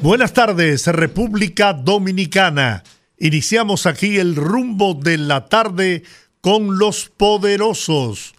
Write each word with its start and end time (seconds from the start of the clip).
Buenas 0.00 0.32
tardes, 0.32 0.86
República 0.86 1.72
Dominicana. 1.72 2.84
Iniciamos 3.18 3.84
aquí 3.84 4.18
el 4.18 4.36
rumbo 4.36 4.94
de 4.94 5.18
la 5.18 5.46
tarde 5.46 6.04
con 6.40 6.78
los 6.78 7.08
poderosos. 7.08 8.36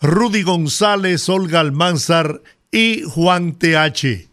Rudy 0.00 0.42
González, 0.42 1.28
Olga 1.28 1.60
Almanzar 1.60 2.42
y 2.72 3.02
Juan 3.02 3.60
TH. 3.60 4.28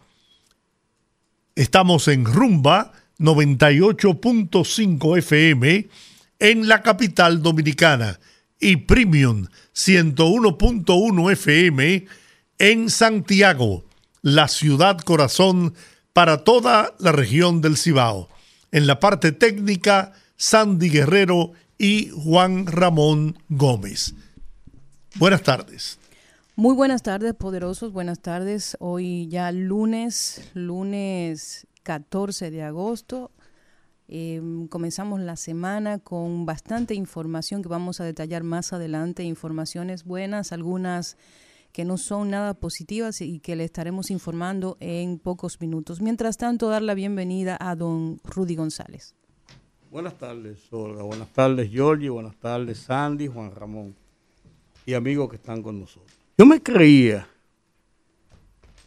Estamos 1.56 2.08
en 2.08 2.26
Rumba 2.26 2.94
98.5 3.20 5.20
FM 5.20 5.88
en 6.40 6.68
la 6.68 6.82
capital 6.82 7.44
dominicana 7.44 8.20
y 8.60 8.78
Premium 8.78 9.46
101.1 9.76 11.32
FM 11.32 12.08
en 12.58 12.90
Santiago, 12.90 13.86
la 14.24 14.48
ciudad 14.48 14.98
corazón 15.02 15.76
para 16.18 16.44
toda 16.44 16.96
la 16.98 17.12
región 17.12 17.62
del 17.62 17.78
Cibao. 17.78 18.28
En 18.72 18.88
la 18.88 19.00
parte 19.00 19.32
técnica, 19.32 20.14
Sandy 20.36 20.90
Guerrero 20.90 21.52
y 21.78 22.10
Juan 22.10 22.66
Ramón 22.66 23.38
Gómez. 23.50 24.16
Buenas 25.18 25.44
tardes. 25.44 26.00
Muy 26.56 26.74
buenas 26.74 27.04
tardes, 27.04 27.36
poderosos. 27.36 27.94
Buenas 27.94 28.20
tardes. 28.20 28.78
Hoy 28.80 29.28
ya 29.28 29.52
lunes, 29.52 30.50
lunes 30.56 31.68
14 31.84 32.50
de 32.50 32.64
agosto. 32.64 33.30
Em, 34.08 34.68
comenzamos 34.68 35.20
la 35.20 35.36
semana 35.36 36.00
con 36.00 36.48
bastante 36.48 36.96
información 36.96 37.62
que 37.62 37.70
vamos 37.70 38.02
a 38.02 38.06
detallar 38.06 38.42
más 38.42 38.74
adelante. 38.74 39.22
Informaciones 39.22 40.04
buenas, 40.04 40.52
algunas 40.52 41.16
que 41.78 41.86
no 41.86 42.00
son 42.00 42.32
nada 42.32 42.56
positivas 42.56 43.22
y 43.22 43.40
que 43.40 43.56
le 43.56 43.64
estaremos 43.64 44.10
informando 44.10 44.78
en 44.80 45.20
pocos 45.20 45.62
minutos. 45.62 46.02
Mientras 46.02 46.36
tanto, 46.36 46.70
dar 46.70 46.82
la 46.82 46.96
bienvenida 46.96 47.56
a 47.60 47.76
don 47.76 48.20
Rudy 48.24 48.56
González. 48.56 49.14
Buenas 49.92 50.18
tardes, 50.18 50.58
Olga. 50.74 51.04
Buenas 51.04 51.32
tardes, 51.32 51.70
Georgie. 51.70 52.10
Buenas 52.10 52.36
tardes, 52.38 52.80
Sandy, 52.80 53.28
Juan 53.28 53.54
Ramón 53.54 53.96
y 54.88 54.96
amigos 54.96 55.30
que 55.30 55.36
están 55.36 55.62
con 55.62 55.80
nosotros. 55.80 56.12
Yo 56.36 56.48
me 56.48 56.64
creía, 56.64 57.28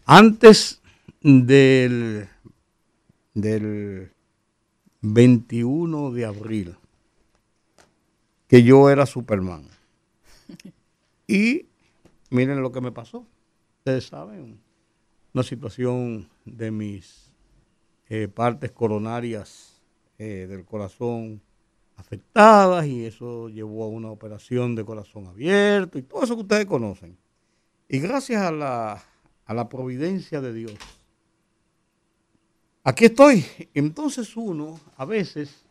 antes 0.05 0.83
del, 1.21 2.27
del 3.35 4.11
21 5.01 6.11
de 6.11 6.25
abril, 6.25 6.77
que 8.49 8.65
yo 8.65 8.91
era 8.91 9.07
Superman. 9.07 9.69
Y 11.33 11.70
miren 12.31 12.63
lo 12.63 12.73
que 12.73 12.81
me 12.81 12.93
pasó. 12.93 13.27
Ustedes 13.79 14.07
saben, 14.07 14.61
una 15.35 15.43
situación 15.43 16.29
de 16.45 16.71
mis 16.71 17.31
eh, 18.09 18.29
partes 18.29 18.73
coronarias 18.73 19.81
eh, 20.19 20.47
del 20.49 20.65
corazón 20.65 21.41
afectadas 21.97 22.87
y 22.87 23.05
eso 23.05 23.49
llevó 23.49 23.85
a 23.85 23.89
una 23.89 24.11
operación 24.11 24.75
de 24.75 24.85
corazón 24.85 25.27
abierto 25.27 25.99
y 25.99 26.03
todo 26.03 26.25
eso 26.25 26.35
que 26.35 26.43
ustedes 26.43 26.67
conocen. 26.67 27.17
Y 27.89 28.01
gracias 28.01 28.43
a 28.43 28.51
la, 28.51 29.03
a 29.45 29.55
la 29.55 29.69
providencia 29.69 30.41
de 30.41 30.53
Dios, 30.53 30.75
aquí 32.83 33.07
estoy. 33.07 33.45
Entonces 33.75 34.37
uno, 34.37 34.81
a 34.97 35.05
veces, 35.05 35.65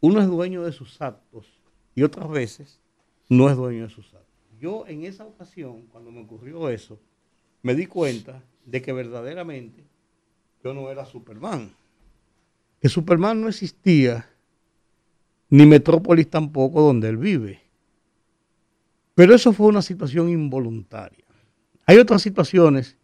uno 0.00 0.20
es 0.20 0.26
dueño 0.26 0.62
de 0.64 0.72
sus 0.72 1.00
actos 1.00 1.46
y 1.94 2.02
otras 2.02 2.28
veces 2.28 2.80
no 3.28 3.48
es 3.48 3.56
dueño 3.56 3.84
de 3.84 3.90
sus 3.90 4.06
actos. 4.06 4.23
Yo 4.60 4.86
en 4.86 5.04
esa 5.04 5.24
ocasión, 5.24 5.86
cuando 5.90 6.10
me 6.10 6.22
ocurrió 6.22 6.68
eso, 6.68 6.98
me 7.62 7.74
di 7.74 7.86
cuenta 7.86 8.42
de 8.64 8.82
que 8.82 8.92
verdaderamente 8.92 9.84
yo 10.62 10.74
no 10.74 10.90
era 10.90 11.04
Superman. 11.04 11.72
Que 12.80 12.88
Superman 12.88 13.40
no 13.40 13.48
existía, 13.48 14.28
ni 15.50 15.66
Metrópolis 15.66 16.28
tampoco 16.28 16.82
donde 16.82 17.08
él 17.08 17.16
vive. 17.16 17.60
Pero 19.14 19.34
eso 19.34 19.52
fue 19.52 19.66
una 19.68 19.82
situación 19.82 20.28
involuntaria. 20.28 21.24
Hay 21.86 21.98
otras 21.98 22.22
situaciones 22.22 22.96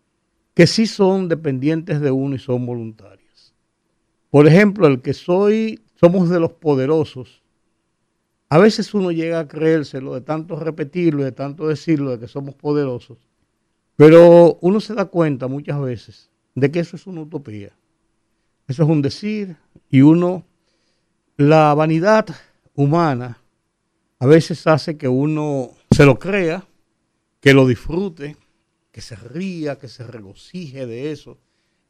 que 0.55 0.67
sí 0.67 0.87
son 0.87 1.29
dependientes 1.29 2.01
de 2.01 2.11
uno 2.11 2.35
y 2.35 2.39
son 2.39 2.67
voluntarias. 2.67 3.55
Por 4.31 4.47
ejemplo, 4.47 4.87
el 4.87 5.03
que 5.03 5.15
soy, 5.15 5.81
somos 5.95 6.29
de 6.29 6.41
los 6.41 6.53
poderosos. 6.53 7.43
A 8.53 8.59
veces 8.59 8.93
uno 8.95 9.13
llega 9.13 9.39
a 9.39 9.47
creérselo 9.47 10.13
de 10.13 10.23
tanto 10.23 10.59
repetirlo, 10.59 11.23
de 11.23 11.31
tanto 11.31 11.69
decirlo, 11.69 12.11
de 12.11 12.19
que 12.19 12.27
somos 12.27 12.57
poderosos. 12.57 13.19
Pero 13.95 14.59
uno 14.61 14.81
se 14.81 14.95
da 14.95 15.05
cuenta 15.05 15.47
muchas 15.47 15.81
veces 15.81 16.31
de 16.57 16.73
que 16.73 16.81
eso 16.81 16.97
es 16.97 17.07
una 17.07 17.21
utopía. 17.21 17.71
Eso 18.67 18.83
es 18.83 18.89
un 18.89 19.03
decir 19.03 19.57
y 19.89 20.01
uno, 20.01 20.45
la 21.37 21.73
vanidad 21.75 22.27
humana 22.75 23.41
a 24.19 24.27
veces 24.27 24.67
hace 24.67 24.99
que 24.99 25.07
uno 25.07 25.71
se 25.93 26.05
lo 26.05 26.19
crea, 26.19 26.67
que 27.41 27.55
lo 27.55 27.69
disfrute, 27.69 28.37
que 28.91 29.01
se 29.01 29.15
ría, 29.15 29.79
que 29.79 29.87
se 29.87 30.05
regocije 30.05 30.87
de 30.87 31.13
eso, 31.13 31.39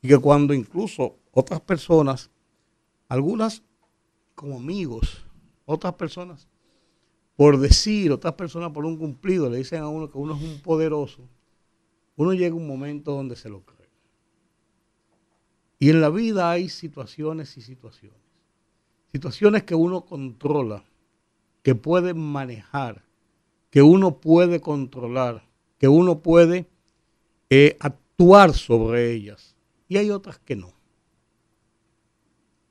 y 0.03 0.09
que 0.09 0.19
cuando 0.19 0.53
incluso 0.53 1.17
otras 1.33 1.63
personas, 1.63 2.31
algunas 3.09 3.63
como 4.35 4.59
amigos, 4.59 5.25
otras 5.65 5.95
personas 5.95 6.50
por 7.41 7.59
decir, 7.59 8.13
otras 8.13 8.35
personas 8.35 8.71
por 8.71 8.85
un 8.85 8.99
cumplido, 8.99 9.49
le 9.49 9.57
dicen 9.57 9.83
a 9.83 9.89
uno 9.89 10.11
que 10.11 10.19
uno 10.19 10.37
es 10.37 10.43
un 10.43 10.61
poderoso, 10.61 11.23
uno 12.17 12.35
llega 12.35 12.53
a 12.53 12.59
un 12.59 12.67
momento 12.67 13.13
donde 13.13 13.35
se 13.35 13.49
lo 13.49 13.63
cree. 13.63 13.89
Y 15.79 15.89
en 15.89 16.03
la 16.03 16.11
vida 16.11 16.51
hay 16.51 16.69
situaciones 16.69 17.57
y 17.57 17.63
situaciones. 17.63 18.21
Situaciones 19.11 19.63
que 19.63 19.75
uno 19.75 20.05
controla, 20.05 20.85
que 21.63 21.75
puede 21.75 22.13
manejar, 22.13 23.07
que 23.71 23.81
uno 23.81 24.19
puede 24.19 24.61
controlar, 24.61 25.43
que 25.79 25.89
uno 25.89 26.19
puede 26.19 26.67
eh, 27.49 27.79
actuar 27.81 28.53
sobre 28.53 29.13
ellas. 29.13 29.57
Y 29.89 29.97
hay 29.97 30.11
otras 30.11 30.39
que 30.41 30.57
no. 30.57 30.75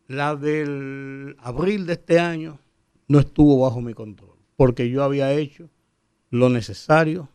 La 0.06 0.36
del 0.36 1.36
abril 1.40 1.88
de 1.88 1.94
este 1.94 2.20
año 2.20 2.60
no 3.08 3.18
estuvo 3.18 3.62
bajo 3.62 3.82
mi 3.82 3.96
control, 3.96 4.39
porque 4.60 4.90
yo 4.90 5.06
había 5.06 5.32
hecho 5.32 5.70
lo 6.32 6.50
necesario, 6.50 7.30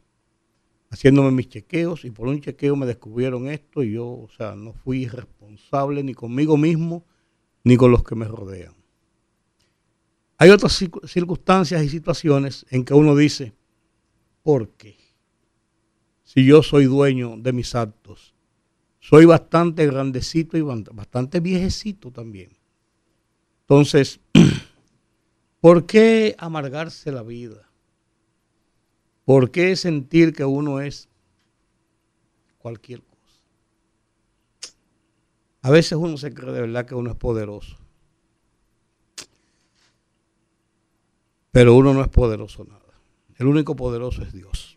haciéndome 0.90 1.30
mis 1.30 1.48
chequeos, 1.48 2.04
y 2.04 2.10
por 2.10 2.28
un 2.28 2.42
chequeo 2.42 2.76
me 2.76 2.84
descubrieron 2.84 3.48
esto, 3.48 3.82
y 3.82 3.92
yo, 3.92 4.04
o 4.06 4.28
sea, 4.36 4.54
no 4.54 4.74
fui 4.74 5.06
responsable 5.08 6.02
ni 6.02 6.12
conmigo 6.12 6.58
mismo, 6.58 7.06
ni 7.62 7.78
con 7.78 7.92
los 7.92 8.04
que 8.04 8.14
me 8.14 8.28
rodean. 8.28 8.74
Hay 10.36 10.50
otras 10.50 10.78
circunstancias 11.06 11.82
y 11.82 11.88
situaciones 11.88 12.66
en 12.68 12.84
que 12.84 12.92
uno 12.92 13.16
dice, 13.16 13.54
¿por 14.42 14.68
qué? 14.72 14.98
si 16.24 16.44
yo 16.44 16.62
soy 16.62 16.84
dueño 16.84 17.38
de 17.38 17.54
mis 17.54 17.74
actos. 17.74 18.34
Soy 19.00 19.24
bastante 19.24 19.86
grandecito 19.86 20.58
y 20.58 20.60
bastante 20.60 21.40
viejecito 21.40 22.10
también. 22.10 22.50
Entonces, 23.60 24.20
¿por 25.64 25.86
qué 25.86 26.36
amargarse 26.38 27.10
la 27.10 27.22
vida? 27.22 27.66
¿Por 29.24 29.50
qué 29.50 29.76
sentir 29.76 30.34
que 30.34 30.44
uno 30.44 30.82
es 30.82 31.08
cualquier 32.58 33.00
cosa? 33.00 33.40
A 35.62 35.70
veces 35.70 35.92
uno 35.92 36.18
se 36.18 36.34
cree 36.34 36.52
de 36.52 36.60
verdad 36.60 36.84
que 36.84 36.94
uno 36.94 37.12
es 37.12 37.16
poderoso. 37.16 37.78
Pero 41.50 41.74
uno 41.74 41.94
no 41.94 42.02
es 42.02 42.08
poderoso 42.08 42.64
nada. 42.64 43.00
El 43.36 43.46
único 43.46 43.74
poderoso 43.74 44.20
es 44.20 44.34
Dios. 44.34 44.76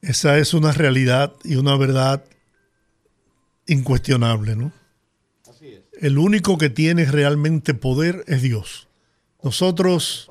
Esa 0.00 0.38
es 0.38 0.54
una 0.54 0.72
realidad 0.72 1.34
y 1.44 1.56
una 1.56 1.76
verdad 1.76 2.24
incuestionable, 3.66 4.56
¿no? 4.56 4.72
El 6.00 6.18
único 6.18 6.58
que 6.58 6.70
tiene 6.70 7.04
realmente 7.06 7.74
poder 7.74 8.24
es 8.26 8.42
Dios. 8.42 8.88
Nosotros, 9.42 10.30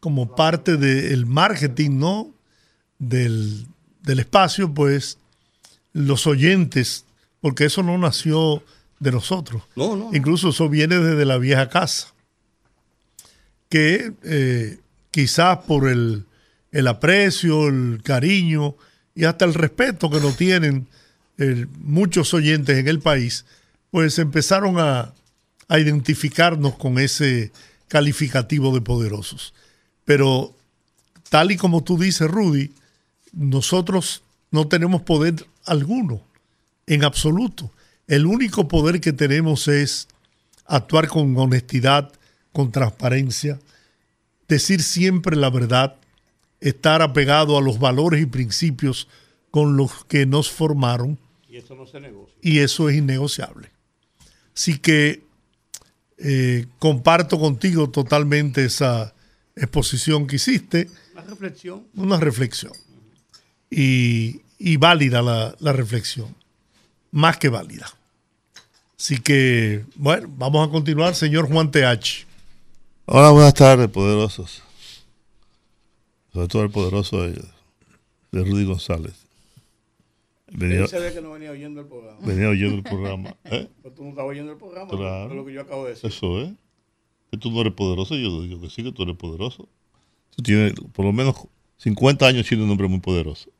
como 0.00 0.34
parte 0.34 0.76
del 0.76 1.26
marketing, 1.26 1.98
¿no? 1.98 2.34
Del, 2.98 3.66
del 4.02 4.20
espacio, 4.20 4.72
pues 4.72 5.18
los 5.92 6.26
oyentes, 6.26 7.04
porque 7.40 7.66
eso 7.66 7.82
no 7.82 7.96
nació 7.98 8.62
de 8.98 9.12
nosotros. 9.12 9.62
No, 9.76 9.96
no. 9.96 10.10
Incluso 10.12 10.50
eso 10.50 10.68
viene 10.68 10.98
desde 10.98 11.24
la 11.24 11.38
vieja 11.38 11.68
casa. 11.68 12.14
Que 13.68 14.12
eh, 14.22 14.78
quizás 15.10 15.58
por 15.66 15.88
el, 15.88 16.24
el 16.72 16.86
aprecio, 16.86 17.68
el 17.68 18.02
cariño 18.02 18.76
y 19.14 19.24
hasta 19.24 19.44
el 19.44 19.54
respeto 19.54 20.10
que 20.10 20.20
nos 20.20 20.36
tienen 20.36 20.86
eh, 21.38 21.66
muchos 21.80 22.34
oyentes 22.34 22.78
en 22.78 22.88
el 22.88 23.00
país, 23.00 23.46
pues 23.90 24.18
empezaron 24.18 24.78
a, 24.78 25.12
a 25.68 25.78
identificarnos 25.78 26.76
con 26.76 26.98
ese 26.98 27.52
calificativo 27.88 28.74
de 28.74 28.80
poderosos. 28.80 29.54
Pero 30.04 30.54
tal 31.30 31.50
y 31.50 31.56
como 31.56 31.82
tú 31.82 31.98
dices, 31.98 32.30
Rudy, 32.30 32.72
nosotros 33.32 34.22
no 34.50 34.68
tenemos 34.68 35.02
poder 35.02 35.46
alguno, 35.64 36.22
en 36.86 37.04
absoluto. 37.04 37.70
El 38.06 38.26
único 38.26 38.68
poder 38.68 39.00
que 39.00 39.12
tenemos 39.12 39.68
es 39.68 40.08
actuar 40.66 41.08
con 41.08 41.36
honestidad, 41.36 42.12
con 42.52 42.70
transparencia, 42.70 43.58
decir 44.48 44.82
siempre 44.82 45.36
la 45.36 45.50
verdad, 45.50 45.96
estar 46.60 47.02
apegado 47.02 47.58
a 47.58 47.60
los 47.60 47.78
valores 47.78 48.22
y 48.22 48.26
principios 48.26 49.08
con 49.50 49.76
los 49.76 50.04
que 50.04 50.26
nos 50.26 50.50
formaron. 50.50 51.18
Y 51.48 51.56
eso 51.56 51.74
no 51.74 51.86
se 51.86 52.00
negocia. 52.00 52.34
Y 52.40 52.58
eso 52.58 52.88
es 52.88 52.96
innegociable. 52.96 53.70
Así 54.56 54.78
que 54.78 55.22
eh, 56.16 56.66
comparto 56.78 57.38
contigo 57.38 57.90
totalmente 57.90 58.64
esa 58.64 59.14
exposición 59.54 60.26
que 60.26 60.36
hiciste. 60.36 60.88
Una 61.12 61.22
reflexión. 61.22 61.86
Una 61.94 62.18
reflexión. 62.18 62.72
Y, 63.70 64.40
y 64.58 64.78
válida 64.78 65.20
la, 65.20 65.54
la 65.60 65.72
reflexión. 65.72 66.34
Más 67.10 67.36
que 67.36 67.50
válida. 67.50 67.86
Así 68.98 69.18
que, 69.18 69.84
bueno, 69.94 70.32
vamos 70.38 70.66
a 70.66 70.70
continuar, 70.70 71.14
señor 71.14 71.48
Juan 71.48 71.70
TH. 71.70 72.26
Hola, 73.04 73.30
buenas 73.30 73.52
tardes, 73.52 73.88
poderosos. 73.90 74.62
Sobre 76.32 76.48
todo 76.48 76.62
el 76.62 76.70
poderoso 76.70 77.22
de, 77.22 77.32
de 78.32 78.42
Rudy 78.44 78.64
González. 78.64 79.25
Venía, 80.52 80.80
Él 80.80 80.88
sabía 80.88 81.12
que 81.12 81.20
no 81.20 81.32
venía 81.32 81.50
oyendo 81.50 81.80
el 81.80 81.86
programa. 81.86 82.18
Venía 82.24 82.48
oyendo 82.48 82.76
el 82.76 82.82
programa. 82.82 83.36
¿eh? 83.44 83.68
Pero 83.82 83.94
tú 83.94 84.04
no 84.04 84.10
estabas 84.10 84.30
oyendo 84.30 84.52
el 84.52 84.58
programa, 84.58 84.90
Claro. 84.90 85.30
es 85.30 85.36
lo 85.36 85.44
que 85.44 85.52
yo 85.52 85.60
acabo 85.60 85.84
de 85.84 85.90
decir. 85.90 86.08
Eso 86.10 86.40
es. 86.42 86.50
Que 87.30 87.38
tú 87.38 87.50
no 87.50 87.60
eres 87.60 87.72
poderoso, 87.72 88.14
yo 88.16 88.42
digo 88.42 88.60
que 88.60 88.70
sí, 88.70 88.82
que 88.84 88.92
tú 88.92 89.02
eres 89.02 89.16
poderoso. 89.16 89.68
Tú 90.36 90.42
tienes 90.42 90.74
por 90.92 91.04
lo 91.04 91.12
menos 91.12 91.34
50 91.78 92.26
años 92.26 92.46
siendo 92.46 92.64
un 92.64 92.70
hombre 92.70 92.86
muy 92.88 93.00
poderoso. 93.00 93.50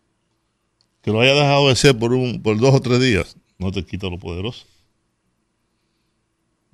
Que 1.03 1.11
lo 1.11 1.21
haya 1.21 1.35
dejado 1.35 1.69
de 1.69 1.77
ser 1.77 1.99
por, 1.99 2.13
un, 2.13 2.43
por 2.43 2.59
dos 2.59 2.75
o 2.75 2.81
tres 2.81 3.01
días, 3.01 3.37
no 3.59 3.73
te 3.73 3.85
quita 3.85 4.09
lo 4.09 4.19
poderoso. 4.19 4.67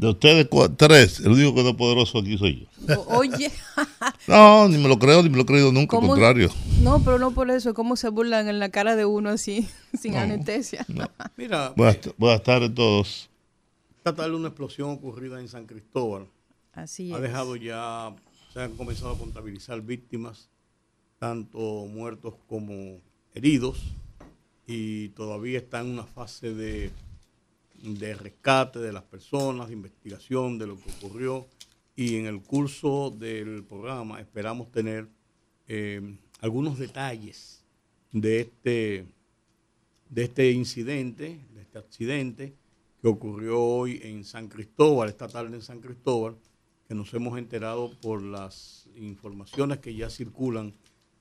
De 0.03 0.09
ustedes 0.09 0.49
tres, 0.77 1.21
el 1.21 1.29
único 1.31 1.55
que 1.55 1.63
no 1.63 1.69
es 1.69 1.77
poderoso 1.77 2.19
aquí 2.19 2.37
soy 2.37 2.67
yo. 2.89 3.03
Oye, 3.07 3.53
No, 4.27 4.69
ni 4.69 4.77
me 4.77 4.89
lo 4.89 4.99
creo, 4.99 5.23
ni 5.23 5.29
me 5.29 5.37
lo 5.37 5.43
he 5.43 5.47
creído 5.47 5.71
nunca, 5.71 5.97
al 5.97 6.05
contrario. 6.09 6.49
no, 6.81 6.99
pero 7.05 7.21
no 7.21 7.31
por 7.31 7.53
eso, 7.53 7.73
¿cómo 7.73 7.95
se 7.95 8.09
burlan 8.09 8.49
en 8.49 8.59
la 8.59 8.69
cara 8.71 8.97
de 8.97 9.05
uno 9.05 9.31
así, 9.31 9.69
sin 10.01 10.17
anestesia? 10.17 10.85
Mira, 11.37 11.73
Buenas, 11.77 11.99
buenas 12.19 12.43
tardes 12.43 12.71
a 12.71 12.75
todos. 12.75 13.31
esta 13.99 14.13
tarde 14.13 14.35
una 14.35 14.49
explosión 14.49 14.91
ocurrida 14.91 15.39
en 15.41 15.47
San 15.47 15.67
Cristóbal. 15.67 16.27
Así 16.73 17.13
ha 17.13 17.17
es. 17.19 17.23
dejado 17.23 17.55
ya, 17.55 18.13
se 18.53 18.61
han 18.61 18.73
comenzado 18.73 19.13
a 19.13 19.19
contabilizar 19.19 19.81
víctimas, 19.83 20.49
tanto 21.21 21.59
muertos 21.87 22.35
como 22.49 22.99
heridos, 23.37 23.79
y 24.67 25.11
todavía 25.11 25.59
está 25.59 25.79
en 25.79 25.91
una 25.91 26.05
fase 26.05 26.53
de, 26.53 26.91
de 27.83 28.15
rescate 28.15 28.79
de 28.79 28.93
las 28.93 29.03
personas, 29.03 29.69
de 29.69 29.75
investigación 29.75 30.59
de 30.59 30.69
lo 30.69 30.79
que 30.79 30.91
ocurrió, 30.91 31.47
y 31.95 32.17
en 32.17 32.27
el 32.27 32.41
curso 32.43 33.11
del 33.11 33.65
programa 33.65 34.21
esperamos 34.21 34.71
tener 34.71 35.09
eh, 35.69 36.17
algunos 36.41 36.79
detalles 36.79 37.65
de 38.13 38.41
este, 38.41 39.07
de 40.09 40.23
este 40.25 40.53
incidente, 40.53 41.41
de 41.55 41.61
este 41.61 41.79
accidente 41.79 42.55
que 43.01 43.09
ocurrió 43.09 43.61
hoy 43.61 44.01
en 44.03 44.25
San 44.25 44.49
Cristóbal, 44.49 45.09
esta 45.09 45.29
tarde 45.29 45.57
en 45.57 45.63
San 45.63 45.81
Cristóbal, 45.81 46.37
que 46.87 46.95
nos 46.95 47.13
hemos 47.15 47.39
enterado 47.39 47.91
por 48.01 48.23
las 48.23 48.89
informaciones 48.97 49.79
que 49.79 49.95
ya 49.95 50.09
circulan 50.09 50.67
en 50.67 50.75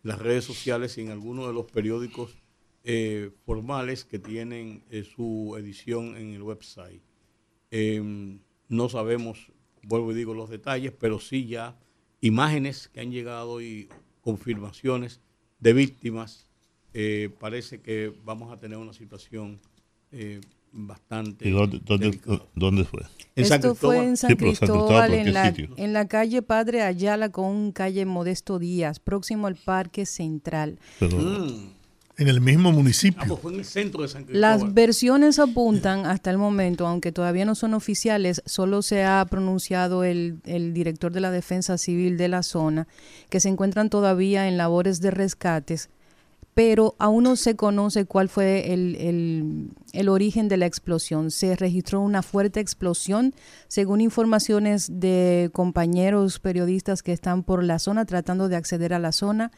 las 0.03 0.19
redes 0.19 0.45
sociales 0.45 0.97
y 0.97 1.01
en 1.01 1.09
algunos 1.09 1.47
de 1.47 1.53
los 1.53 1.65
periódicos 1.71 2.37
eh, 2.83 3.31
formales 3.45 4.05
que 4.05 4.19
tienen 4.19 4.83
eh, 4.89 5.03
su 5.03 5.55
edición 5.59 6.15
en 6.17 6.33
el 6.33 6.41
website. 6.41 7.01
Eh, 7.71 8.39
no 8.69 8.89
sabemos, 8.89 9.51
vuelvo 9.83 10.11
y 10.11 10.15
digo 10.15 10.33
los 10.33 10.49
detalles, 10.49 10.91
pero 10.97 11.19
sí 11.19 11.45
ya 11.47 11.77
imágenes 12.21 12.87
que 12.89 13.01
han 13.01 13.11
llegado 13.11 13.61
y 13.61 13.89
confirmaciones 14.21 15.21
de 15.59 15.73
víctimas. 15.73 16.47
Eh, 16.93 17.29
parece 17.39 17.81
que 17.81 18.13
vamos 18.23 18.51
a 18.51 18.57
tener 18.59 18.77
una 18.77 18.93
situación 18.93 19.59
eh, 20.11 20.41
bastante 20.73 21.47
¿Y 21.47 21.51
dónde, 21.51 21.79
dónde, 21.83 22.07
delicada. 22.07 22.45
dónde 22.55 22.83
fue? 22.83 23.01
En 23.35 23.45
San 23.45 23.59
Esto 23.59 23.75
fue 23.75 23.97
en 24.03 24.17
San 24.17 24.31
Sí, 24.31 24.35
pero 24.35 24.55
San 24.55 24.67
Cristóbal, 24.67 25.09
Cristóbal, 25.09 25.09
¿pero 25.11 25.21
en 25.27 25.33
la, 25.33 25.83
en 25.83 25.93
la 25.93 26.07
calle 26.07 26.41
Padre 26.41 26.81
Ayala 26.81 27.29
con 27.29 27.71
calle 27.71 28.05
Modesto 28.05 28.59
Díaz, 28.59 28.99
próximo 28.99 29.47
al 29.47 29.55
Parque 29.55 30.05
Central. 30.05 30.79
Pero, 30.99 31.17
Mm. 31.17 31.73
En 32.21 32.27
el 32.27 32.39
mismo 32.39 32.71
municipio. 32.71 33.19
Ah, 33.23 33.25
pues 33.27 33.39
fue 33.39 33.53
en 33.53 33.59
el 33.59 33.65
centro 33.65 34.03
de 34.03 34.07
San 34.07 34.25
Cristóbal. 34.25 34.41
Las 34.41 34.73
versiones 34.75 35.39
apuntan 35.39 36.05
hasta 36.05 36.29
el 36.29 36.37
momento, 36.37 36.85
aunque 36.85 37.11
todavía 37.11 37.45
no 37.45 37.55
son 37.55 37.73
oficiales, 37.73 38.43
solo 38.45 38.83
se 38.83 39.03
ha 39.03 39.25
pronunciado 39.25 40.03
el, 40.03 40.39
el 40.45 40.71
director 40.71 41.11
de 41.11 41.19
la 41.19 41.31
Defensa 41.31 41.79
Civil 41.79 42.17
de 42.17 42.27
la 42.27 42.43
zona, 42.43 42.87
que 43.29 43.39
se 43.39 43.49
encuentran 43.49 43.89
todavía 43.89 44.47
en 44.47 44.57
labores 44.57 45.01
de 45.01 45.09
rescates, 45.09 45.89
pero 46.63 46.93
aún 46.99 47.23
no 47.23 47.35
se 47.37 47.55
conoce 47.55 48.05
cuál 48.05 48.29
fue 48.29 48.71
el, 48.71 48.95
el- 49.93 50.09
origen 50.09 50.47
de 50.47 50.57
la 50.57 50.67
explosión. 50.67 51.31
Se 51.31 51.55
registró 51.55 52.01
una 52.01 52.21
fuerte 52.21 52.59
explosión, 52.59 53.33
según 53.67 53.99
informaciones 53.99 54.87
de 54.99 55.49
compañeros 55.53 56.37
periodistas 56.39 57.01
que 57.01 57.13
están 57.13 57.41
por 57.41 57.63
la 57.63 57.79
zona 57.79 58.05
tratando 58.05 58.47
de 58.47 58.57
acceder 58.57 58.93
a 58.93 58.99
la 58.99 59.11
zona. 59.11 59.51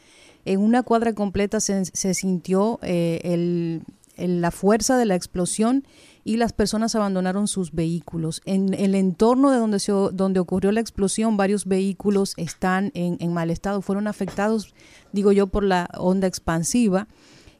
En 0.46 0.60
una 0.60 0.82
cuadra 0.82 1.12
completa 1.12 1.60
se, 1.60 1.84
se 1.84 2.14
sintió 2.14 2.78
eh, 2.82 3.20
el- 3.22 3.82
la 4.16 4.50
fuerza 4.50 4.96
de 4.96 5.04
la 5.04 5.14
explosión 5.14 5.84
y 6.24 6.38
las 6.38 6.52
personas 6.52 6.94
abandonaron 6.94 7.46
sus 7.46 7.72
vehículos. 7.72 8.40
En 8.46 8.72
el 8.74 8.94
entorno 8.94 9.50
de 9.50 9.58
donde, 9.58 9.78
se, 9.78 9.92
donde 9.92 10.40
ocurrió 10.40 10.72
la 10.72 10.80
explosión, 10.80 11.36
varios 11.36 11.66
vehículos 11.66 12.32
están 12.36 12.90
en, 12.94 13.32
mal 13.32 13.50
estado, 13.50 13.82
fueron 13.82 14.06
afectados, 14.06 14.74
digo 15.12 15.32
yo, 15.32 15.48
por 15.48 15.64
la 15.64 15.88
onda 15.96 16.26
expansiva. 16.26 17.08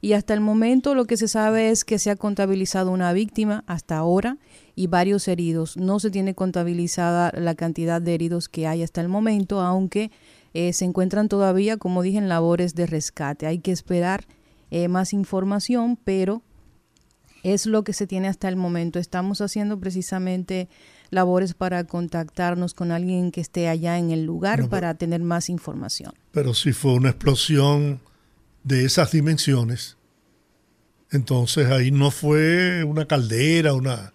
Y 0.00 0.12
hasta 0.12 0.35
el 0.35 0.40
momento 0.40 0.95
lo 0.95 1.07
que 1.07 1.17
se 1.17 1.28
sabe 1.28 1.71
es 1.71 1.85
que 1.85 1.99
se 1.99 2.11
ha 2.11 2.17
contabilizado 2.17 2.90
una 2.90 3.12
víctima 3.14 3.64
hasta 3.67 3.97
ahora 3.97 4.37
y 4.75 4.87
varios 4.87 5.28
heridos. 5.28 5.78
No 5.78 5.99
se 5.99 6.11
tiene 6.11 6.35
contabilizada 6.35 7.33
la 7.35 7.55
cantidad 7.55 8.02
de 8.02 8.14
heridos 8.14 8.50
que 8.50 8.67
hay 8.67 8.83
hasta 8.83 9.00
el 9.00 9.09
momento, 9.09 9.61
aunque 9.61 10.11
eh, 10.52 10.73
se 10.75 10.85
encuentran 10.85 11.28
todavía, 11.28 11.78
como 11.78 12.02
dije, 12.02 12.19
en 12.19 12.28
labores 12.28 12.75
de 12.75 12.87
rescate. 12.87 13.47
Hay 13.47 13.61
que 13.61 13.73
esperar 13.73 14.26
eh, 14.71 14.88
más 14.88 15.12
información, 15.12 15.99
pero 16.02 16.43
es 17.45 17.67
lo 17.67 17.85
que 17.85 17.93
se 17.93 18.07
tiene 18.09 18.27
hasta 18.27 18.49
el 18.49 18.57
momento. 18.57 18.99
Estamos 18.99 19.41
haciendo 19.41 19.79
precisamente 19.79 20.69
labores 21.11 21.55
para 21.55 21.85
contactarnos 21.85 22.75
con 22.75 22.91
alguien 22.91 23.31
que 23.31 23.41
esté 23.41 23.69
allá 23.69 23.99
en 23.99 24.11
el 24.11 24.25
lugar 24.25 24.57
pero- 24.57 24.71
para 24.71 24.95
tener 24.95 25.21
más 25.23 25.49
información. 25.49 26.13
Pero 26.33 26.55
si 26.55 26.73
fue 26.73 26.95
una 26.95 27.11
explosión 27.11 28.01
de 28.65 28.85
esas 28.87 29.13
dimensiones, 29.13 29.97
entonces 31.11 31.71
ahí 31.71 31.91
no 31.91 32.11
fue 32.11 32.83
una 32.83 33.07
caldera, 33.07 33.75
una 33.75 34.13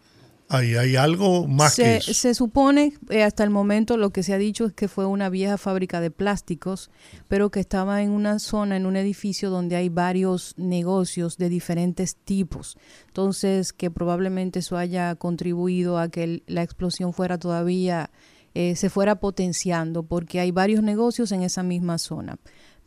ahí 0.49 0.75
hay 0.75 0.95
algo 0.95 1.47
más 1.47 1.75
que 1.75 1.83
Se, 1.83 1.97
eso. 1.97 2.13
se 2.13 2.33
supone, 2.33 2.93
eh, 3.09 3.23
hasta 3.23 3.43
el 3.43 3.49
momento 3.51 3.95
lo 3.97 4.09
que 4.09 4.23
se 4.23 4.33
ha 4.33 4.37
dicho 4.37 4.65
es 4.65 4.73
que 4.73 4.87
fue 4.87 5.05
una 5.05 5.29
vieja 5.29 5.57
fábrica 5.57 6.01
de 6.01 6.11
plásticos, 6.11 6.89
pero 7.27 7.49
que 7.51 7.59
estaba 7.59 8.01
en 8.01 8.09
una 8.11 8.39
zona, 8.39 8.75
en 8.75 8.85
un 8.85 8.95
edificio 8.97 9.49
donde 9.49 9.75
hay 9.77 9.89
varios 9.89 10.55
negocios 10.57 11.37
de 11.37 11.49
diferentes 11.49 12.15
tipos. 12.17 12.77
Entonces, 13.07 13.71
que 13.73 13.89
probablemente 13.91 14.59
eso 14.59 14.75
haya 14.77 15.15
contribuido 15.15 15.97
a 15.99 16.09
que 16.09 16.23
el- 16.23 16.43
la 16.47 16.63
explosión 16.63 17.13
fuera 17.13 17.37
todavía, 17.37 18.09
eh, 18.55 18.75
se 18.75 18.89
fuera 18.89 19.19
potenciando, 19.19 20.03
porque 20.03 20.39
hay 20.39 20.51
varios 20.51 20.81
negocios 20.83 21.31
en 21.31 21.43
esa 21.43 21.63
misma 21.63 21.97
zona. 21.99 22.37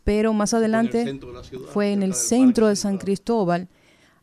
Pero 0.04 0.33
más 0.33 0.50
Fue 0.50 0.59
en 0.59 0.64
el 0.64 0.75
adelante 0.75 1.04
centro 1.04 1.28
de 1.28 1.35
la 1.35 1.45
ciudad, 1.45 1.69
fue 1.69 1.92
en 1.92 2.02
el 2.02 2.14
centro 2.14 2.66
de 2.66 2.75
San. 2.75 2.99
Cristóbal. 2.99 3.69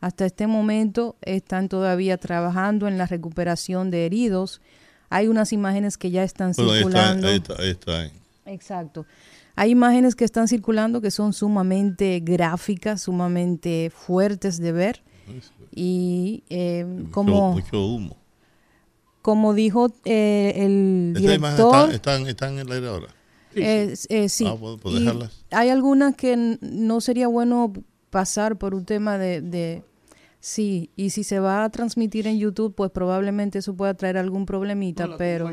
Hasta 0.01 0.25
este 0.25 0.47
momento 0.47 1.15
están 1.21 1.67
todavía 1.69 2.17
trabajando 2.17 2.87
en 2.87 2.97
la 2.97 3.05
recuperación 3.05 3.91
de 3.91 4.05
heridos. 4.05 4.61
Hay 5.09 5.27
unas 5.27 5.51
imágenes 5.53 5.97
que 5.97 6.11
ya 6.11 6.23
están 6.23 6.53
bueno, 6.55 6.71
ahí 6.71 6.77
está, 6.79 6.89
circulando. 6.89 7.27
ahí 7.27 7.35
está, 7.37 7.53
ahí 7.61 7.69
está. 7.71 8.11
Exacto. 8.45 9.05
Hay 9.55 9.71
imágenes 9.71 10.15
que 10.15 10.23
están 10.23 10.47
circulando 10.47 11.01
que 11.01 11.11
son 11.11 11.33
sumamente 11.33 12.21
gráficas, 12.23 13.01
sumamente 13.01 13.91
fuertes 13.93 14.57
de 14.59 14.71
ver. 14.71 15.03
Y 15.75 16.43
eh, 16.49 16.85
Mucho- 16.85 17.11
como 17.11 17.51
mucho 17.53 17.85
humo. 17.85 18.17
como 19.21 19.53
dijo 19.53 19.93
eh, 20.05 20.53
el 20.55 21.13
Estas 21.15 21.35
imágenes 21.35 21.57
director... 21.57 21.75
están, 21.91 21.91
están, 22.23 22.27
están 22.27 22.53
en 22.53 22.59
el 22.59 22.71
aire 22.71 22.87
ahora. 22.87 23.07
Eh, 23.55 23.93
eh, 24.09 24.29
sí. 24.29 24.45
Ah, 24.47 24.55
¿puedo- 24.55 24.77
puedo 24.77 24.95
Y 24.97 24.99
dejarlas? 25.01 25.43
hay 25.51 25.69
algunas 25.69 26.15
que 26.15 26.57
no 26.61 27.01
sería 27.01 27.27
bueno 27.27 27.73
pasar 28.09 28.57
por 28.57 28.73
un 28.73 28.85
tema 28.85 29.17
de, 29.17 29.41
de- 29.41 29.83
Sí, 30.39 30.89
y 30.95 31.09
si 31.09 31.23
se 31.23 31.39
va 31.39 31.63
a 31.63 31.69
transmitir 31.69 32.27
en 32.27 32.39
YouTube, 32.39 32.73
pues 32.73 32.91
probablemente 32.91 33.59
eso 33.59 33.75
pueda 33.75 33.93
traer 33.93 34.17
algún 34.17 34.45
problemita, 34.45 35.17
pero... 35.17 35.49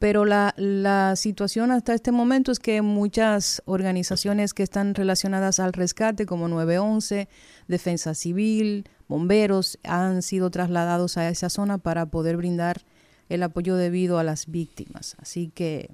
Pero 0.00 0.26
la, 0.26 0.52
la 0.58 1.16
situación 1.16 1.70
hasta 1.70 1.94
este 1.94 2.12
momento 2.12 2.52
es 2.52 2.58
que 2.58 2.82
muchas 2.82 3.62
organizaciones 3.64 4.52
que 4.52 4.62
están 4.62 4.94
relacionadas 4.94 5.60
al 5.60 5.72
rescate, 5.72 6.26
como 6.26 6.46
911, 6.48 7.28
Defensa 7.68 8.12
Civil, 8.12 8.86
bomberos, 9.08 9.78
han 9.82 10.20
sido 10.20 10.50
trasladados 10.50 11.16
a 11.16 11.30
esa 11.30 11.48
zona 11.48 11.78
para 11.78 12.06
poder 12.06 12.36
brindar 12.36 12.82
el 13.28 13.42
apoyo 13.42 13.76
debido 13.76 14.18
a 14.18 14.24
las 14.24 14.46
víctimas. 14.46 15.16
Así 15.20 15.50
que 15.54 15.90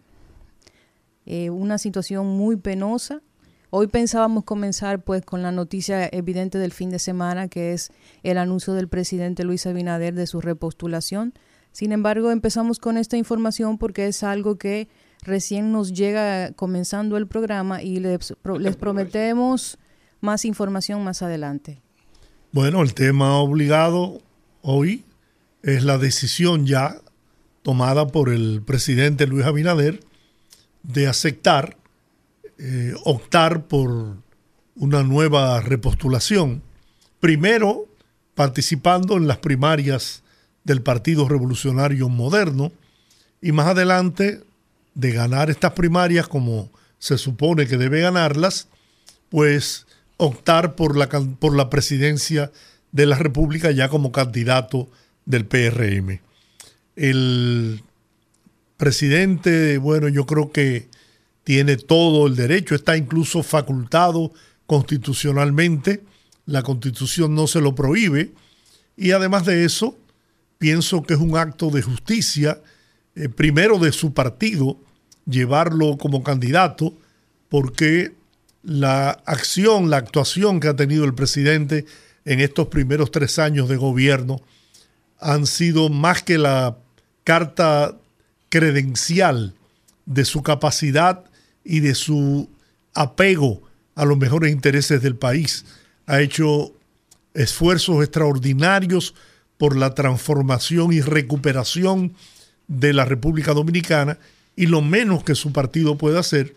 eh, 1.26 1.50
una 1.50 1.78
situación 1.78 2.26
muy 2.26 2.56
penosa. 2.56 3.22
Hoy 3.72 3.86
pensábamos 3.86 4.42
comenzar 4.44 5.02
pues 5.02 5.24
con 5.24 5.42
la 5.42 5.52
noticia 5.52 6.08
evidente 6.10 6.58
del 6.58 6.72
fin 6.72 6.90
de 6.90 6.98
semana, 6.98 7.46
que 7.46 7.72
es 7.72 7.92
el 8.24 8.36
anuncio 8.36 8.74
del 8.74 8.88
presidente 8.88 9.44
Luis 9.44 9.64
Abinader 9.64 10.14
de 10.14 10.26
su 10.26 10.40
repostulación. 10.40 11.34
Sin 11.70 11.92
embargo, 11.92 12.32
empezamos 12.32 12.80
con 12.80 12.98
esta 12.98 13.16
información 13.16 13.78
porque 13.78 14.08
es 14.08 14.24
algo 14.24 14.58
que 14.58 14.88
recién 15.22 15.70
nos 15.70 15.92
llega 15.92 16.52
comenzando 16.52 17.16
el 17.16 17.28
programa 17.28 17.80
y 17.80 18.00
les, 18.00 18.34
les 18.58 18.76
prometemos 18.76 19.78
más 20.20 20.44
información 20.44 21.04
más 21.04 21.22
adelante. 21.22 21.80
Bueno, 22.50 22.82
el 22.82 22.94
tema 22.94 23.36
obligado 23.36 24.20
hoy 24.62 25.04
es 25.62 25.84
la 25.84 25.98
decisión 25.98 26.66
ya 26.66 27.00
tomada 27.62 28.08
por 28.08 28.30
el 28.30 28.62
presidente 28.62 29.28
Luis 29.28 29.44
Abinader 29.44 30.00
de 30.82 31.06
aceptar, 31.06 31.76
eh, 32.62 32.92
optar 33.04 33.64
por 33.68 34.18
una 34.76 35.02
nueva 35.02 35.62
repostulación. 35.62 36.62
Primero, 37.18 37.86
participando 38.34 39.16
en 39.16 39.26
las 39.26 39.38
primarias 39.38 40.22
del 40.64 40.82
Partido 40.82 41.26
Revolucionario 41.26 42.10
Moderno 42.10 42.70
y 43.40 43.52
más 43.52 43.68
adelante 43.68 44.42
de 44.94 45.10
ganar 45.10 45.48
estas 45.48 45.72
primarias 45.72 46.28
como 46.28 46.70
se 46.98 47.16
supone 47.16 47.66
que 47.66 47.78
debe 47.78 48.02
ganarlas, 48.02 48.68
pues 49.30 49.86
optar 50.18 50.74
por 50.74 50.98
la, 50.98 51.08
por 51.08 51.56
la 51.56 51.70
presidencia 51.70 52.52
de 52.92 53.06
la 53.06 53.16
República 53.16 53.70
ya 53.70 53.88
como 53.88 54.12
candidato 54.12 54.86
del 55.24 55.46
PRM. 55.46 56.20
El 56.94 57.82
presidente, 58.76 59.78
bueno, 59.78 60.08
yo 60.08 60.26
creo 60.26 60.52
que 60.52 60.90
tiene 61.50 61.76
todo 61.76 62.28
el 62.28 62.36
derecho, 62.36 62.76
está 62.76 62.96
incluso 62.96 63.42
facultado 63.42 64.32
constitucionalmente, 64.66 66.04
la 66.46 66.62
constitución 66.62 67.34
no 67.34 67.48
se 67.48 67.60
lo 67.60 67.74
prohíbe, 67.74 68.30
y 68.96 69.10
además 69.10 69.46
de 69.46 69.64
eso, 69.64 69.98
pienso 70.58 71.02
que 71.02 71.14
es 71.14 71.18
un 71.18 71.36
acto 71.36 71.70
de 71.70 71.82
justicia, 71.82 72.62
eh, 73.16 73.28
primero 73.28 73.80
de 73.80 73.90
su 73.90 74.14
partido, 74.14 74.78
llevarlo 75.26 75.98
como 75.98 76.22
candidato, 76.22 76.94
porque 77.48 78.12
la 78.62 79.10
acción, 79.10 79.90
la 79.90 79.96
actuación 79.96 80.60
que 80.60 80.68
ha 80.68 80.76
tenido 80.76 81.04
el 81.04 81.14
presidente 81.14 81.84
en 82.26 82.38
estos 82.38 82.68
primeros 82.68 83.10
tres 83.10 83.40
años 83.40 83.68
de 83.68 83.74
gobierno 83.74 84.40
han 85.18 85.48
sido 85.48 85.88
más 85.88 86.22
que 86.22 86.38
la 86.38 86.76
carta 87.24 87.98
credencial 88.50 89.54
de 90.06 90.24
su 90.24 90.44
capacidad 90.44 91.24
y 91.64 91.80
de 91.80 91.94
su 91.94 92.48
apego 92.94 93.62
a 93.94 94.04
los 94.04 94.18
mejores 94.18 94.52
intereses 94.52 95.02
del 95.02 95.16
país. 95.16 95.64
Ha 96.06 96.20
hecho 96.20 96.72
esfuerzos 97.34 98.02
extraordinarios 98.02 99.14
por 99.58 99.76
la 99.76 99.94
transformación 99.94 100.92
y 100.92 101.00
recuperación 101.00 102.14
de 102.66 102.92
la 102.92 103.04
República 103.04 103.52
Dominicana 103.52 104.18
y 104.56 104.66
lo 104.66 104.80
menos 104.80 105.24
que 105.24 105.34
su 105.34 105.52
partido 105.52 105.98
puede 105.98 106.18
hacer 106.18 106.54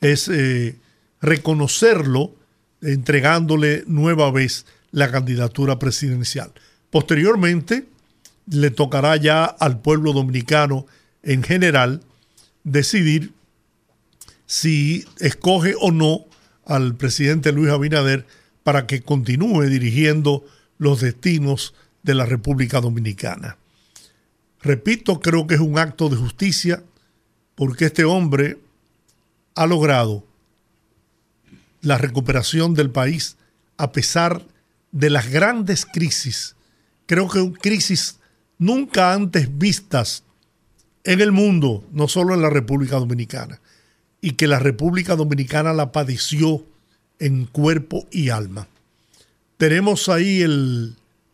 es 0.00 0.28
eh, 0.28 0.76
reconocerlo 1.20 2.34
entregándole 2.82 3.84
nueva 3.86 4.30
vez 4.30 4.66
la 4.90 5.10
candidatura 5.10 5.78
presidencial. 5.78 6.52
Posteriormente, 6.90 7.86
le 8.46 8.70
tocará 8.70 9.16
ya 9.16 9.44
al 9.44 9.80
pueblo 9.80 10.12
dominicano 10.12 10.86
en 11.22 11.42
general 11.42 12.02
decidir 12.64 13.32
si 14.52 15.06
escoge 15.18 15.74
o 15.80 15.90
no 15.90 16.26
al 16.66 16.94
presidente 16.94 17.52
Luis 17.52 17.70
Abinader 17.70 18.26
para 18.62 18.86
que 18.86 19.00
continúe 19.00 19.62
dirigiendo 19.62 20.44
los 20.76 21.00
destinos 21.00 21.72
de 22.02 22.14
la 22.14 22.26
República 22.26 22.82
Dominicana. 22.82 23.56
Repito, 24.60 25.20
creo 25.20 25.46
que 25.46 25.54
es 25.54 25.60
un 25.60 25.78
acto 25.78 26.10
de 26.10 26.16
justicia 26.16 26.82
porque 27.54 27.86
este 27.86 28.04
hombre 28.04 28.58
ha 29.54 29.66
logrado 29.66 30.22
la 31.80 31.96
recuperación 31.96 32.74
del 32.74 32.90
país 32.90 33.38
a 33.78 33.90
pesar 33.90 34.46
de 34.90 35.08
las 35.08 35.30
grandes 35.30 35.86
crisis, 35.86 36.56
creo 37.06 37.26
que 37.26 37.52
crisis 37.58 38.18
nunca 38.58 39.14
antes 39.14 39.48
vistas 39.56 40.24
en 41.04 41.22
el 41.22 41.32
mundo, 41.32 41.88
no 41.90 42.06
solo 42.06 42.34
en 42.34 42.42
la 42.42 42.50
República 42.50 42.96
Dominicana, 42.96 43.61
y 44.22 44.32
que 44.32 44.46
la 44.46 44.60
República 44.60 45.16
Dominicana 45.16 45.74
la 45.74 45.92
padeció 45.92 46.64
en 47.18 47.44
cuerpo 47.44 48.06
y 48.10 48.30
alma. 48.30 48.68
Tenemos 49.58 50.08
ahí 50.08 50.42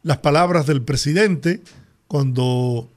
las 0.02 0.18
palabras 0.18 0.66
del 0.66 0.82
presidente 0.82 1.62
cuando 2.08 2.88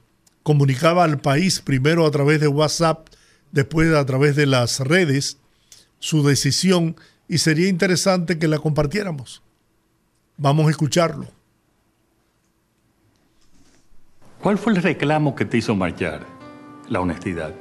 comunicaba 0.42 1.04
al 1.04 1.20
país, 1.20 1.60
primero 1.60 2.06
a 2.06 2.10
través 2.10 2.40
de 2.40 2.48
WhatsApp, 2.48 3.06
después 3.52 3.94
a 3.94 4.04
través 4.06 4.34
de 4.34 4.46
las 4.46 4.80
redes, 4.80 5.36
su 5.98 6.24
decisión 6.24 6.96
y 7.28 7.38
sería 7.38 7.68
interesante 7.68 8.38
que 8.38 8.48
la 8.48 8.58
compartiéramos. 8.58 9.42
Vamos 10.38 10.66
a 10.66 10.70
escucharlo. 10.70 11.28
¿Cuál 14.42 14.58
fue 14.58 14.72
el 14.72 14.82
reclamo 14.82 15.36
que 15.36 15.44
te 15.44 15.58
hizo 15.58 15.76
marchar? 15.76 16.26
La 16.88 17.00
honestidad. 17.00 17.54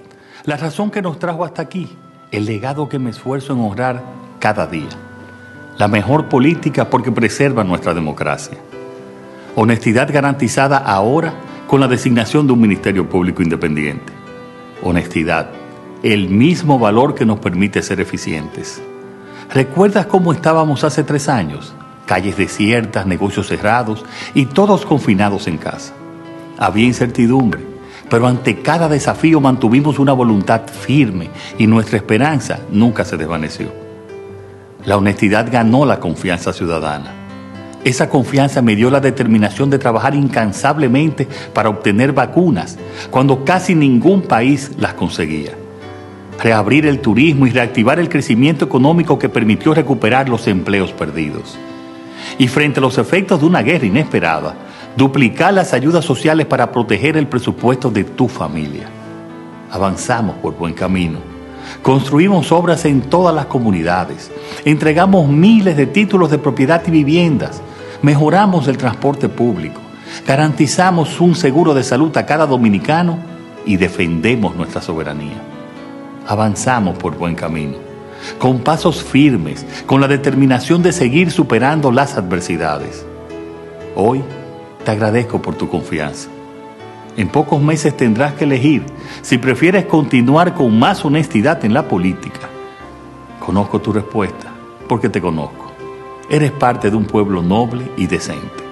La 0.45 0.57
razón 0.57 0.89
que 0.89 1.01
nos 1.01 1.19
trajo 1.19 1.45
hasta 1.45 1.61
aquí. 1.61 1.87
El 2.31 2.45
legado 2.45 2.87
que 2.87 2.97
me 2.97 3.09
esfuerzo 3.09 3.51
en 3.51 3.59
honrar 3.59 4.03
cada 4.39 4.65
día. 4.65 4.87
La 5.77 5.89
mejor 5.89 6.29
política 6.29 6.89
porque 6.89 7.11
preserva 7.11 7.65
nuestra 7.65 7.93
democracia. 7.93 8.57
Honestidad 9.57 10.09
garantizada 10.13 10.77
ahora 10.77 11.33
con 11.67 11.81
la 11.81 11.89
designación 11.89 12.47
de 12.47 12.53
un 12.53 12.61
Ministerio 12.61 13.09
Público 13.09 13.43
Independiente. 13.43 14.13
Honestidad. 14.81 15.49
El 16.03 16.29
mismo 16.29 16.79
valor 16.79 17.15
que 17.15 17.25
nos 17.25 17.39
permite 17.39 17.81
ser 17.81 17.99
eficientes. 17.99 18.81
¿Recuerdas 19.53 20.05
cómo 20.05 20.31
estábamos 20.31 20.85
hace 20.85 21.03
tres 21.03 21.27
años? 21.27 21.75
Calles 22.05 22.37
desiertas, 22.37 23.05
negocios 23.05 23.47
cerrados 23.47 24.05
y 24.33 24.45
todos 24.45 24.85
confinados 24.85 25.47
en 25.47 25.57
casa. 25.57 25.93
Había 26.57 26.85
incertidumbre, 26.85 27.70
pero 28.11 28.27
ante 28.27 28.61
cada 28.61 28.89
desafío 28.89 29.39
mantuvimos 29.39 29.97
una 29.97 30.11
voluntad 30.11 30.63
firme 30.67 31.29
y 31.57 31.65
nuestra 31.65 31.95
esperanza 31.95 32.59
nunca 32.69 33.05
se 33.05 33.15
desvaneció. 33.15 33.71
La 34.83 34.97
honestidad 34.97 35.47
ganó 35.49 35.85
la 35.85 36.01
confianza 36.01 36.51
ciudadana. 36.51 37.13
Esa 37.85 38.09
confianza 38.09 38.61
me 38.61 38.75
dio 38.75 38.91
la 38.91 38.99
determinación 38.99 39.69
de 39.69 39.79
trabajar 39.79 40.13
incansablemente 40.13 41.25
para 41.53 41.69
obtener 41.69 42.11
vacunas 42.11 42.77
cuando 43.09 43.45
casi 43.45 43.75
ningún 43.75 44.23
país 44.23 44.71
las 44.77 44.93
conseguía. 44.93 45.53
Reabrir 46.37 46.87
el 46.87 46.99
turismo 46.99 47.47
y 47.47 47.51
reactivar 47.51 47.97
el 47.97 48.09
crecimiento 48.09 48.65
económico 48.65 49.17
que 49.17 49.29
permitió 49.29 49.73
recuperar 49.73 50.27
los 50.27 50.49
empleos 50.49 50.91
perdidos. 50.91 51.57
Y 52.37 52.49
frente 52.49 52.81
a 52.81 52.81
los 52.81 52.97
efectos 52.97 53.39
de 53.39 53.45
una 53.45 53.61
guerra 53.61 53.85
inesperada, 53.85 54.53
duplicar 54.95 55.53
las 55.53 55.73
ayudas 55.73 56.05
sociales 56.05 56.45
para 56.45 56.71
proteger 56.71 57.17
el 57.17 57.27
presupuesto 57.27 57.89
de 57.89 58.03
tu 58.03 58.27
familia. 58.27 58.87
Avanzamos 59.71 60.35
por 60.37 60.57
buen 60.57 60.73
camino. 60.73 61.19
Construimos 61.81 62.51
obras 62.51 62.85
en 62.85 63.01
todas 63.01 63.33
las 63.33 63.45
comunidades. 63.45 64.31
Entregamos 64.65 65.27
miles 65.27 65.77
de 65.77 65.87
títulos 65.87 66.29
de 66.29 66.37
propiedad 66.37 66.81
y 66.85 66.91
viviendas. 66.91 67.61
Mejoramos 68.01 68.67
el 68.67 68.77
transporte 68.77 69.29
público. 69.29 69.79
Garantizamos 70.27 71.21
un 71.21 71.35
seguro 71.35 71.73
de 71.73 71.83
salud 71.83 72.15
a 72.17 72.25
cada 72.25 72.45
dominicano 72.45 73.17
y 73.65 73.77
defendemos 73.77 74.55
nuestra 74.55 74.81
soberanía. 74.81 75.41
Avanzamos 76.27 76.97
por 76.97 77.17
buen 77.17 77.35
camino. 77.35 77.77
Con 78.37 78.59
pasos 78.59 79.03
firmes, 79.03 79.65
con 79.85 80.01
la 80.01 80.07
determinación 80.07 80.83
de 80.83 80.91
seguir 80.91 81.31
superando 81.31 81.91
las 81.91 82.17
adversidades. 82.17 83.05
Hoy 83.95 84.21
te 84.83 84.91
agradezco 84.91 85.41
por 85.41 85.55
tu 85.55 85.69
confianza. 85.69 86.29
En 87.17 87.27
pocos 87.27 87.61
meses 87.61 87.95
tendrás 87.95 88.33
que 88.33 88.45
elegir 88.45 88.85
si 89.21 89.37
prefieres 89.37 89.85
continuar 89.85 90.53
con 90.53 90.77
más 90.79 91.03
honestidad 91.03 91.63
en 91.65 91.73
la 91.73 91.87
política. 91.87 92.49
Conozco 93.39 93.81
tu 93.81 93.91
respuesta, 93.91 94.51
porque 94.87 95.09
te 95.09 95.21
conozco. 95.21 95.71
Eres 96.29 96.51
parte 96.51 96.89
de 96.89 96.95
un 96.95 97.05
pueblo 97.05 97.41
noble 97.41 97.91
y 97.97 98.07
decente. 98.07 98.63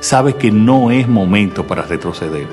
Sabes 0.00 0.36
que 0.36 0.50
no 0.50 0.90
es 0.90 1.08
momento 1.08 1.66
para 1.66 1.82
retroceder. 1.82 2.46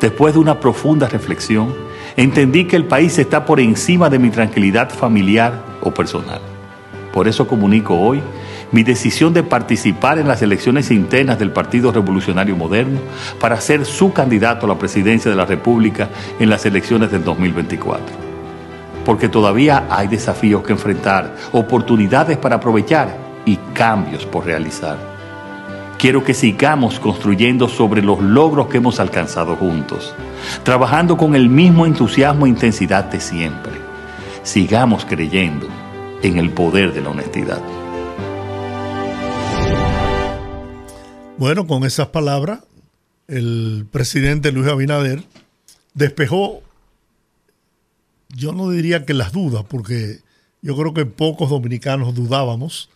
Después 0.00 0.34
de 0.34 0.40
una 0.40 0.58
profunda 0.58 1.06
reflexión, 1.08 1.74
entendí 2.16 2.64
que 2.64 2.76
el 2.76 2.86
país 2.86 3.18
está 3.18 3.44
por 3.44 3.60
encima 3.60 4.08
de 4.08 4.18
mi 4.18 4.30
tranquilidad 4.30 4.90
familiar 4.90 5.62
o 5.82 5.90
personal. 5.92 6.40
Por 7.12 7.28
eso 7.28 7.46
comunico 7.46 7.94
hoy 7.94 8.22
mi 8.72 8.82
decisión 8.82 9.34
de 9.34 9.42
participar 9.42 10.18
en 10.18 10.28
las 10.28 10.42
elecciones 10.42 10.90
internas 10.90 11.38
del 11.38 11.50
Partido 11.50 11.92
Revolucionario 11.92 12.56
Moderno 12.56 13.00
para 13.40 13.60
ser 13.60 13.84
su 13.84 14.12
candidato 14.12 14.66
a 14.66 14.68
la 14.68 14.78
presidencia 14.78 15.30
de 15.30 15.36
la 15.36 15.46
República 15.46 16.08
en 16.38 16.48
las 16.50 16.64
elecciones 16.66 17.10
del 17.10 17.24
2024. 17.24 18.30
Porque 19.04 19.28
todavía 19.28 19.86
hay 19.90 20.08
desafíos 20.08 20.62
que 20.62 20.72
enfrentar, 20.72 21.34
oportunidades 21.52 22.38
para 22.38 22.56
aprovechar 22.56 23.16
y 23.44 23.56
cambios 23.74 24.24
por 24.26 24.44
realizar. 24.44 24.98
Quiero 25.98 26.24
que 26.24 26.32
sigamos 26.32 26.98
construyendo 26.98 27.68
sobre 27.68 28.02
los 28.02 28.20
logros 28.22 28.68
que 28.68 28.78
hemos 28.78 29.00
alcanzado 29.00 29.56
juntos, 29.56 30.14
trabajando 30.62 31.16
con 31.16 31.34
el 31.34 31.50
mismo 31.50 31.84
entusiasmo 31.84 32.46
e 32.46 32.50
intensidad 32.50 33.04
de 33.04 33.20
siempre. 33.20 33.72
Sigamos 34.42 35.04
creyendo 35.04 35.66
en 36.22 36.38
el 36.38 36.50
poder 36.50 36.94
de 36.94 37.02
la 37.02 37.10
honestidad. 37.10 37.60
Bueno, 41.40 41.66
con 41.66 41.84
esas 41.84 42.08
palabras, 42.08 42.60
el 43.26 43.86
presidente 43.90 44.52
Luis 44.52 44.68
Abinader 44.68 45.24
despejó, 45.94 46.60
yo 48.28 48.52
no 48.52 48.68
diría 48.68 49.06
que 49.06 49.14
las 49.14 49.32
dudas, 49.32 49.64
porque 49.66 50.20
yo 50.60 50.76
creo 50.76 50.92
que 50.92 51.06
pocos 51.06 51.48
dominicanos 51.48 52.14
dudábamos 52.14 52.90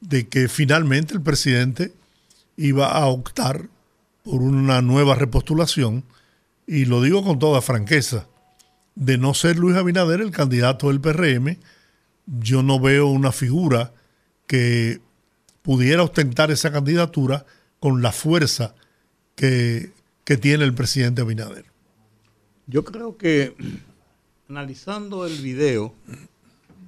de 0.00 0.26
que 0.26 0.48
finalmente 0.48 1.14
el 1.14 1.20
presidente 1.20 1.92
iba 2.56 2.90
a 2.90 3.06
optar 3.06 3.68
por 4.24 4.42
una 4.42 4.82
nueva 4.82 5.14
repostulación, 5.14 6.02
y 6.66 6.86
lo 6.86 7.00
digo 7.00 7.22
con 7.22 7.38
toda 7.38 7.62
franqueza, 7.62 8.26
de 8.96 9.18
no 9.18 9.34
ser 9.34 9.56
Luis 9.56 9.76
Abinader 9.76 10.20
el 10.20 10.32
candidato 10.32 10.88
del 10.88 11.00
PRM, 11.00 11.58
yo 12.26 12.64
no 12.64 12.80
veo 12.80 13.06
una 13.06 13.30
figura 13.30 13.92
que 14.48 15.00
pudiera 15.62 16.02
ostentar 16.02 16.50
esa 16.50 16.72
candidatura 16.72 17.46
con 17.84 18.00
la 18.00 18.12
fuerza 18.12 18.74
que, 19.36 19.92
tiene 20.40 20.64
el 20.64 20.72
presidente 20.72 21.20
Abinader. 21.20 21.66
Yo 22.66 22.82
creo 22.82 23.18
que 23.18 23.54
analizando 24.48 25.26
el 25.26 25.36
video, 25.36 25.92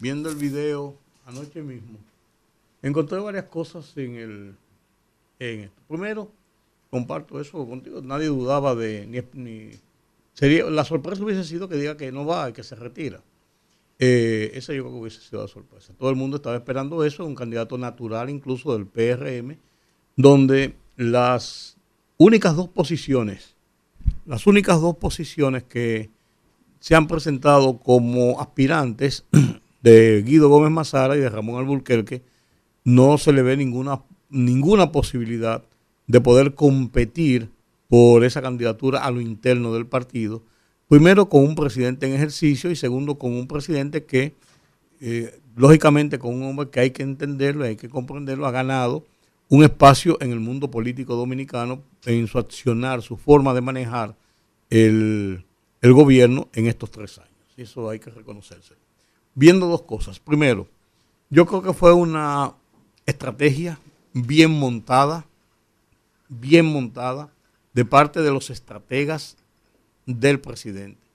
viendo 0.01 0.31
el 0.31 0.37
video 0.37 0.97
anoche 1.27 1.61
mismo, 1.61 1.99
encontré 2.81 3.19
varias 3.19 3.45
cosas 3.45 3.93
en 3.99 4.15
el 4.15 4.55
en 5.39 5.61
esto. 5.65 5.83
Primero, 5.87 6.33
comparto 6.89 7.43
eso 7.43 7.67
contigo, 7.69 8.01
nadie 8.01 8.29
dudaba 8.29 8.75
de 8.75 9.23
ni, 9.35 9.73
sería 10.33 10.65
la 10.71 10.87
sorpresa 10.87 11.23
hubiese 11.23 11.45
sido 11.45 11.69
que 11.69 11.77
diga 11.77 11.99
que 11.99 12.11
no 12.11 12.25
va 12.25 12.49
y 12.49 12.53
que 12.55 12.63
se 12.63 12.75
retira. 12.75 13.21
Eh, 13.99 14.51
esa 14.55 14.73
yo 14.73 14.85
creo 14.85 14.95
que 14.95 15.01
hubiese 15.01 15.21
sido 15.21 15.43
la 15.43 15.49
sorpresa. 15.49 15.93
Todo 15.99 16.09
el 16.09 16.17
mundo 16.17 16.39
estaba 16.39 16.57
esperando 16.57 17.05
eso, 17.05 17.27
un 17.27 17.35
candidato 17.35 17.77
natural 17.77 18.31
incluso 18.31 18.73
del 18.73 18.87
PRM, 18.87 19.59
donde 20.17 20.75
las 20.97 21.77
únicas 22.19 22.57
dos 22.57 22.69
posiciones, 22.69 23.55
las 24.25 24.47
únicas 24.47 24.81
dos 24.81 24.97
posiciones 24.97 25.63
que 25.63 26.11
se 26.81 26.95
han 26.95 27.07
presentado 27.07 27.79
como 27.79 28.41
aspirantes 28.41 29.25
de 29.83 30.23
Guido 30.27 30.49
Gómez 30.49 30.71
Mazara 30.71 31.17
y 31.17 31.21
de 31.21 31.29
Ramón 31.29 31.59
Alburquerque, 31.59 32.23
no 32.85 33.19
se 33.19 33.33
le 33.33 33.43
ve 33.43 33.57
ninguna, 33.57 34.03
ninguna 34.31 34.93
posibilidad 34.93 35.63
de 36.07 36.21
poder 36.21 36.55
competir 36.55 37.51
por 37.89 38.25
esa 38.25 38.43
candidatura 38.43 39.05
a 39.05 39.11
lo 39.11 39.21
interno 39.21 39.73
del 39.75 39.87
partido. 39.87 40.43
Primero 40.89 41.29
con 41.29 41.43
un 41.43 41.55
presidente 41.57 42.07
en 42.07 42.15
ejercicio 42.15 42.71
y 42.71 42.77
segundo 42.77 43.17
con 43.17 43.33
un 43.33 43.49
presidente 43.49 44.05
que, 44.05 44.35
eh, 45.01 45.41
lógicamente, 45.57 46.19
con 46.19 46.35
un 46.35 46.45
hombre 46.45 46.71
que 46.71 46.81
hay 46.81 46.91
que 46.91 47.03
entenderlo, 47.03 47.65
hay 47.65 47.77
que 47.77 47.89
comprenderlo, 47.89 48.47
ha 48.47 48.53
ganado 48.53 49.05
un 49.49 49.63
espacio 49.63 50.19
en 50.21 50.33
el 50.33 50.41
mundo 50.41 50.71
político 50.71 51.15
dominicano 51.15 51.83
en 52.05 52.27
su 52.27 52.39
accionar, 52.39 53.03
su 53.03 53.17
forma 53.17 53.55
de 53.55 53.61
manejar 53.61 54.17
el, 54.71 55.45
gobierno 55.83 56.49
en 56.53 56.67
estos 56.67 56.91
tres 56.91 57.19
años. 57.19 57.31
Eso 57.57 57.89
hay 57.89 58.01
que 58.01 58.11
reconocerse. 58.11 58.75
Viendo 59.35 59.69
dos 59.69 59.83
cosas. 59.83 60.19
Primero, 60.19 60.67
yo 61.31 61.47
creo 61.47 61.63
que 61.63 61.73
fue 61.73 61.93
una 61.93 62.55
estrategia 63.07 63.79
bien 64.13 64.51
montada, 64.51 65.27
bien 66.29 66.67
montada 66.67 67.31
de 67.73 67.85
parte 67.85 68.23
de 68.23 68.33
los 68.33 68.51
estrategas 68.51 69.37
del 70.07 70.41
presidente 70.41 71.07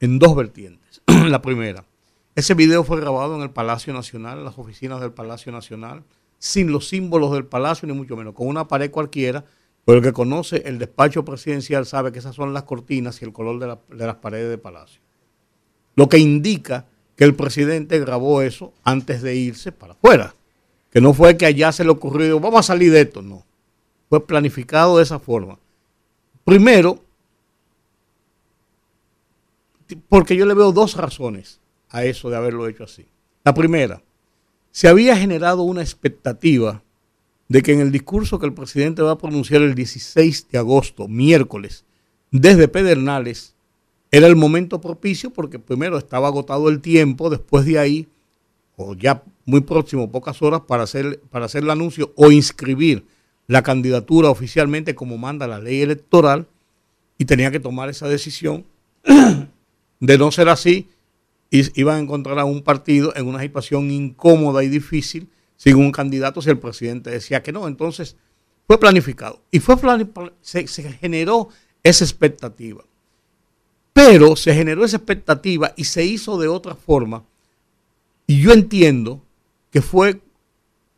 en 0.00 0.18
dos 0.18 0.34
vertientes. 0.34 1.02
La 1.06 1.42
primera, 1.42 1.84
ese 2.34 2.54
video 2.54 2.82
fue 2.84 2.98
grabado 2.98 3.36
en 3.36 3.42
el 3.42 3.50
Palacio 3.50 3.92
Nacional, 3.92 4.38
en 4.38 4.44
las 4.44 4.58
oficinas 4.58 5.00
del 5.00 5.12
Palacio 5.12 5.52
Nacional 5.52 6.02
sin 6.40 6.72
los 6.72 6.88
símbolos 6.88 7.32
del 7.32 7.44
palacio, 7.44 7.86
ni 7.86 7.92
mucho 7.92 8.16
menos, 8.16 8.34
con 8.34 8.48
una 8.48 8.66
pared 8.66 8.90
cualquiera, 8.90 9.44
pero 9.84 9.98
el 9.98 10.04
que 10.04 10.12
conoce 10.12 10.62
el 10.64 10.78
despacho 10.78 11.24
presidencial 11.24 11.84
sabe 11.84 12.10
que 12.10 12.18
esas 12.18 12.34
son 12.34 12.54
las 12.54 12.64
cortinas 12.64 13.20
y 13.20 13.26
el 13.26 13.32
color 13.32 13.60
de, 13.88 14.04
las 14.06 14.16
paredes 14.16 14.48
del 14.48 14.58
palacio. 14.58 15.00
Lo 15.94 16.08
que 16.08 16.18
indica 16.18 16.86
que 17.14 17.24
el 17.24 17.34
presidente 17.34 17.98
grabó 18.00 18.40
eso 18.40 18.72
antes 18.82 19.20
de 19.20 19.36
irse 19.36 19.70
para 19.70 19.92
afuera. 19.92 20.34
Que 20.90 21.00
no 21.00 21.12
fue 21.12 21.36
que 21.36 21.44
allá 21.44 21.72
se 21.72 21.84
le 21.84 21.90
ocurrió, 21.90 22.40
vamos 22.40 22.60
a 22.60 22.62
salir 22.62 22.90
de 22.90 23.02
esto, 23.02 23.20
no. 23.20 23.44
Fue 24.08 24.26
planificado 24.26 24.96
de 24.96 25.02
esa 25.02 25.18
forma. 25.18 25.58
Primero, 26.44 27.04
porque 30.08 30.36
yo 30.36 30.46
le 30.46 30.54
veo 30.54 30.72
dos 30.72 30.96
razones 30.96 31.60
a 31.90 32.04
eso 32.04 32.30
de 32.30 32.36
haberlo 32.36 32.66
hecho 32.66 32.84
así. 32.84 33.06
La 33.44 33.52
primera, 33.52 34.02
se 34.70 34.88
había 34.88 35.16
generado 35.16 35.62
una 35.62 35.82
expectativa 35.82 36.82
de 37.48 37.62
que 37.62 37.72
en 37.72 37.80
el 37.80 37.90
discurso 37.90 38.38
que 38.38 38.46
el 38.46 38.54
presidente 38.54 39.02
va 39.02 39.12
a 39.12 39.18
pronunciar 39.18 39.62
el 39.62 39.74
16 39.74 40.48
de 40.50 40.58
agosto, 40.58 41.08
miércoles, 41.08 41.84
desde 42.30 42.68
Pedernales, 42.68 43.54
era 44.12 44.26
el 44.26 44.36
momento 44.36 44.80
propicio 44.80 45.30
porque 45.30 45.58
primero 45.58 45.98
estaba 45.98 46.28
agotado 46.28 46.68
el 46.68 46.80
tiempo, 46.80 47.30
después 47.30 47.64
de 47.64 47.78
ahí, 47.78 48.08
o 48.76 48.94
ya 48.94 49.22
muy 49.44 49.60
próximo, 49.62 50.10
pocas 50.10 50.40
horas, 50.42 50.62
para 50.66 50.84
hacer, 50.84 51.20
para 51.30 51.46
hacer 51.46 51.64
el 51.64 51.70
anuncio 51.70 52.12
o 52.16 52.30
inscribir 52.30 53.04
la 53.46 53.62
candidatura 53.62 54.30
oficialmente 54.30 54.94
como 54.94 55.18
manda 55.18 55.48
la 55.48 55.58
ley 55.58 55.82
electoral, 55.82 56.46
y 57.18 57.26
tenía 57.26 57.50
que 57.50 57.60
tomar 57.60 57.90
esa 57.90 58.08
decisión. 58.08 58.64
De 60.00 60.16
no 60.16 60.32
ser 60.32 60.48
así, 60.48 60.88
iban 61.50 61.96
a 61.96 62.00
encontrar 62.00 62.38
a 62.38 62.44
un 62.44 62.62
partido 62.62 63.14
en 63.16 63.26
una 63.26 63.40
situación 63.40 63.90
incómoda 63.90 64.62
y 64.62 64.68
difícil 64.68 65.28
sin 65.56 65.76
un 65.76 65.92
candidato 65.92 66.40
si 66.40 66.50
el 66.50 66.58
presidente 66.58 67.10
decía 67.10 67.42
que 67.42 67.52
no. 67.52 67.66
Entonces, 67.68 68.16
fue 68.66 68.78
planificado 68.78 69.42
y 69.50 69.58
fue 69.58 69.76
se, 70.40 70.66
se 70.68 70.92
generó 70.92 71.48
esa 71.82 72.04
expectativa. 72.04 72.84
Pero 73.92 74.36
se 74.36 74.54
generó 74.54 74.84
esa 74.84 74.96
expectativa 74.96 75.72
y 75.76 75.84
se 75.84 76.04
hizo 76.04 76.38
de 76.38 76.48
otra 76.48 76.74
forma. 76.74 77.24
Y 78.26 78.40
yo 78.40 78.52
entiendo 78.52 79.22
que 79.70 79.82
fue 79.82 80.20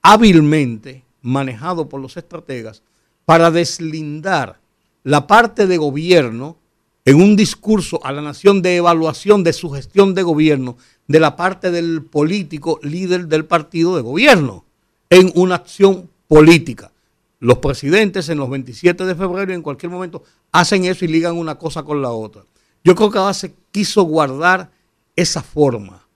hábilmente 0.02 1.04
manejado 1.22 1.88
por 1.88 2.00
los 2.00 2.16
estrategas 2.16 2.82
para 3.24 3.50
deslindar 3.50 4.60
la 5.02 5.26
parte 5.26 5.66
de 5.66 5.78
gobierno 5.78 6.58
en 7.04 7.20
un 7.20 7.36
discurso 7.36 8.04
a 8.04 8.12
la 8.12 8.22
nación 8.22 8.62
de 8.62 8.76
evaluación 8.76 9.42
de 9.42 9.52
su 9.52 9.70
gestión 9.70 10.14
de 10.14 10.22
gobierno 10.22 10.76
de 11.08 11.20
la 11.20 11.36
parte 11.36 11.70
del 11.70 12.02
político 12.04 12.78
líder 12.82 13.26
del 13.26 13.44
partido 13.44 13.96
de 13.96 14.02
gobierno 14.02 14.64
en 15.10 15.32
una 15.34 15.56
acción 15.56 16.08
política. 16.28 16.92
Los 17.40 17.58
presidentes 17.58 18.28
en 18.28 18.38
los 18.38 18.48
27 18.48 19.04
de 19.04 19.14
febrero 19.16 19.52
en 19.52 19.62
cualquier 19.62 19.90
momento 19.90 20.22
hacen 20.52 20.84
eso 20.84 21.04
y 21.04 21.08
ligan 21.08 21.36
una 21.36 21.56
cosa 21.56 21.82
con 21.82 22.00
la 22.00 22.10
otra. 22.10 22.44
Yo 22.84 22.94
creo 22.94 23.10
que 23.10 23.18
Abase 23.18 23.54
quiso 23.72 24.02
guardar 24.04 24.70
esa 25.16 25.42
forma 25.42 26.06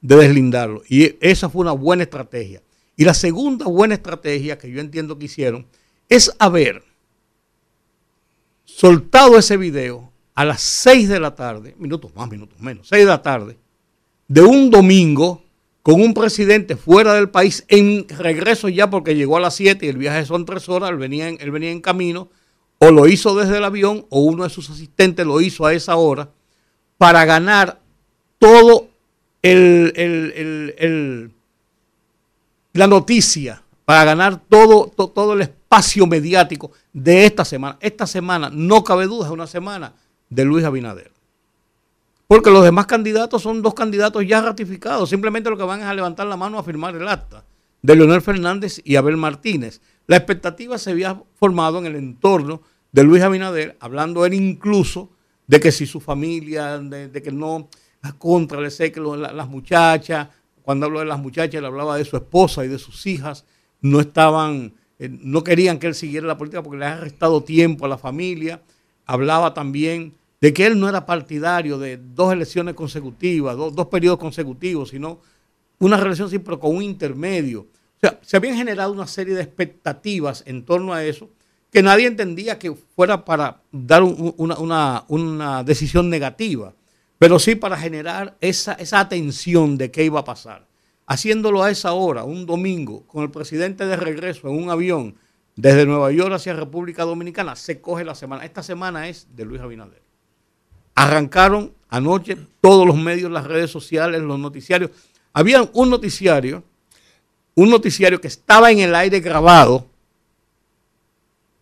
de 0.00 0.16
deslindarlo 0.16 0.82
y 0.88 1.16
esa 1.20 1.48
fue 1.48 1.62
una 1.62 1.72
buena 1.72 2.02
estrategia. 2.02 2.62
Y 2.96 3.04
la 3.04 3.14
segunda 3.14 3.66
buena 3.66 3.94
estrategia 3.94 4.58
que 4.58 4.70
yo 4.70 4.80
entiendo 4.80 5.18
que 5.18 5.26
hicieron 5.26 5.66
es 6.08 6.34
haber 6.38 6.82
soltado 8.64 9.38
ese 9.38 9.56
video 9.56 10.12
a 10.36 10.44
las 10.44 10.60
6 10.60 11.08
de 11.08 11.18
la 11.18 11.34
tarde, 11.34 11.74
minutos 11.78 12.14
más, 12.14 12.30
minutos 12.30 12.60
menos, 12.60 12.86
6 12.88 13.04
de 13.04 13.10
la 13.10 13.22
tarde, 13.22 13.56
de 14.28 14.42
un 14.42 14.70
domingo 14.70 15.42
con 15.82 16.00
un 16.00 16.12
presidente 16.12 16.76
fuera 16.76 17.14
del 17.14 17.30
país 17.30 17.64
en 17.68 18.06
regreso 18.08 18.68
ya 18.68 18.90
porque 18.90 19.14
llegó 19.14 19.38
a 19.38 19.40
las 19.40 19.54
7 19.54 19.86
y 19.86 19.88
el 19.88 19.96
viaje 19.96 20.26
son 20.26 20.44
3 20.44 20.68
horas, 20.68 20.90
él 20.90 20.98
venía 20.98 21.28
en, 21.28 21.38
él 21.40 21.50
venía 21.50 21.70
en 21.70 21.80
camino, 21.80 22.28
o 22.78 22.90
lo 22.90 23.08
hizo 23.08 23.34
desde 23.34 23.56
el 23.56 23.64
avión 23.64 24.04
o 24.10 24.20
uno 24.20 24.44
de 24.44 24.50
sus 24.50 24.68
asistentes 24.68 25.24
lo 25.24 25.40
hizo 25.40 25.64
a 25.64 25.72
esa 25.72 25.96
hora 25.96 26.28
para 26.98 27.24
ganar 27.24 27.80
todo 28.38 28.88
el, 29.40 31.32
la 32.74 32.86
noticia, 32.86 33.62
para 33.86 34.04
ganar 34.04 34.42
todo, 34.50 34.88
todo 34.88 35.32
el 35.32 35.40
espacio 35.40 36.06
mediático 36.06 36.72
de 36.92 37.24
esta 37.24 37.46
semana. 37.46 37.78
Esta 37.80 38.06
semana, 38.06 38.50
no 38.52 38.84
cabe 38.84 39.06
duda, 39.06 39.26
es 39.26 39.32
una 39.32 39.46
semana 39.46 39.94
de 40.30 40.44
Luis 40.44 40.64
Abinader. 40.64 41.12
Porque 42.26 42.50
los 42.50 42.64
demás 42.64 42.86
candidatos 42.86 43.42
son 43.42 43.62
dos 43.62 43.74
candidatos 43.74 44.26
ya 44.26 44.40
ratificados. 44.40 45.10
Simplemente 45.10 45.48
lo 45.48 45.56
que 45.56 45.62
van 45.62 45.80
es 45.80 45.86
a 45.86 45.94
levantar 45.94 46.26
la 46.26 46.36
mano 46.36 46.58
a 46.58 46.64
firmar 46.64 46.96
el 46.96 47.06
acta 47.06 47.44
de 47.82 47.94
Leonel 47.94 48.20
Fernández 48.20 48.80
y 48.84 48.96
Abel 48.96 49.16
Martínez. 49.16 49.80
La 50.06 50.16
expectativa 50.16 50.76
se 50.78 50.90
había 50.90 51.22
formado 51.34 51.78
en 51.78 51.86
el 51.86 51.96
entorno 51.96 52.62
de 52.90 53.04
Luis 53.04 53.22
Abinader, 53.22 53.76
hablando 53.80 54.26
él 54.26 54.34
incluso 54.34 55.10
de 55.46 55.60
que 55.60 55.70
si 55.70 55.86
su 55.86 56.00
familia, 56.00 56.78
de, 56.78 57.22
que 57.22 57.30
no, 57.30 57.68
a 58.02 58.12
contra 58.12 58.60
le 58.60 58.70
sé 58.70 58.90
que 58.90 59.00
las 59.00 59.48
muchachas, 59.48 60.28
cuando 60.62 60.86
habló 60.86 61.00
de 61.00 61.06
las 61.06 61.20
muchachas, 61.20 61.60
le 61.60 61.66
hablaba 61.66 61.96
de 61.96 62.04
su 62.04 62.16
esposa 62.16 62.64
y 62.64 62.68
de 62.68 62.78
sus 62.78 63.06
hijas, 63.06 63.44
no 63.80 64.00
estaban, 64.00 64.74
eh, 64.98 65.08
no 65.08 65.44
querían 65.44 65.78
que 65.78 65.86
él 65.86 65.94
siguiera 65.94 66.26
la 66.26 66.38
política 66.38 66.62
porque 66.62 66.78
le 66.78 66.86
ha 66.86 66.96
restado 66.96 67.42
tiempo 67.44 67.86
a 67.86 67.88
la 67.88 67.98
familia. 67.98 68.62
Hablaba 69.06 69.54
también 69.54 70.14
de 70.40 70.52
que 70.52 70.66
él 70.66 70.78
no 70.78 70.88
era 70.88 71.06
partidario 71.06 71.78
de 71.78 71.96
dos 71.96 72.32
elecciones 72.32 72.74
consecutivas, 72.74 73.56
dos, 73.56 73.86
periodos 73.86 74.18
consecutivos, 74.18 74.90
sino 74.90 75.20
una 75.78 75.96
relación 75.96 76.28
siempre 76.28 76.58
con 76.58 76.76
un 76.76 76.82
intermedio. 76.82 77.60
O 77.62 78.00
sea, 78.00 78.18
se 78.22 78.36
habían 78.36 78.56
generado 78.56 78.92
una 78.92 79.06
serie 79.06 79.34
de 79.34 79.42
expectativas 79.42 80.42
en 80.46 80.64
torno 80.64 80.92
a 80.92 81.04
eso 81.04 81.30
que 81.72 81.82
nadie 81.82 82.06
entendía 82.06 82.58
que 82.58 82.74
fuera 82.74 83.24
para 83.24 83.60
dar 83.72 84.02
una, 84.02 85.62
decisión 85.64 86.08
negativa, 86.08 86.74
pero 87.18 87.38
sí 87.38 87.54
para 87.54 87.76
generar 87.76 88.36
esa, 88.40 88.74
esa 88.74 89.00
atención 89.00 89.76
de 89.76 89.90
qué 89.90 90.04
iba 90.04 90.20
a 90.20 90.24
pasar. 90.24 90.66
Haciéndolo 91.06 91.62
a 91.62 91.70
esa 91.70 91.92
hora, 91.92 92.24
un 92.24 92.46
domingo, 92.46 93.06
con 93.06 93.22
el 93.22 93.30
presidente 93.30 93.86
de 93.86 93.96
regreso 93.96 94.48
en 94.48 94.62
un 94.62 94.70
avión 94.70 95.16
desde 95.56 95.86
Nueva 95.86 96.12
York 96.12 96.34
hacia 96.34 96.52
República 96.52 97.04
Dominicana, 97.04 97.56
se 97.56 97.80
coge 97.80 98.04
la 98.04 98.14
semana. 98.14 98.44
Esta 98.44 98.62
semana 98.62 99.08
es 99.08 99.26
de 99.34 99.46
Luis 99.46 99.60
Abinader. 99.60 100.02
Arrancaron 100.94 101.72
anoche 101.88 102.36
todos 102.60 102.86
los 102.86 102.96
medios, 102.96 103.30
las 103.30 103.46
redes 103.46 103.70
sociales, 103.70 104.20
los 104.20 104.38
noticiarios. 104.38 104.90
Había 105.32 105.68
un 105.72 105.90
noticiario, 105.90 106.62
un 107.54 107.70
noticiario 107.70 108.20
que 108.20 108.28
estaba 108.28 108.70
en 108.70 108.80
el 108.80 108.94
aire 108.94 109.20
grabado, 109.20 109.86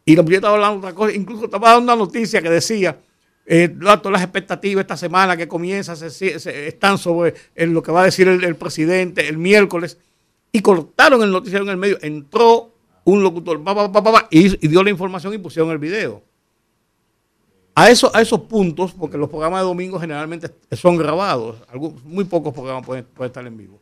y 0.04 0.16
yo 0.16 0.22
estaba 0.22 0.54
hablando 0.54 0.80
de 0.80 0.86
otra 0.86 0.94
cosa, 0.94 1.14
incluso 1.14 1.46
estaba 1.46 1.70
dando 1.70 1.94
una 1.94 2.04
noticia 2.04 2.42
que 2.42 2.50
decía, 2.50 2.98
eh, 3.46 3.68
todas 3.68 4.12
las 4.12 4.22
expectativas 4.22 4.82
esta 4.82 4.96
semana 4.96 5.36
que 5.36 5.48
comienza 5.48 5.94
están 5.94 6.98
sobre 6.98 7.34
lo 7.56 7.82
que 7.82 7.92
va 7.92 8.02
a 8.02 8.04
decir 8.04 8.28
el, 8.28 8.56
presidente 8.56 9.28
el 9.28 9.38
miércoles, 9.38 9.98
y 10.52 10.60
cortaron 10.60 11.22
el 11.22 11.30
noticiario 11.30 11.64
en 11.64 11.70
el 11.70 11.76
medio, 11.76 11.98
entró 12.02 12.73
un 13.04 13.22
locutor 13.22 13.62
y, 14.30 14.64
y 14.64 14.68
dio 14.68 14.82
la 14.82 14.90
información 14.90 15.34
y 15.34 15.38
pusieron 15.38 15.70
el 15.70 15.78
video. 15.78 16.22
A, 17.74 17.90
eso, 17.90 18.10
a 18.14 18.22
esos 18.22 18.40
puntos, 18.42 18.92
porque 18.92 19.18
los 19.18 19.28
programas 19.28 19.60
de 19.60 19.66
domingo 19.66 19.98
generalmente 19.98 20.48
son 20.72 20.96
grabados, 20.96 21.56
muy 22.04 22.24
pocos 22.24 22.54
programas 22.54 22.86
pueden, 22.86 23.06
estar 23.20 23.44
en 23.44 23.56
vivo. 23.56 23.80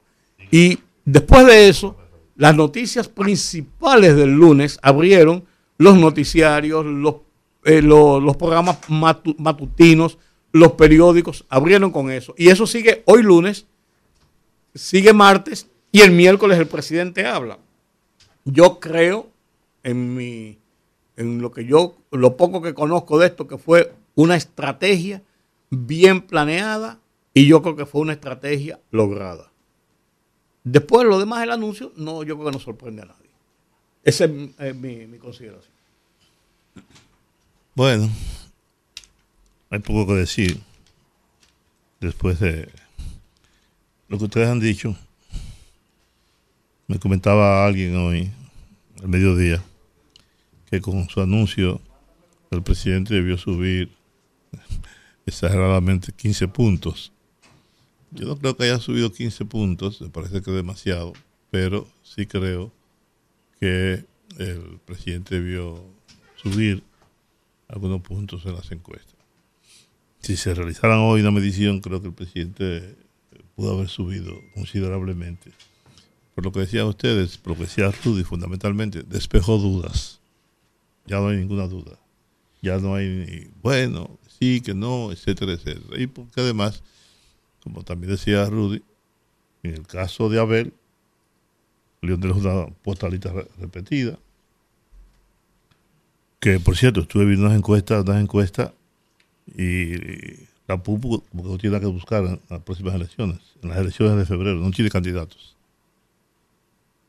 Y 0.51 0.79
después 1.05 1.47
de 1.47 1.69
eso, 1.69 1.97
las 2.37 2.57
noticias 2.57 3.09
principales 3.09 4.17
del 4.17 4.31
lunes 4.31 4.79
abrieron 4.83 5.45
los 5.77 5.99
noticiarios, 5.99 6.87
los, 6.87 7.17
eh, 7.65 7.83
los, 7.83 8.37
programas 8.37 8.79
matutinos, 8.89 10.17
los 10.53 10.73
periódicos, 10.73 11.45
abrieron 11.51 11.91
con 11.91 12.11
eso. 12.11 12.35
Y 12.39 12.49
eso 12.49 12.67
sigue 12.67 13.03
hoy 13.05 13.23
lunes, 13.23 13.67
sigue 14.75 15.13
martes 15.13 15.69
y 15.91 16.01
el 16.01 16.13
miércoles 16.13 16.59
el 16.59 16.67
presidente 16.67 17.27
habla. 17.27 17.59
Yo 18.45 18.81
creo 18.81 19.29
en 19.83 20.15
mi 20.15 20.59
en 21.17 21.41
lo 21.41 21.53
que 21.53 21.65
yo, 21.65 21.97
lo 22.11 22.37
poco 22.37 22.63
que 22.63 22.75
conozco 22.75 23.19
de 23.19 23.27
esto, 23.27 23.47
que 23.47 23.59
fue 23.59 23.95
una 24.15 24.37
estrategia 24.37 25.23
bien 25.71 26.23
planeada 26.23 27.01
y 27.35 27.47
yo 27.47 27.63
creo 27.63 27.77
que 27.77 27.87
fue 27.87 28.01
una 28.01 28.15
estrategia 28.15 28.81
lograda. 28.91 29.51
Después 30.65 31.07
lo 31.07 31.19
demás 31.19 31.41
del 31.41 31.51
anuncio, 31.51 31.93
no, 31.97 32.23
yo 32.23 32.37
creo 32.37 32.47
que 32.47 32.57
no 32.57 32.63
sorprende 32.63 33.03
a 33.03 33.07
nadie. 33.07 33.31
Esa 34.05 34.25
es, 34.25 34.77
mi, 34.77 35.07
consideración. 35.19 35.73
Bueno, 37.75 38.11
hay 39.71 39.79
poco 39.79 40.07
que 40.07 40.15
decir 40.15 40.61
después 42.01 42.39
de 42.41 42.69
lo 44.09 44.19
que 44.19 44.25
ustedes 44.25 44.49
han 44.49 44.61
dicho. 44.61 44.97
Me 46.89 46.99
comentaba 46.99 47.67
alguien 47.67 47.97
hoy, 47.97 48.31
al 49.01 49.09
mediodía, 49.09 49.63
que 50.71 50.81
con 50.81 51.09
su 51.09 51.21
anuncio 51.21 51.81
el 52.51 52.63
presidente 52.63 53.15
debió 53.15 53.39
subir 53.39 53.91
exageradamente 55.27 56.13
15 56.13 56.49
puntos. 56.49 57.13
Yo 58.11 58.27
no 58.27 58.37
creo 58.37 58.57
que 58.57 58.65
haya 58.65 58.79
subido 58.79 59.13
15 59.13 59.45
puntos, 59.47 60.01
me 60.01 60.11
parece 60.11 60.43
que 60.43 60.51
es 60.51 60.57
demasiado, 60.57 61.15
pero 61.51 61.89
sí 62.03 62.27
creo 62.27 62.73
que 63.59 64.05
el 64.39 64.81
presidente 64.85 65.37
debió 65.37 65.83
subir 66.37 66.83
algunos 67.69 68.03
puntos 68.03 68.45
en 68.45 68.55
las 68.55 68.71
encuestas. 68.73 69.17
Si 70.21 70.37
se 70.37 70.55
realizaran 70.55 70.99
hoy 70.99 71.21
una 71.21 71.31
medición, 71.31 71.81
creo 71.81 72.01
que 72.01 72.09
el 72.09 72.15
presidente 72.15 72.97
pudo 73.57 73.75
haber 73.75 73.89
subido 73.89 74.41
considerablemente. 74.55 75.53
Lo 76.43 76.53
que 76.53 76.61
decían 76.61 76.87
ustedes, 76.87 77.39
por 77.39 77.53
lo 77.53 77.57
que 77.57 77.65
decía 77.65 77.91
Rudy, 78.05 78.25
fundamentalmente, 78.25 79.03
despejó 79.03 79.59
dudas 79.59 80.23
ya 81.07 81.19
no 81.19 81.29
hay 81.29 81.37
ninguna 81.39 81.67
duda. 81.67 81.99
Ya 82.61 82.79
no 82.79 82.95
hay, 82.95 83.51
bueno, 83.61 84.19
sí, 84.39 84.61
que 84.61 84.75
no, 84.75 85.11
etcétera, 85.11 85.53
etcétera. 85.53 86.01
Y 86.01 86.07
porque 86.07 86.41
además, 86.41 86.83
como 87.63 87.83
también 87.83 88.13
decía 88.13 88.49
Rudy, 88.49 88.83
en 89.63 89.75
el 89.75 89.87
caso 89.87 90.29
de 90.29 90.39
Abel, 90.39 90.73
León 92.03 92.23
es 92.25 92.37
una 92.37 92.67
postalita 92.83 93.33
repetida, 93.59 94.19
que 96.41 96.59
por 96.59 96.77
cierto, 96.77 97.01
estuve 97.01 97.25
viendo 97.25 97.47
unas 97.47 97.59
encuestas, 97.59 98.05
unas 98.05 98.21
encuestas, 98.21 98.73
y 99.57 99.95
la 100.67 100.83
PUPU 100.83 101.23
tiene 101.59 101.81
que 101.81 101.87
buscar 101.87 102.25
en 102.25 102.41
las 102.49 102.63
próximas 102.63 102.95
elecciones, 102.95 103.39
en 103.63 103.69
las 103.69 103.79
elecciones 103.79 104.17
de 104.17 104.27
febrero, 104.27 104.59
no 104.59 104.71
tiene 104.71 104.91
candidatos. 104.91 105.57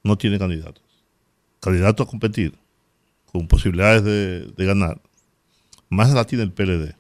No 0.04 0.18
tiene 0.18 0.38
candidatos. 0.38 0.84
Candidatos 1.60 2.06
a 2.06 2.10
competir 2.10 2.58
con 3.34 3.48
posibilidades 3.48 4.04
de, 4.04 4.66
ganar, 4.66 5.02
más 5.90 6.14
la 6.14 6.26
tiene 6.26 6.44
el 6.44 6.52
PLD. 6.52 6.96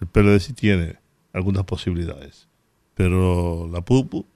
El 0.00 0.06
PLD 0.08 0.38
sí 0.40 0.52
tiene 0.52 0.98
algunas 1.32 1.64
posibilidades, 1.64 2.46
pero 2.94 3.66
la 3.72 3.80
PUPU, 3.80 4.26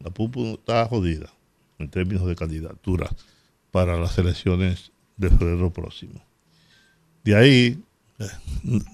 la 0.00 0.10
PUPU 0.10 0.54
está 0.54 0.86
jodida 0.86 1.30
en 1.78 1.90
términos 1.90 2.26
de 2.26 2.34
candidatura 2.34 3.10
para 3.70 3.98
las 3.98 4.16
elecciones 4.16 4.90
de 5.18 5.28
febrero 5.28 5.70
próximo. 5.70 6.24
De 7.24 7.36
ahí 7.36 7.82
eh, 8.18 8.24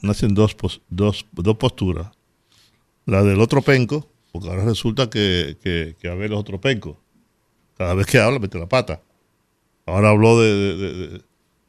nacen 0.02 0.34
dos, 0.34 0.56
dos, 0.88 1.24
dos 1.32 1.56
posturas. 1.56 2.10
La 3.06 3.22
del 3.22 3.40
otro 3.40 3.62
penco, 3.62 4.08
porque 4.32 4.48
ahora 4.48 4.64
resulta 4.64 5.08
que, 5.08 5.56
que, 5.62 5.96
que 6.00 6.10
otro 6.32 6.60
penco. 6.60 7.00
Cada 7.78 7.94
vez 7.94 8.06
que 8.06 8.18
habla 8.18 8.40
mete 8.40 8.58
la 8.58 8.68
pata. 8.68 9.00
Ahora 9.86 10.10
habló 10.10 10.40
de, 10.40 11.22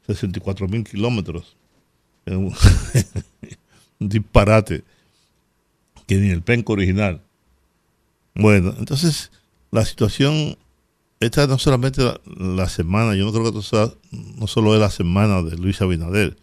64 0.06 0.66
mil 0.68 0.84
kilómetros. 0.84 1.56
Un, 2.26 2.52
disparate 3.98 4.84
que 6.06 6.16
ni 6.16 6.30
el 6.30 6.42
penco 6.42 6.72
original. 6.72 7.22
Bueno, 8.34 8.74
entonces 8.78 9.30
la 9.70 9.84
situación, 9.84 10.56
esta 11.20 11.46
no 11.46 11.58
solamente 11.58 12.02
la, 12.24 12.68
semana, 12.68 13.14
yo 13.14 13.24
no 13.24 13.32
creo 13.32 13.44
que 13.44 13.58
esto 13.58 13.62
sea, 13.62 13.94
no 14.10 14.46
solo 14.46 14.74
es 14.74 14.80
la 14.80 14.90
semana 14.90 15.42
de 15.42 15.56
Luis 15.56 15.80
Abinader, 15.80 16.36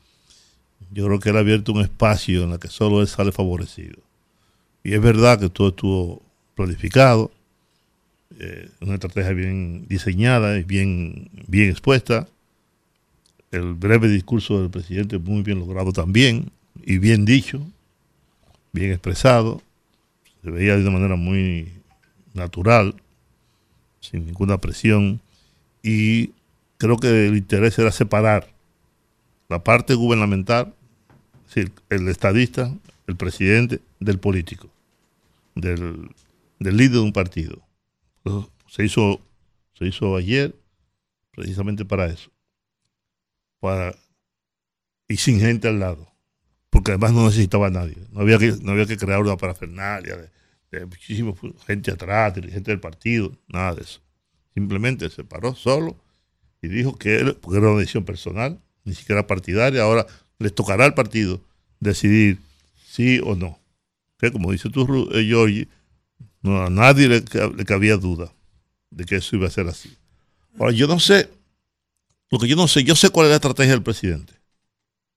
yo 0.91 1.05
creo 1.05 1.19
que 1.19 1.29
él 1.29 1.37
ha 1.37 1.39
abierto 1.39 1.73
un 1.73 1.81
espacio 1.81 2.43
en 2.43 2.51
el 2.51 2.59
que 2.59 2.69
solo 2.69 3.01
él 3.01 3.07
sale 3.07 3.31
favorecido. 3.31 4.01
Y 4.83 4.93
es 4.93 5.01
verdad 5.01 5.39
que 5.39 5.49
todo 5.49 5.69
estuvo 5.69 6.21
planificado, 6.55 7.31
eh, 8.39 8.69
una 8.81 8.95
estrategia 8.95 9.31
bien 9.33 9.87
diseñada 9.87 10.57
y 10.57 10.63
bien, 10.63 11.29
bien 11.47 11.69
expuesta. 11.69 12.27
El 13.51 13.73
breve 13.73 14.07
discurso 14.07 14.61
del 14.61 14.69
presidente 14.69 15.17
muy 15.17 15.41
bien 15.41 15.59
logrado 15.59 15.93
también 15.93 16.51
y 16.85 16.97
bien 16.97 17.25
dicho, 17.25 17.65
bien 18.73 18.91
expresado. 18.91 19.61
Se 20.43 20.51
veía 20.51 20.75
de 20.75 20.81
una 20.81 20.91
manera 20.91 21.15
muy 21.15 21.71
natural, 22.33 22.95
sin 23.99 24.25
ninguna 24.25 24.59
presión. 24.59 25.19
Y 25.81 26.31
creo 26.77 26.97
que 26.97 27.27
el 27.27 27.37
interés 27.37 27.77
era 27.79 27.91
separar 27.91 28.47
la 29.49 29.63
parte 29.63 29.93
gubernamental, 29.93 30.73
el 31.89 32.07
estadista, 32.07 32.71
el 33.07 33.15
presidente, 33.15 33.79
del 33.99 34.19
político, 34.19 34.69
del, 35.55 36.09
líder 36.59 36.91
de 36.91 36.99
un 36.99 37.13
partido. 37.13 37.59
Se 38.67 38.85
hizo, 38.85 39.21
se 39.77 39.85
hizo 39.85 40.15
ayer 40.15 40.55
precisamente 41.31 41.85
para 41.85 42.07
eso. 42.07 42.31
Para, 43.59 43.95
y 45.07 45.17
sin 45.17 45.39
gente 45.39 45.67
al 45.67 45.79
lado. 45.79 46.07
Porque 46.69 46.91
además 46.91 47.13
no 47.13 47.25
necesitaba 47.25 47.67
a 47.67 47.71
nadie. 47.71 47.97
No 48.11 48.21
había 48.21 48.37
que, 48.37 48.53
no 48.61 48.71
había 48.71 48.85
que 48.85 48.97
crear 48.97 49.21
una 49.21 49.37
parafernalia 49.37 50.17
de, 50.17 50.29
de 50.71 50.85
muchísima 50.85 51.33
gente 51.65 51.91
atrás, 51.91 52.35
dirigente 52.35 52.71
del 52.71 52.79
partido, 52.79 53.37
nada 53.47 53.75
de 53.75 53.81
eso. 53.81 54.01
Simplemente 54.53 55.09
se 55.09 55.23
paró 55.23 55.55
solo 55.55 55.97
y 56.61 56.67
dijo 56.67 56.97
que 56.97 57.15
era 57.15 57.35
una 57.43 57.79
decisión 57.79 58.03
personal, 58.05 58.59
ni 58.83 58.93
siquiera 58.93 59.27
partidaria, 59.27 59.83
ahora 59.83 60.07
les 60.39 60.53
tocará 60.53 60.85
al 60.85 60.93
partido 60.93 61.41
decidir 61.79 62.39
sí 62.85 63.19
o 63.23 63.35
no. 63.35 63.59
Que 64.17 64.31
como 64.31 64.51
dice 64.51 64.69
tú, 64.69 65.09
eh, 65.13 65.67
no, 66.47 66.63
a 66.63 66.69
nadie 66.69 67.07
le, 67.07 67.19
le, 67.21 67.65
cabía 67.65 67.97
duda 67.97 68.33
de 68.89 69.05
que 69.05 69.17
eso 69.17 69.35
iba 69.35 69.47
a 69.47 69.51
ser 69.51 69.67
así. 69.67 69.95
Ahora, 70.57 70.71
yo 70.71 70.87
no 70.87 70.99
sé, 70.99 71.29
lo 72.29 72.39
que 72.39 72.47
yo 72.47 72.55
no 72.55 72.67
sé, 72.67 72.83
yo 72.83 72.95
sé 72.95 73.09
cuál 73.09 73.27
es 73.27 73.29
la 73.31 73.35
estrategia 73.35 73.73
del 73.73 73.83
presidente. 73.83 74.33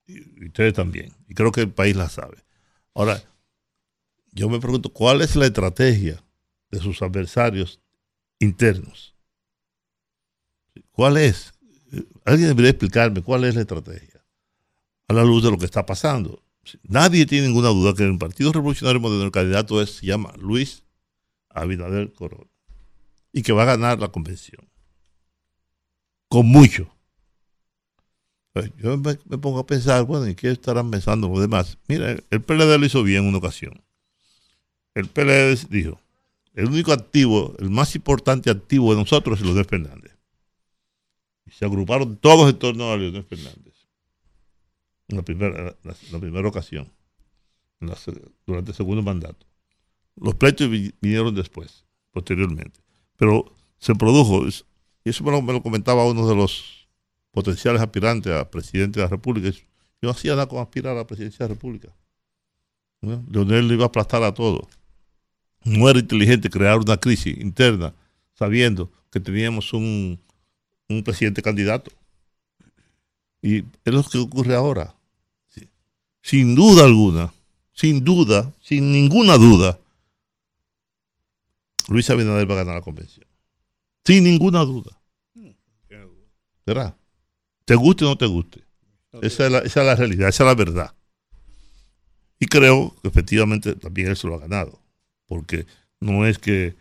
Y, 0.07 0.47
ustedes 0.47 0.75
también. 0.75 1.13
Y 1.29 1.35
creo 1.35 1.53
que 1.53 1.63
el 1.63 1.71
país 1.71 1.97
la 1.97 2.09
sabe. 2.09 2.39
Ahora, 2.95 3.23
yo 4.33 4.49
me 4.49 4.61
pregunto, 4.61 4.91
¿cuál 4.91 5.23
es 5.23 5.37
la 5.37 5.47
estrategia 5.47 6.23
de 6.71 6.79
sus 6.79 7.03
adversarios 7.03 7.81
internos? 8.39 9.15
¿Cuál 10.93 11.17
es? 11.17 11.53
Alguien 12.25 12.49
debería 12.49 12.71
explicarme 12.71 13.23
cuál 13.23 13.45
es 13.45 13.55
la 13.55 13.63
estrategia 13.63 14.25
a 15.09 15.13
la 15.13 15.25
luz 15.25 15.43
de 15.43 15.51
lo 15.51 15.59
que 15.59 15.65
está 15.65 15.85
pasando. 15.85 16.43
Nadie 16.85 17.27
tiene 17.27 17.49
ninguna 17.49 17.69
duda 17.69 17.95
que 17.95 18.05
en 18.05 18.13
el 18.13 18.19
Partido 18.19 18.53
Revolucionario 18.53 19.01
Moderno 19.01 19.25
el 19.25 19.33
candidato 19.33 19.83
es, 19.83 19.97
se 19.97 20.07
llama 20.07 20.33
Luis 20.39 20.85
Abinader 21.51 22.13
Corona 22.13 22.51
y 23.33 23.43
que 23.43 23.53
va 23.53 23.63
a 23.63 23.67
ganar 23.67 24.01
la 24.01 24.09
convención. 24.09 24.69
Con 26.29 26.47
mucho. 26.47 26.91
Pues, 28.53 28.73
yo 28.77 28.97
me, 28.99 29.15
pongo 29.15 29.61
a 29.61 29.67
pensar, 29.67 30.05
bueno, 30.05 30.29
¿y 30.29 30.35
qué 30.35 30.51
estarán 30.51 30.91
pensando 30.91 31.29
los 31.29 31.41
demás? 31.41 31.79
Mira, 31.87 32.17
el 32.31 32.43
PLD 32.43 32.79
lo 32.79 32.87
hizo 32.87 33.03
bien 33.03 33.23
en 33.23 33.29
una 33.29 33.39
ocasión. 33.39 33.83
El 34.95 35.07
PLD 35.07 35.69
dijo, 35.71 36.01
el 36.55 36.67
único 36.67 36.93
activo, 36.93 37.55
el 37.59 37.71
más 37.71 37.95
importante 37.95 38.51
activo 38.51 38.93
de 38.93 39.01
nosotros 39.01 39.39
es 39.39 39.47
Leonel 39.47 39.65
Fernández. 39.65 40.17
Y 41.47 41.53
se 41.53 41.65
agruparon 41.65 42.17
todos 42.17 42.51
en 42.51 42.59
torno 42.59 42.93
a 42.93 42.97
Leonel 42.97 43.25
Fernández. 43.25 43.75
En 45.09 45.17
la 45.17 45.23
primera, 45.23 45.77
la, 45.83 46.19
primera 46.19 46.49
ocasión, 46.49 46.93
durante 48.47 48.71
el 48.71 48.77
segundo 48.77 49.03
mandato. 49.03 49.50
Los 50.21 50.35
pleitos 50.35 50.69
vinieron 51.01 51.35
después, 51.35 51.85
posteriormente. 52.13 52.79
Pero 53.17 53.53
se 53.79 53.95
produjo, 53.95 54.47
y 54.47 55.09
eso 55.09 55.25
me 55.25 55.31
lo, 55.31 55.43
me 55.43 55.53
lo 55.53 55.63
comentaba 55.63 56.05
uno 56.07 56.29
de 56.29 56.37
los 56.37 56.89
potenciales 57.31 57.81
aspirantes 57.81 58.33
a 58.33 58.51
presidente 58.51 59.01
de 59.01 59.07
la 59.07 59.11
República. 59.11 59.51
Yo 59.51 59.63
no 60.03 60.11
hacía 60.11 60.33
nada 60.33 60.47
con 60.47 60.61
aspirar 60.61 60.95
a 60.95 61.01
la 61.01 61.07
presidencia 61.07 61.45
de 61.45 61.49
la 61.49 61.55
República. 61.55 61.89
Leonel 63.01 63.69
le 63.69 63.75
iba 63.75 63.85
a 63.85 63.89
aplastar 63.89 64.23
a 64.23 64.35
todo. 64.35 64.69
No 65.65 65.89
era 65.89 65.99
inteligente 65.99 66.51
crear 66.51 66.79
una 66.79 66.97
crisis 66.97 67.37
interna 67.39 67.95
sabiendo 68.35 68.91
que 69.11 69.21
teníamos 69.21 69.73
un, 69.73 70.19
un 70.89 71.03
presidente 71.03 71.43
candidato. 71.43 71.91
Y 73.43 73.59
es 73.59 73.95
lo 73.95 74.03
que 74.03 74.19
ocurre 74.19 74.55
ahora. 74.55 74.95
Sin 76.23 76.55
duda 76.55 76.85
alguna, 76.85 77.33
sin 77.73 78.05
duda, 78.05 78.53
sin 78.61 78.93
ninguna 78.93 79.39
duda, 79.39 79.79
Luis 81.91 82.09
Abinader 82.09 82.49
va 82.49 82.55
a 82.55 82.59
ganar 82.59 82.77
la 82.77 82.81
convención. 82.81 83.27
Sin 84.05 84.25
ninguna 84.25 84.61
duda. 84.61 84.99
¿Verdad? 86.67 86.97
Te 87.65 87.75
guste 87.75 88.05
o 88.05 88.09
no 88.09 88.19
te 88.19 88.27
guste. 88.27 88.65
Esa 89.23 89.47
es, 89.47 89.53
la, 89.53 89.59
esa 89.59 89.81
es 89.81 89.87
la 89.87 89.97
realidad, 89.97 90.29
esa 90.29 90.45
es 90.45 90.47
la 90.47 90.55
verdad. 90.55 90.95
Y 92.39 92.47
creo 92.47 92.95
que 93.03 93.09
efectivamente 93.09 93.75
también 93.75 94.09
él 94.09 94.17
se 94.17 94.27
lo 94.27 94.37
ha 94.37 94.39
ganado. 94.39 94.81
Porque 95.27 95.67
no 96.01 96.27
es 96.27 96.39
que, 96.39 96.75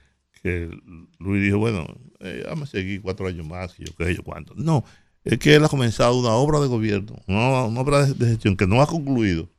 Luis 1.20 1.44
dijo, 1.44 1.58
bueno, 1.58 1.86
eh, 2.20 2.46
vamos 2.48 2.70
a 2.70 2.72
seguir 2.72 3.02
cuatro 3.02 3.28
años 3.28 3.46
más, 3.46 3.80
y 3.80 3.86
yo 3.86 3.96
qué 3.96 4.16
yo 4.16 4.24
cuánto. 4.24 4.54
No, 4.56 4.86
es 5.24 5.38
que 5.38 5.56
él 5.56 5.66
ha 5.66 5.70
comenzado 5.70 6.18
una 6.18 6.32
obra 6.32 6.60
de 6.60 6.68
gobierno, 6.68 7.22
una, 7.28 7.82
obra 7.82 8.06
de, 8.06 8.26
gestión 8.26 8.56
que 8.56 8.68
no 8.68 8.82
ha 8.82 8.88
concluido 8.88 9.50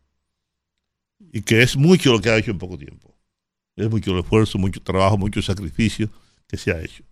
y 1.32 1.42
que 1.42 1.62
es 1.62 1.76
mucho 1.76 2.12
lo 2.12 2.20
que 2.20 2.30
ha 2.30 2.38
hecho 2.38 2.50
en 2.50 2.58
poco 2.58 2.78
tiempo. 2.78 3.14
Es 3.80 3.90
mucho 3.90 4.12
el 4.12 4.20
esfuerzo, 4.20 4.58
mucho 4.58 4.80
trabajo, 4.82 5.16
mucho 5.16 5.40
sacrificio 5.42 6.10
que 6.46 6.56
se 6.56 6.70
ha 6.70 6.80
hecho. 6.80 7.02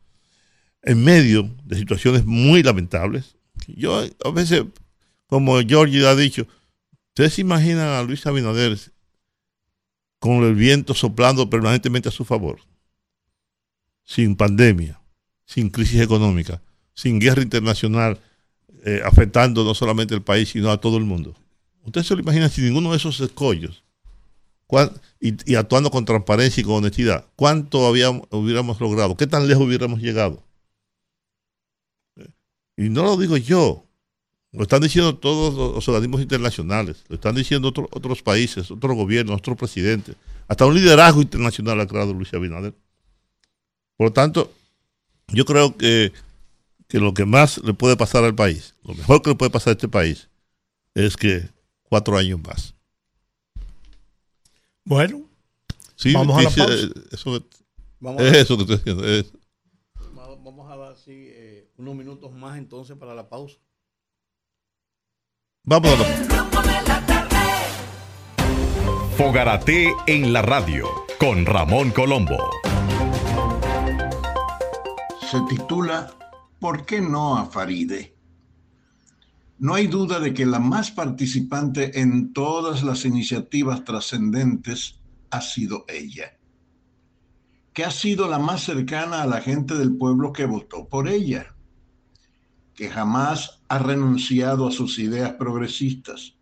En 0.83 1.03
medio 1.03 1.51
de 1.65 1.77
situaciones 1.77 2.25
muy 2.25 2.63
lamentables, 2.63 3.37
yo 3.67 4.05
a 4.25 4.31
veces, 4.31 4.65
como 5.27 5.59
Georgie 5.61 6.07
ha 6.07 6.15
dicho, 6.15 6.47
¿ustedes 7.09 7.35
se 7.35 7.41
imaginan 7.41 7.89
a 7.89 8.03
Luis 8.03 8.27
Abinader 8.27 8.79
con 10.19 10.45
el 10.45 10.55
viento 10.55 10.95
soplando 10.95 11.49
permanentemente 11.51 12.09
a 12.09 12.13
su 12.13 12.25
favor? 12.25 12.61
Sin 14.05 14.37
pandemia, 14.37 15.01
sin 15.45 15.71
crisis 15.71 16.01
económica, 16.01 16.63
sin 16.95 17.19
guerra 17.19 17.43
internacional 17.43 18.21
eh, 18.85 19.03
afectando 19.05 19.65
no 19.65 19.75
solamente 19.75 20.15
al 20.15 20.23
país, 20.23 20.51
sino 20.51 20.71
a 20.71 20.81
todo 20.81 20.99
el 20.99 21.05
mundo. 21.05 21.35
¿Ustedes 21.85 22.07
se 22.07 22.15
lo 22.15 22.21
imaginan 22.21 22.51
sin 22.51 22.65
ninguno 22.65 22.91
de 22.91 22.97
esos 22.97 23.21
escollos? 23.21 23.83
Y, 25.21 25.55
actuando 25.55 25.91
con 25.91 26.05
transparencia 26.05 26.61
y 26.61 26.65
con 26.65 26.75
honestidad, 26.75 27.25
¿cuánto 27.37 27.87
habíamos, 27.87 28.29
hubiéramos 28.31 28.81
logrado? 28.81 29.17
¿Qué 29.17 29.27
tan 29.27 29.49
lejos 29.49 29.67
hubiéramos 29.67 30.01
llegado? 30.01 30.43
Y 32.77 32.91
no 32.91 33.03
lo 33.03 33.17
digo 33.17 33.37
yo, 33.37 33.85
lo 34.53 34.63
están 34.63 34.83
diciendo 34.83 35.17
todos 35.17 35.75
los 35.75 35.89
organismos 35.89 36.21
internacionales, 36.21 37.05
lo 37.09 37.17
están 37.17 37.35
diciendo 37.35 37.69
otros 37.69 38.23
países, 38.23 38.71
otros 38.71 38.97
gobiernos, 38.97 39.39
otros 39.39 39.57
presidentes. 39.57 40.17
Hasta 40.47 40.65
un 40.67 40.75
liderazgo 40.75 41.21
internacional 41.21 41.81
ha 41.81 41.87
creado 41.87 42.15
Luis 42.15 42.33
Abinader. 42.33 42.75
Por 43.97 44.07
lo 44.07 44.13
tanto, 44.13 44.53
yo 45.29 45.45
creo 45.45 45.77
que, 45.77 46.13
que, 46.87 47.01
lo 47.01 47.13
que 47.15 47.25
más 47.25 47.59
le 47.59 47.75
puede 47.75 47.97
pasar 47.97 48.23
al 48.25 48.35
país, 48.35 48.75
lo 48.85 48.95
mejor 48.95 49.23
que 49.23 49.31
le 49.31 49.37
puede 49.37 49.51
pasar 49.51 49.73
a 49.73 49.73
este 49.73 49.89
país, 49.89 50.29
es 50.95 51.17
que 51.17 51.49
cuatro 51.83 52.17
años 52.17 52.41
más. 52.41 52.78
Bueno, 54.89 55.29
sí, 55.97 56.15
vamos 56.15 56.39
a 56.39 56.43
la 56.45 56.49
pausa. 56.49 56.73
Eh, 56.73 56.91
eso, 57.13 57.45
vamos 58.01 58.23
es 58.23 58.37
eso 58.39 58.57
que 58.57 58.63
estoy 58.63 58.77
diciendo. 58.79 59.07
Es. 59.07 59.31
Vamos 60.15 60.73
a 60.73 60.77
dar 60.79 60.97
sí, 60.97 61.13
eh, 61.29 61.71
unos 61.77 61.95
minutos 61.95 62.33
más 62.33 62.57
entonces 62.57 62.97
para 62.97 63.15
la 63.15 63.29
pausa. 63.29 63.59
Vamos 65.65 65.91
a 65.93 65.97
la 65.97 66.07
Fogarate 69.19 69.93
en 70.07 70.33
la 70.33 70.41
radio 70.41 70.87
con 71.21 71.45
Ramón 71.45 71.91
Colombo. 71.91 72.39
Se 75.31 75.39
titula 75.51 76.11
¿Por 76.59 76.87
qué 76.87 77.03
no 77.03 77.37
a 77.37 77.45
Faride? 77.45 78.18
No 79.59 79.75
hay 79.75 79.87
duda 79.89 80.21
de 80.21 80.35
que 80.35 80.47
la 80.47 80.61
más 80.61 80.91
participante 80.91 82.01
en 82.01 82.33
todas 82.33 82.83
las 82.83 83.05
iniciativas 83.05 83.85
trascendentes 83.85 85.01
ha 85.31 85.41
sido 85.41 85.85
ella, 85.89 86.39
que 87.73 87.85
ha 87.85 87.91
sido 87.91 88.29
la 88.29 88.39
más 88.39 88.63
cercana 88.63 89.23
a 89.23 89.27
la 89.27 89.41
gente 89.41 89.75
del 89.75 89.97
pueblo 89.97 90.33
que 90.33 90.47
votó 90.47 90.89
por 90.89 91.09
ella 91.09 91.55
que 92.79 92.89
jamás 92.89 93.59
ha 93.67 93.81
renunciado 93.81 94.69
a 94.69 94.71
sus 94.71 95.01
ideas 95.01 95.33
progresistas, 95.33 96.37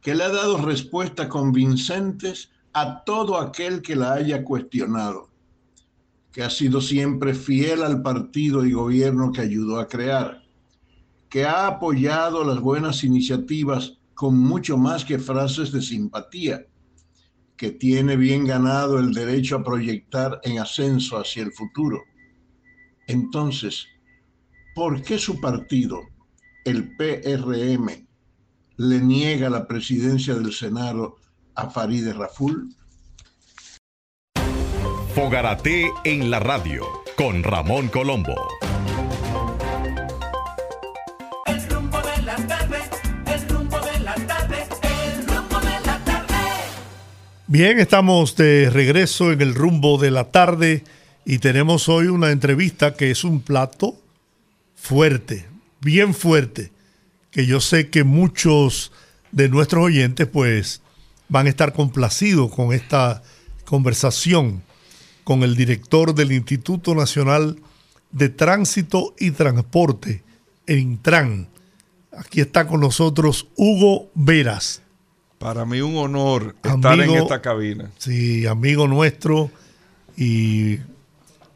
que 0.00 0.14
le 0.14 0.24
ha 0.24 0.30
dado 0.30 0.56
respuestas 0.56 1.26
convincentes 1.26 2.50
a 2.72 3.04
todo 3.04 3.38
aquel 3.38 3.82
que 3.82 3.94
la 3.94 4.14
haya 4.14 4.44
cuestionado, 4.44 5.28
que 6.32 6.42
ha 6.42 6.48
sido 6.48 6.80
siempre 6.80 7.34
fiel 7.34 7.82
al 7.82 8.00
partido 8.00 8.64
y 8.64 8.72
gobierno 8.72 9.30
que 9.30 9.42
ayudó 9.42 9.78
a 9.78 9.88
crear, 9.88 10.37
que 11.28 11.44
ha 11.44 11.66
apoyado 11.66 12.44
las 12.44 12.60
buenas 12.60 13.04
iniciativas 13.04 13.98
con 14.14 14.38
mucho 14.38 14.76
más 14.76 15.04
que 15.04 15.18
frases 15.18 15.70
de 15.70 15.82
simpatía, 15.82 16.66
que 17.56 17.70
tiene 17.70 18.16
bien 18.16 18.44
ganado 18.44 18.98
el 18.98 19.12
derecho 19.12 19.56
a 19.56 19.64
proyectar 19.64 20.40
en 20.44 20.58
ascenso 20.58 21.18
hacia 21.18 21.42
el 21.42 21.52
futuro. 21.52 22.02
Entonces, 23.06 23.86
¿por 24.74 25.02
qué 25.02 25.18
su 25.18 25.40
partido, 25.40 26.00
el 26.64 26.96
PRM, 26.96 28.06
le 28.76 29.00
niega 29.00 29.50
la 29.50 29.66
presidencia 29.66 30.34
del 30.34 30.52
Senado 30.52 31.16
a 31.54 31.68
Farideh 31.68 32.12
Raful? 32.12 32.74
Fogarate 35.14 35.90
en 36.04 36.30
la 36.30 36.38
radio 36.38 36.84
con 37.16 37.42
Ramón 37.42 37.88
Colombo. 37.88 38.36
Bien, 47.50 47.78
estamos 47.78 48.36
de 48.36 48.68
regreso 48.68 49.32
en 49.32 49.40
el 49.40 49.54
rumbo 49.54 49.96
de 49.96 50.10
la 50.10 50.24
tarde 50.24 50.84
y 51.24 51.38
tenemos 51.38 51.88
hoy 51.88 52.08
una 52.08 52.30
entrevista 52.30 52.92
que 52.92 53.10
es 53.10 53.24
un 53.24 53.40
plato 53.40 53.96
fuerte, 54.74 55.46
bien 55.80 56.12
fuerte, 56.12 56.72
que 57.30 57.46
yo 57.46 57.62
sé 57.62 57.88
que 57.88 58.04
muchos 58.04 58.92
de 59.32 59.48
nuestros 59.48 59.82
oyentes 59.82 60.26
pues 60.26 60.82
van 61.30 61.46
a 61.46 61.48
estar 61.48 61.72
complacidos 61.72 62.54
con 62.54 62.74
esta 62.74 63.22
conversación 63.64 64.62
con 65.24 65.42
el 65.42 65.56
director 65.56 66.14
del 66.14 66.32
Instituto 66.32 66.94
Nacional 66.94 67.56
de 68.12 68.28
Tránsito 68.28 69.14
y 69.18 69.30
Transporte, 69.30 70.22
el 70.66 70.80
Intran. 70.80 71.48
Aquí 72.12 72.42
está 72.42 72.66
con 72.66 72.80
nosotros 72.80 73.46
Hugo 73.56 74.10
Veras. 74.14 74.82
Para 75.38 75.64
mí 75.64 75.80
un 75.80 75.96
honor 75.96 76.56
estar 76.62 77.00
en 77.00 77.10
esta 77.10 77.40
cabina. 77.40 77.90
Sí, 77.98 78.46
amigo 78.46 78.88
nuestro 78.88 79.50
y 80.16 80.78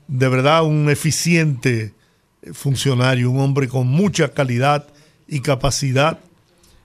de 0.07 0.29
verdad 0.29 0.65
un 0.65 0.89
eficiente 0.89 1.93
funcionario, 2.53 3.31
un 3.31 3.41
hombre 3.41 3.69
con 3.69 3.89
mucha 3.89 4.33
calidad 4.33 4.87
y 5.27 5.41
capacidad 5.41 6.21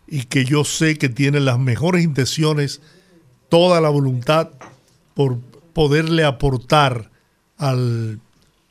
y 0.07 0.23
que 0.23 0.45
yo 0.45 0.63
sé 0.63 0.97
que 0.97 1.09
tiene 1.09 1.39
las 1.39 1.59
mejores 1.59 2.03
intenciones, 2.03 2.81
toda 3.49 3.81
la 3.81 3.89
voluntad 3.89 4.49
por 5.13 5.39
poderle 5.73 6.23
aportar 6.23 7.11
al, 7.57 8.19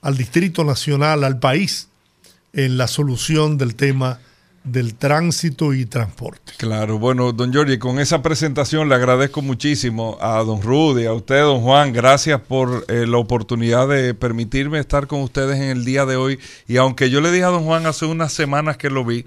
al 0.00 0.16
Distrito 0.16 0.64
Nacional, 0.64 1.24
al 1.24 1.38
país, 1.38 1.88
en 2.52 2.78
la 2.78 2.88
solución 2.88 3.58
del 3.58 3.74
tema 3.74 4.20
del 4.66 4.94
tránsito 4.94 5.72
y 5.72 5.86
transporte. 5.86 6.52
Claro, 6.58 6.98
bueno, 6.98 7.32
don 7.32 7.52
Giorgi, 7.52 7.78
con 7.78 7.98
esa 7.98 8.20
presentación 8.20 8.88
le 8.88 8.96
agradezco 8.96 9.40
muchísimo 9.40 10.18
a 10.20 10.42
don 10.42 10.60
Rudy, 10.60 11.06
a 11.06 11.12
usted, 11.12 11.40
don 11.40 11.62
Juan, 11.62 11.92
gracias 11.92 12.40
por 12.40 12.84
eh, 12.88 13.06
la 13.06 13.18
oportunidad 13.18 13.88
de 13.88 14.12
permitirme 14.12 14.80
estar 14.80 15.06
con 15.06 15.22
ustedes 15.22 15.56
en 15.56 15.70
el 15.70 15.84
día 15.84 16.04
de 16.04 16.16
hoy. 16.16 16.40
Y 16.66 16.76
aunque 16.76 17.10
yo 17.10 17.20
le 17.20 17.30
dije 17.30 17.44
a 17.44 17.48
don 17.48 17.64
Juan 17.64 17.86
hace 17.86 18.06
unas 18.06 18.32
semanas 18.32 18.76
que 18.76 18.90
lo 18.90 19.04
vi, 19.04 19.24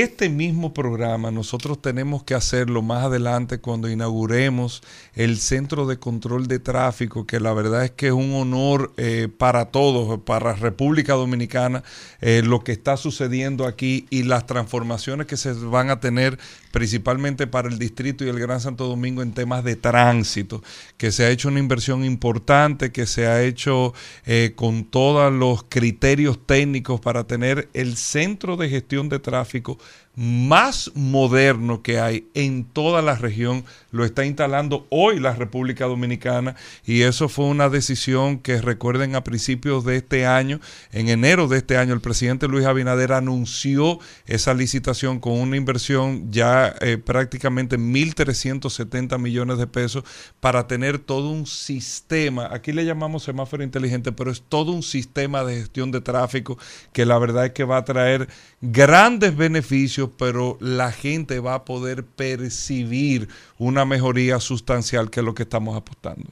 este 0.00 0.30
mismo 0.30 0.72
programa 0.72 1.30
nosotros 1.30 1.82
tenemos 1.82 2.22
que 2.22 2.34
hacerlo 2.34 2.80
más 2.80 3.04
adelante 3.04 3.58
cuando 3.58 3.90
inauguremos 3.90 4.82
el 5.14 5.38
Centro 5.38 5.86
de 5.86 5.98
Control 5.98 6.46
de 6.46 6.58
Tráfico, 6.58 7.26
que 7.26 7.40
la 7.40 7.52
verdad 7.52 7.84
es 7.84 7.90
que 7.90 8.06
es 8.06 8.12
un 8.12 8.32
honor 8.32 8.94
eh, 8.96 9.28
para 9.36 9.66
todos, 9.66 10.20
para 10.20 10.54
República 10.54 11.12
Dominicana, 11.12 11.82
eh, 12.22 12.40
lo 12.42 12.64
que 12.64 12.72
está 12.72 12.96
sucediendo 12.96 13.66
aquí 13.66 14.06
y 14.08 14.22
las 14.22 14.46
transformaciones 14.46 15.26
que 15.26 15.36
se 15.36 15.52
van 15.52 15.90
a 15.90 16.00
tener 16.00 16.38
principalmente 16.72 17.46
para 17.46 17.68
el 17.68 17.78
distrito 17.78 18.24
y 18.24 18.28
el 18.28 18.40
Gran 18.40 18.60
Santo 18.60 18.88
Domingo 18.88 19.22
en 19.22 19.32
temas 19.32 19.62
de 19.62 19.76
tránsito, 19.76 20.62
que 20.96 21.12
se 21.12 21.24
ha 21.24 21.30
hecho 21.30 21.48
una 21.48 21.60
inversión 21.60 22.04
importante, 22.04 22.90
que 22.90 23.06
se 23.06 23.28
ha 23.28 23.42
hecho 23.42 23.94
eh, 24.26 24.54
con 24.56 24.84
todos 24.84 25.32
los 25.32 25.62
criterios 25.68 26.44
técnicos 26.44 27.00
para 27.00 27.24
tener 27.24 27.68
el 27.74 27.96
centro 27.96 28.56
de 28.56 28.68
gestión 28.68 29.08
de 29.08 29.20
tráfico 29.20 29.78
más 30.14 30.90
moderno 30.94 31.82
que 31.82 31.98
hay 31.98 32.26
en 32.34 32.64
toda 32.64 33.00
la 33.00 33.14
región 33.14 33.64
lo 33.92 34.04
está 34.04 34.26
instalando 34.26 34.86
hoy 34.90 35.18
la 35.18 35.34
República 35.34 35.86
Dominicana 35.86 36.54
y 36.84 37.02
eso 37.02 37.30
fue 37.30 37.46
una 37.46 37.70
decisión 37.70 38.38
que 38.38 38.60
recuerden 38.60 39.14
a 39.14 39.24
principios 39.24 39.84
de 39.84 39.96
este 39.96 40.26
año, 40.26 40.60
en 40.92 41.08
enero 41.08 41.48
de 41.48 41.58
este 41.58 41.78
año, 41.78 41.94
el 41.94 42.00
presidente 42.00 42.46
Luis 42.46 42.66
Abinader 42.66 43.12
anunció 43.12 43.98
esa 44.26 44.52
licitación 44.52 45.18
con 45.18 45.32
una 45.32 45.56
inversión 45.56 46.30
ya 46.30 46.74
eh, 46.80 46.98
prácticamente 46.98 47.78
1.370 47.78 49.18
millones 49.18 49.58
de 49.58 49.66
pesos 49.66 50.04
para 50.40 50.66
tener 50.66 50.98
todo 50.98 51.30
un 51.30 51.46
sistema, 51.46 52.48
aquí 52.52 52.72
le 52.72 52.84
llamamos 52.84 53.22
semáforo 53.22 53.62
inteligente, 53.62 54.12
pero 54.12 54.30
es 54.30 54.42
todo 54.46 54.72
un 54.72 54.82
sistema 54.82 55.44
de 55.44 55.56
gestión 55.56 55.90
de 55.90 56.00
tráfico 56.02 56.58
que 56.92 57.06
la 57.06 57.18
verdad 57.18 57.46
es 57.46 57.52
que 57.52 57.64
va 57.64 57.78
a 57.78 57.84
traer 57.84 58.28
grandes 58.62 59.36
beneficios, 59.36 60.08
pero 60.16 60.56
la 60.60 60.92
gente 60.92 61.40
va 61.40 61.54
a 61.54 61.64
poder 61.64 62.04
percibir 62.04 63.28
una 63.58 63.84
mejoría 63.84 64.38
sustancial 64.40 65.10
que 65.10 65.20
es 65.20 65.26
lo 65.26 65.34
que 65.34 65.42
estamos 65.42 65.76
apostando. 65.76 66.30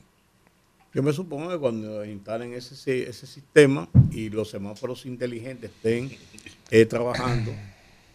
Yo 0.95 1.03
me 1.03 1.13
supongo 1.13 1.51
que 1.51 1.59
cuando 1.59 2.05
instalen 2.05 2.53
ese, 2.53 3.09
ese 3.09 3.27
sistema 3.27 3.89
y 4.11 4.31
los 4.31 4.51
semáforos 4.51 5.07
inteligentes 5.07 5.71
estén 5.71 6.11
eh, 6.71 6.87
trabajando, 6.87 7.53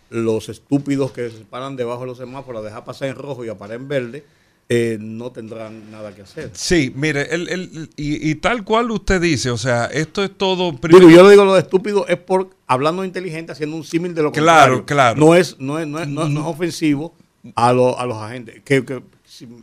los 0.10 0.49
estúpidos 0.49 1.12
que 1.12 1.30
se 1.30 1.43
paran 1.45 1.75
debajo 1.75 2.01
de 2.01 2.08
los 2.08 2.17
semáforos 2.17 2.62
a 2.62 2.65
dejar 2.65 2.86
pasar 2.86 3.10
en 3.10 3.15
rojo 3.15 3.45
y 3.45 3.49
a 3.49 3.58
en 3.73 3.88
verde, 3.88 4.25
eh, 4.67 4.97
no 4.99 5.32
tendrán 5.32 5.91
nada 5.91 6.13
que 6.15 6.23
hacer. 6.23 6.49
Sí, 6.54 6.91
mire, 6.95 7.34
el, 7.34 7.49
el, 7.49 7.89
y, 7.95 8.32
y, 8.32 8.36
tal 8.36 8.63
cual 8.63 8.89
usted 8.89 9.21
dice, 9.21 9.51
o 9.51 9.58
sea, 9.58 9.86
esto 9.86 10.23
es 10.23 10.36
todo... 10.36 10.71
Digo, 10.71 11.10
yo 11.10 11.21
lo 11.21 11.30
digo 11.30 11.45
lo 11.45 11.54
de 11.54 11.62
estúpido 11.62 12.08
es 12.08 12.17
por 12.17 12.49
hablando 12.65 13.06
inteligente, 13.06 13.51
haciendo 13.51 13.75
un 13.75 13.84
símil 13.84 14.15
de 14.15 14.23
lo 14.23 14.32
que 14.32 14.39
Claro, 14.39 14.86
claro. 14.86 15.19
No 15.19 15.36
es, 15.36 15.60
no 15.60 15.80
es, 15.80 15.88
no 15.88 15.99
es, 15.99 16.08
no, 16.08 16.28
no 16.30 16.41
es 16.41 16.47
ofensivo 16.47 17.13
a, 17.54 17.73
lo, 17.73 17.99
a 17.99 18.06
los 18.08 18.17
agentes. 18.17 18.63
Que, 18.63 18.84
que, 18.84 19.04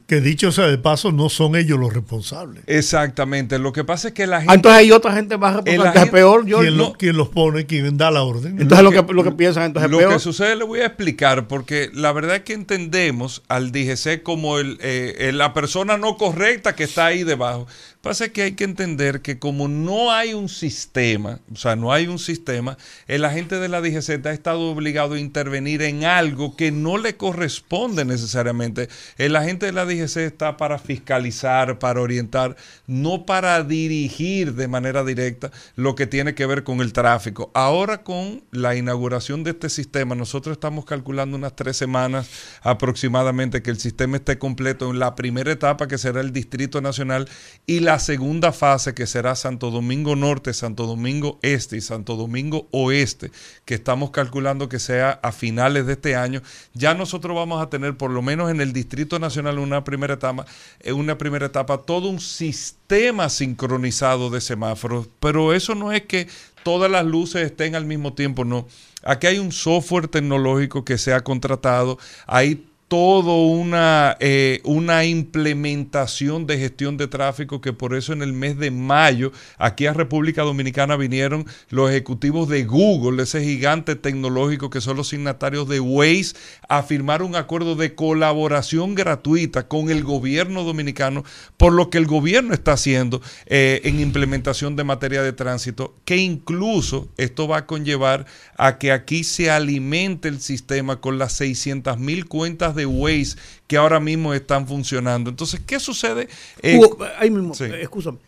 que 0.07 0.21
dicho 0.21 0.53
sea 0.53 0.67
de 0.67 0.79
paso, 0.79 1.13
no 1.13 1.29
son 1.29 1.57
ellos 1.57 1.79
los 1.79 1.93
responsables. 1.93 2.65
Exactamente. 2.67 3.59
Lo 3.59 3.73
que 3.73 3.85
pasa 3.85 4.09
es 4.09 4.15
que 4.15 4.27
la 4.27 4.39
gente. 4.41 4.53
Ah, 4.53 4.57
entonces 4.57 4.79
hay 4.81 4.93
otra 4.93 5.13
gente 5.13 5.39
más 5.39 5.57
responsable. 5.57 6.01
Es 6.01 6.11
peor. 6.11 6.47
Yo, 6.47 6.61
¿Quién, 6.61 6.77
lo, 6.77 6.93
¿Quién, 6.93 7.17
los 7.17 7.29
pone? 7.29 7.67
¿Quién 7.67 7.97
da 7.97 8.11
la 8.11 8.23
orden? 8.23 8.61
Entonces 8.61 8.85
lo 8.85 8.91
que, 8.91 9.13
lo 9.13 9.25
que 9.25 9.33
piensan 9.33 9.65
entonces 9.65 9.91
Lo 9.91 9.99
peor. 9.99 10.13
que 10.15 10.19
sucede 10.19 10.57
le 10.57 10.65
voy 10.65 10.81
a 10.81 10.87
explicar, 10.87 11.49
porque 11.49 11.91
la 11.95 12.13
verdad 12.13 12.37
es 12.37 12.43
que 12.43 12.53
entendemos 12.53 13.43
al 13.49 13.73
DGC 13.73 14.23
como 14.23 14.59
el, 14.59 14.79
eh, 14.81 15.31
la 15.35 15.55
persona 15.55 15.97
no 15.97 16.17
correcta 16.17 16.75
que 16.75 16.85
está 16.85 17.07
ahí 17.07 17.25
debajo. 17.25 17.67
Pasa 18.03 18.31
que 18.31 18.43
hay 18.43 18.53
que 18.55 18.65
entender 18.65 19.23
que 19.23 19.39
como 19.39 19.69
no 19.69 20.11
hay 20.11 20.35
un 20.35 20.49
sistema, 20.49 21.39
o 21.53 21.57
sea, 21.57 21.77
no 21.77 21.93
hay 21.93 22.09
un 22.09 22.19
sistema, 22.19 22.77
el 23.07 23.25
agente 23.25 23.61
de 23.61 23.69
la 23.69 23.81
DGZ 23.81 24.27
ha 24.27 24.33
estado 24.33 24.73
obligado 24.73 25.15
a 25.15 25.21
intervenir 25.21 25.83
en 25.83 26.05
algo 26.05 26.57
que 26.57 26.73
no 26.73 26.99
le 26.99 27.17
corresponde 27.17 28.05
necesariamente. 28.05 28.89
El 29.19 29.37
agente 29.37 29.67
de 29.67 29.73
la 29.73 29.85
DGC 29.85 30.17
está 30.17 30.57
para 30.57 30.81
fiscalizar, 30.81 31.79
para 31.79 32.01
orientar, 32.01 32.57
no 32.89 33.25
para 33.25 33.63
dirigir 33.63 34.55
de 34.55 34.67
manera 34.67 35.05
directa 35.05 35.53
lo 35.77 35.95
que 35.95 36.09
tiene 36.09 36.35
que 36.35 36.47
ver 36.47 36.65
con 36.65 36.81
el 36.81 36.93
tráfico. 36.93 37.53
Ahora 37.55 38.03
con 38.03 38.43
la 38.51 38.75
inauguración 38.75 39.45
de 39.45 39.53
este 39.53 39.69
sistema, 39.69 40.17
nosotros 40.17 40.55
estamos 40.55 40.87
calculando 40.87 41.37
unas 41.37 41.55
tres 41.55 41.77
semanas 41.77 42.29
aproximadamente 42.63 43.63
que 43.63 43.71
el 43.71 43.79
sistema 43.79 44.17
esté 44.17 44.39
completo 44.39 44.91
en 44.91 44.99
la 44.99 45.15
primera 45.15 45.53
etapa 45.53 45.87
que 45.87 45.99
será 45.99 46.21
el 46.21 46.33
Distrito 46.33 46.81
Nacional 46.81 47.29
y 47.65 47.79
la 47.79 47.92
la 47.93 47.99
segunda 47.99 48.53
fase 48.53 48.95
que 48.95 49.07
será 49.07 49.37
Santo 49.37 49.71
Domingo 49.71 50.17
Norte, 50.17 50.55
Santo 50.55 50.87
Domingo 50.87 51.39
Este 51.43 51.77
y 51.77 51.83
Santo 51.83 52.17
Domingo 52.17 52.67
Oeste, 52.71 53.31
que 53.67 53.75
estamos 53.75 54.11
calculando 54.13 54.71
que 54.71 54.79
sea 54.79 55.21
a 55.23 55.31
finales 55.31 55.85
de 55.85 55.93
este 55.93 56.17
año, 56.17 56.41
ya 56.73 56.95
nosotros 56.95 57.37
vamos 57.37 57.61
a 57.61 57.69
tener 57.69 57.99
por 57.99 58.11
lo 58.11 58.23
menos 58.23 58.51
en 58.51 58.63
el 58.63 58.73
Distrito 58.73 59.19
Nacional 59.19 59.59
una 59.59 59.85
primera 59.85 60.15
etapa, 60.15 60.47
una 60.95 61.19
primera 61.19 61.45
etapa 61.45 61.83
todo 61.83 62.09
un 62.09 62.19
sistema 62.19 63.29
sincronizado 63.29 64.31
de 64.31 64.41
semáforos, 64.41 65.11
pero 65.21 65.53
eso 65.53 65.75
no 65.75 65.93
es 65.93 66.01
que 66.07 66.29
todas 66.63 66.91
las 66.91 67.05
luces 67.05 67.45
estén 67.45 67.75
al 67.75 67.85
mismo 67.85 68.15
tiempo, 68.15 68.47
no. 68.47 68.67
Aquí 69.03 69.27
hay 69.27 69.39
un 69.39 69.53
software 69.53 70.09
tecnológico 70.09 70.83
que 70.83 70.97
se 70.97 71.13
ha 71.13 71.21
contratado, 71.21 71.99
hay 72.27 72.72
todo 72.93 73.47
una, 73.47 74.19
eh, 74.21 74.61
una 74.65 75.07
implementación 75.07 76.47
de 76.47 76.59
gestión 76.59 76.99
de 76.99 77.09
tráfico 77.09 77.63
que 77.63 77.73
por 77.73 77.95
eso 77.95 78.13
en 78.13 78.21
el 78.21 78.35
mes 78.35 78.59
de 78.59 78.71
mayo 78.71 79.33
aquí 79.57 79.87
a 79.87 79.95
República 79.95 80.43
Dominicana 80.43 80.97
vinieron 80.97 81.47
los 81.71 81.89
ejecutivos 81.89 82.51
de 82.51 82.65
Google, 82.65 83.23
ese 83.23 83.43
gigante 83.43 83.97
tecnológico 83.97 84.69
que 84.69 84.83
son 84.83 84.99
los 84.99 85.09
signatarios 85.09 85.71
de 85.71 85.81
Waze, 85.81 86.35
a 86.69 86.83
firmar 86.83 87.23
un 87.23 87.35
acuerdo 87.35 87.77
de 87.77 87.95
colaboración 87.95 88.95
gratuita 88.95 89.69
con 89.69 89.89
el 89.89 90.05
gobierno 90.05 90.63
dominicano 90.63 91.25
por 91.57 91.73
lo 91.73 91.89
que 91.89 91.97
el 91.97 92.05
gobierno 92.05 92.53
está 92.53 92.75
haciendo 92.75 93.23
eh, 93.47 93.81
en 93.85 94.01
implementación 94.01 94.77
de 94.77 94.85
materia 94.85 95.23
de 95.23 95.33
tránsito, 95.33 95.95
que 96.05 96.19
incluso 96.19 97.09
esto 97.17 97.49
va 97.49 97.57
a 97.57 97.67
conllevar 97.67 98.27
a 98.59 98.77
que 98.77 98.93
aquí 98.93 99.25
se 99.25 99.51
alimente 99.51 100.29
el 100.29 100.43
sistema 100.43 101.01
con 101.01 101.17
las 101.17 101.33
600 101.33 101.99
mil 101.99 102.27
cuentas 102.27 102.75
de 102.75 102.82
Waze 102.87 103.37
que 103.67 103.77
ahora 103.77 104.01
mismo 104.01 104.35
están 104.35 104.67
funcionando. 104.67 105.31
Entonces, 105.31 105.61
¿qué 105.67 105.81
sucede? 105.81 106.29
Eh, 106.63 106.81
ahí 107.19 107.31
mismo, 107.31 107.55
sí. 107.55 107.65
escúchame. 107.65 108.19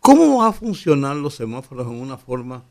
¿Cómo 0.00 0.38
van 0.38 0.48
a 0.48 0.52
funcionar 0.52 1.16
los 1.16 1.34
semáforos 1.34 1.86
en 1.86 1.94
una 1.94 2.16
forma 2.16 2.62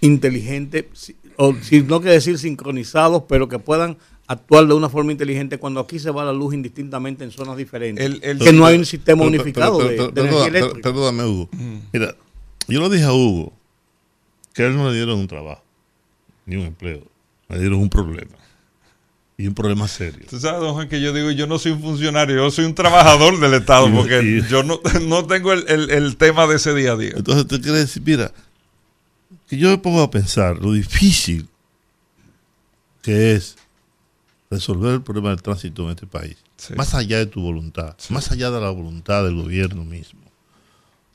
inteligente, 0.00 0.88
o 1.36 1.54
si 1.54 1.82
no 1.82 2.00
que 2.00 2.08
decir 2.08 2.38
sincronizados, 2.38 3.24
pero 3.28 3.48
que 3.48 3.58
puedan 3.58 3.98
actuar 4.26 4.66
de 4.66 4.74
una 4.74 4.88
forma 4.88 5.12
inteligente 5.12 5.58
cuando 5.58 5.80
aquí 5.80 5.98
se 5.98 6.10
va 6.10 6.24
la 6.24 6.32
luz 6.32 6.54
indistintamente 6.54 7.24
en 7.24 7.30
zonas 7.30 7.56
diferentes? 7.56 8.04
El, 8.04 8.20
el, 8.22 8.38
que 8.38 8.52
no 8.52 8.64
hay 8.64 8.78
un 8.78 8.86
sistema 8.86 9.24
pero, 9.24 9.28
unificado 9.28 9.78
pero, 9.78 10.06
de, 10.08 10.12
de 10.12 10.20
energía 10.28 10.46
eléctrica. 10.46 10.90
Perdóname, 10.90 11.24
Hugo. 11.24 11.48
Mm. 11.52 11.76
Mira, 11.92 12.14
yo 12.68 12.80
le 12.80 12.96
dije 12.96 13.04
a 13.04 13.12
Hugo 13.12 13.52
que 14.54 14.62
a 14.62 14.66
él 14.66 14.76
no 14.76 14.88
le 14.88 14.96
dieron 14.96 15.18
un 15.18 15.26
trabajo, 15.26 15.62
ni 16.46 16.56
un 16.56 16.66
empleo, 16.66 17.02
le 17.48 17.58
dieron 17.58 17.80
un 17.80 17.90
problema. 17.90 18.32
Y 19.40 19.46
un 19.46 19.54
problema 19.54 19.88
serio. 19.88 20.26
Tú 20.28 20.38
sabes, 20.38 20.60
don 20.60 20.74
Juan, 20.74 20.88
que 20.88 21.00
yo 21.00 21.12
digo, 21.14 21.30
yo 21.30 21.46
no 21.46 21.58
soy 21.58 21.72
un 21.72 21.80
funcionario, 21.80 22.36
yo 22.36 22.50
soy 22.50 22.66
un 22.66 22.74
trabajador 22.74 23.40
del 23.40 23.54
Estado, 23.54 23.88
Y- 23.88 23.92
porque 23.92 24.22
y- 24.22 24.48
yo 24.50 24.62
no, 24.62 24.80
no 25.06 25.26
tengo 25.26 25.52
el, 25.52 25.64
el- 25.68 25.90
el 25.90 26.16
tema 26.16 26.46
de 26.46 26.56
ese 26.56 26.74
día 26.74 26.92
a 26.92 26.96
día. 26.96 27.12
Entonces 27.16 27.46
te 27.46 27.60
quiere 27.60 27.78
decir, 27.78 28.02
mira, 28.04 28.32
que 29.48 29.56
yo 29.56 29.68
me 29.70 29.78
pongo 29.78 30.02
a 30.02 30.10
pensar 30.10 30.58
lo 30.58 30.72
difícil 30.72 31.48
que 33.02 33.32
es 33.32 33.56
resolver 34.50 34.94
el 34.94 35.02
problema 35.02 35.30
del 35.30 35.42
tránsito 35.42 35.84
en 35.84 35.90
este 35.90 36.06
país, 36.06 36.36
Sí. 36.56 36.74
más 36.74 36.94
allá 36.94 37.18
de 37.18 37.26
tu 37.26 37.40
voluntad, 37.40 37.96
más 38.10 38.30
allá 38.30 38.50
de 38.50 38.60
la 38.60 38.68
voluntad 38.70 39.24
del 39.24 39.36
gobierno 39.36 39.84
mismo, 39.84 40.20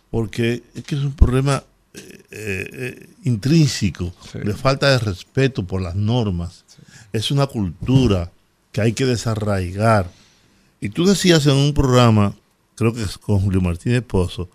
porque 0.10 0.64
es 0.74 0.84
que 0.84 0.96
es 0.96 1.02
un 1.02 1.14
problema 1.14 1.64
eh, 1.94 2.24
eh, 2.32 2.70
eh, 2.74 3.10
intrínseco 3.24 4.14
Sí. 4.32 4.40
de 4.40 4.54
falta 4.54 4.90
de 4.90 4.98
respeto 5.00 5.64
por 5.66 5.82
las 5.82 5.96
normas, 5.96 6.65
es 7.16 7.32
una 7.32 7.48
cultura 7.48 8.32
que 8.72 8.82
hay 8.82 8.94
que 8.94 9.06
desarraigar. 9.06 10.10
Y 10.82 10.90
tú 10.90 11.06
decías 11.06 11.46
en 11.48 11.54
un 11.56 11.74
programa, 11.74 12.36
creo 12.76 12.94
que 12.94 13.02
es 13.04 13.18
con 13.18 13.40
Julio 13.40 13.62
Martínez 13.62 14.04
Pozo, 14.04 14.50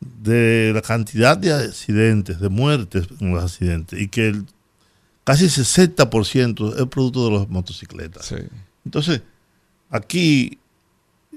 de 0.00 0.72
la 0.74 0.82
cantidad 0.82 1.36
de 1.38 1.52
accidentes, 1.52 2.40
de 2.40 2.48
muertes 2.48 3.06
en 3.20 3.32
los 3.32 3.42
accidentes, 3.42 3.98
y 4.00 4.08
que 4.08 4.28
el, 4.28 4.46
casi 5.24 5.44
el 5.44 5.50
60% 5.50 6.76
es 6.80 6.86
producto 6.88 7.26
de 7.30 7.38
las 7.38 7.48
motocicletas. 7.48 8.26
Sí. 8.26 8.36
Entonces, 8.84 9.22
aquí 9.88 10.58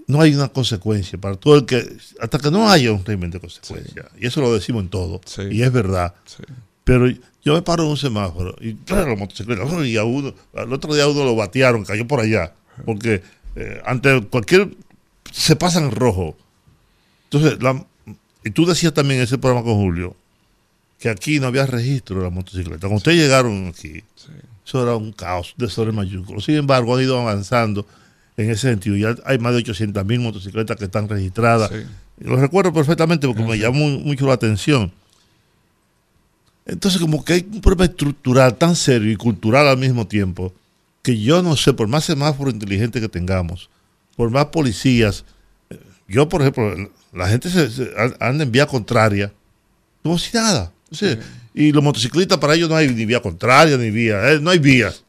no 0.08 0.22
hay 0.22 0.34
una 0.34 0.50
consecuencia 0.50 1.20
para 1.20 1.36
todo 1.36 1.56
el 1.56 1.66
que, 1.66 1.96
hasta 2.20 2.40
que 2.40 2.52
no 2.52 2.70
haya 2.70 2.92
un 2.92 3.06
régimen 3.06 3.32
de 3.32 3.40
consecuencia, 3.40 4.10
y 4.20 4.26
eso 4.28 4.42
lo 4.42 4.54
decimos 4.54 4.84
en 4.84 4.90
todo, 4.90 5.22
Sí. 5.26 5.44
y 5.52 5.62
es 5.62 5.72
verdad. 5.72 6.14
Pero 6.84 7.08
yo 7.50 7.56
me 7.56 7.62
paro 7.64 7.84
en 7.84 7.90
un 7.90 7.98
semáforo 7.98 8.56
y 8.62 8.76
claro, 8.76 9.10
la 9.10 9.16
motocicleta, 9.16 9.64
y 9.86 9.98
a 9.98 10.04
uno, 10.04 10.34
al 10.56 10.72
otro 10.72 10.94
día 10.94 11.04
a 11.06 11.08
uno 11.08 11.24
lo 11.26 11.36
batearon, 11.36 11.84
cayó 11.84 12.08
por 12.08 12.20
allá, 12.20 12.54
porque 12.86 13.22
eh, 13.56 13.82
ante 13.86 14.22
cualquier, 14.28 14.70
se 15.32 15.56
pasan 15.56 15.86
en 15.86 15.92
rojo. 15.92 16.38
Entonces, 17.26 17.62
la- 17.62 17.86
y 18.44 18.52
tú 18.52 18.66
decías 18.66 18.94
también 18.94 19.20
en 19.20 19.24
ese 19.26 19.38
programa 19.38 19.66
con 19.66 19.76
Julio, 19.76 20.16
que 21.00 21.10
aquí 21.10 21.40
no 21.40 21.48
había 21.48 21.66
registro 21.66 22.18
de 22.18 22.24
la 22.24 22.30
motocicleta. 22.30 22.82
Cuando 22.82 22.98
ustedes 22.98 23.18
llegaron 23.18 23.68
aquí, 23.68 24.04
eso 24.66 24.84
era 24.84 24.96
un 24.96 25.12
caos, 25.12 25.56
un 25.58 25.66
desorden 25.66 25.96
mayúsculo. 25.96 26.42
Sin 26.42 26.56
embargo, 26.56 26.96
han 26.96 27.04
ido 27.04 27.20
avanzando 27.20 27.86
en 28.38 28.50
ese 28.50 28.70
sentido. 28.70 28.96
Ya 28.96 29.16
hay 29.26 29.40
más 29.40 29.54
de 29.54 29.60
800 29.60 30.06
mil 30.06 30.20
motocicletas 30.20 30.78
que 30.78 30.86
están 30.86 31.08
registradas. 31.10 31.70
Sí. 31.72 31.84
Lo 32.20 32.36
recuerdo 32.36 32.72
perfectamente 32.74 33.28
porque 33.28 33.44
me 33.44 33.58
llamó 33.58 33.88
mucho 33.90 34.28
la 34.28 34.34
atención. 34.34 34.92
Entonces, 36.70 37.02
como 37.02 37.24
que 37.26 37.34
hay 37.34 37.48
un 37.52 37.62
problema 37.62 37.86
estructural 37.86 38.56
tan 38.58 38.76
serio 38.76 39.12
y 39.12 39.16
cultural 39.16 39.68
al 39.68 39.78
mismo 39.78 40.08
tiempo, 40.08 40.54
que 41.02 41.20
yo 41.20 41.42
no 41.42 41.56
sé, 41.56 41.74
por 41.74 41.88
más 41.88 42.06
semáforo 42.06 42.50
inteligente 42.52 43.02
que 43.02 43.10
tengamos, 43.10 43.70
por 44.16 44.30
más 44.30 44.46
policías, 44.48 45.26
eh, 45.70 45.80
yo, 46.08 46.30
por 46.30 46.42
ejemplo, 46.42 46.92
la 47.14 47.28
gente 47.28 47.50
se, 47.50 47.70
se- 47.72 47.92
an- 47.98 48.16
anda 48.20 48.44
en 48.44 48.52
vía 48.52 48.66
contraria, 48.68 49.32
como 50.04 50.18
si 50.20 50.36
nada. 50.38 50.72
Y 51.54 51.72
los 51.72 51.84
motociclistas, 51.84 52.38
para 52.38 52.54
ellos 52.56 52.70
no 52.70 52.76
hay 52.76 52.88
ni 52.90 53.06
vía 53.06 53.22
contraria, 53.22 53.76
ni 53.78 53.90
vía, 53.90 54.32
eh, 54.34 54.40
no 54.40 54.50
hay 54.52 54.60
vías. 54.60 55.04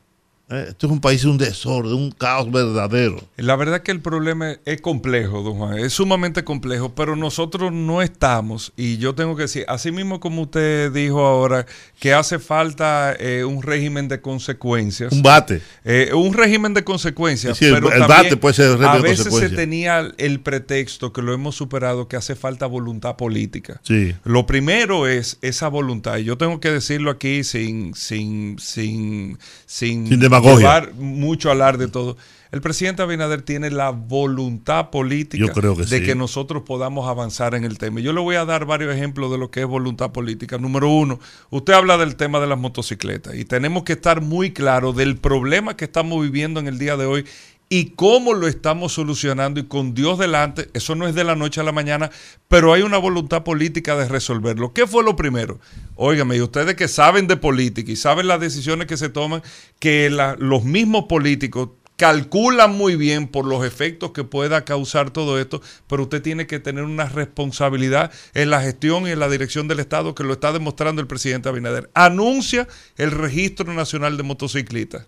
Eh, 0.51 0.67
esto 0.71 0.87
es 0.87 0.93
un 0.93 1.01
país, 1.01 1.25
un 1.25 1.39
desorden, 1.39 1.95
un 1.95 2.11
caos 2.11 2.51
verdadero. 2.51 3.23
La 3.37 3.57
verdad 3.57 3.83
que 3.83 3.93
el 3.93 4.01
problema 4.01 4.57
es 4.65 4.81
complejo, 4.81 5.43
don 5.43 5.59
Juan, 5.59 5.79
es 5.79 5.93
sumamente 5.93 6.45
complejo, 6.45 6.95
pero 6.95 7.15
nosotros 7.17 7.73
no 7.73 8.03
estamos, 8.03 8.73
y 8.77 8.99
yo 8.99 9.15
tengo 9.15 9.37
que 9.37 9.43
decir, 9.43 9.65
así 9.69 9.93
mismo 9.93 10.19
como 10.21 10.43
usted 10.43 10.93
dijo 10.93 11.25
ahora, 11.25 11.67
que 11.99 12.13
hace 12.15 12.39
falta 12.39 13.15
eh, 13.19 13.45
un 13.45 13.63
régimen 13.63 14.09
de 14.09 14.21
consecuencias. 14.21 15.13
Un 15.13 15.23
bate. 15.23 15.63
Eh, 15.85 16.11
un 16.15 16.35
régimen 16.35 16.75
de 16.75 16.83
consecuencias, 16.83 17.57
Sí, 17.57 17.67
pero 17.71 17.93
el 17.93 18.01
bate 18.07 18.37
puede 18.37 18.55
ser 18.55 18.67
el 18.67 18.79
régimen 18.79 18.91
a 18.91 18.97
de 18.97 19.03
veces 19.03 19.35
se 19.35 19.51
tenía 19.51 20.13
el 20.19 20.41
pretexto 20.41 21.13
que 21.13 21.23
lo 21.23 21.33
hemos 21.33 21.55
superado 21.55 22.09
que 22.09 22.17
hace 22.17 22.35
falta 22.35 22.67
voluntad 22.67 23.17
política. 23.17 23.81
Sí. 23.85 24.15
Lo 24.25 24.47
primero 24.47 25.07
es 25.07 25.39
esa 25.43 25.69
voluntad. 25.69 26.17
Y 26.19 26.25
yo 26.25 26.39
tengo 26.39 26.61
que 26.61 26.71
decirlo 26.71 27.11
aquí 27.11 27.45
sin, 27.45 27.95
sin, 27.95 28.59
sin, 28.59 29.39
sin, 29.67 30.07
Sin. 30.07 30.21
Llevar 30.43 30.95
mucho 30.95 31.51
alarde 31.51 31.87
de 31.87 31.93
todo. 31.93 32.17
El 32.53 32.61
presidente 32.61 33.03
Abinader 33.03 33.43
tiene 33.43 33.71
la 33.71 33.91
voluntad 33.91 34.91
política 34.91 35.45
Yo 35.45 35.53
creo 35.53 35.77
que 35.77 35.85
de 35.85 35.99
sí. 36.01 36.05
que 36.05 36.17
nosotros 36.17 36.65
podamos 36.67 37.09
avanzar 37.09 37.55
en 37.55 37.63
el 37.63 37.79
tema. 37.79 38.01
Yo 38.01 38.13
le 38.13 38.21
voy 38.21 38.35
a 38.35 38.45
dar 38.45 38.65
varios 38.65 38.93
ejemplos 38.93 39.31
de 39.31 39.39
lo 39.39 39.53
que 39.53 39.61
es 39.61 39.67
voluntad 39.67 40.11
política. 40.11 40.59
Número 40.59 40.89
uno, 40.89 41.21
usted 41.51 41.75
habla 41.75 41.97
del 41.97 42.17
tema 42.17 42.41
de 42.41 42.49
las 42.49 42.59
motocicletas 42.59 43.37
y 43.37 43.45
tenemos 43.45 43.85
que 43.85 43.93
estar 43.93 44.21
muy 44.21 44.53
claros 44.53 44.97
del 44.97 45.17
problema 45.17 45.77
que 45.77 45.85
estamos 45.85 46.21
viviendo 46.23 46.59
en 46.59 46.67
el 46.67 46.79
día 46.79 46.97
de 46.97 47.07
hoy 47.07 47.25
y 47.73 47.93
cómo 47.93 48.35
lo 48.35 48.49
estamos 48.49 48.95
solucionando 48.95 49.61
y 49.61 49.69
con 49.69 49.95
Dios 49.95 50.19
delante, 50.19 50.69
eso 50.75 50.97
no 50.97 51.07
es 51.07 51.15
de 51.15 51.23
la 51.23 51.37
noche 51.37 51.61
a 51.61 51.65
la 51.65 51.71
mañana, 51.71 52.11
pero 52.49 52.73
hay 52.73 52.83
una 52.83 52.99
voluntad 52.99 53.45
política 53.45 53.97
de 53.97 54.09
resolverlo. 54.09 54.75
¿Qué 54.75 54.89
fue 54.89 55.05
lo 55.05 55.15
primero? 55.15 55.61
Óigame, 55.95 56.37
y 56.37 56.41
ustedes 56.41 56.75
que 56.75 56.89
saben 56.89 57.29
de 57.29 57.37
política 57.37 57.93
y 57.93 57.97
saben 57.97 58.27
las 58.27 58.41
decisiones 58.41 58.89
que 58.89 58.97
se 58.97 59.09
toman, 59.09 59.43
que 59.79 60.11
los 60.11 60.65
mismos 60.65 61.05
políticos 61.05 61.69
calculan 61.97 62.77
muy 62.77 62.97
bien 62.97 63.29
por 63.29 63.47
los 63.47 63.65
efectos 63.65 64.11
que 64.11 64.25
pueda 64.25 64.65
causar 64.65 65.13
todo 65.13 65.39
esto, 65.39 65.63
pero 65.87 66.03
usted 66.03 66.23
tiene 66.23 66.49
que 66.49 66.59
tener 66.59 66.83
una 66.83 67.05
responsabilidad 67.05 68.11
en 68.35 68.51
la 68.51 68.63
gestión 68.63 69.07
y 69.07 69.13
en 69.13 69.21
la 69.21 69.29
dirección 69.29 69.69
del 69.69 69.79
Estado 69.79 70.17
que 70.17 70.25
lo 70.25 70.33
está 70.33 70.53
demostrando 70.53 71.01
el 71.03 71.07
presidente 71.07 71.49
Abinader. 71.49 71.89
Anuncia 71.95 72.67
el 72.97 73.13
Registro 73.13 73.73
Nacional 73.73 74.17
de 74.17 74.25
Motociclistas. 74.25 75.07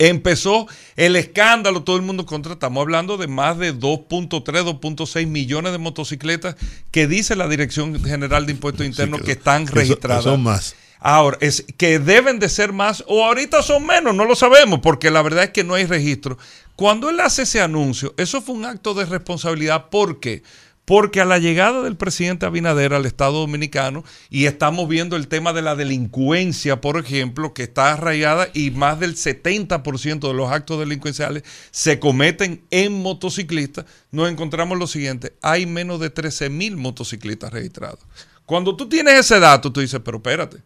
Empezó 0.00 0.66
el 0.96 1.14
escándalo, 1.14 1.82
todo 1.82 1.96
el 1.96 2.02
mundo 2.02 2.24
contra. 2.24 2.54
Estamos 2.54 2.80
hablando 2.80 3.18
de 3.18 3.26
más 3.26 3.58
de 3.58 3.74
2.3, 3.74 4.40
2.6 4.64 5.26
millones 5.26 5.72
de 5.72 5.78
motocicletas 5.78 6.56
que 6.90 7.06
dice 7.06 7.36
la 7.36 7.46
Dirección 7.48 8.02
General 8.02 8.46
de 8.46 8.52
Impuestos 8.52 8.86
Internos 8.86 9.20
que, 9.20 9.32
están 9.32 9.64
que 9.66 9.68
son- 9.72 9.78
registradas. 9.78 10.24
son 10.24 10.42
más. 10.42 10.74
Ahora, 11.02 11.36
es 11.42 11.64
que 11.76 11.98
deben 11.98 12.38
de 12.38 12.48
ser 12.48 12.72
más 12.72 13.04
o 13.06 13.24
ahorita 13.26 13.62
son 13.62 13.84
menos, 13.86 14.14
no 14.14 14.24
lo 14.24 14.34
sabemos, 14.34 14.80
porque 14.82 15.10
la 15.10 15.20
verdad 15.20 15.44
es 15.44 15.50
que 15.50 15.64
no 15.64 15.74
hay 15.74 15.84
registro. 15.84 16.38
Cuando 16.76 17.10
él 17.10 17.20
hace 17.20 17.42
ese 17.42 17.60
anuncio, 17.60 18.14
eso 18.16 18.40
fue 18.40 18.54
un 18.54 18.64
acto 18.64 18.94
de 18.94 19.04
responsabilidad. 19.04 19.90
¿Por 19.90 20.18
qué? 20.18 20.42
Porque 20.90 21.20
a 21.20 21.24
la 21.24 21.38
llegada 21.38 21.82
del 21.82 21.94
presidente 21.94 22.46
Abinader 22.46 22.94
al 22.94 23.06
Estado 23.06 23.38
Dominicano, 23.38 24.02
y 24.28 24.46
estamos 24.46 24.88
viendo 24.88 25.14
el 25.14 25.28
tema 25.28 25.52
de 25.52 25.62
la 25.62 25.76
delincuencia, 25.76 26.80
por 26.80 26.98
ejemplo, 26.98 27.54
que 27.54 27.62
está 27.62 27.92
arraigada 27.92 28.48
y 28.54 28.72
más 28.72 28.98
del 28.98 29.14
70% 29.14 30.26
de 30.26 30.34
los 30.34 30.50
actos 30.50 30.80
delincuenciales 30.80 31.44
se 31.70 32.00
cometen 32.00 32.64
en 32.72 33.00
motociclistas, 33.02 33.84
nos 34.10 34.28
encontramos 34.28 34.80
lo 34.80 34.88
siguiente, 34.88 35.36
hay 35.42 35.64
menos 35.64 36.00
de 36.00 36.10
13 36.10 36.50
mil 36.50 36.76
motociclistas 36.76 37.52
registrados. 37.52 38.00
Cuando 38.44 38.74
tú 38.74 38.88
tienes 38.88 39.14
ese 39.14 39.38
dato, 39.38 39.70
tú 39.70 39.78
dices, 39.78 40.00
pero 40.04 40.16
espérate, 40.16 40.56
o 40.56 40.60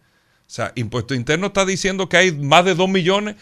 sea, 0.47 0.73
Impuesto 0.75 1.15
Interno 1.15 1.49
está 1.49 1.67
diciendo 1.67 2.09
que 2.09 2.17
hay 2.17 2.33
más 2.33 2.65
de 2.65 2.75
2 2.75 2.89
millones, 2.89 3.37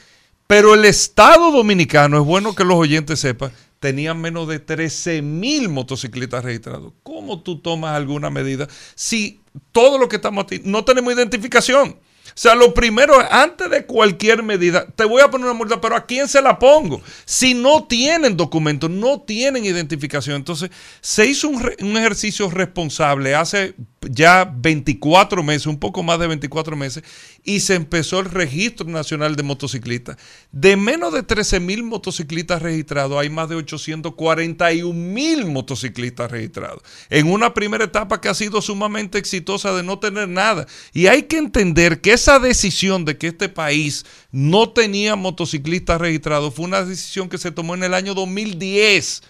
pero 0.49 0.75
el 0.75 0.85
Estado 0.85 1.53
Dominicano, 1.53 2.19
es 2.19 2.25
bueno 2.25 2.57
que 2.57 2.65
los 2.65 2.77
oyentes 2.77 3.21
sepan, 3.21 3.53
tenían 3.83 4.21
menos 4.21 4.47
de 4.47 4.61
13 4.61 5.23
mil 5.23 5.69
motociclistas 5.69 6.45
registrados. 6.45 6.93
¿Cómo 7.03 7.43
tú 7.43 7.61
tomas 7.61 7.97
alguna 7.97 8.31
medida 8.31 8.69
si 8.95 9.41
todo 9.73 9.99
lo 9.99 10.09
que 10.09 10.17
estamos 10.17 10.45
aquí 10.45 10.61
no 10.65 10.85
tenemos 10.85 11.13
identificación? 11.13 11.99
O 12.25 12.33
sea, 12.37 12.55
lo 12.55 12.73
primero, 12.73 13.15
antes 13.29 13.69
de 13.69 13.85
cualquier 13.85 14.45
medida, 14.45 14.87
te 14.87 15.05
voy 15.05 15.21
a 15.21 15.31
poner 15.33 15.47
una 15.47 15.59
multa, 15.59 15.81
pero 15.81 15.97
¿a 15.97 16.07
quién 16.07 16.29
se 16.29 16.41
la 16.41 16.61
pongo? 16.61 17.03
Si 17.25 17.55
no 17.55 17.83
tienen 17.85 18.37
documentos, 18.37 18.89
no 18.89 19.21
tienen 19.21 19.65
identificación. 19.65 20.37
Entonces, 20.37 20.71
se 21.01 21.27
hizo 21.27 21.49
un 21.49 21.97
ejercicio 21.97 22.49
responsable 22.51 23.35
hace 23.35 23.75
ya 24.11 24.45
24 24.45 25.43
meses, 25.43 25.67
un 25.67 25.79
poco 25.79 26.03
más 26.03 26.19
de 26.19 26.27
24 26.27 26.77
meses, 26.77 27.05
y 27.45 27.61
se 27.61 27.75
empezó 27.75 28.21
el 28.21 28.27
registro 28.27 28.87
nacional 28.87 29.37
de 29.37 29.43
motociclistas. 29.43 30.17
De 30.51 30.77
menos 30.77 31.13
de 31.13 31.23
13 31.23 31.61
mil 31.61 31.83
motociclistas 31.83 32.63
registrados, 32.63 33.19
hay 33.19 33.31
más 33.31 33.49
de 33.49 33.57
841 33.57 34.93
mil 34.93 35.47
motociclistas 35.47 36.31
registrados. 36.31 36.83
En 37.11 37.31
una 37.31 37.55
primera 37.55 37.85
etapa 37.85 38.21
que 38.21 38.29
ha 38.29 38.35
sido 38.35 38.63
sumamente 38.63 39.19
exitosa 39.19 39.73
de 39.75 39.83
no 39.83 39.99
tener 39.99 40.29
nada. 40.29 40.67
Y 40.93 41.07
hay 41.07 41.25
que 41.25 41.39
entender 41.39 42.01
que 42.01 42.13
esa 42.13 42.39
decisión 42.39 43.05
de 43.05 43.17
que 43.19 43.29
este 43.29 43.49
país 43.49 44.05
no 44.31 44.71
tenía 44.71 45.17
motociclistas 45.17 46.01
registrados 46.01 46.55
fue 46.55 46.65
una 46.65 46.85
decisión 46.85 47.29
que 47.29 47.39
se 47.39 47.51
tomó 47.51 47.75
en 47.75 47.85
el 47.85 47.95
año 47.95 48.15
2010 48.15 49.23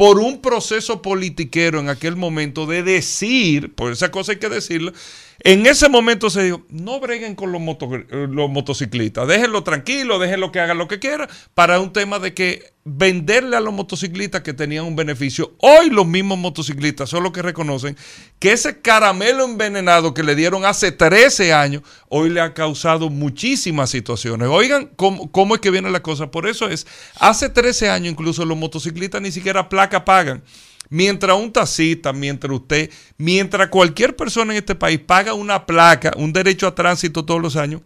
por 0.00 0.18
un 0.18 0.40
proceso 0.40 1.02
politiquero 1.02 1.78
en 1.78 1.90
aquel 1.90 2.16
momento 2.16 2.64
de 2.64 2.82
decir, 2.82 3.74
por 3.74 3.92
esa 3.92 4.10
cosa 4.10 4.32
hay 4.32 4.38
que 4.38 4.48
decirlo, 4.48 4.94
En 5.42 5.66
ese 5.66 5.88
momento 5.88 6.28
se 6.28 6.42
dijo, 6.44 6.62
no 6.68 7.00
breguen 7.00 7.34
con 7.34 7.50
los, 7.50 7.62
moto- 7.62 7.88
los 8.10 8.50
motociclistas, 8.50 9.26
déjenlo 9.26 9.62
tranquilo, 9.64 10.18
déjenlo 10.18 10.52
que 10.52 10.60
hagan 10.60 10.76
lo 10.76 10.86
que 10.86 10.98
quieran, 10.98 11.28
para 11.54 11.80
un 11.80 11.92
tema 11.94 12.18
de 12.18 12.34
que 12.34 12.74
venderle 12.84 13.56
a 13.56 13.60
los 13.60 13.72
motociclistas 13.72 14.42
que 14.42 14.52
tenían 14.52 14.84
un 14.84 14.96
beneficio. 14.96 15.54
Hoy 15.58 15.88
los 15.88 16.06
mismos 16.06 16.36
motociclistas 16.38 17.08
son 17.08 17.22
los 17.22 17.32
que 17.32 17.40
reconocen 17.40 17.96
que 18.38 18.52
ese 18.52 18.80
caramelo 18.80 19.44
envenenado 19.44 20.12
que 20.12 20.22
le 20.22 20.34
dieron 20.34 20.66
hace 20.66 20.92
13 20.92 21.54
años, 21.54 21.82
hoy 22.08 22.28
le 22.28 22.42
ha 22.42 22.52
causado 22.52 23.08
muchísimas 23.08 23.88
situaciones. 23.88 24.48
Oigan 24.50 24.90
cómo, 24.96 25.30
cómo 25.32 25.54
es 25.54 25.62
que 25.62 25.70
viene 25.70 25.90
la 25.90 26.02
cosa. 26.02 26.30
Por 26.30 26.46
eso 26.48 26.68
es, 26.68 26.86
hace 27.18 27.48
13 27.48 27.88
años 27.88 28.12
incluso 28.12 28.44
los 28.44 28.58
motociclistas 28.58 29.22
ni 29.22 29.32
siquiera 29.32 29.70
placa 29.70 30.04
pagan. 30.04 30.42
Mientras 30.90 31.36
un 31.38 31.52
taxista, 31.52 32.12
mientras 32.12 32.52
usted, 32.52 32.90
mientras 33.16 33.68
cualquier 33.68 34.16
persona 34.16 34.52
en 34.52 34.58
este 34.58 34.74
país 34.74 34.98
paga 34.98 35.34
una 35.34 35.64
placa, 35.64 36.12
un 36.16 36.32
derecho 36.32 36.66
a 36.66 36.74
tránsito 36.74 37.24
todos 37.24 37.40
los 37.40 37.54
años, 37.56 37.80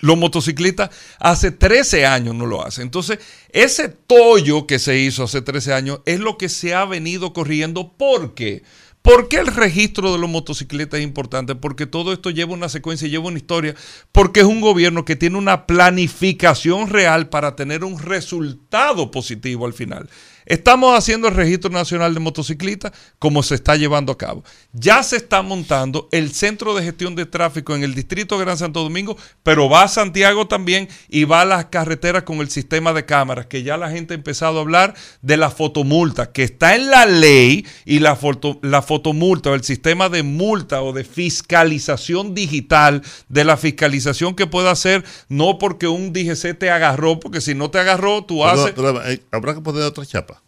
los 0.00 0.18
motociclistas 0.18 0.90
hace 1.20 1.52
13 1.52 2.04
años 2.04 2.34
no 2.34 2.46
lo 2.46 2.64
hacen. 2.64 2.82
Entonces, 2.82 3.20
ese 3.50 3.88
tollo 3.88 4.66
que 4.66 4.78
se 4.78 4.98
hizo 4.98 5.22
hace 5.22 5.40
13 5.40 5.72
años 5.72 6.00
es 6.04 6.18
lo 6.18 6.36
que 6.36 6.48
se 6.48 6.74
ha 6.74 6.84
venido 6.84 7.32
corriendo. 7.32 7.92
¿Por 7.92 8.34
qué? 8.34 8.62
¿Por 9.02 9.28
qué 9.28 9.38
el 9.38 9.48
registro 9.48 10.12
de 10.12 10.18
los 10.18 10.30
motociclistas 10.30 11.00
es 11.00 11.04
importante? 11.04 11.56
Porque 11.56 11.86
todo 11.86 12.12
esto 12.12 12.30
lleva 12.30 12.54
una 12.54 12.68
secuencia, 12.68 13.08
lleva 13.08 13.26
una 13.26 13.36
historia, 13.36 13.74
porque 14.12 14.40
es 14.40 14.46
un 14.46 14.60
gobierno 14.60 15.04
que 15.04 15.16
tiene 15.16 15.38
una 15.38 15.66
planificación 15.66 16.88
real 16.88 17.28
para 17.28 17.56
tener 17.56 17.82
un 17.82 17.98
resultado 17.98 19.10
positivo 19.10 19.66
al 19.66 19.74
final. 19.74 20.08
Estamos 20.46 20.96
haciendo 20.96 21.28
el 21.28 21.34
registro 21.34 21.70
nacional 21.70 22.14
de 22.14 22.20
motociclistas 22.20 22.92
como 23.18 23.42
se 23.42 23.54
está 23.54 23.76
llevando 23.76 24.12
a 24.12 24.18
cabo. 24.18 24.44
Ya 24.72 25.02
se 25.02 25.16
está 25.16 25.42
montando 25.42 26.08
el 26.12 26.32
centro 26.32 26.74
de 26.74 26.82
gestión 26.82 27.14
de 27.14 27.26
tráfico 27.26 27.74
en 27.74 27.82
el 27.82 27.94
distrito 27.94 28.38
de 28.38 28.44
Gran 28.44 28.58
Santo 28.58 28.82
Domingo, 28.82 29.16
pero 29.42 29.68
va 29.68 29.84
a 29.84 29.88
Santiago 29.88 30.48
también 30.48 30.88
y 31.08 31.24
va 31.24 31.42
a 31.42 31.44
las 31.44 31.66
carreteras 31.66 32.22
con 32.24 32.38
el 32.38 32.50
sistema 32.50 32.92
de 32.92 33.04
cámaras, 33.04 33.46
que 33.46 33.62
ya 33.62 33.76
la 33.76 33.90
gente 33.90 34.14
ha 34.14 34.16
empezado 34.16 34.58
a 34.58 34.62
hablar 34.62 34.94
de 35.20 35.36
la 35.36 35.50
fotomulta, 35.50 36.32
que 36.32 36.42
está 36.42 36.74
en 36.74 36.90
la 36.90 37.06
ley 37.06 37.66
y 37.84 37.98
la, 38.00 38.16
foto, 38.16 38.58
la 38.62 38.82
fotomulta 38.82 39.50
o 39.50 39.54
el 39.54 39.64
sistema 39.64 40.08
de 40.08 40.22
multa 40.22 40.82
o 40.82 40.92
de 40.92 41.04
fiscalización 41.04 42.34
digital, 42.34 43.02
de 43.28 43.44
la 43.44 43.56
fiscalización 43.56 44.34
que 44.34 44.46
pueda 44.46 44.70
hacer, 44.70 45.04
no 45.28 45.58
porque 45.58 45.88
un 45.88 46.12
DGC 46.12 46.58
te 46.58 46.70
agarró, 46.70 47.20
porque 47.20 47.40
si 47.40 47.54
no 47.54 47.70
te 47.70 47.78
agarró, 47.78 48.24
tú 48.24 48.44
haces... 48.44 48.72
Pero, 48.74 49.04
eh, 49.04 49.22
habrá 49.30 49.54
que 49.54 49.60
poner 49.60 49.82
otra 49.82 50.04
chapa. 50.06 50.41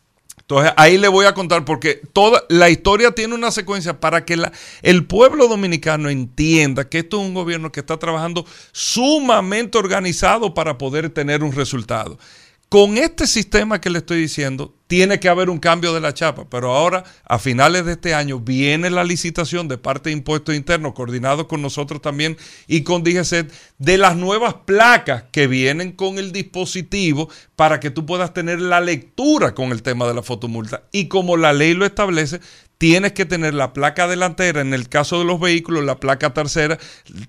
Entonces 0.46 0.74
ahí 0.76 0.98
le 0.98 1.08
voy 1.08 1.24
a 1.24 1.32
contar 1.32 1.64
porque 1.64 2.02
toda 2.12 2.44
la 2.50 2.68
historia 2.68 3.12
tiene 3.12 3.34
una 3.34 3.50
secuencia 3.50 3.98
para 3.98 4.26
que 4.26 4.36
el 4.82 5.06
pueblo 5.06 5.48
dominicano 5.48 6.10
entienda 6.10 6.86
que 6.86 6.98
esto 6.98 7.18
es 7.18 7.26
un 7.26 7.32
gobierno 7.32 7.72
que 7.72 7.80
está 7.80 7.96
trabajando 7.96 8.44
sumamente 8.70 9.78
organizado 9.78 10.52
para 10.52 10.76
poder 10.76 11.08
tener 11.08 11.42
un 11.42 11.52
resultado. 11.52 12.18
Con 12.74 12.98
este 12.98 13.28
sistema 13.28 13.80
que 13.80 13.88
le 13.88 13.98
estoy 14.00 14.20
diciendo, 14.20 14.74
tiene 14.88 15.20
que 15.20 15.28
haber 15.28 15.48
un 15.48 15.60
cambio 15.60 15.94
de 15.94 16.00
la 16.00 16.12
chapa, 16.12 16.50
pero 16.50 16.74
ahora, 16.74 17.04
a 17.24 17.38
finales 17.38 17.84
de 17.84 17.92
este 17.92 18.14
año, 18.14 18.40
viene 18.40 18.90
la 18.90 19.04
licitación 19.04 19.68
de 19.68 19.78
parte 19.78 20.10
de 20.10 20.16
Impuestos 20.16 20.56
Internos, 20.56 20.92
coordinado 20.92 21.46
con 21.46 21.62
nosotros 21.62 22.02
también 22.02 22.36
y 22.66 22.82
con 22.82 23.04
DGCET, 23.04 23.52
de 23.78 23.96
las 23.96 24.16
nuevas 24.16 24.54
placas 24.66 25.22
que 25.30 25.46
vienen 25.46 25.92
con 25.92 26.18
el 26.18 26.32
dispositivo 26.32 27.28
para 27.54 27.78
que 27.78 27.90
tú 27.90 28.06
puedas 28.06 28.34
tener 28.34 28.60
la 28.60 28.80
lectura 28.80 29.54
con 29.54 29.70
el 29.70 29.84
tema 29.84 30.08
de 30.08 30.14
la 30.14 30.24
fotomulta. 30.24 30.82
Y 30.90 31.06
como 31.06 31.36
la 31.36 31.52
ley 31.52 31.74
lo 31.74 31.86
establece, 31.86 32.40
tienes 32.84 33.12
que 33.12 33.24
tener 33.24 33.54
la 33.54 33.72
placa 33.72 34.06
delantera, 34.06 34.60
en 34.60 34.74
el 34.74 34.90
caso 34.90 35.18
de 35.18 35.24
los 35.24 35.40
vehículos, 35.40 35.84
la 35.84 35.98
placa 35.98 36.34
trasera, 36.34 36.78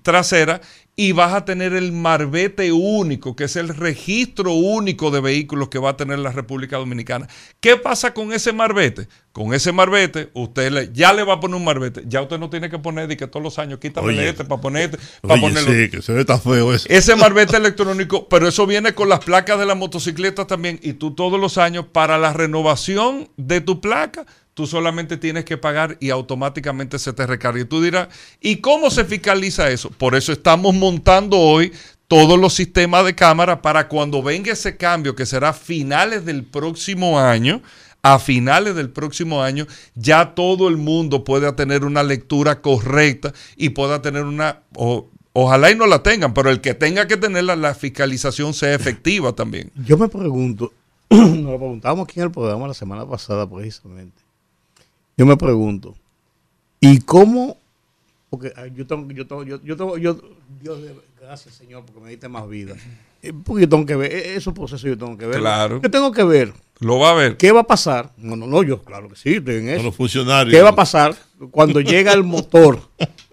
trasera 0.02 0.60
y 0.94 1.12
vas 1.12 1.32
a 1.32 1.46
tener 1.46 1.72
el 1.72 1.92
marbete 1.92 2.72
único, 2.72 3.34
que 3.34 3.44
es 3.44 3.56
el 3.56 3.68
registro 3.68 4.52
único 4.52 5.10
de 5.10 5.22
vehículos 5.22 5.70
que 5.70 5.78
va 5.78 5.90
a 5.90 5.96
tener 5.96 6.18
la 6.18 6.30
República 6.30 6.76
Dominicana. 6.76 7.26
¿Qué 7.58 7.78
pasa 7.78 8.12
con 8.12 8.34
ese 8.34 8.52
marbete? 8.52 9.08
Con 9.32 9.54
ese 9.54 9.72
marbete, 9.72 10.28
usted 10.34 10.70
le, 10.70 10.90
ya 10.92 11.14
le 11.14 11.22
va 11.22 11.34
a 11.34 11.40
poner 11.40 11.56
un 11.56 11.64
marbete. 11.64 12.02
Ya 12.06 12.20
usted 12.20 12.38
no 12.38 12.50
tiene 12.50 12.68
que 12.68 12.78
poner 12.78 13.08
de 13.08 13.16
que 13.16 13.26
todos 13.26 13.42
los 13.42 13.58
años 13.58 13.78
quítame 13.78 14.08
Oye. 14.08 14.28
este 14.28 14.44
para 14.44 14.60
poner 14.60 14.90
este, 14.94 14.98
para 15.22 15.34
Oye, 15.34 15.42
ponerlo. 15.42 15.72
sí, 15.72 15.88
que 15.88 16.02
se 16.02 16.12
ve 16.12 16.26
tan 16.26 16.42
feo 16.42 16.74
eso. 16.74 16.86
Ese 16.90 17.16
marbete 17.16 17.56
electrónico, 17.56 18.28
pero 18.28 18.46
eso 18.46 18.66
viene 18.66 18.92
con 18.92 19.08
las 19.08 19.20
placas 19.20 19.58
de 19.58 19.64
las 19.64 19.76
motocicletas 19.78 20.46
también. 20.46 20.78
Y 20.82 20.94
tú 20.94 21.14
todos 21.14 21.40
los 21.40 21.56
años, 21.56 21.86
para 21.90 22.18
la 22.18 22.34
renovación 22.34 23.30
de 23.38 23.62
tu 23.62 23.80
placa, 23.80 24.26
tú 24.56 24.66
solamente 24.66 25.18
tienes 25.18 25.44
que 25.44 25.58
pagar 25.58 25.98
y 26.00 26.08
automáticamente 26.08 26.98
se 26.98 27.12
te 27.12 27.26
recarga. 27.26 27.60
Y 27.60 27.66
tú 27.66 27.82
dirás, 27.82 28.08
¿y 28.40 28.56
cómo 28.56 28.88
se 28.90 29.04
fiscaliza 29.04 29.68
eso? 29.70 29.90
Por 29.90 30.14
eso 30.14 30.32
estamos 30.32 30.74
montando 30.74 31.38
hoy 31.38 31.72
todos 32.08 32.40
los 32.40 32.54
sistemas 32.54 33.04
de 33.04 33.14
cámara 33.14 33.60
para 33.60 33.86
cuando 33.86 34.22
venga 34.22 34.52
ese 34.52 34.78
cambio, 34.78 35.14
que 35.14 35.26
será 35.26 35.52
finales 35.52 36.24
del 36.24 36.42
próximo 36.42 37.20
año, 37.20 37.60
a 38.00 38.18
finales 38.18 38.74
del 38.76 38.88
próximo 38.88 39.42
año, 39.42 39.66
ya 39.94 40.34
todo 40.34 40.68
el 40.68 40.78
mundo 40.78 41.22
pueda 41.22 41.54
tener 41.54 41.84
una 41.84 42.02
lectura 42.02 42.62
correcta 42.62 43.34
y 43.58 43.68
pueda 43.70 44.00
tener 44.00 44.24
una... 44.24 44.60
o- 44.74 45.08
Ojalá 45.38 45.70
y 45.70 45.74
no 45.74 45.86
la 45.86 46.02
tengan, 46.02 46.32
pero 46.32 46.48
el 46.48 46.62
que 46.62 46.72
tenga 46.72 47.06
que 47.06 47.18
tenerla, 47.18 47.56
la 47.56 47.74
fiscalización 47.74 48.54
sea 48.54 48.72
efectiva 48.72 49.34
también. 49.34 49.70
Yo 49.84 49.98
me 49.98 50.08
pregunto, 50.08 50.72
nos 51.10 51.36
lo 51.52 51.58
preguntábamos 51.58 52.04
aquí 52.04 52.20
en 52.20 52.24
el 52.24 52.32
programa 52.32 52.66
la 52.66 52.72
semana 52.72 53.06
pasada 53.06 53.46
precisamente. 53.46 54.25
Yo 55.16 55.24
me 55.24 55.36
pregunto, 55.36 55.94
¿y 56.80 57.00
cómo? 57.00 57.56
Porque 58.28 58.52
yo 58.74 58.86
tengo, 58.86 59.10
yo 59.12 59.26
tengo, 59.26 59.42
yo, 59.44 59.62
yo 59.62 59.76
tengo, 59.76 59.96
yo, 59.96 60.20
Dios, 60.60 60.82
de- 60.82 60.94
gracias 61.20 61.54
Señor, 61.54 61.84
porque 61.86 62.00
me 62.02 62.10
diste 62.10 62.28
más 62.28 62.46
vida. 62.48 62.74
Eh, 63.22 63.32
Porque 63.32 63.62
yo 63.62 63.68
tengo 63.68 63.86
que 63.86 63.96
ver, 63.96 64.12
e- 64.12 64.36
esos 64.36 64.52
procesos 64.52 64.82
yo 64.82 64.98
tengo 64.98 65.16
que 65.16 65.26
ver. 65.26 65.38
Claro. 65.40 65.80
Yo 65.80 65.90
tengo 65.90 66.12
que 66.12 66.22
ver 66.22 66.52
Lo 66.80 66.98
va 66.98 67.12
a 67.12 67.14
ver. 67.14 67.36
qué 67.38 67.50
va 67.50 67.60
a 67.60 67.66
pasar. 67.66 68.12
No, 68.18 68.36
no, 68.36 68.46
no, 68.46 68.62
yo, 68.62 68.82
claro 68.82 69.08
que 69.08 69.16
sí, 69.16 69.34
estoy 69.36 69.54
en 69.56 69.60
Con 69.64 69.74
eso. 69.74 69.82
los 69.84 69.96
funcionarios. 69.96 70.54
¿Qué 70.54 70.62
va 70.62 70.70
a 70.70 70.74
pasar 70.76 71.16
cuando 71.50 71.80
llega 71.80 72.12
el 72.12 72.22
motor 72.22 72.78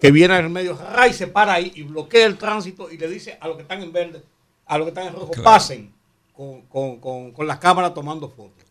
que 0.00 0.10
viene 0.10 0.34
al 0.34 0.48
medio 0.48 0.78
y 1.08 1.12
se 1.12 1.26
para 1.26 1.52
ahí 1.54 1.70
y 1.74 1.82
bloquea 1.82 2.24
el 2.26 2.38
tránsito 2.38 2.90
y 2.90 2.96
le 2.96 3.08
dice 3.08 3.36
a 3.40 3.46
los 3.46 3.56
que 3.56 3.62
están 3.62 3.82
en 3.82 3.92
verde, 3.92 4.22
a 4.66 4.78
los 4.78 4.86
que 4.86 4.88
están 4.88 5.08
en 5.08 5.12
rojo, 5.12 5.30
Claro. 5.32 5.44
pasen 5.44 5.92
con, 6.34 6.62
con, 6.62 6.96
con, 6.98 7.32
con 7.32 7.46
las 7.46 7.58
cámaras 7.58 7.92
tomando 7.92 8.28
fotos? 8.28 8.63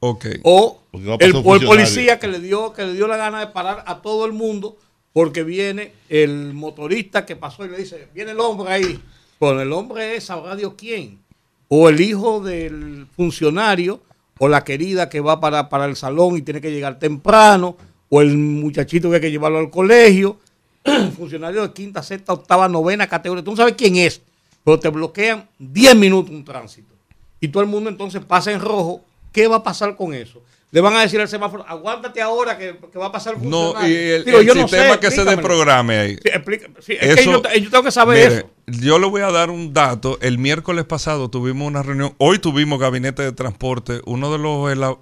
O 0.44 0.82
el, 1.20 1.36
o 1.36 1.44
policía 1.44 2.20
que 2.20 2.28
le 2.28 2.40
dio 2.40 2.74
que 2.74 2.86
le 2.86 2.94
dio 2.94 3.08
la 3.08 3.18
gana 3.18 3.40
de 3.40 3.48
parar 3.48 3.84
a 3.88 4.02
todo 4.02 4.26
el 4.26 4.34
mundo 4.34 4.78
porque 5.14 5.44
viene 5.44 5.94
el 6.10 6.54
motorista 6.54 7.26
que 7.26 7.36
pasó 7.36 7.66
y 7.66 7.70
le 7.70 7.78
dice, 7.78 8.10
viene 8.14 8.32
el 8.32 8.40
hombre 8.40 8.74
ahí. 8.74 9.00
Bueno, 9.40 9.62
el 9.62 9.72
hombre 9.72 10.16
es, 10.16 10.26
sabrá 10.26 10.56
Dios 10.56 10.74
quién. 10.76 11.20
O 11.68 11.88
el 11.88 12.02
hijo 12.02 12.42
del 12.42 13.08
funcionario, 13.16 14.02
o 14.40 14.48
la 14.48 14.64
querida 14.64 15.10
que 15.10 15.22
va 15.22 15.40
para, 15.40 15.70
para 15.70 15.86
el 15.86 15.96
salón 15.96 16.38
y 16.38 16.42
tiene 16.42 16.60
que 16.60 16.72
llegar 16.72 17.00
temprano, 17.00 17.78
o 18.10 18.22
el 18.22 18.38
muchachito 18.38 19.10
que 19.10 19.16
hay 19.16 19.22
que 19.22 19.32
llevarlo 19.32 19.60
al 19.60 19.70
colegio, 19.70 20.40
funcionario 21.18 21.62
de 21.62 21.74
quinta, 21.74 22.04
sexta, 22.04 22.34
octava, 22.34 22.68
novena 22.68 23.08
categoría. 23.08 23.44
Tú 23.44 23.52
no 23.52 23.58
sabes 23.58 23.76
quién 23.76 23.96
es, 23.96 24.22
pero 24.64 24.80
te 24.80 24.90
bloquean 24.90 25.48
10 25.60 25.96
minutos 25.96 26.32
un 26.32 26.44
tránsito. 26.44 26.94
Y 27.40 27.50
todo 27.50 27.62
el 27.62 27.70
mundo 27.70 27.90
entonces 27.90 28.24
pasa 28.26 28.52
en 28.52 28.60
rojo. 28.60 29.02
¿Qué 29.34 29.48
va 29.48 29.58
a 29.58 29.64
pasar 29.64 29.96
con 29.98 30.14
eso? 30.14 30.42
Le 30.72 30.80
van 30.82 30.96
a 30.96 31.02
decir 31.02 31.20
al 31.22 31.28
semáforo, 31.28 31.64
aguántate 31.68 32.22
ahora 32.22 32.58
que, 32.58 32.78
que 32.92 32.98
va 32.98 33.08
a 33.08 33.12
pasar 33.12 33.36
el 33.36 33.48
No, 33.50 33.74
y 33.88 33.94
el, 33.94 34.26
Digo, 34.26 34.40
el 34.40 34.48
yo 34.48 34.56
no 34.56 34.62
sistema 34.68 34.94
sé, 34.94 35.00
que 35.00 35.12
se 35.12 35.24
desprograme 35.26 35.98
ahí. 36.00 36.16
Sí, 36.16 36.30
explica- 36.34 36.68
sí, 36.80 36.94
es 37.00 37.16
que 37.16 37.22
Eso- 37.22 37.44
yo, 37.44 37.54
yo 37.60 37.70
tengo 37.70 37.84
que 37.84 37.92
saber 37.92 38.18
Mire, 38.30 38.38
eso. 38.40 38.50
Yo 38.66 38.98
le 38.98 39.08
voy 39.08 39.22
a 39.22 39.30
dar 39.30 39.50
un 39.50 39.74
dato. 39.74 40.18
El 40.22 40.38
miércoles 40.38 40.86
pasado 40.86 41.30
tuvimos 41.30 41.68
una 41.68 41.84
reunión. 41.84 42.14
Hoy 42.18 42.40
tuvimos 42.40 42.80
gabinete 42.80 43.22
de 43.22 43.34
transporte. 43.34 44.00
Uno 44.06 44.32
de 44.32 44.38
los 44.38 44.54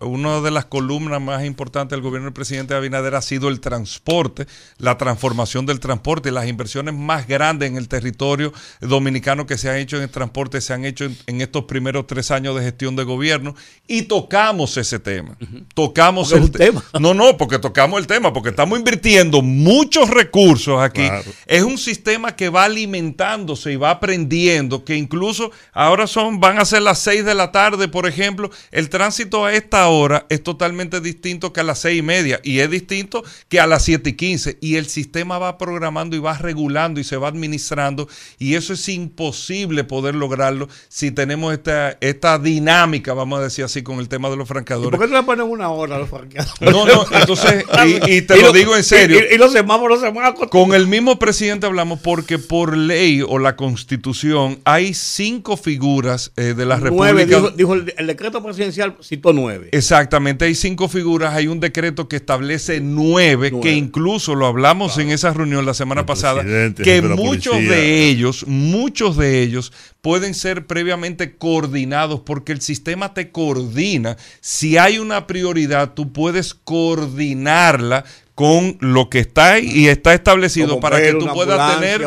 una 0.01 0.41
de 0.41 0.49
las 0.49 0.65
columnas 0.65 1.21
más 1.21 1.45
importantes 1.45 1.95
del 1.95 2.01
gobierno 2.01 2.25
del 2.25 2.33
presidente 2.33 2.73
Abinader 2.73 3.13
ha 3.13 3.21
sido 3.21 3.49
el 3.49 3.59
transporte, 3.59 4.47
la 4.79 4.97
transformación 4.97 5.67
del 5.67 5.79
transporte 5.79 6.29
y 6.29 6.31
las 6.31 6.47
inversiones 6.47 6.95
más 6.95 7.27
grandes 7.27 7.69
en 7.69 7.77
el 7.77 7.87
territorio 7.87 8.51
dominicano 8.79 9.45
que 9.45 9.59
se 9.59 9.69
han 9.69 9.75
hecho 9.77 9.97
en 9.97 10.03
el 10.03 10.09
transporte 10.09 10.59
se 10.59 10.73
han 10.73 10.83
hecho 10.83 11.05
en, 11.05 11.15
en 11.27 11.41
estos 11.41 11.65
primeros 11.65 12.07
tres 12.07 12.31
años 12.31 12.55
de 12.55 12.63
gestión 12.63 12.95
de 12.95 13.03
gobierno 13.03 13.53
y 13.87 14.01
tocamos 14.03 14.75
ese 14.77 14.97
tema. 14.97 15.37
Tocamos 15.75 16.29
Porque 16.31 16.45
el 16.45 16.51
te- 16.51 16.57
tema. 16.57 16.83
No, 16.99 17.13
no, 17.13 17.37
porque 17.37 17.59
tocamos 17.59 17.99
el 17.99 18.07
tema, 18.07 18.33
porque 18.33 18.49
estamos 18.49 18.79
invirtiendo 18.79 19.43
muchos 19.43 20.09
recursos 20.09 20.81
aquí. 20.81 21.05
Claro. 21.07 21.31
Es 21.45 21.61
un 21.61 21.77
sistema 21.77 22.35
que 22.35 22.49
va 22.49 22.63
alimentando 22.63 23.50
adaptándose 23.51 23.71
y 23.71 23.75
va 23.75 23.91
aprendiendo 23.91 24.83
que 24.83 24.95
incluso 24.95 25.51
ahora 25.73 26.07
son, 26.07 26.39
van 26.39 26.59
a 26.59 26.65
ser 26.65 26.81
las 26.81 26.99
6 26.99 27.25
de 27.25 27.35
la 27.35 27.51
tarde, 27.51 27.87
por 27.87 28.07
ejemplo, 28.07 28.49
el 28.71 28.89
tránsito 28.89 29.45
a 29.45 29.53
esta 29.53 29.87
hora 29.87 30.25
es 30.29 30.43
totalmente 30.43 31.01
distinto 31.01 31.53
que 31.53 31.59
a 31.59 31.63
las 31.63 31.79
6 31.79 31.99
y 31.99 32.01
media 32.01 32.39
y 32.43 32.59
es 32.59 32.69
distinto 32.69 33.23
que 33.49 33.59
a 33.59 33.67
las 33.67 33.83
7 33.83 34.09
y 34.09 34.13
15 34.13 34.57
y 34.61 34.75
el 34.75 34.87
sistema 34.87 35.37
va 35.37 35.57
programando 35.57 36.15
y 36.15 36.19
va 36.19 36.37
regulando 36.37 36.99
y 36.99 37.03
se 37.03 37.17
va 37.17 37.27
administrando 37.27 38.07
y 38.39 38.55
eso 38.55 38.73
es 38.73 38.87
imposible 38.89 39.83
poder 39.83 40.15
lograrlo 40.15 40.67
si 40.87 41.11
tenemos 41.11 41.53
esta, 41.53 41.97
esta 42.01 42.39
dinámica, 42.39 43.13
vamos 43.13 43.39
a 43.39 43.43
decir 43.43 43.65
así, 43.65 43.83
con 43.83 43.99
el 43.99 44.07
tema 44.07 44.29
de 44.29 44.37
los 44.37 44.47
franqueadores. 44.47 44.97
¿Por 44.97 45.07
qué 45.07 45.13
no 45.13 45.19
le 45.19 45.25
ponen 45.25 45.45
una 45.45 45.69
hora 45.69 45.95
a 45.95 45.99
los 45.99 46.09
franqueadores? 46.09 46.61
No, 46.61 46.85
no, 46.85 47.05
entonces, 47.11 47.65
y, 48.07 48.17
y 48.17 48.21
te 48.21 48.41
lo, 48.41 48.51
digo 48.51 48.75
en 48.75 48.83
serio. 48.83 49.19
Y, 49.29 49.35
y 49.35 49.37
los 49.37 49.51
semáforos 49.51 49.99
se 50.01 50.09
van 50.09 50.25
a 50.25 50.33
Con 50.33 50.73
el 50.73 50.87
mismo 50.87 51.19
presidente 51.19 51.65
hablamos 51.65 51.99
porque 51.99 52.39
por 52.39 52.75
ley 52.75 53.21
o 53.21 53.39
la 53.41 53.55
constitución 53.57 54.59
hay 54.63 54.93
cinco 54.93 55.57
figuras 55.57 56.31
eh, 56.37 56.53
de 56.55 56.65
la 56.65 56.77
Nueve, 56.77 57.23
República. 57.25 57.35
dijo, 57.37 57.49
dijo 57.51 57.73
el, 57.73 57.93
el 57.97 58.07
decreto 58.07 58.41
presidencial 58.43 58.95
citó 59.03 59.33
nueve. 59.33 59.69
Exactamente, 59.71 60.45
hay 60.45 60.55
cinco 60.55 60.87
figuras, 60.87 61.33
hay 61.33 61.47
un 61.47 61.59
decreto 61.59 62.07
que 62.07 62.15
establece 62.15 62.79
nueve, 62.79 63.49
Nueve. 63.51 63.59
que 63.61 63.73
incluso 63.73 64.35
lo 64.35 64.45
hablamos 64.45 64.97
en 64.97 65.11
esa 65.11 65.33
reunión 65.33 65.65
la 65.65 65.73
semana 65.73 66.01
El 66.01 66.05
pasada, 66.07 66.43
que 66.43 67.01
muchos 67.01 67.55
policía. 67.55 67.75
de 67.75 68.05
ellos, 68.07 68.45
muchos 68.47 69.17
de 69.17 69.41
ellos 69.41 69.73
pueden 70.01 70.33
ser 70.33 70.65
previamente 70.65 71.35
coordinados 71.37 72.21
porque 72.21 72.51
el 72.51 72.61
sistema 72.61 73.13
te 73.13 73.31
coordina. 73.31 74.17
Si 74.39 74.77
hay 74.77 74.97
una 74.99 75.27
prioridad, 75.27 75.93
tú 75.93 76.11
puedes 76.13 76.53
coordinarla 76.53 78.03
con 78.35 78.77
lo 78.79 79.09
que 79.09 79.19
está 79.19 79.53
ahí 79.53 79.69
y 79.71 79.87
está 79.87 80.13
establecido 80.13 80.79
para 80.79 81.01
que 81.01 81.13
tú 81.13 81.27
puedas 81.33 81.79
tener 81.79 82.01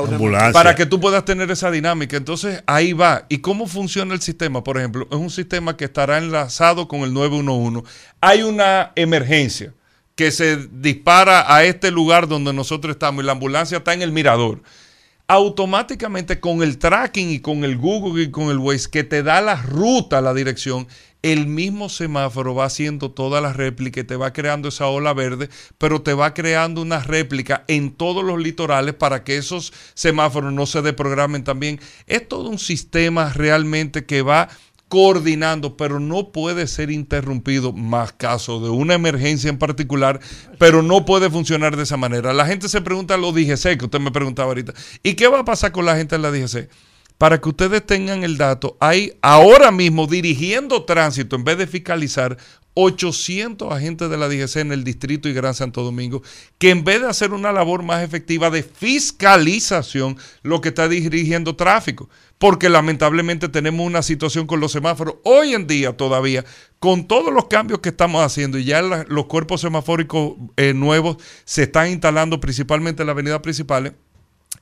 para 0.52 0.74
que 0.74 0.86
tú 0.86 0.98
puedas 0.98 1.24
tener 1.24 1.50
esa 1.50 1.70
dinámica. 1.70 2.16
Entonces, 2.16 2.62
ahí 2.66 2.92
va. 2.92 3.26
¿Y 3.28 3.38
cómo 3.38 3.66
funciona 3.66 4.14
el 4.14 4.20
sistema? 4.20 4.64
Por 4.64 4.78
ejemplo, 4.78 5.06
es 5.10 5.16
un 5.16 5.30
sistema 5.30 5.76
que 5.76 5.84
estará 5.84 6.18
enlazado 6.18 6.88
con 6.88 7.00
el 7.00 7.12
911. 7.12 7.82
Hay 8.20 8.42
una 8.42 8.92
emergencia 8.96 9.72
que 10.14 10.30
se 10.30 10.56
dispara 10.70 11.54
a 11.54 11.64
este 11.64 11.90
lugar 11.90 12.28
donde 12.28 12.52
nosotros 12.52 12.92
estamos 12.92 13.22
y 13.22 13.26
la 13.26 13.32
ambulancia 13.32 13.78
está 13.78 13.92
en 13.92 14.02
el 14.02 14.12
mirador. 14.12 14.62
Automáticamente 15.26 16.38
con 16.38 16.62
el 16.62 16.78
tracking 16.78 17.30
y 17.30 17.40
con 17.40 17.64
el 17.64 17.78
Google 17.78 18.24
y 18.24 18.30
con 18.30 18.50
el 18.50 18.58
Waze 18.58 18.90
que 18.90 19.04
te 19.04 19.22
da 19.22 19.40
la 19.40 19.56
ruta, 19.56 20.20
la 20.20 20.34
dirección, 20.34 20.86
el 21.24 21.46
mismo 21.46 21.88
semáforo 21.88 22.54
va 22.54 22.66
haciendo 22.66 23.10
toda 23.10 23.40
la 23.40 23.54
réplica 23.54 24.00
y 24.00 24.04
te 24.04 24.14
va 24.14 24.34
creando 24.34 24.68
esa 24.68 24.88
ola 24.88 25.14
verde, 25.14 25.48
pero 25.78 26.02
te 26.02 26.12
va 26.12 26.34
creando 26.34 26.82
una 26.82 27.00
réplica 27.00 27.64
en 27.66 27.92
todos 27.92 28.22
los 28.22 28.38
litorales 28.38 28.94
para 28.94 29.24
que 29.24 29.38
esos 29.38 29.72
semáforos 29.94 30.52
no 30.52 30.66
se 30.66 30.82
deprogramen 30.82 31.42
también. 31.42 31.80
Es 32.06 32.28
todo 32.28 32.50
un 32.50 32.58
sistema 32.58 33.32
realmente 33.32 34.04
que 34.04 34.20
va 34.20 34.50
coordinando, 34.88 35.78
pero 35.78 35.98
no 35.98 36.30
puede 36.30 36.66
ser 36.66 36.90
interrumpido, 36.90 37.72
más 37.72 38.12
caso 38.12 38.60
de 38.60 38.68
una 38.68 38.92
emergencia 38.92 39.48
en 39.48 39.56
particular, 39.56 40.20
pero 40.58 40.82
no 40.82 41.06
puede 41.06 41.30
funcionar 41.30 41.74
de 41.74 41.84
esa 41.84 41.96
manera. 41.96 42.34
La 42.34 42.44
gente 42.44 42.68
se 42.68 42.82
pregunta 42.82 43.16
lo 43.16 43.32
DGC, 43.32 43.78
que 43.78 43.86
usted 43.86 43.98
me 43.98 44.10
preguntaba 44.10 44.48
ahorita, 44.48 44.74
¿y 45.02 45.14
qué 45.14 45.26
va 45.28 45.40
a 45.40 45.44
pasar 45.46 45.72
con 45.72 45.86
la 45.86 45.96
gente 45.96 46.16
en 46.16 46.22
la 46.22 46.30
DGC? 46.30 46.68
Para 47.24 47.40
que 47.40 47.48
ustedes 47.48 47.86
tengan 47.86 48.22
el 48.22 48.36
dato, 48.36 48.76
hay 48.80 49.14
ahora 49.22 49.70
mismo 49.70 50.06
dirigiendo 50.06 50.84
tránsito, 50.84 51.36
en 51.36 51.44
vez 51.44 51.56
de 51.56 51.66
fiscalizar, 51.66 52.36
800 52.74 53.72
agentes 53.72 54.10
de 54.10 54.18
la 54.18 54.28
DGC 54.28 54.56
en 54.56 54.72
el 54.72 54.84
distrito 54.84 55.26
y 55.26 55.32
Gran 55.32 55.54
Santo 55.54 55.82
Domingo, 55.82 56.22
que 56.58 56.68
en 56.68 56.84
vez 56.84 57.00
de 57.00 57.08
hacer 57.08 57.32
una 57.32 57.50
labor 57.50 57.82
más 57.82 58.02
efectiva 58.02 58.50
de 58.50 58.62
fiscalización, 58.62 60.18
lo 60.42 60.60
que 60.60 60.68
está 60.68 60.86
dirigiendo 60.86 61.56
tráfico. 61.56 62.10
Porque 62.36 62.68
lamentablemente 62.68 63.48
tenemos 63.48 63.86
una 63.86 64.02
situación 64.02 64.46
con 64.46 64.60
los 64.60 64.72
semáforos 64.72 65.14
hoy 65.24 65.54
en 65.54 65.66
día 65.66 65.96
todavía, 65.96 66.44
con 66.78 67.08
todos 67.08 67.32
los 67.32 67.46
cambios 67.46 67.80
que 67.80 67.88
estamos 67.88 68.22
haciendo 68.22 68.58
y 68.58 68.64
ya 68.64 68.82
los 68.82 69.24
cuerpos 69.28 69.62
semafóricos 69.62 70.34
eh, 70.58 70.74
nuevos 70.74 71.16
se 71.46 71.62
están 71.62 71.88
instalando 71.88 72.38
principalmente 72.38 73.02
en 73.02 73.06
la 73.06 73.12
avenida 73.12 73.40
principales 73.40 73.94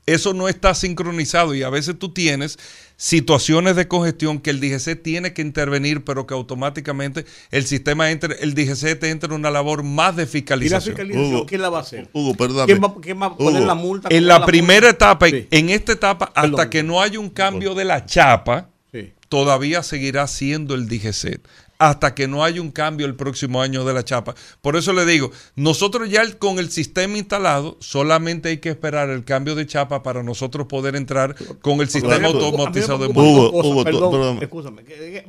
eso 0.07 0.35
no 0.35 0.49
está 0.49 0.75
sincronizado 0.75 1.55
y 1.55 1.63
a 1.63 1.71
veces 1.71 1.99
tú 1.99 2.09
tienes 2.13 2.59
situaciones 2.97 3.75
de 3.77 3.89
congestión 3.89 4.39
que 4.41 4.51
el 4.51 4.61
DGC 4.61 5.01
tiene 5.03 5.33
que 5.33 5.43
intervenir, 5.43 6.05
pero 6.05 6.27
que 6.27 6.35
automáticamente 6.35 7.25
el 7.51 7.67
sistema 7.67 8.11
entre, 8.11 8.37
el 8.43 8.55
DGC 8.55 8.99
te 8.99 9.11
entra 9.11 9.29
en 9.29 9.35
una 9.41 9.51
labor 9.51 9.83
más 9.83 10.15
de 10.17 10.23
¿Y 10.23 10.27
la 10.27 10.31
fiscalización. 10.31 10.95
fiscalización 10.97 11.35
Hugo, 11.35 11.47
quién 11.47 11.63
la 11.63 11.69
va 11.69 11.79
a 11.79 11.83
hacer? 11.83 12.09
Hugo, 12.13 12.35
perdóname. 12.35 12.67
¿Quién 12.67 12.83
va, 12.83 12.95
quién 13.01 13.21
va 13.23 13.27
a 13.27 13.37
poner 13.37 13.57
Hugo, 13.61 13.67
la 13.67 13.75
multa? 13.75 14.09
En 14.11 14.17
¿Cómo 14.19 14.29
la 14.29 14.35
multa? 14.35 14.47
primera 14.47 14.89
etapa, 14.91 15.29
Sí. 15.29 15.47
en 15.51 15.71
esta 15.71 15.93
etapa, 15.93 16.27
hasta 16.27 16.43
Perdón. 16.43 16.71
que 16.71 16.83
no 16.83 17.01
haya 17.01 17.19
un 17.19 17.31
cambio 17.31 17.75
de 17.75 17.85
la 17.85 18.07
chapa, 18.07 18.69
Sí. 18.93 19.13
todavía 19.29 19.83
seguirá 19.83 20.27
siendo 20.29 20.75
el 20.75 20.87
DGC. 20.89 21.41
Hasta 21.83 22.15
que 22.15 22.29
no 22.29 22.45
haya 22.45 22.61
un 22.61 22.71
cambio 22.71 23.07
el 23.07 23.17
próximo 23.17 23.61
año 23.61 23.85
de 23.85 23.93
la 23.93 24.05
chapa. 24.05 24.35
Por 24.61 24.77
eso 24.77 24.93
le 24.93 25.05
digo, 25.05 25.33
nosotros 25.57 26.09
ya 26.09 26.23
el- 26.23 26.39
con 26.39 26.59
el 26.61 26.71
sistema 26.71 27.19
instalado, 27.19 27.77
solamente 27.81 28.51
hay 28.51 28.59
que 28.59 28.69
esperar 28.69 29.11
el 29.11 29.25
cambio 29.25 29.55
de 29.57 29.67
chapa 29.67 30.03
para 30.05 30.23
nosotros 30.23 30.69
poder 30.69 30.95
entrar 30.95 31.35
con 31.61 31.81
el 31.81 31.89
sistema 31.89 32.29
Hugo, 32.31 32.45
automatizado 32.45 32.99
de 32.99 33.07
Hugo, 33.09 33.51
cosas, 33.51 33.71
Hugo, 33.73 33.85
perdón, 33.85 34.11
perdón. 34.13 34.39
escúchame, 34.43 34.83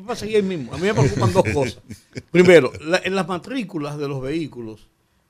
va 0.07 0.13
a 0.13 0.15
seguir 0.15 0.35
ahí 0.35 0.41
mismo. 0.43 0.73
A 0.73 0.77
mí 0.77 0.83
me 0.83 0.93
preocupan 0.93 1.33
dos 1.33 1.43
cosas. 1.53 1.79
Primero, 2.31 2.71
la- 2.81 3.01
en 3.03 3.15
las 3.15 3.27
matrículas 3.27 3.97
de 3.97 4.07
los 4.07 4.21
vehículos, 4.21 4.87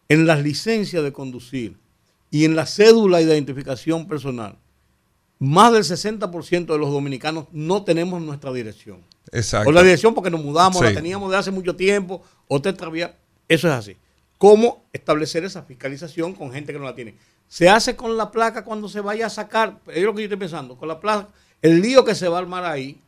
en 0.09 0.27
las 0.27 0.41
licencias 0.43 1.03
de 1.03 1.13
conducir 1.13 1.77
y 2.31 2.43
en 2.43 2.55
la 2.57 2.65
cédula 2.65 3.19
de 3.19 3.23
identificación 3.23 4.07
personal, 4.09 4.57
más 5.39 5.71
del 5.71 5.83
60% 5.85 6.73
de 6.73 6.79
los 6.79 6.91
dominicanos 6.91 7.45
no 7.53 7.83
tenemos 7.83 8.21
nuestra 8.21 8.51
dirección. 8.51 8.97
Exacto. 9.33 9.69
O 9.69 9.71
la 9.71 9.81
dirección 9.81 10.13
porque 10.13 10.29
nos 10.29 10.41
mudamos, 10.41 10.81
la 10.81 10.93
teníamos 10.93 11.29
de 11.31 11.37
hace 11.37 11.51
mucho 11.51 11.75
tiempo, 11.75 12.21
o 12.47 12.61
te 12.61 12.69
extravía. 12.69 13.17
Eso 13.47 13.67
es 13.67 13.73
así. 13.73 13.97
¿Cómo 14.37 14.83
establecer 14.93 15.43
esa 15.43 15.63
fiscalización 15.63 16.33
con 16.33 16.51
gente 16.51 16.71
que 16.71 16.79
no 16.79 16.85
la 16.85 16.95
tiene? 16.95 17.15
Se 17.47 17.69
hace 17.69 17.95
con 17.95 18.15
la 18.15 18.31
placa 18.31 18.63
cuando 18.63 18.87
se 18.87 19.01
vaya 19.01 19.25
a 19.25 19.29
sacar, 19.29 19.79
es 19.87 20.03
lo 20.03 20.13
que 20.13 20.21
yo 20.21 20.25
estoy 20.25 20.37
pensando, 20.37 20.77
con 20.77 20.87
la 20.87 20.99
placa, 20.99 21.29
el 21.61 21.81
lío 21.81 22.05
que 22.05 22.15
se 22.15 22.27
va 22.27 22.37
a 22.37 22.41
armar 22.41 22.63
ahí, 22.63 22.99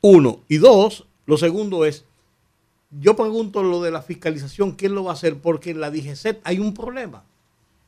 uno. 0.00 0.40
Y 0.48 0.58
dos, 0.58 1.06
lo 1.26 1.36
segundo 1.36 1.84
es, 1.84 2.04
yo 2.90 3.16
pregunto 3.16 3.62
lo 3.62 3.82
de 3.82 3.90
la 3.90 4.02
fiscalización, 4.02 4.72
¿quién 4.72 4.94
lo 4.94 5.04
va 5.04 5.12
a 5.12 5.14
hacer? 5.14 5.38
Porque 5.38 5.70
en 5.70 5.80
la 5.80 5.90
DGCET 5.90 6.40
hay 6.44 6.58
un 6.58 6.74
problema. 6.74 7.24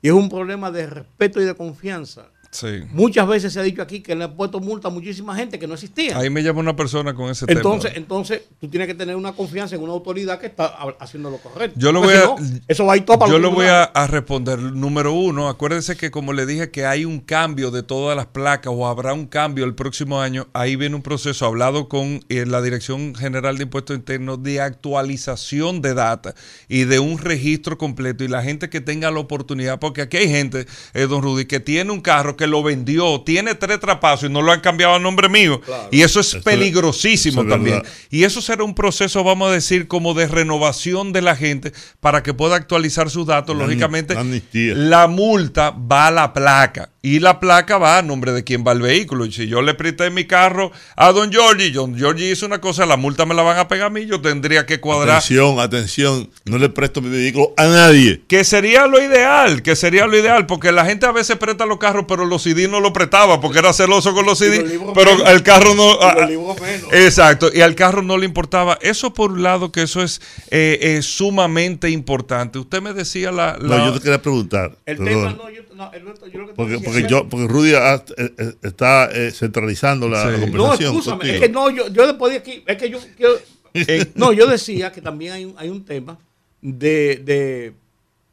Y 0.02 0.08
es 0.08 0.14
un 0.14 0.28
problema 0.28 0.70
de 0.70 0.86
respeto 0.86 1.40
y 1.40 1.44
de 1.44 1.54
confianza. 1.54 2.30
Sí. 2.50 2.82
Muchas 2.92 3.28
veces 3.28 3.52
se 3.52 3.60
ha 3.60 3.62
dicho 3.62 3.82
aquí 3.82 4.00
que 4.00 4.14
le 4.14 4.24
han 4.24 4.34
puesto 4.34 4.58
multa 4.58 4.88
a 4.88 4.90
muchísima 4.90 5.36
gente 5.36 5.58
que 5.58 5.66
no 5.66 5.74
existía. 5.74 6.16
Ahí 6.16 6.30
me 6.30 6.42
llama 6.42 6.60
una 6.60 6.74
persona 6.74 7.14
con 7.14 7.30
ese 7.30 7.44
Entonces, 7.46 7.92
tema. 7.92 8.02
entonces, 8.02 8.42
tú 8.58 8.68
tienes 8.68 8.88
que 8.88 8.94
tener 8.94 9.16
una 9.16 9.32
confianza 9.32 9.76
en 9.76 9.82
una 9.82 9.92
autoridad 9.92 10.40
que 10.40 10.46
está 10.46 10.64
ha- 10.66 10.96
haciendo 10.98 11.28
lo 11.30 11.36
correcto. 11.38 11.78
Yo 11.78 11.92
lo 11.92 12.00
voy 12.00 12.14
si 12.14 12.20
a, 12.22 12.24
no, 12.24 12.36
eso 12.66 12.86
va 12.86 12.94
a 12.94 12.96
ir 12.96 13.04
todo 13.04 13.18
para 13.18 13.30
yo 13.30 13.38
lo 13.38 13.50
voy 13.50 13.66
a 13.66 14.06
responder. 14.06 14.58
Número 14.58 15.12
uno, 15.12 15.48
acuérdense 15.48 15.96
que 15.96 16.10
como 16.10 16.32
le 16.32 16.46
dije 16.46 16.70
que 16.70 16.86
hay 16.86 17.04
un 17.04 17.20
cambio 17.20 17.70
de 17.70 17.82
todas 17.82 18.16
las 18.16 18.26
placas 18.26 18.72
o 18.74 18.86
habrá 18.86 19.12
un 19.12 19.26
cambio 19.26 19.66
el 19.66 19.74
próximo 19.74 20.20
año, 20.22 20.48
ahí 20.54 20.74
viene 20.76 20.96
un 20.96 21.02
proceso 21.02 21.44
hablado 21.44 21.88
con 21.88 22.20
eh, 22.30 22.46
la 22.46 22.62
Dirección 22.62 23.14
General 23.14 23.58
de 23.58 23.64
Impuestos 23.64 23.94
Internos 23.94 24.42
de 24.42 24.60
actualización 24.62 25.82
de 25.82 25.94
data 25.94 26.34
y 26.68 26.84
de 26.84 26.98
un 26.98 27.18
registro 27.18 27.76
completo 27.78 28.24
y 28.24 28.28
la 28.28 28.42
gente 28.42 28.68
que 28.70 28.80
tenga 28.80 29.10
la 29.10 29.20
oportunidad, 29.20 29.78
porque 29.78 30.02
aquí 30.02 30.16
hay 30.16 30.28
gente, 30.28 30.66
eh, 30.94 31.06
don 31.06 31.22
Rudy, 31.22 31.44
que 31.44 31.60
tiene 31.60 31.90
un 31.92 32.00
carro 32.00 32.36
que 32.38 32.46
lo 32.46 32.62
vendió, 32.62 33.20
tiene 33.20 33.54
tres 33.54 33.80
trapazos 33.80 34.30
y 34.30 34.32
no 34.32 34.40
lo 34.40 34.52
han 34.52 34.60
cambiado 34.60 34.94
a 34.94 34.98
nombre 34.98 35.28
mío. 35.28 35.60
Y 35.90 36.00
eso 36.00 36.20
es 36.20 36.36
peligrosísimo 36.36 37.42
es 37.42 37.48
también. 37.48 37.82
Y 38.10 38.24
eso 38.24 38.40
será 38.40 38.64
un 38.64 38.74
proceso, 38.74 39.22
vamos 39.22 39.50
a 39.50 39.52
decir, 39.52 39.86
como 39.86 40.14
de 40.14 40.26
renovación 40.26 41.12
de 41.12 41.20
la 41.20 41.36
gente 41.36 41.74
para 42.00 42.22
que 42.22 42.32
pueda 42.32 42.56
actualizar 42.56 43.10
sus 43.10 43.26
datos. 43.26 43.54
Lógicamente, 43.54 44.16
la 44.52 45.06
multa 45.06 45.70
va 45.70 46.06
a 46.06 46.10
la 46.10 46.32
placa 46.32 46.88
y 47.02 47.20
la 47.20 47.40
placa 47.40 47.78
va 47.78 47.98
a 47.98 48.02
nombre 48.02 48.32
de 48.32 48.44
quien 48.44 48.64
va 48.66 48.72
el 48.72 48.82
vehículo. 48.82 49.24
Y 49.24 49.32
si 49.32 49.46
yo 49.46 49.62
le 49.62 49.74
presté 49.74 50.10
mi 50.10 50.24
carro 50.26 50.72
a 50.96 51.12
don 51.12 51.30
Giorgi, 51.30 51.70
don 51.70 51.96
Giorgi 51.96 52.30
hizo 52.30 52.46
una 52.46 52.60
cosa, 52.60 52.86
la 52.86 52.96
multa 52.96 53.24
me 53.24 53.34
la 53.34 53.42
van 53.42 53.58
a 53.58 53.68
pegar 53.68 53.86
a 53.86 53.90
mí, 53.90 54.06
yo 54.06 54.20
tendría 54.20 54.66
que 54.66 54.80
cuadrar. 54.80 55.16
Atención, 55.16 55.60
atención. 55.60 56.30
No 56.44 56.58
le 56.58 56.68
presto 56.68 57.00
mi 57.00 57.08
vehículo 57.08 57.54
a 57.56 57.66
nadie. 57.66 58.22
Que 58.28 58.44
sería 58.44 58.86
lo 58.86 59.02
ideal, 59.02 59.62
que 59.62 59.76
sería 59.76 60.06
lo 60.06 60.18
ideal, 60.18 60.46
porque 60.46 60.72
la 60.72 60.84
gente 60.84 61.06
a 61.06 61.12
veces 61.12 61.36
presta 61.36 61.66
los 61.66 61.78
carros, 61.78 62.04
pero 62.06 62.24
los 62.28 62.42
CD 62.42 62.68
no 62.68 62.78
lo 62.80 62.92
prestaba, 62.92 63.40
porque 63.40 63.58
era 63.58 63.72
celoso 63.72 64.14
con 64.14 64.24
los 64.26 64.38
CD, 64.38 64.62
los 64.78 64.92
pero 64.94 65.16
menos. 65.16 65.30
el 65.30 65.42
carro 65.42 65.74
no... 65.74 65.94
Y 65.94 65.98
ah, 66.02 66.14
los 66.20 66.30
libros 66.30 66.60
menos. 66.60 66.92
Exacto, 66.92 67.50
y 67.52 67.60
al 67.62 67.74
carro 67.74 68.02
no 68.02 68.16
le 68.18 68.26
importaba. 68.26 68.78
Eso 68.80 69.12
por 69.12 69.32
un 69.32 69.42
lado, 69.42 69.72
que 69.72 69.82
eso 69.82 70.02
es 70.02 70.20
eh, 70.50 70.78
eh, 70.80 71.02
sumamente 71.02 71.90
importante. 71.90 72.58
Usted 72.58 72.80
me 72.80 72.92
decía 72.92 73.32
la... 73.32 73.56
la- 73.60 73.78
No, 73.78 73.86
yo 73.86 73.92
te 73.94 74.00
quería 74.00 74.22
preguntar. 74.22 74.76
El 74.86 74.98
perdón. 74.98 75.32
tema, 75.34 75.42
no, 75.44 75.50
yo, 75.50 75.62
no, 75.74 75.92
el- 75.92 76.04
yo 76.04 76.38
lo 76.40 76.46
que 76.46 76.52
te 76.52 76.56
porque, 76.56 76.72
decía 76.72 76.84
porque, 76.86 77.06
yo, 77.08 77.28
porque 77.28 77.46
Rudy 77.48 77.74
ha- 77.74 77.94
eh, 78.16 78.30
eh, 78.38 78.52
está 78.62 79.06
eh, 79.12 79.30
centralizando 79.32 80.08
la, 80.08 80.22
Sí. 80.24 80.40
la 80.40 80.46
No, 80.46 80.74
escúchame, 80.74 81.34
es 81.34 81.40
que 81.40 81.48
no, 81.48 81.70
yo, 81.70 81.88
yo 81.88 82.06
después 82.06 82.32
de 82.32 82.38
aquí, 82.38 82.62
es 82.66 82.76
que 82.76 82.90
yo, 82.90 82.98
yo- 83.18 83.38
no, 84.14 84.32
yo 84.32 84.46
decía 84.46 84.92
que 84.92 85.00
también 85.00 85.32
hay 85.32 85.44
un, 85.44 85.54
hay 85.58 85.68
un 85.68 85.84
tema 85.84 86.18
de, 86.60 87.16
de 87.24 87.72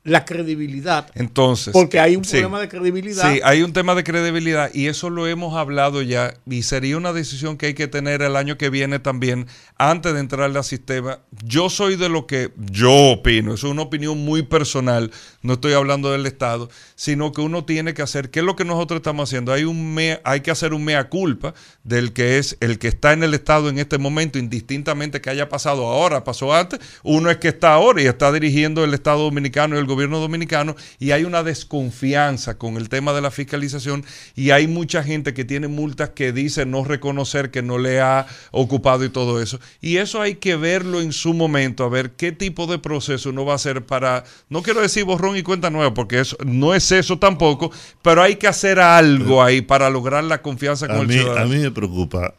la 0.06 0.24
credibilidad. 0.24 1.08
Entonces. 1.16 1.74
Porque 1.74 2.00
hay 2.00 2.16
un 2.16 2.24
sí. 2.24 2.34
problema 2.34 2.62
de 2.62 2.70
credibilidad. 2.70 3.34
Sí, 3.34 3.42
hay 3.44 3.64
un 3.64 3.74
tema 3.74 3.96
de 3.96 4.04
credibilidad 4.04 4.70
y 4.72 4.86
eso 4.86 5.10
lo 5.10 5.28
hemos 5.28 5.56
hablado 5.56 6.04
ya 6.04 6.36
y 6.48 6.62
sería 6.62 6.96
una 6.96 7.12
decisión 7.12 7.58
que 7.58 7.66
hay 7.66 7.74
que 7.74 7.88
tener 7.88 8.22
el 8.22 8.36
año 8.36 8.56
que 8.58 8.70
viene 8.70 9.00
también 9.00 9.48
antes 9.78 10.14
de 10.14 10.20
entrar 10.20 10.56
al 10.56 10.64
sistema. 10.64 11.20
Yo 11.44 11.72
soy 11.72 11.96
de 11.96 12.08
lo 12.08 12.28
que 12.28 12.52
yo 12.72 12.94
opino, 12.94 13.56
eso 13.56 13.68
es 13.68 13.74
una 13.74 13.82
opinión 13.82 14.24
muy 14.24 14.44
personal, 14.44 15.12
no 15.46 15.54
estoy 15.54 15.74
hablando 15.74 16.12
del 16.12 16.26
Estado, 16.26 16.70
sino 16.96 17.32
que 17.32 17.42
uno 17.42 17.64
tiene 17.66 17.94
que 17.94 18.02
hacer, 18.02 18.30
¿qué 18.32 18.40
es 18.40 18.46
lo 18.46 18.56
que 18.56 18.66
nosotros 18.66 18.98
estamos 18.98 19.30
haciendo? 19.30 19.54
Hay, 19.54 19.64
un 19.64 19.94
mea- 19.94 20.22
hay 20.24 20.42
que 20.42 20.52
hacer 20.52 20.74
un 20.74 20.84
mea 20.84 21.10
culpa 21.10 21.54
del 21.84 22.14
que 22.14 22.38
es 22.38 22.58
el 22.60 22.80
que 22.80 22.88
está 22.88 23.14
en 23.14 23.24
el 23.24 23.34
Estado 23.34 23.70
en 23.70 23.80
este 23.80 23.98
momento, 23.98 24.40
indistintamente 24.40 25.22
que 25.22 25.30
haya 25.30 25.48
pasado 25.50 25.86
ahora, 25.88 26.24
pasó 26.24 26.54
antes, 26.54 26.80
uno 27.04 27.30
es 27.30 27.38
que 27.38 27.50
está 27.50 27.74
ahora 27.74 28.02
y 28.02 28.08
está 28.08 28.32
dirigiendo 28.32 28.84
el 28.84 28.94
Estado 28.94 29.24
dominicano 29.24 29.76
y 29.76 29.80
el 29.80 29.86
gobierno 29.86 30.20
dominicano 30.20 30.76
y 31.00 31.12
hay 31.12 31.24
una 31.24 31.44
desconfianza 31.44 32.58
con 32.58 32.78
el 32.78 32.90
tema 32.90 33.14
de 33.14 33.22
la 33.22 33.32
fiscalización 33.32 34.04
y 34.36 34.50
hay 34.52 34.68
mucha 34.68 35.04
gente 35.04 35.34
que 35.34 35.46
tiene 35.46 35.68
multas 35.68 36.10
que 36.10 36.32
dice 36.32 36.66
no 36.66 36.84
reconocer 36.84 37.52
que 37.52 37.62
no 37.62 37.78
le 37.78 38.02
ha 38.02 38.26
ocupado 38.52 39.04
y 39.06 39.10
todo 39.10 39.42
eso. 39.42 39.60
Y 39.82 39.98
eso 39.98 40.22
hay 40.22 40.36
que 40.36 40.56
verlo 40.56 41.02
en 41.02 41.14
su 41.14 41.34
momento, 41.34 41.84
a 41.84 41.90
ver 41.90 42.12
qué 42.12 42.32
tipo 42.32 42.66
de 42.68 42.80
proceso 42.80 43.30
uno 43.30 43.46
va 43.46 43.54
a 43.54 43.56
hacer 43.58 43.86
para, 43.86 44.24
no 44.50 44.62
quiero 44.64 44.82
decir 44.82 45.04
borrón 45.04 45.35
y 45.38 45.44
cuenta 45.44 45.70
nueva, 45.70 45.94
porque 45.94 46.20
eso 46.20 46.38
no 46.46 46.74
es 46.74 46.92
eso 46.92 47.18
tampoco, 47.20 47.72
pero 48.02 48.22
hay 48.22 48.36
que 48.38 48.48
hacer 48.48 48.80
algo 48.80 49.42
ahí 49.44 49.62
para 49.62 49.90
lograr 49.90 50.24
la 50.24 50.42
confianza 50.42 50.88
con 50.88 50.98
A 50.98 51.02
el 51.02 51.08
mí, 51.08 51.14
ciudadano. 51.16 51.46
a 51.46 51.50
mí 51.50 51.58
me 51.62 51.72
preocupa. 51.72 52.34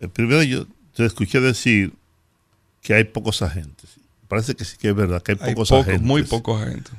Eh, 0.00 0.08
Primero 0.08 0.42
yo 0.42 0.66
te 0.94 1.04
escuché 1.04 1.40
decir 1.40 1.92
que 2.82 2.94
hay 2.94 3.04
pocos 3.04 3.42
agentes. 3.42 3.90
Parece 4.28 4.54
que 4.54 4.64
sí 4.64 4.76
que 4.78 4.88
es 4.88 4.94
verdad, 4.94 5.22
que 5.22 5.32
hay, 5.32 5.38
Hay 5.40 5.54
pocos 5.54 5.68
poco- 5.70 5.82
agentes. 5.82 6.02
muy 6.02 6.22
poca 6.24 6.66
gente. 6.66 6.90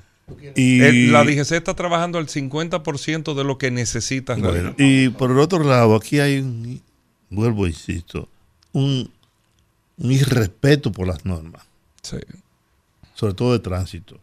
Y, 0.56 0.82
El- 0.82 1.12
la 1.12 1.24
DGC 1.24 1.52
está 1.58 1.76
trabajando 1.76 2.18
al 2.18 2.28
50% 2.28 3.36
de 3.36 3.44
lo 3.44 3.58
que 3.60 3.70
necesita. 3.72 4.34
en 4.34 4.42
bueno, 4.42 4.76
y 4.78 5.10
por 5.10 5.30
el 5.32 5.38
otro 5.40 5.64
lado, 5.64 5.96
aquí 5.96 6.20
hay 6.20 6.40
un, 6.40 6.82
vuelvo, 7.30 7.68
insisto, 7.68 8.28
un, 8.72 9.12
un 9.98 10.12
irrespeto 10.12 10.92
por 10.92 11.06
las 11.08 11.26
normas, 11.26 11.64
Sí. 12.02 12.18
sobre 13.14 13.34
todo 13.36 13.54
de 13.54 13.60
tránsito. 13.60 14.20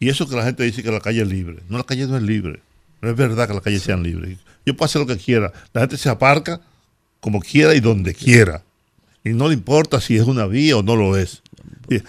Y 0.00 0.08
eso 0.08 0.28
que 0.28 0.36
la 0.36 0.44
gente 0.44 0.62
dice 0.62 0.82
que 0.82 0.92
la 0.92 1.00
calle 1.00 1.22
es 1.22 1.28
libre. 1.28 1.62
No, 1.68 1.78
la 1.78 1.84
calle 1.84 2.06
no 2.06 2.16
es 2.16 2.22
libre. 2.22 2.62
No 3.00 3.10
es 3.10 3.16
verdad 3.16 3.48
que 3.48 3.54
las 3.54 3.62
calles 3.62 3.82
sean 3.82 4.02
libres. 4.02 4.38
Yo 4.64 4.76
puedo 4.76 4.86
hacer 4.86 5.00
lo 5.00 5.06
que 5.06 5.16
quiera. 5.16 5.52
La 5.72 5.82
gente 5.82 5.96
se 5.96 6.08
aparca 6.08 6.60
como 7.20 7.40
quiera 7.40 7.74
y 7.74 7.80
donde 7.80 8.14
quiera. 8.14 8.62
Y 9.24 9.30
no 9.30 9.48
le 9.48 9.54
importa 9.54 10.00
si 10.00 10.16
es 10.16 10.22
una 10.22 10.46
vía 10.46 10.76
o 10.76 10.82
no 10.82 10.96
lo 10.96 11.16
es. 11.16 11.42
Y, 11.88 12.00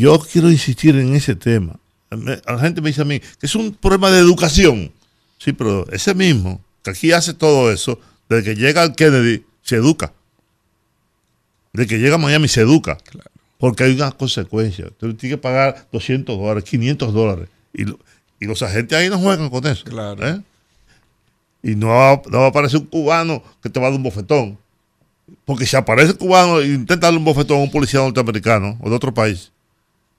yo 0.00 0.18
quiero 0.18 0.50
insistir 0.50 0.96
en 0.96 1.14
ese 1.14 1.34
tema. 1.34 1.78
La 2.10 2.58
gente 2.58 2.82
me 2.82 2.88
dice 2.90 3.02
a 3.02 3.06
mí 3.06 3.20
que 3.20 3.46
es 3.46 3.54
un 3.54 3.72
problema 3.72 4.10
de 4.10 4.18
educación. 4.18 4.92
Sí, 5.38 5.52
pero 5.52 5.90
ese 5.90 6.14
mismo, 6.14 6.60
que 6.82 6.90
aquí 6.90 7.12
hace 7.12 7.32
todo 7.32 7.72
eso, 7.72 7.98
desde 8.28 8.44
que 8.44 8.54
llega 8.60 8.82
al 8.82 8.94
Kennedy, 8.94 9.44
se 9.62 9.76
educa. 9.76 10.12
Desde 11.72 11.88
que 11.88 11.98
llega 11.98 12.16
a 12.16 12.18
Miami, 12.18 12.48
se 12.48 12.60
educa. 12.60 12.98
Porque 13.58 13.84
hay 13.84 13.94
una 13.94 14.12
consecuencia. 14.12 14.86
Usted 14.86 15.14
tiene 15.16 15.36
que 15.36 15.42
pagar 15.42 15.88
200 15.92 16.38
dólares, 16.38 16.64
500 16.64 17.12
dólares. 17.12 17.48
Y, 17.74 17.82
y 18.40 18.46
los 18.46 18.62
agentes 18.62 18.96
ahí 18.96 19.08
no 19.08 19.18
juegan 19.18 19.50
con 19.50 19.66
eso. 19.66 19.84
Claro. 19.84 20.26
¿eh? 20.26 20.40
Y 21.62 21.74
no 21.74 21.88
va, 21.88 22.22
no 22.30 22.38
va 22.38 22.46
a 22.46 22.48
aparecer 22.48 22.80
un 22.80 22.86
cubano 22.86 23.42
que 23.62 23.68
te 23.68 23.80
va 23.80 23.86
a 23.86 23.90
dar 23.90 23.96
un 23.96 24.04
bofetón. 24.04 24.58
Porque 25.44 25.66
si 25.66 25.76
aparece 25.76 26.12
un 26.12 26.18
cubano 26.18 26.60
e 26.60 26.68
intenta 26.68 27.06
darle 27.06 27.18
un 27.18 27.24
bofetón 27.24 27.58
a 27.58 27.62
un 27.62 27.70
policía 27.70 28.00
norteamericano 28.00 28.78
o 28.80 28.88
de 28.88 28.96
otro 28.96 29.12
país, 29.12 29.50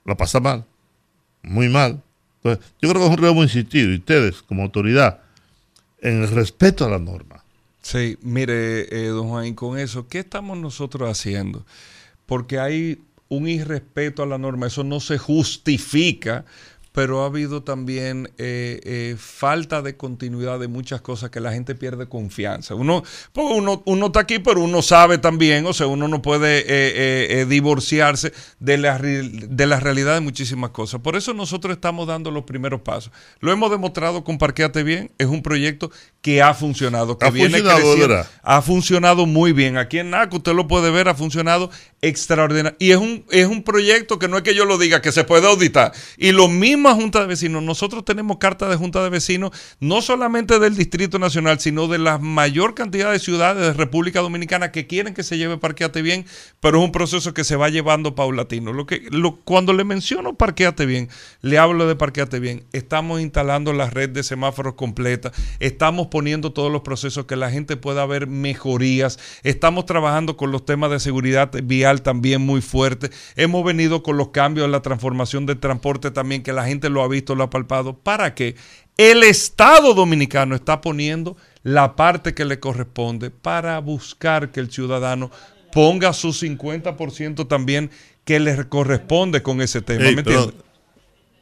la 0.04 0.16
pasa 0.16 0.38
mal. 0.38 0.64
Muy 1.42 1.68
mal. 1.68 2.02
Entonces, 2.42 2.72
yo 2.80 2.88
creo 2.88 3.00
que 3.00 3.06
es 3.06 3.10
un 3.14 3.20
debemos 3.20 3.44
insistir, 3.44 3.90
y 3.90 3.96
ustedes 3.96 4.42
como 4.42 4.62
autoridad, 4.62 5.20
en 6.00 6.22
el 6.22 6.28
respeto 6.28 6.84
a 6.84 6.90
la 6.90 6.98
norma. 6.98 7.42
Sí, 7.82 8.18
mire, 8.22 8.82
eh, 8.94 9.08
don 9.08 9.28
Juan, 9.28 9.54
con 9.54 9.78
eso, 9.78 10.06
¿qué 10.08 10.20
estamos 10.20 10.58
nosotros 10.58 11.10
haciendo? 11.10 11.64
Porque 12.26 12.58
hay 12.58 12.98
un 13.30 13.48
irrespeto 13.48 14.22
a 14.22 14.26
la 14.26 14.38
norma, 14.38 14.66
eso 14.66 14.84
no 14.84 15.00
se 15.00 15.16
justifica, 15.16 16.44
pero 16.92 17.22
ha 17.22 17.26
habido 17.26 17.62
también 17.62 18.32
eh, 18.36 18.80
eh, 18.82 19.16
falta 19.16 19.80
de 19.80 19.96
continuidad 19.96 20.58
de 20.58 20.66
muchas 20.66 21.00
cosas 21.00 21.30
que 21.30 21.38
la 21.38 21.52
gente 21.52 21.76
pierde 21.76 22.08
confianza. 22.08 22.74
Uno, 22.74 23.04
pues 23.32 23.46
uno, 23.48 23.82
uno 23.86 24.06
está 24.06 24.20
aquí, 24.20 24.40
pero 24.40 24.60
uno 24.62 24.82
sabe 24.82 25.18
también, 25.18 25.64
o 25.66 25.72
sea, 25.72 25.86
uno 25.86 26.08
no 26.08 26.20
puede 26.20 26.64
eh, 26.66 27.46
divorciarse 27.46 28.32
de 28.58 28.78
la, 28.78 28.98
de 28.98 29.66
la 29.68 29.78
realidad 29.78 30.14
de 30.14 30.20
muchísimas 30.20 30.70
cosas. 30.70 31.00
Por 31.00 31.14
eso 31.14 31.32
nosotros 31.32 31.72
estamos 31.74 32.08
dando 32.08 32.32
los 32.32 32.42
primeros 32.42 32.80
pasos. 32.80 33.12
Lo 33.38 33.52
hemos 33.52 33.70
demostrado 33.70 34.24
con 34.24 34.38
Parqueate 34.38 34.82
Bien, 34.82 35.12
es 35.18 35.28
un 35.28 35.42
proyecto 35.42 35.92
que 36.22 36.42
ha 36.42 36.54
funcionado, 36.54 37.18
que 37.18 37.26
Ha 37.26 37.30
viene 37.30 37.60
funcionado, 37.60 37.94
creciendo. 37.94 38.26
Ha 38.42 38.62
funcionado 38.62 39.26
muy 39.26 39.52
bien. 39.52 39.76
Aquí 39.76 40.00
en 40.00 40.10
NACO 40.10 40.38
usted 40.38 40.54
lo 40.54 40.66
puede 40.66 40.90
ver, 40.90 41.08
ha 41.08 41.14
funcionado 41.14 41.70
extraordinario. 42.02 42.76
Y 42.78 42.92
es 42.92 42.96
un, 42.96 43.24
es 43.30 43.46
un 43.46 43.62
proyecto 43.62 44.18
que 44.18 44.28
no 44.28 44.38
es 44.38 44.42
que 44.42 44.54
yo 44.54 44.64
lo 44.64 44.78
diga, 44.78 45.02
que 45.02 45.12
se 45.12 45.24
puede 45.24 45.46
auditar. 45.46 45.92
Y 46.16 46.32
lo 46.32 46.48
misma 46.48 46.94
Junta 46.94 47.20
de 47.20 47.26
Vecinos, 47.26 47.62
nosotros 47.62 48.04
tenemos 48.04 48.38
carta 48.38 48.68
de 48.68 48.76
Junta 48.76 49.02
de 49.02 49.10
Vecinos, 49.10 49.50
no 49.80 50.00
solamente 50.00 50.58
del 50.58 50.76
Distrito 50.76 51.18
Nacional, 51.18 51.60
sino 51.60 51.88
de 51.88 51.98
la 51.98 52.18
mayor 52.18 52.74
cantidad 52.74 53.12
de 53.12 53.18
ciudades 53.18 53.62
de 53.62 53.72
República 53.74 54.20
Dominicana 54.20 54.72
que 54.72 54.86
quieren 54.86 55.14
que 55.14 55.22
se 55.22 55.36
lleve 55.36 55.58
Parqueate 55.58 56.02
Bien, 56.02 56.24
pero 56.60 56.78
es 56.78 56.84
un 56.84 56.92
proceso 56.92 57.34
que 57.34 57.44
se 57.44 57.56
va 57.56 57.68
llevando 57.68 58.14
paulatino. 58.14 58.72
Lo 58.72 58.86
que, 58.86 59.08
cuando 59.44 59.72
le 59.72 59.84
menciono 59.84 60.34
Parqueate 60.34 60.86
Bien, 60.86 61.08
le 61.42 61.58
hablo 61.58 61.86
de 61.86 61.96
Parqueate 61.96 62.40
Bien, 62.40 62.64
estamos 62.72 63.20
instalando 63.20 63.72
la 63.72 63.90
red 63.90 64.08
de 64.10 64.22
semáforos 64.22 64.74
completa, 64.74 65.32
estamos 65.58 66.06
poniendo 66.06 66.52
todos 66.52 66.72
los 66.72 66.80
procesos 66.82 67.26
que 67.26 67.36
la 67.36 67.50
gente 67.50 67.76
pueda 67.76 68.06
ver 68.06 68.26
mejorías, 68.26 69.18
estamos 69.42 69.84
trabajando 69.84 70.36
con 70.36 70.50
los 70.50 70.64
temas 70.64 70.90
de 70.90 71.00
seguridad 71.00 71.50
vial 71.62 71.89
también 71.98 72.40
muy 72.40 72.60
fuerte, 72.62 73.10
hemos 73.34 73.64
venido 73.64 74.04
con 74.04 74.16
los 74.16 74.28
cambios 74.28 74.64
en 74.66 74.70
la 74.70 74.82
transformación 74.82 75.46
del 75.46 75.58
transporte 75.58 76.12
también, 76.12 76.44
que 76.44 76.52
la 76.52 76.64
gente 76.64 76.88
lo 76.88 77.02
ha 77.02 77.08
visto, 77.08 77.34
lo 77.34 77.42
ha 77.42 77.50
palpado, 77.50 77.98
para 77.98 78.34
que 78.36 78.54
el 78.96 79.24
Estado 79.24 79.92
dominicano 79.94 80.54
está 80.54 80.80
poniendo 80.80 81.36
la 81.64 81.96
parte 81.96 82.34
que 82.34 82.44
le 82.44 82.60
corresponde 82.60 83.30
para 83.30 83.78
buscar 83.80 84.52
que 84.52 84.60
el 84.60 84.70
ciudadano 84.70 85.32
ponga 85.72 86.12
su 86.12 86.28
50% 86.28 87.48
también 87.48 87.90
que 88.24 88.38
le 88.38 88.68
corresponde 88.68 89.42
con 89.42 89.60
ese 89.60 89.82
tema. 89.82 90.04
Ey, 90.04 90.14
¿me 90.14 90.20
entiendes? 90.20 90.54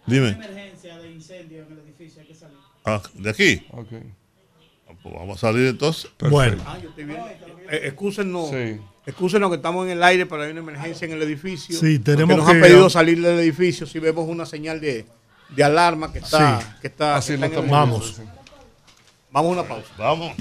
dime. 0.07 0.38
Ah, 2.84 3.03
¿De 3.14 3.30
aquí? 3.30 3.66
Ok. 3.72 3.88
Pues 5.03 5.14
vamos 5.14 5.36
a 5.36 5.40
salir 5.49 5.66
entonces. 5.68 6.11
Bueno, 6.18 6.62
Ah, 6.66 6.78
yo 6.82 6.88
estoy 6.88 7.05
viendo. 7.05 7.26
Eh, 7.70 7.80
excúsenos, 7.84 8.49
Sí. 8.51 8.80
Excúsenos 9.09 9.49
que 9.51 9.57
estamos 9.57 9.87
en 9.87 9.93
el 9.93 10.03
aire, 10.03 10.27
pero 10.27 10.43
hay 10.43 10.51
una 10.53 10.61
emergencia 10.61 11.07
en 11.07 11.13
el 11.13 11.23
edificio. 11.23 11.79
Sí, 11.79 11.99
tenemos 11.99 12.37
nos 12.37 12.47
han 12.49 12.57
que- 12.57 12.63
pedido 12.69 12.91
salir 12.91 13.21
del 13.23 13.39
edificio 13.39 13.87
si 13.87 13.99
vemos 13.99 14.29
una 14.29 14.45
señal 14.47 14.81
de, 14.81 15.07
de 15.57 15.65
alarma 15.65 16.13
que 16.13 16.19
está, 16.19 16.61
Sí. 16.61 16.67
que 16.83 16.87
está, 16.89 17.17
Así 17.17 17.37
que 17.37 17.45
está 17.47 17.61
Vamos. 17.63 18.15
sí. 18.17 18.23
Vamos 19.31 19.57
a 19.57 19.61
una 19.61 19.69
pausa. 19.69 19.89
Vamos. 19.99 20.33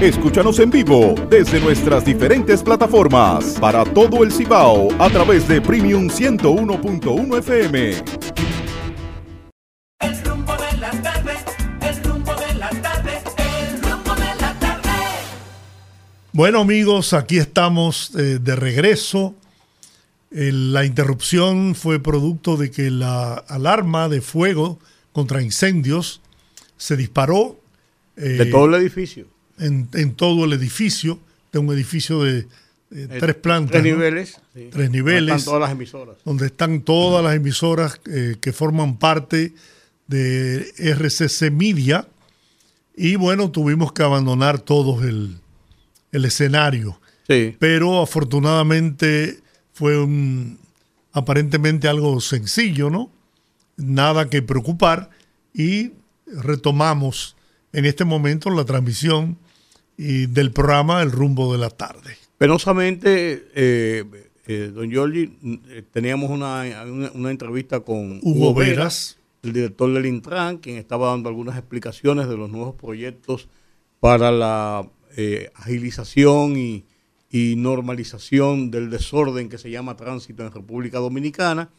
Escúchanos 0.00 0.58
en 0.58 0.70
vivo 0.70 1.14
desde 1.30 1.60
nuestras 1.60 2.04
diferentes 2.04 2.60
plataformas 2.62 3.56
para 3.60 3.84
todo 3.84 4.24
el 4.24 4.32
Cibao 4.32 4.88
a 4.98 5.08
través 5.08 5.46
de 5.46 5.60
Premium 5.60 6.08
101.1 6.08 7.38
FM. 7.38 7.94
Bueno 16.34 16.60
amigos, 16.60 17.12
aquí 17.12 17.36
estamos 17.36 18.14
eh, 18.14 18.38
de 18.40 18.56
regreso. 18.56 19.34
Eh, 20.30 20.50
la 20.50 20.86
interrupción 20.86 21.74
fue 21.74 22.00
producto 22.00 22.56
de 22.56 22.70
que 22.70 22.90
la 22.90 23.34
alarma 23.34 24.08
de 24.08 24.22
fuego 24.22 24.78
contra 25.12 25.42
incendios 25.42 26.22
se 26.78 26.96
disparó 26.96 27.60
eh, 28.16 28.30
De 28.30 28.46
todo 28.46 28.64
el 28.64 28.74
edificio. 28.80 29.26
en, 29.58 29.90
en 29.92 30.14
todo 30.14 30.46
el 30.46 30.54
edificio, 30.54 31.18
de 31.52 31.58
un 31.58 31.70
edificio 31.70 32.22
de 32.22 32.46
eh, 32.92 33.08
tres 33.20 33.34
plantas. 33.34 33.82
Tres 33.82 33.92
¿no? 33.92 33.98
niveles. 33.98 34.40
sí. 34.54 34.68
Tres 34.72 34.90
niveles. 34.90 35.36
Están 35.36 35.44
todas 35.44 35.60
las 35.60 35.72
emisoras. 35.72 36.16
donde 36.24 36.46
están 36.46 36.80
todas 36.80 37.22
las 37.22 37.36
emisoras 37.36 37.98
que 37.98 38.52
forman 38.54 38.96
parte 38.96 39.52
de 40.06 40.72
RCC 40.78 41.50
Media. 41.50 42.08
Y 42.96 43.16
bueno, 43.16 43.50
tuvimos 43.50 43.92
que 43.92 44.02
abandonar 44.02 44.60
todos 44.60 45.04
el, 45.04 45.41
el 46.12 46.24
escenario. 46.24 47.00
Sí. 47.28 47.56
Pero 47.58 48.00
afortunadamente 48.02 49.40
fue 49.72 49.98
un, 50.02 50.58
aparentemente 51.12 51.88
algo 51.88 52.20
sencillo, 52.20 52.90
¿no? 52.90 53.10
Nada 53.76 54.28
que 54.30 54.42
preocupar. 54.42 55.10
Y 55.54 55.92
retomamos 56.26 57.36
en 57.72 57.84
este 57.86 58.04
momento 58.04 58.50
la 58.50 58.64
transmisión 58.64 59.38
y 59.96 60.26
del 60.26 60.50
programa 60.52 61.02
El 61.02 61.10
rumbo 61.12 61.52
de 61.52 61.58
la 61.58 61.70
tarde. 61.70 62.16
Penosamente, 62.38 63.46
eh, 63.54 64.04
eh, 64.46 64.70
don 64.74 64.90
Giorgi, 64.90 65.36
eh, 65.68 65.82
teníamos 65.92 66.30
una, 66.30 66.64
una- 66.86 67.10
una 67.12 67.30
entrevista 67.30 67.80
con 67.80 68.18
Hugo 68.22 68.52
Veras. 68.54 69.16
el 69.42 69.52
director 69.52 69.92
del 69.92 70.06
Intran, 70.06 70.58
quien 70.58 70.76
estaba 70.76 71.08
dando 71.10 71.28
algunas 71.28 71.56
explicaciones 71.56 72.28
de 72.28 72.36
los 72.36 72.50
nuevos 72.50 72.74
proyectos 72.74 73.48
para 74.00 74.30
la 74.32 74.86
eh, 75.16 75.50
agilización 75.54 76.56
y, 76.56 76.84
normalización 77.56 78.70
del 78.70 78.90
desorden 78.90 79.48
que 79.48 79.56
se 79.56 79.70
llama 79.70 79.96
tránsito 79.96 80.44
en 80.44 80.52
República 80.52 80.98
Dominicana. 80.98 81.70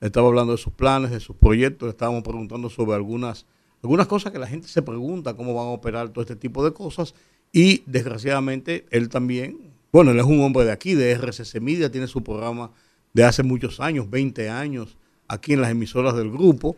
Estaba 0.00 0.28
hablando 0.28 0.52
de 0.52 0.58
sus 0.58 0.72
planes, 0.72 1.10
de 1.10 1.20
sus 1.20 1.36
proyectos, 1.36 1.90
estábamos 1.90 2.22
preguntando 2.22 2.70
sobre 2.70 2.94
algunas, 2.96 3.44
algunas 3.82 4.06
cosas 4.06 4.32
que 4.32 4.38
la 4.38 4.46
gente 4.46 4.66
se 4.66 4.80
pregunta, 4.80 5.34
cómo 5.34 5.52
van 5.52 5.66
a 5.66 5.70
operar 5.70 6.08
todo 6.08 6.22
este 6.22 6.36
tipo 6.36 6.64
de 6.64 6.72
cosas. 6.72 7.14
Y 7.52 7.82
desgraciadamente 7.84 8.86
él 8.90 9.10
también, 9.10 9.72
bueno, 9.92 10.10
él 10.10 10.18
es 10.18 10.24
un 10.24 10.40
hombre 10.40 10.64
de 10.64 10.72
aquí, 10.72 10.94
de 10.94 11.12
RCC 11.12 11.60
Media, 11.60 11.92
tiene 11.92 12.06
su 12.06 12.22
programa 12.22 12.70
de 13.12 13.24
hace 13.24 13.42
muchos 13.42 13.80
años, 13.80 14.08
20 14.08 14.48
años, 14.48 14.96
aquí 15.28 15.52
en 15.52 15.60
las 15.60 15.70
emisoras 15.70 16.16
del 16.16 16.30
grupo, 16.30 16.76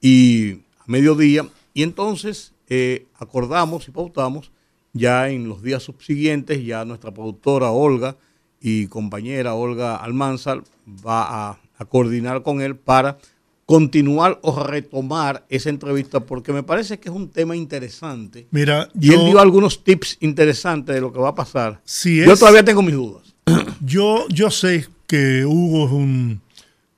y 0.00 0.52
a 0.78 0.84
mediodía. 0.86 1.46
Y 1.74 1.82
entonces 1.82 2.54
eh, 2.68 3.06
acordamos 3.18 3.86
y 3.86 3.90
pautamos 3.90 4.50
ya 4.98 5.28
en 5.30 5.48
los 5.48 5.62
días 5.62 5.82
subsiguientes, 5.82 6.64
ya 6.64 6.84
nuestra 6.84 7.12
productora 7.12 7.70
Olga 7.70 8.16
y 8.60 8.86
compañera 8.86 9.54
Olga 9.54 9.96
Almanzar 9.96 10.62
va 11.06 11.50
a, 11.50 11.60
a 11.78 11.84
coordinar 11.84 12.42
con 12.42 12.60
él 12.60 12.76
para 12.76 13.18
continuar 13.66 14.38
o 14.42 14.62
retomar 14.62 15.44
esa 15.48 15.70
entrevista, 15.70 16.20
porque 16.20 16.52
me 16.52 16.62
parece 16.62 16.98
que 17.00 17.08
es 17.08 17.14
un 17.14 17.28
tema 17.30 17.56
interesante. 17.56 18.46
Mira, 18.52 18.88
Y 19.00 19.08
él 19.10 19.16
yo- 19.16 19.26
dio 19.26 19.40
algunos 19.40 19.82
tips 19.82 20.18
interesantes 20.20 20.94
de 20.94 21.00
lo 21.00 21.12
que 21.12 21.18
va 21.18 21.30
a 21.30 21.34
pasar. 21.34 21.80
Si 21.84 22.24
Yo 22.24 22.36
todavía 22.36 22.64
tengo 22.64 22.82
mis 22.82 22.94
dudas. 22.94 23.34
Yo, 23.84 24.26
yo 24.28 24.50
sé 24.50 24.86
que 25.06 25.44
Hugo 25.44 25.86
es 25.86 25.92
un, 25.92 26.40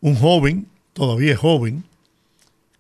un 0.01 0.14
joven, 0.14 0.66
todavía 0.92 1.32
es 1.32 1.38
joven, 1.38 1.84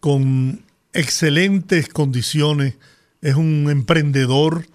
con 0.00 0.62
excelentes 0.92 1.88
condiciones, 1.88 2.76
es 3.20 3.34
un 3.34 3.68
emprendedor 3.70 4.66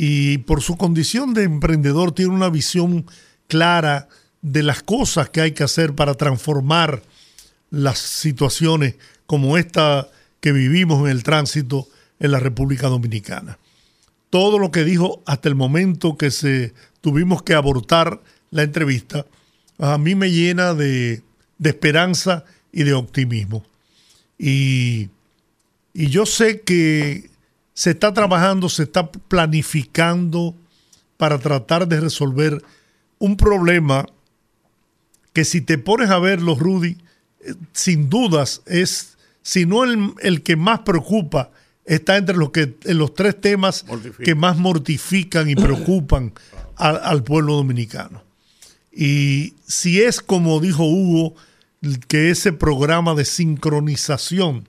y 0.00 0.38
por 0.38 0.62
su 0.62 0.76
condición 0.76 1.34
de 1.34 1.42
emprendedor 1.42 2.12
tiene 2.12 2.32
una 2.32 2.50
visión 2.50 3.04
clara 3.48 4.08
de 4.42 4.62
las 4.62 4.84
cosas 4.84 5.28
que 5.30 5.40
hay 5.40 5.50
que 5.50 5.64
hacer 5.64 5.94
para 5.96 6.14
transformar 6.14 7.02
las 7.70 7.98
situaciones 7.98 8.94
como 9.26 9.58
esta 9.58 10.08
que 10.40 10.52
vivimos 10.52 11.00
en 11.00 11.10
el 11.10 11.24
tránsito 11.24 11.88
en 12.20 12.30
la 12.30 12.38
República 12.38 12.86
Dominicana 12.86 13.58
todo 14.30 14.60
lo 14.60 14.70
que 14.70 14.84
dijo 14.84 15.20
hasta 15.26 15.48
el 15.48 15.54
momento 15.54 16.16
que 16.16 16.30
se 16.30 16.74
tuvimos 17.00 17.42
que 17.42 17.54
abortar 17.54 18.20
la 18.50 18.62
entrevista, 18.62 19.26
a 19.78 19.98
mí 19.98 20.14
me 20.14 20.30
llena 20.30 20.74
de, 20.74 21.22
de 21.58 21.70
esperanza 21.70 22.44
y 22.72 22.82
de 22.82 22.94
optimismo. 22.94 23.64
Y, 24.38 25.08
y 25.94 26.08
yo 26.08 26.26
sé 26.26 26.60
que 26.60 27.30
se 27.78 27.90
está 27.90 28.12
trabajando, 28.12 28.68
se 28.68 28.82
está 28.82 29.08
planificando 29.08 30.56
para 31.16 31.38
tratar 31.38 31.86
de 31.86 32.00
resolver 32.00 32.60
un 33.20 33.36
problema 33.36 34.04
que 35.32 35.44
si 35.44 35.60
te 35.60 35.78
pones 35.78 36.10
a 36.10 36.18
verlo, 36.18 36.56
Rudy, 36.56 36.98
eh, 37.38 37.54
sin 37.72 38.10
dudas 38.10 38.62
es, 38.66 39.16
si 39.42 39.64
no 39.64 39.84
el, 39.84 40.12
el 40.22 40.42
que 40.42 40.56
más 40.56 40.80
preocupa, 40.80 41.52
está 41.84 42.16
entre 42.16 42.36
los, 42.36 42.50
que, 42.50 42.76
en 42.82 42.98
los 42.98 43.14
tres 43.14 43.40
temas 43.40 43.84
Mortifica. 43.86 44.24
que 44.24 44.34
más 44.34 44.56
mortifican 44.56 45.48
y 45.48 45.54
preocupan 45.54 46.32
al 46.74 47.22
pueblo 47.22 47.54
dominicano. 47.54 48.24
Y 48.90 49.54
si 49.68 50.02
es 50.02 50.20
como 50.20 50.58
dijo 50.58 50.82
Hugo, 50.82 51.36
que 52.08 52.30
ese 52.30 52.52
programa 52.52 53.14
de 53.14 53.24
sincronización 53.24 54.68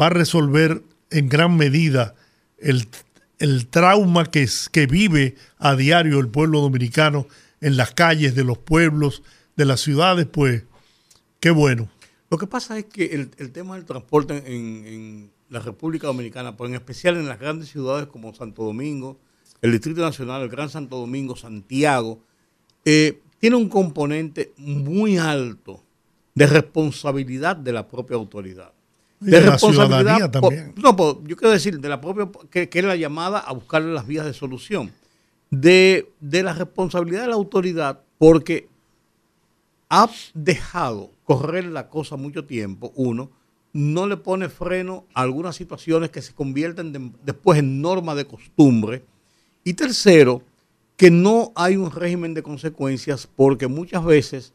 va 0.00 0.06
a 0.06 0.10
resolver 0.10 0.84
en 1.10 1.28
gran 1.28 1.56
medida 1.56 2.14
el, 2.60 2.86
el 3.38 3.66
trauma 3.68 4.26
que, 4.26 4.42
es- 4.42 4.68
que 4.68 4.86
vive 4.86 5.36
a 5.58 5.74
diario 5.76 6.18
el 6.20 6.28
pueblo 6.28 6.60
dominicano 6.60 7.26
en 7.60 7.76
las 7.76 7.92
calles 7.92 8.34
de 8.34 8.44
los 8.44 8.58
pueblos, 8.58 9.22
de 9.56 9.64
las 9.64 9.80
ciudades, 9.80 10.26
pues 10.26 10.64
qué 11.40 11.50
bueno. 11.50 11.88
Lo 12.30 12.38
que 12.38 12.46
pasa 12.46 12.78
es 12.78 12.84
que 12.84 13.06
el, 13.06 13.30
el 13.38 13.50
tema 13.52 13.74
del 13.76 13.84
transporte 13.84 14.36
en, 14.46 14.86
en 14.86 15.30
la 15.48 15.60
República 15.60 16.06
Dominicana, 16.06 16.56
pero 16.56 16.68
en 16.68 16.74
especial 16.74 17.16
en 17.16 17.26
las 17.26 17.40
grandes 17.40 17.68
ciudades 17.70 18.06
como 18.08 18.34
Santo 18.34 18.62
Domingo, 18.64 19.18
el 19.62 19.72
Distrito 19.72 20.02
Nacional, 20.02 20.42
el 20.42 20.48
Gran 20.50 20.68
Santo 20.68 20.98
Domingo, 20.98 21.34
Santiago, 21.36 22.20
eh, 22.84 23.20
tiene 23.40 23.56
un 23.56 23.68
componente 23.68 24.52
muy 24.56 25.16
alto 25.18 25.82
de 26.34 26.46
responsabilidad 26.46 27.56
de 27.56 27.72
la 27.72 27.88
propia 27.88 28.16
autoridad. 28.16 28.72
De 29.20 29.40
la 29.40 29.58
ciudadanía 29.58 30.30
po- 30.30 30.40
también. 30.40 30.74
no, 30.76 30.94
po- 30.96 31.22
yo 31.24 31.36
quiero 31.36 31.52
decir, 31.52 31.80
de 31.80 31.88
la 31.88 32.00
propia, 32.00 32.28
que, 32.50 32.68
que 32.68 32.78
es 32.78 32.84
la 32.84 32.96
llamada 32.96 33.38
a 33.40 33.52
buscarle 33.52 33.92
las 33.92 34.06
vías 34.06 34.24
de 34.26 34.32
solución. 34.32 34.92
De, 35.50 36.12
de 36.20 36.42
la 36.42 36.52
responsabilidad 36.52 37.22
de 37.22 37.28
la 37.28 37.34
autoridad, 37.34 38.00
porque 38.18 38.68
ha 39.88 40.08
dejado 40.34 41.10
correr 41.24 41.64
la 41.66 41.88
cosa 41.88 42.16
mucho 42.16 42.44
tiempo, 42.44 42.92
uno, 42.94 43.30
no 43.72 44.06
le 44.06 44.16
pone 44.16 44.48
freno 44.48 45.04
a 45.14 45.22
algunas 45.22 45.56
situaciones 45.56 46.10
que 46.10 46.22
se 46.22 46.34
convierten 46.34 46.92
de- 46.92 47.10
después 47.24 47.58
en 47.58 47.80
norma 47.80 48.14
de 48.14 48.26
costumbre, 48.26 49.04
y 49.64 49.74
tercero, 49.74 50.42
que 50.96 51.10
no 51.10 51.52
hay 51.54 51.76
un 51.76 51.90
régimen 51.90 52.34
de 52.34 52.42
consecuencias 52.42 53.26
porque 53.34 53.68
muchas 53.68 54.04
veces 54.04 54.52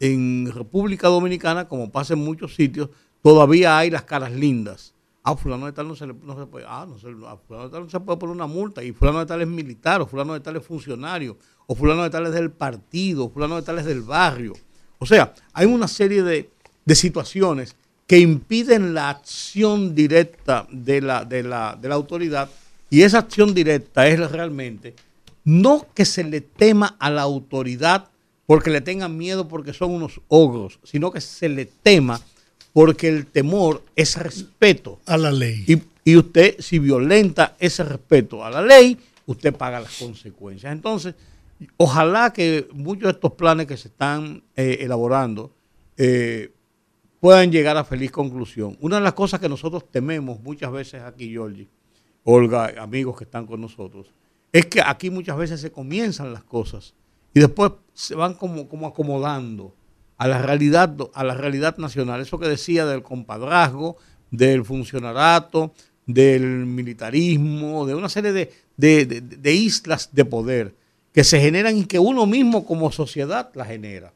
en 0.00 0.50
República 0.54 1.08
Dominicana, 1.08 1.68
como 1.68 1.90
pasa 1.90 2.14
en 2.14 2.20
muchos 2.20 2.54
sitios, 2.54 2.88
todavía 3.22 3.78
hay 3.78 3.90
las 3.90 4.02
caras 4.02 4.32
lindas. 4.32 4.94
Ah, 5.24 5.36
fulano 5.36 5.66
de 5.66 5.72
tal 5.72 5.86
no 5.86 5.94
se 5.94 6.06
le 6.06 6.14
puede, 6.14 6.66
ah, 6.68 6.84
no 6.88 6.98
se, 6.98 7.06
a 7.08 7.36
fulano 7.36 7.66
de 7.66 7.70
tal 7.70 7.84
no 7.84 7.90
se 7.90 8.00
puede 8.00 8.18
poner 8.18 8.34
una 8.34 8.48
multa, 8.48 8.82
y 8.82 8.92
fulano 8.92 9.20
de 9.20 9.26
tal 9.26 9.40
es 9.40 9.46
militar, 9.46 10.00
o 10.00 10.06
fulano 10.06 10.34
de 10.34 10.40
tal 10.40 10.56
es 10.56 10.66
funcionario, 10.66 11.38
o 11.66 11.76
fulano 11.76 12.02
de 12.02 12.10
tal 12.10 12.26
es 12.26 12.32
del 12.32 12.50
partido, 12.50 13.26
o 13.26 13.30
fulano 13.30 13.56
de 13.56 13.62
tal 13.62 13.78
es 13.78 13.84
del 13.84 14.02
barrio. 14.02 14.52
O 14.98 15.06
sea, 15.06 15.32
hay 15.52 15.66
una 15.66 15.86
serie 15.86 16.24
de, 16.24 16.50
de 16.84 16.94
situaciones 16.96 17.76
que 18.08 18.18
impiden 18.18 18.94
la 18.94 19.10
acción 19.10 19.94
directa 19.94 20.66
de 20.72 21.00
la, 21.00 21.24
de, 21.24 21.44
la, 21.44 21.78
de 21.80 21.88
la 21.88 21.94
autoridad, 21.94 22.50
y 22.90 23.02
esa 23.02 23.18
acción 23.18 23.54
directa 23.54 24.08
es 24.08 24.30
realmente 24.30 24.94
no 25.44 25.86
que 25.94 26.04
se 26.04 26.24
le 26.24 26.40
tema 26.40 26.96
a 26.98 27.10
la 27.10 27.22
autoridad 27.22 28.08
porque 28.46 28.70
le 28.70 28.80
tengan 28.80 29.16
miedo 29.16 29.48
porque 29.48 29.72
son 29.72 29.92
unos 29.92 30.20
ogros, 30.28 30.78
sino 30.82 31.10
que 31.10 31.20
se 31.20 31.48
le 31.48 31.64
tema 31.64 32.20
porque 32.72 33.08
el 33.08 33.26
temor 33.26 33.82
es 33.96 34.16
respeto. 34.16 35.00
A 35.06 35.16
la 35.16 35.30
ley. 35.30 35.64
Y, 35.66 35.82
y 36.10 36.16
usted, 36.16 36.56
si 36.58 36.78
violenta 36.78 37.56
ese 37.58 37.84
respeto 37.84 38.44
a 38.44 38.50
la 38.50 38.62
ley, 38.62 38.98
usted 39.26 39.54
paga 39.54 39.80
las 39.80 39.98
consecuencias. 39.98 40.72
Entonces, 40.72 41.14
ojalá 41.76 42.32
que 42.32 42.68
muchos 42.72 43.04
de 43.04 43.10
estos 43.10 43.32
planes 43.32 43.66
que 43.66 43.76
se 43.76 43.88
están 43.88 44.42
eh, 44.56 44.78
elaborando 44.80 45.52
eh, 45.96 46.52
puedan 47.20 47.52
llegar 47.52 47.76
a 47.76 47.84
feliz 47.84 48.10
conclusión. 48.10 48.76
Una 48.80 48.96
de 48.96 49.02
las 49.02 49.12
cosas 49.12 49.40
que 49.40 49.48
nosotros 49.48 49.90
tememos 49.90 50.40
muchas 50.40 50.72
veces 50.72 51.02
aquí, 51.02 51.30
Georgie, 51.30 51.68
Olga, 52.24 52.72
amigos 52.78 53.16
que 53.16 53.24
están 53.24 53.46
con 53.46 53.60
nosotros, 53.60 54.10
es 54.52 54.66
que 54.66 54.80
aquí 54.84 55.10
muchas 55.10 55.36
veces 55.36 55.60
se 55.60 55.70
comienzan 55.70 56.32
las 56.32 56.44
cosas 56.44 56.94
y 57.34 57.40
después 57.40 57.72
se 57.94 58.14
van 58.14 58.34
como, 58.34 58.68
como 58.68 58.86
acomodando 58.86 59.74
a 60.22 60.28
la 60.28 60.40
realidad 60.40 60.94
a 61.14 61.24
la 61.24 61.34
realidad 61.34 61.76
nacional. 61.78 62.20
Eso 62.20 62.38
que 62.38 62.46
decía 62.48 62.86
del 62.86 63.02
compadrazgo, 63.02 63.96
del 64.30 64.64
funcionarato, 64.64 65.72
del 66.06 66.42
militarismo, 66.66 67.86
de 67.86 67.94
una 67.96 68.08
serie 68.08 68.32
de, 68.32 68.52
de- 68.76 69.52
islas 69.52 70.10
de 70.12 70.24
poder 70.24 70.74
que 71.12 71.24
se 71.24 71.40
generan 71.40 71.76
y 71.76 71.84
que 71.86 71.98
uno 71.98 72.24
mismo 72.26 72.64
como 72.64 72.92
sociedad 72.92 73.50
la 73.54 73.64
genera. 73.64 74.12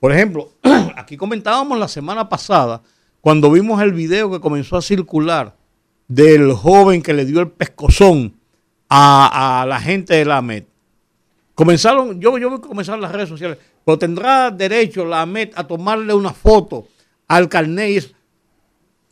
Por 0.00 0.12
ejemplo, 0.12 0.50
aquí 0.96 1.16
comentábamos 1.16 1.78
la 1.78 1.88
semana 1.88 2.28
pasada, 2.28 2.82
cuando 3.20 3.50
vimos 3.50 3.80
el 3.80 3.92
video 3.92 4.30
que 4.30 4.40
comenzó 4.40 4.76
a 4.76 4.82
circular 4.82 5.54
del 6.08 6.52
joven 6.52 7.02
que 7.02 7.14
le 7.14 7.24
dio 7.24 7.40
el 7.40 7.48
pescozón 7.50 8.34
a, 8.88 9.62
a 9.62 9.66
la 9.66 9.80
gente 9.80 10.14
de 10.14 10.24
la 10.24 10.38
AMET. 10.38 10.66
Comenzaron, 11.56 12.20
yo, 12.20 12.36
yo 12.36 12.50
vi 12.50 12.56
que 12.56 12.68
comenzaron 12.68 13.00
las 13.00 13.10
redes 13.10 13.30
sociales, 13.30 13.56
pero 13.82 13.98
tendrá 13.98 14.50
derecho 14.50 15.06
la 15.06 15.22
AMET 15.22 15.58
a 15.58 15.66
tomarle 15.66 16.12
una 16.12 16.34
foto 16.34 16.86
al 17.26 17.48
carnet. 17.48 18.14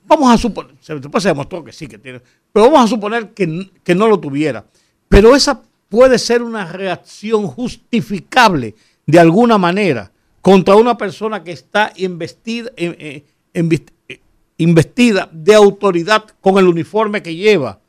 Vamos 0.05 0.31
a 0.31 0.37
suponer, 0.37 0.75
después 1.01 1.23
se 1.23 1.31
demostró 1.31 1.65
que 1.65 1.73
sí 1.73 1.89
que 1.89 1.97
tiene, 1.97 2.21
pero 2.53 2.67
vamos 2.67 2.85
a 2.85 2.89
suponer 2.89 3.31
que, 3.31 3.71
que 3.83 3.95
no 3.95 4.07
lo 4.07 4.21
tuviera. 4.21 4.63
Pero 5.09 5.35
esa 5.35 5.63
puede 5.89 6.19
ser 6.19 6.43
una 6.43 6.71
reacción 6.71 7.47
justificable 7.47 8.75
de 9.07 9.19
alguna 9.19 9.57
manera 9.57 10.13
contra 10.43 10.77
una 10.77 10.99
persona 10.99 11.43
que 11.43 11.53
está 11.53 11.95
investida, 11.97 12.71
eh, 12.77 13.25
eh, 13.55 13.81
eh, 14.09 14.21
investida 14.59 15.27
de 15.33 15.55
autoridad 15.55 16.27
con 16.43 16.59
el 16.59 16.69
uniforme 16.69 17.23
que 17.23 17.35
lleva, 17.35 17.81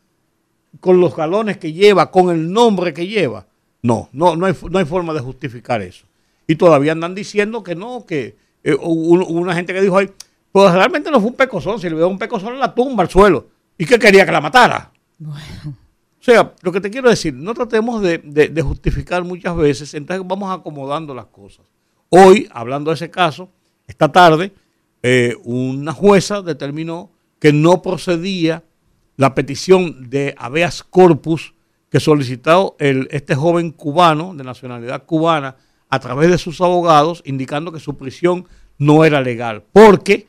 con 0.79 1.01
los 1.01 1.13
galones 1.13 1.57
que 1.57 1.73
lleva, 1.73 2.09
con 2.09 2.29
el 2.29 2.49
nombre 2.49 2.93
que 2.93 3.05
lleva. 3.05 3.45
No, 3.85 4.09
no, 4.13 4.35
no 4.35 4.47
hay, 4.47 4.53
no 4.69 4.79
hay 4.79 4.85
forma 4.85 5.13
de 5.13 5.19
justificar 5.19 5.81
eso. 5.81 6.05
Y 6.47 6.55
todavía 6.55 6.91
andan 6.93 7.13
diciendo 7.13 7.61
que 7.63 7.75
no, 7.75 8.05
que 8.05 8.35
eh, 8.63 8.73
una 8.81 9.53
gente 9.53 9.73
que 9.73 9.81
dijo 9.81 9.97
ahí, 9.97 10.09
pues 10.51 10.71
realmente 10.73 11.11
no 11.11 11.19
fue 11.19 11.29
un 11.29 11.35
pecozón, 11.35 11.79
si 11.79 11.87
le 11.89 11.95
veo 11.95 12.07
un 12.07 12.17
pecozón 12.17 12.53
en 12.53 12.59
la 12.59 12.73
tumba, 12.73 13.03
al 13.03 13.09
suelo. 13.09 13.47
¿Y 13.77 13.85
qué 13.85 13.99
quería 13.99 14.25
que 14.25 14.31
la 14.31 14.41
matara? 14.41 14.91
O 16.19 16.23
sea, 16.25 16.53
lo 16.63 16.71
que 16.71 16.81
te 16.81 16.89
quiero 16.89 17.09
decir, 17.09 17.33
no 17.35 17.53
tratemos 17.53 18.01
de, 18.01 18.17
de- 18.17 18.47
de 18.49 18.61
justificar 18.63 19.23
muchas 19.23 19.55
veces, 19.55 19.93
entonces 19.93 20.25
vamos 20.27 20.51
acomodando 20.57 21.13
las 21.13 21.25
cosas. 21.27 21.65
Hoy, 22.09 22.47
hablando 22.51 22.89
de 22.89 22.95
ese 22.95 23.11
caso, 23.11 23.49
esta 23.87 24.11
tarde, 24.11 24.51
eh, 25.03 25.35
una 25.43 25.93
jueza 25.93 26.41
determinó 26.41 27.11
que 27.39 27.53
no 27.53 27.83
procedía 27.83 28.63
la 29.17 29.35
petición 29.35 30.09
de 30.09 30.33
habeas 30.39 30.81
corpus 30.83 31.53
que 31.95 32.01
solicitó 32.01 32.75
este 32.77 33.35
joven 33.35 33.71
cubano 33.71 34.33
de 34.35 34.43
nacionalidad 34.43 35.05
cubana 35.05 35.55
a 35.87 35.97
través 36.01 36.29
de 36.29 36.37
sus 36.37 36.59
abogados, 36.59 37.21
indicando 37.25 37.71
que 37.71 37.79
su 37.79 37.95
prisión 37.95 38.45
no 38.77 39.05
era 39.05 39.21
legal, 39.21 39.63
porque 39.71 40.27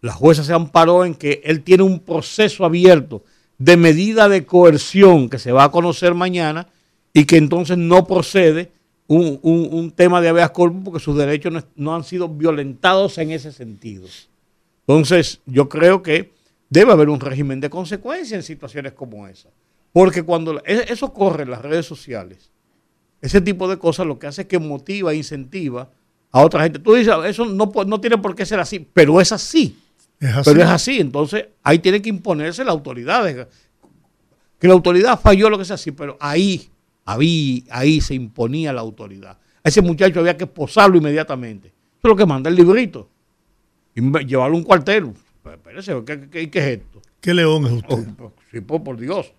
la 0.00 0.14
jueza 0.14 0.42
se 0.44 0.54
amparó 0.54 1.04
en 1.04 1.14
que 1.14 1.42
él 1.44 1.62
tiene 1.62 1.82
un 1.82 2.00
proceso 2.00 2.64
abierto 2.64 3.22
de 3.58 3.76
medida 3.76 4.30
de 4.30 4.46
coerción 4.46 5.28
que 5.28 5.38
se 5.38 5.52
va 5.52 5.64
a 5.64 5.70
conocer 5.70 6.14
mañana 6.14 6.68
y 7.12 7.26
que 7.26 7.36
entonces 7.36 7.76
no 7.76 8.06
procede 8.06 8.72
un, 9.08 9.38
un- 9.42 9.68
un 9.70 9.90
tema 9.90 10.22
de 10.22 10.30
habeas 10.30 10.52
corpus 10.52 10.80
porque 10.86 11.00
sus 11.04 11.18
derechos 11.18 11.52
no, 11.52 11.62
no 11.76 11.94
han 11.96 12.04
sido 12.04 12.30
violentados 12.30 13.18
en 13.18 13.30
ese 13.32 13.52
sentido. 13.52 14.06
Entonces, 14.86 15.42
yo 15.44 15.68
creo 15.68 16.02
que 16.02 16.32
debe 16.70 16.92
haber 16.92 17.10
un 17.10 17.20
régimen 17.20 17.60
de 17.60 17.68
consecuencia 17.68 18.38
en 18.38 18.42
situaciones 18.42 18.94
como 18.94 19.28
esa. 19.28 19.50
Porque 19.92 20.22
cuando 20.22 20.58
e- 20.64 20.86
eso 20.88 21.12
corre 21.12 21.42
en 21.44 21.50
las 21.50 21.62
redes 21.62 21.86
sociales, 21.86 22.50
ese 23.20 23.40
tipo 23.40 23.68
de 23.68 23.78
cosas 23.78 24.06
lo 24.06 24.18
que 24.18 24.26
hace 24.26 24.42
es 24.42 24.48
que 24.48 24.58
motiva 24.58 25.12
e 25.12 25.16
incentiva 25.16 25.90
a 26.30 26.42
otra 26.44 26.62
gente. 26.62 26.78
Tú 26.78 26.94
dices, 26.94 27.14
eso 27.26 27.44
no, 27.46 27.70
no 27.86 28.00
tiene 28.00 28.18
por 28.18 28.34
qué 28.34 28.44
ser 28.46 28.60
así, 28.60 28.78
pero 28.92 29.20
es 29.20 29.32
así. 29.32 29.76
Es 30.20 30.34
así. 30.34 30.50
Pero 30.50 30.62
es 30.62 30.68
así, 30.68 31.00
entonces 31.00 31.46
ahí 31.62 31.78
tiene 31.78 32.02
que 32.02 32.08
imponerse 32.08 32.64
la 32.64 32.72
autoridad. 32.72 33.48
Que 34.58 34.66
la 34.68 34.74
autoridad 34.74 35.18
falló, 35.20 35.48
lo 35.50 35.56
que 35.58 35.64
sea 35.64 35.74
así, 35.76 35.92
pero 35.92 36.16
ahí, 36.20 36.68
ahí, 37.04 37.64
ahí 37.70 38.00
se 38.00 38.14
imponía 38.14 38.72
la 38.72 38.80
autoridad. 38.80 39.38
A 39.62 39.68
ese 39.68 39.80
muchacho 39.82 40.20
había 40.20 40.36
que 40.36 40.46
posarlo 40.46 40.96
inmediatamente. 40.98 41.68
Eso 41.68 42.00
es 42.04 42.08
lo 42.10 42.16
que 42.16 42.26
manda 42.26 42.50
el 42.50 42.56
librito. 42.56 43.08
Y 43.94 44.00
llevarlo 44.26 44.56
a 44.56 44.58
un 44.58 44.64
cuartel. 44.64 45.12
Pero 45.42 45.54
Espérese, 45.56 46.04
¿qué, 46.04 46.28
qué- 46.28 46.50
qué 46.50 46.58
es 46.58 46.66
esto? 46.80 47.00
¿Qué 47.20 47.34
león 47.34 47.66
es 47.66 47.72
usted? 47.72 48.06
Oh, 48.20 48.32
sí, 48.50 48.60
por, 48.60 48.82
por 48.84 48.96
Dios. 48.98 49.32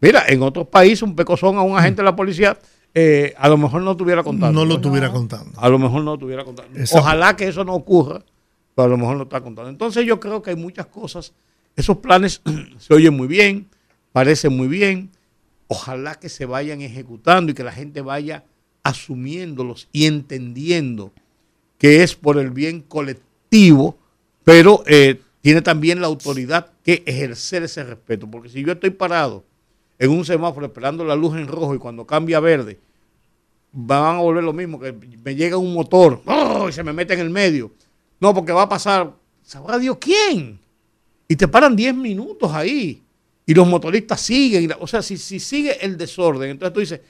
Mira, 0.00 0.24
en 0.28 0.42
otros 0.42 0.68
países 0.68 1.02
un 1.02 1.16
pecozón 1.16 1.56
a 1.56 1.62
un 1.62 1.76
agente 1.76 2.02
de 2.02 2.04
la 2.04 2.16
policía 2.16 2.58
eh, 2.98 3.34
a 3.36 3.50
lo 3.50 3.58
mejor 3.58 3.82
no 3.82 3.90
estuviera 3.90 4.22
contando. 4.22 4.58
No 4.58 4.64
lo 4.64 4.76
estuviera 4.76 5.12
contando. 5.12 5.60
A 5.60 5.68
lo 5.68 5.78
mejor 5.78 6.02
no 6.02 6.14
estuviera 6.14 6.44
contando. 6.44 6.80
Ojalá 6.92 7.36
que 7.36 7.46
eso 7.46 7.62
no 7.62 7.74
ocurra, 7.74 8.24
pero 8.74 8.86
a 8.86 8.88
lo 8.88 8.96
mejor 8.96 9.18
no 9.18 9.24
está 9.24 9.42
contando. 9.42 9.68
Entonces 9.68 10.06
yo 10.06 10.18
creo 10.18 10.40
que 10.40 10.48
hay 10.48 10.56
muchas 10.56 10.86
cosas. 10.86 11.34
Esos 11.76 11.98
planes 11.98 12.40
se 12.78 12.94
oyen 12.94 13.14
muy 13.14 13.26
bien, 13.26 13.68
parecen 14.12 14.56
muy 14.56 14.66
bien. 14.66 15.10
Ojalá 15.68 16.14
que 16.14 16.30
se 16.30 16.46
vayan 16.46 16.80
ejecutando 16.80 17.52
y 17.52 17.54
que 17.54 17.64
la 17.64 17.72
gente 17.72 18.00
vaya 18.00 18.44
asumiéndolos 18.82 19.88
y 19.92 20.06
entendiendo 20.06 21.12
que 21.76 22.02
es 22.02 22.14
por 22.14 22.38
el 22.38 22.50
bien 22.50 22.80
colectivo, 22.80 23.98
pero 24.42 24.82
eh, 24.86 25.20
tiene 25.42 25.60
también 25.60 26.00
la 26.00 26.06
autoridad 26.06 26.70
que 26.82 27.02
ejercer 27.04 27.64
ese 27.64 27.84
respeto. 27.84 28.26
Porque 28.26 28.48
si 28.48 28.64
yo 28.64 28.72
estoy 28.72 28.88
parado 28.88 29.44
en 29.98 30.10
un 30.10 30.24
semáforo 30.24 30.66
esperando 30.66 31.04
la 31.04 31.14
luz 31.16 31.36
en 31.36 31.46
rojo 31.46 31.74
y 31.74 31.78
cuando 31.78 32.06
cambia 32.06 32.36
a 32.38 32.40
verde, 32.40 32.78
van 33.72 34.16
a 34.16 34.18
volver 34.20 34.44
lo 34.44 34.52
mismo, 34.52 34.78
que 34.80 34.92
me 35.24 35.34
llega 35.34 35.56
un 35.56 35.72
motor 35.72 36.22
¡oh! 36.26 36.68
y 36.68 36.72
se 36.72 36.82
me 36.82 36.92
mete 36.92 37.14
en 37.14 37.20
el 37.20 37.30
medio. 37.30 37.72
No, 38.20 38.32
porque 38.34 38.52
va 38.52 38.62
a 38.62 38.68
pasar, 38.68 39.12
sabrá 39.42 39.78
Dios 39.78 39.98
quién. 40.00 40.58
Y 41.28 41.36
te 41.36 41.48
paran 41.48 41.74
10 41.76 41.94
minutos 41.94 42.50
ahí. 42.52 43.02
Y 43.44 43.54
los 43.54 43.66
motoristas 43.66 44.20
siguen. 44.20 44.64
y 44.64 44.66
la- 44.68 44.78
o 44.80 44.86
sea, 44.86 45.02
si, 45.02 45.16
si 45.18 45.38
sigue 45.40 45.84
el 45.84 45.96
desorden, 45.96 46.50
entonces 46.50 46.72
tú 46.74 46.80
dices, 46.80 47.00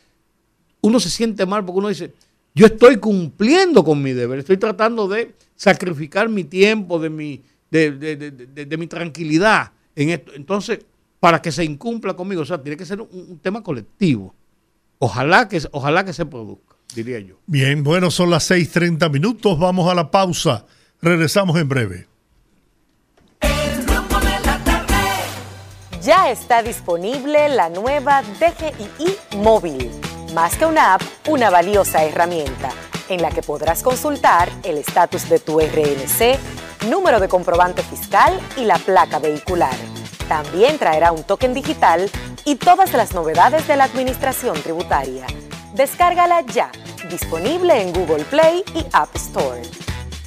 uno 0.81 0.99
se 1.01 1.11
siente 1.11 1.47
mal 1.47 1.65
porque 1.65 1.79
uno 1.79 1.89
dice, 1.89 2.13
yo 2.55 2.67
estoy 2.67 2.97
cumpliendo 2.97 3.85
con 3.85 4.03
mi 4.03 4.13
deber, 4.13 4.39
estoy 4.41 4.57
tratando 4.57 5.07
de 5.09 5.35
sacrificar 5.55 6.29
mi 6.29 6.45
tiempo, 6.45 6.99
de 6.99 7.11
mi, 7.11 7.43
de, 7.71 7.93
de- 7.93 8.17
de- 8.17 8.67
de- 8.67 8.77
mi 8.77 8.87
tranquilidad 8.87 9.73
en 9.95 10.11
esto. 10.11 10.33
Entonces, 10.35 10.81
para 11.21 11.41
que 11.41 11.53
se 11.53 11.65
incumpla 11.65 12.15
conmigo, 12.15 12.43
o 12.43 12.45
sea, 12.45 12.63
tiene 12.63 12.77
que 12.77 12.87
ser 12.87 13.01
un, 13.01 13.09
un 13.13 13.39
tema 13.39 13.63
colectivo. 13.63 14.35
Ojalá 14.99 15.49
que, 15.49 15.61
ojalá 15.73 16.05
que 16.05 16.13
se 16.13 16.25
produzca, 16.25 16.77
diría 16.95 17.19
yo. 17.21 17.37
Bien, 17.47 17.83
bueno, 17.83 18.11
son 18.11 18.31
las 18.31 18.51
6:30 18.51 19.11
minutos. 19.11 19.59
Vamos 19.59 19.91
a 19.91 19.95
la 19.95 20.11
pausa. 20.11 20.65
Regresamos 21.01 21.59
en 21.59 21.69
breve. 21.69 22.09
Ya 26.03 26.31
está 26.31 26.63
disponible 26.63 27.49
la 27.49 27.69
nueva 27.69 28.23
DGII 28.23 29.39
móvil. 29.39 29.91
Más 30.35 30.57
que 30.57 30.65
una 30.65 30.95
app, 30.95 31.03
una 31.29 31.51
valiosa 31.51 32.05
herramienta 32.05 32.71
en 33.09 33.23
la 33.23 33.31
que 33.31 33.43
podrás 33.43 33.83
consultar 33.83 34.49
el 34.63 34.79
estatus 34.79 35.29
de 35.29 35.39
tu 35.39 35.59
RNC, 35.59 36.39
número 36.89 37.21
de 37.21 37.29
comprobante 37.29 37.83
fiscal 37.83 38.39
y 38.57 38.65
la 38.65 38.79
placa 38.79 39.19
vehicular. 39.19 39.75
También 40.29 40.79
traerá 40.79 41.13
un 41.13 41.23
token 41.23 41.55
digital 41.55 42.11
y 42.45 42.57
todas 42.57 42.93
las 42.93 43.15
novedades 43.15 43.67
de 43.69 43.77
la 43.77 43.85
administración 43.85 44.61
tributaria. 44.63 45.27
Descárgala 45.75 46.41
ya, 46.41 46.71
disponible 47.11 47.81
en 47.81 47.93
Google 47.93 48.25
Play 48.25 48.65
y 48.75 48.85
App 48.93 49.15
Store. 49.15 49.63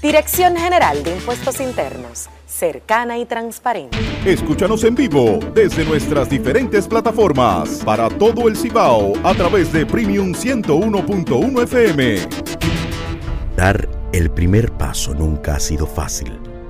Dirección 0.02 0.56
General 0.56 1.04
de 1.04 1.16
Impuestos 1.16 1.60
Internos, 1.60 2.30
cercana 2.48 3.18
y 3.18 3.26
transparente. 3.26 3.98
Escúchanos 4.26 4.86
en 4.86 4.96
vivo 4.96 5.40
desde 5.54 5.84
nuestras 5.84 6.30
diferentes 6.30 6.88
plataformas 6.88 7.82
para 7.84 8.08
todo 8.08 8.48
el 8.48 8.56
Cibao 8.56 9.14
a 9.24 9.34
través 9.34 9.74
de 9.74 9.86
Premium 9.86 10.34
101.1 10.34 11.64
FM. 11.64 12.16
Dar 13.58 13.90
el 14.14 14.32
primer 14.32 14.72
paso 14.72 15.14
nunca 15.14 15.56
ha 15.56 15.60
sido 15.60 15.86
fácil, 15.86 16.40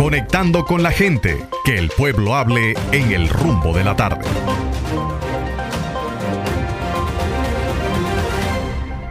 Conectando 0.00 0.64
con 0.64 0.82
la 0.82 0.92
gente, 0.92 1.46
que 1.62 1.76
el 1.76 1.90
pueblo 1.90 2.34
hable 2.34 2.72
en 2.90 3.12
el 3.12 3.28
rumbo 3.28 3.74
de 3.74 3.84
la 3.84 3.94
tarde. 3.94 4.26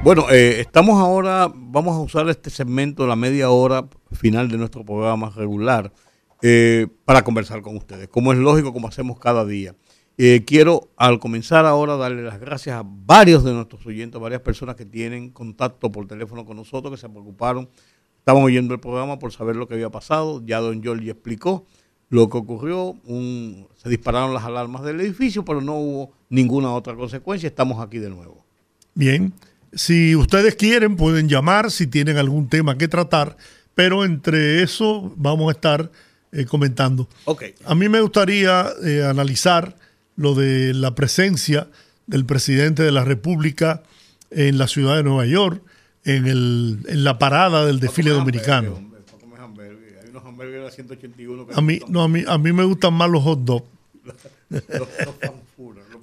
Bueno, 0.03 0.25
eh, 0.31 0.61
estamos 0.61 0.99
ahora, 0.99 1.53
vamos 1.53 1.95
a 1.95 1.99
usar 1.99 2.27
este 2.29 2.49
segmento, 2.49 3.05
la 3.05 3.15
media 3.15 3.51
hora 3.51 3.87
final 4.13 4.49
de 4.49 4.57
nuestro 4.57 4.83
programa 4.83 5.29
regular, 5.29 5.93
eh, 6.41 6.87
para 7.05 7.23
conversar 7.23 7.61
con 7.61 7.77
ustedes, 7.77 8.07
como 8.07 8.33
es 8.33 8.39
lógico, 8.39 8.73
como 8.73 8.87
hacemos 8.87 9.19
cada 9.19 9.45
día. 9.45 9.75
Eh, 10.17 10.43
quiero, 10.43 10.89
al 10.97 11.19
comenzar 11.19 11.67
ahora, 11.67 11.97
darle 11.97 12.23
las 12.23 12.39
gracias 12.39 12.75
a 12.75 12.83
varios 12.83 13.43
de 13.43 13.53
nuestros 13.53 13.85
oyentes, 13.85 14.19
varias 14.19 14.41
personas 14.41 14.75
que 14.75 14.85
tienen 14.85 15.29
contacto 15.29 15.91
por 15.91 16.07
teléfono 16.07 16.45
con 16.45 16.57
nosotros, 16.57 16.91
que 16.91 16.99
se 16.99 17.07
preocuparon, 17.07 17.69
estaban 18.19 18.43
oyendo 18.43 18.73
el 18.73 18.79
programa 18.79 19.17
por 19.19 19.31
saber 19.33 19.55
lo 19.55 19.67
que 19.67 19.73
había 19.75 19.89
pasado. 19.89 20.41
Ya 20.45 20.59
don 20.59 20.81
Giorgi 20.83 21.09
explicó 21.09 21.65
lo 22.09 22.29
que 22.29 22.37
ocurrió. 22.37 22.95
Un- 23.05 23.67
se 23.81 23.89
dispararon 23.89 24.33
las 24.33 24.43
alarmas 24.43 24.83
del 24.83 24.99
edificio, 25.01 25.43
pero 25.45 25.61
no 25.61 25.75
hubo 25.75 26.11
ninguna 26.29 26.71
otra 26.73 26.95
consecuencia. 26.95 27.47
Estamos 27.47 27.79
aquí 27.85 27.97
de 27.99 28.09
nuevo. 28.09 28.45
Bien, 28.93 29.33
si 29.73 30.15
ustedes 30.15 30.55
quieren 30.55 30.95
pueden 30.95 31.29
llamar 31.29 31.71
si 31.71 31.87
tienen 31.87 32.17
algún 32.17 32.49
tema 32.49 32.77
que 32.77 32.87
tratar, 32.87 33.37
pero 33.75 34.03
entre 34.03 34.61
eso 34.63 35.13
vamos 35.15 35.47
a 35.49 35.51
estar 35.53 35.91
eh, 36.31 36.45
comentando. 36.45 37.07
Ok. 37.25 37.43
A 37.65 37.73
mí 37.75 37.87
me 37.89 38.01
gustaría 38.01 38.67
eh, 38.85 39.03
analizar 39.03 39.75
lo 40.15 40.35
de 40.35 40.73
la 40.73 40.93
presencia 40.95 41.67
del 42.07 42.25
presidente 42.25 42.83
de 42.83 42.91
la 42.91 43.05
República 43.05 43.83
en 44.31 44.57
la 44.57 44.67
ciudad 44.67 44.95
de 44.97 45.03
Nueva 45.03 45.25
York, 45.25 45.63
en, 46.15 46.27
el, 46.27 46.79
en 46.87 47.03
la 47.03 47.17
parada 47.19 47.65
del 47.65 47.79
desfile 47.79 48.11
dominicano. 48.11 48.77
Hay 48.77 50.09
unos 50.09 50.25
hamburgues 50.25 50.63
de 50.63 50.71
181 50.71 51.47
que 51.47 51.53
A 51.55 51.61
mí, 51.61 51.79
no, 51.87 52.03
a 52.03 52.07
mí, 52.07 52.23
a 52.27 52.37
mí 52.37 52.51
me 52.53 52.63
gustan 52.63 52.93
más 52.93 53.09
los 53.09 53.23
hot 53.23 53.39
dogs. 53.43 53.65
los, 54.49 54.63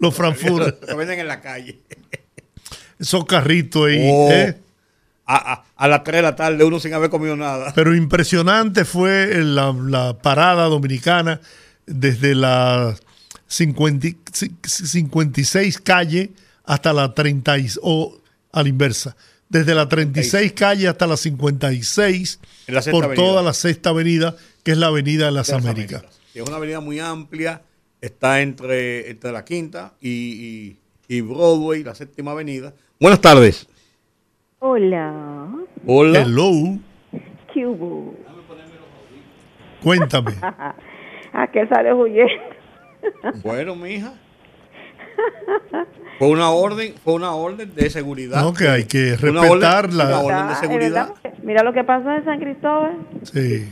los 0.00 0.14
frankfurters, 0.14 0.76
Los 0.88 0.96
venden 0.96 1.20
en 1.20 1.26
la 1.28 1.40
calle. 1.40 1.78
esos 2.98 3.24
carritos 3.24 3.86
ahí. 3.86 3.98
Oh, 4.12 4.30
¿eh? 4.30 4.58
a, 5.26 5.52
a- 5.54 5.64
a 5.76 5.88
las 5.88 6.04
3 6.04 6.16
de 6.16 6.22
la 6.22 6.36
tarde, 6.36 6.64
uno 6.64 6.78
sin 6.80 6.94
haber 6.94 7.10
comido 7.10 7.36
nada. 7.36 7.72
Pero 7.74 7.94
impresionante 7.94 8.84
fue 8.84 9.42
la, 9.42 9.72
la 9.72 10.16
parada 10.18 10.64
dominicana 10.66 11.40
desde 11.86 12.34
la 12.34 12.94
50 13.48 14.06
y- 14.06 14.16
56 14.64 15.80
calle 15.80 16.32
hasta 16.64 16.92
la 16.92 17.12
30 17.12 17.58
y- 17.58 17.68
o 17.82 18.16
a 18.52 18.62
la 18.62 18.68
inversa. 18.68 19.16
Desde 19.48 19.74
la 19.74 19.88
36 19.88 20.52
calle 20.52 20.88
hasta 20.88 21.06
la 21.06 21.16
56 21.16 22.40
En 22.66 22.74
la 22.74 22.82
por 22.82 23.04
Avenida. 23.04 23.24
toda 23.24 23.42
la 23.42 23.52
sexta 23.52 23.90
avenida, 23.90 24.34
que 24.64 24.72
es 24.72 24.78
la 24.78 24.88
avenida 24.88 25.26
de 25.26 25.32
las 25.32 25.46
de 25.46 25.52
las 25.54 25.64
Américas. 25.64 26.04
Sí, 26.32 26.40
Es 26.40 26.48
una 26.48 26.56
avenida 26.56 26.80
muy 26.80 26.98
amplia, 26.98 27.62
está 28.00 28.40
entre, 28.40 29.08
entre 29.10 29.30
la 29.32 29.44
quinta 29.44 29.94
y, 30.00 30.08
y- 30.10 30.78
y 31.08 31.20
Broadway, 31.20 31.84
la 31.84 31.94
séptima 31.94 32.32
avenida. 32.32 32.74
Buenas 33.00 33.20
tardes. 33.20 33.68
Hola. 34.58 35.48
Hola. 35.86 36.22
Hello. 36.22 36.78
¿Qué 37.54 37.64
hubo? 37.66 38.16
Cuéntame. 39.82 40.32
¿A 41.32 41.46
qué 41.52 41.66
sale 41.68 41.92
huyendo? 41.94 42.32
Bueno, 43.44 43.76
mija. 43.76 44.14
Fue 46.18 46.28
una 46.28 46.50
orden, 46.50 46.94
fue 47.04 47.14
una 47.14 47.32
orden 47.32 47.74
de 47.74 47.90
seguridad. 47.90 48.40
No, 48.42 48.54
que 48.54 48.68
hay 48.68 48.84
que 48.84 49.16
Una 49.22 49.40
orden- 49.42 49.42
respetar 49.42 49.92
la- 49.92 50.04
una 50.06 50.20
orden 50.20 50.46
de 50.46 50.52
¿es 50.54 50.58
seguridad. 50.58 51.14
Mira 51.42 51.62
lo 51.62 51.72
que 51.72 51.84
pasó 51.84 52.10
en 52.12 52.24
San 52.24 52.38
Cristóbal. 52.40 52.96
Sí. 53.22 53.68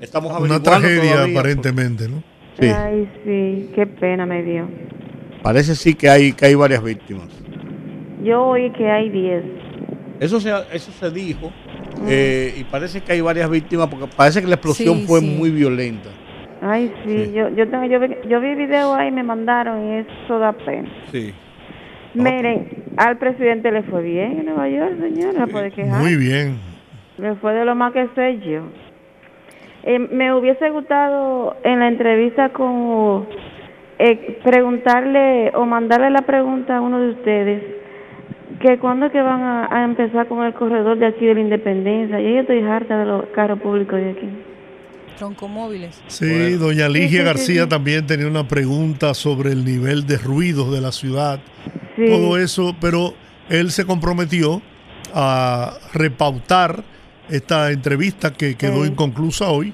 Estamos 0.00 0.38
Una 0.40 0.62
tragedia 0.62 1.12
todavía. 1.12 1.38
aparentemente, 1.38 2.08
¿no? 2.08 2.22
Sí. 2.58 2.66
Ay, 2.68 3.08
sí, 3.24 3.70
qué 3.74 3.86
pena 3.86 4.26
me 4.26 4.42
dio. 4.42 4.68
Parece 5.42 5.74
sí 5.74 5.94
que 5.94 6.08
hay, 6.10 6.32
que 6.34 6.46
hay 6.46 6.54
varias 6.54 6.82
víctimas. 6.82 7.28
Yo 8.22 8.42
oí 8.44 8.70
que 8.72 8.90
hay 8.90 9.08
10. 9.08 9.42
Eso 10.20 10.38
se, 10.40 10.50
eso 10.72 10.92
se 10.92 11.10
dijo 11.10 11.50
eh, 12.06 12.54
y 12.58 12.64
parece 12.64 13.00
que 13.00 13.12
hay 13.12 13.22
varias 13.22 13.48
víctimas 13.48 13.88
porque 13.88 14.06
parece 14.14 14.42
que 14.42 14.46
la 14.48 14.56
explosión 14.56 14.98
Sí, 14.98 15.04
fue 15.06 15.20
sí. 15.20 15.26
muy 15.26 15.50
violenta. 15.50 16.10
Ay, 16.60 16.92
sí, 17.06 17.24
Sí. 17.26 17.32
Yo, 17.34 17.48
yo, 17.48 17.66
tengo, 17.70 17.86
yo, 17.86 17.98
vi, 18.00 18.08
yo 18.28 18.38
vi 18.40 18.54
video 18.54 18.94
ahí, 18.94 19.10
me 19.10 19.22
mandaron 19.22 19.82
y 19.82 19.94
eso 20.00 20.38
da 20.38 20.52
pena. 20.52 20.90
Sí. 21.10 21.32
Miren, 22.14 22.68
al 22.96 23.18
presidente 23.18 23.70
le 23.70 23.82
fue 23.84 24.02
bien 24.02 24.38
en 24.40 24.46
Nueva 24.46 24.68
York, 24.68 24.98
señora, 25.00 25.40
no 25.40 25.48
puede 25.48 25.70
quejar. 25.70 26.00
Muy 26.00 26.16
bien. 26.16 26.58
Me 27.18 27.34
fue 27.36 27.52
de 27.54 27.64
lo 27.64 27.74
más 27.74 27.92
que 27.92 28.08
sé 28.14 28.40
yo. 28.40 28.62
Eh, 29.82 29.98
me 29.98 30.34
hubiese 30.34 30.70
gustado 30.70 31.56
en 31.62 31.78
la 31.78 31.88
entrevista 31.88 32.50
con 32.50 33.26
eh, 33.98 34.38
preguntarle 34.44 35.52
o 35.54 35.64
mandarle 35.64 36.10
la 36.10 36.22
pregunta 36.22 36.76
a 36.76 36.80
uno 36.80 36.98
de 37.00 37.10
ustedes 37.10 37.62
que 38.60 38.78
cuándo 38.78 39.06
es 39.06 39.12
que 39.12 39.22
van 39.22 39.40
a, 39.40 39.68
a 39.70 39.84
empezar 39.84 40.26
con 40.26 40.44
el 40.44 40.52
corredor 40.52 40.98
de 40.98 41.06
aquí 41.06 41.24
de 41.24 41.34
la 41.34 41.40
Independencia. 41.40 42.20
Yo 42.20 42.28
ya 42.28 42.40
estoy 42.40 42.62
harta 42.62 42.98
de 42.98 43.06
los 43.06 43.24
carros 43.34 43.60
públicos 43.60 43.98
de 43.98 44.10
aquí. 44.10 44.28
Troncomóviles. 45.18 46.02
Sí, 46.08 46.54
doña 46.54 46.88
Ligia 46.88 47.08
Sí, 47.08 47.08
sí, 47.08 47.18
sí, 47.18 47.24
García 47.24 47.62
sí. 47.64 47.68
también 47.68 48.06
tenía 48.06 48.26
una 48.26 48.48
pregunta 48.48 49.14
sobre 49.14 49.52
el 49.52 49.64
nivel 49.64 50.06
de 50.06 50.18
ruidos 50.18 50.72
de 50.72 50.80
la 50.80 50.92
ciudad. 50.92 51.40
Sí. 52.06 52.12
Todo 52.12 52.36
eso, 52.38 52.74
pero 52.80 53.14
él 53.48 53.70
se 53.70 53.84
comprometió 53.84 54.62
a 55.14 55.72
repautar 55.92 56.82
esta 57.28 57.70
entrevista 57.70 58.32
que 58.32 58.56
quedó 58.56 58.84
Sí. 58.84 58.90
inconclusa 58.90 59.48
hoy 59.50 59.72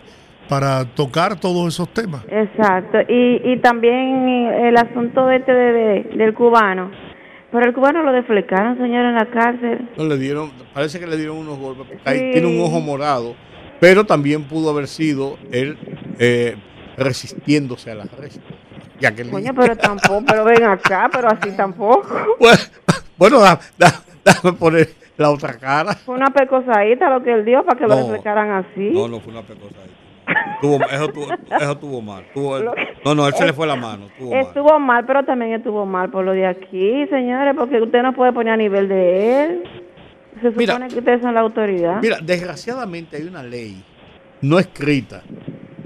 para 0.49 0.85
tocar 0.85 1.39
todos 1.41 1.73
esos 1.75 1.89
temas. 1.93 2.25
Exacto. 2.31 2.99
Y, 3.09 3.41
y 3.45 3.59
también 3.61 4.49
el 4.65 4.77
asunto 4.77 5.31
este 5.31 5.53
de, 5.53 5.73
de- 5.73 6.03
del 6.17 6.35
cubano. 6.35 6.91
Pero 7.51 7.67
el 7.67 7.73
cubano 7.75 8.03
lo 8.03 8.13
deflecaron, 8.13 8.77
señora, 8.77 9.09
en 9.11 9.15
la 9.15 9.27
cárcel. 9.31 9.89
No, 9.97 10.05
le 10.05 10.19
dieron, 10.19 10.51
parece 10.75 10.99
que 11.01 11.07
le 11.07 11.17
dieron 11.17 11.39
unos 11.39 11.59
golpes, 11.59 11.87
porque 11.89 12.03
ahí 12.09 12.19
Sí. 12.19 12.31
tiene 12.33 12.49
un 12.49 12.61
ojo 12.61 12.81
morado, 12.81 13.35
pero 13.81 14.05
también 14.05 14.45
pudo 14.45 14.71
haber 14.71 14.87
sido 14.89 15.37
él 15.53 15.79
eh, 16.19 16.57
resistiéndose 16.97 17.91
al 17.91 18.01
arresto. 18.03 18.41
Coño, 19.31 19.53
pero 19.55 19.77
tampoco, 19.77 20.23
pero 20.27 20.45
ven 20.45 20.65
acá, 20.65 21.09
pero 21.13 21.29
así 21.29 21.51
tampoco. 21.57 22.09
bueno, 23.19 23.41
da- 23.41 23.61
da- 23.79 24.03
dame 24.25 24.57
poner 24.57 24.89
la 25.17 25.31
otra 25.31 25.55
cara. 25.59 25.95
Fue 25.95 26.15
una 26.15 26.31
pecosadita 26.31 27.11
lo 27.11 27.23
que 27.23 27.33
él 27.33 27.45
dio 27.45 27.65
para 27.65 27.79
que 27.79 27.87
lo 27.87 27.95
No. 27.97 28.03
deflecaran 28.09 28.51
así. 28.51 28.91
No, 28.93 29.09
no 29.09 29.21
fue 29.21 29.33
una 29.33 29.43
pecosa 29.43 29.75
ahí. 29.85 29.93
Tuvo, 30.61 30.85
eso, 30.85 31.09
tuvo, 31.09 31.27
eso 31.61 31.79
tuvo 31.79 32.03
mal. 32.03 32.25
Tuvo- 32.35 32.59
no, 33.05 33.15
no, 33.15 33.29
él 33.29 33.35
se 33.35 33.47
le 33.47 33.53
fue 33.53 33.67
la 33.67 33.77
mano. 33.77 34.09
Tuvo 34.19 34.31
mal. 34.33 34.41
Estuvo 34.41 34.79
mal, 34.81 35.05
pero 35.07 35.25
también 35.25 35.53
estuvo 35.53 35.87
mal 35.87 36.11
por 36.11 36.25
lo 36.25 36.33
de 36.33 36.47
aquí, 36.47 37.07
señores, 37.09 37.55
porque 37.57 37.81
usted 37.81 38.03
no 38.03 38.13
puede 38.13 38.33
poner 38.33 38.55
a 38.55 38.57
nivel 38.57 38.89
de 38.89 39.45
él. 39.45 39.63
Se 40.43 40.49
supone 40.51 40.57
Mira. 40.67 40.89
que 40.89 40.99
ustedes 40.99 41.23
son 41.23 41.33
la 41.35 41.41
autoridad. 41.41 42.01
Mira, 42.03 42.19
desgraciadamente 42.21 43.17
hay 43.17 43.23
una 43.25 43.43
ley 43.43 43.83
no 44.43 44.59
escrita 44.59 45.23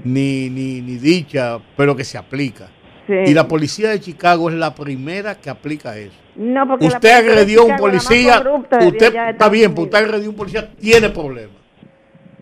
ni, 0.03 0.49
ni, 0.49 0.81
ni 0.81 0.97
dicha, 0.97 1.57
pero 1.77 1.95
que 1.95 2.03
se 2.03 2.17
aplica. 2.17 2.67
Sí. 3.07 3.13
Y 3.27 3.33
la 3.33 3.47
policía 3.47 3.89
de 3.89 3.99
Chicago 3.99 4.49
es 4.49 4.55
la 4.55 4.73
primera 4.75 5.35
que 5.35 5.49
aplica 5.49 5.97
eso. 5.97 6.13
No, 6.35 6.67
porque 6.67 6.85
Usted 6.85 7.11
agredió 7.11 7.61
a 7.63 7.65
un 7.65 7.75
policía, 7.77 8.41
usted 8.81 9.15
está 9.29 9.49
bien, 9.49 9.71
Unidos. 9.71 9.85
usted 9.85 9.97
agredió 9.97 10.27
a 10.27 10.29
un 10.29 10.35
policía, 10.35 10.69
tiene 10.79 11.09
problemas. 11.09 11.55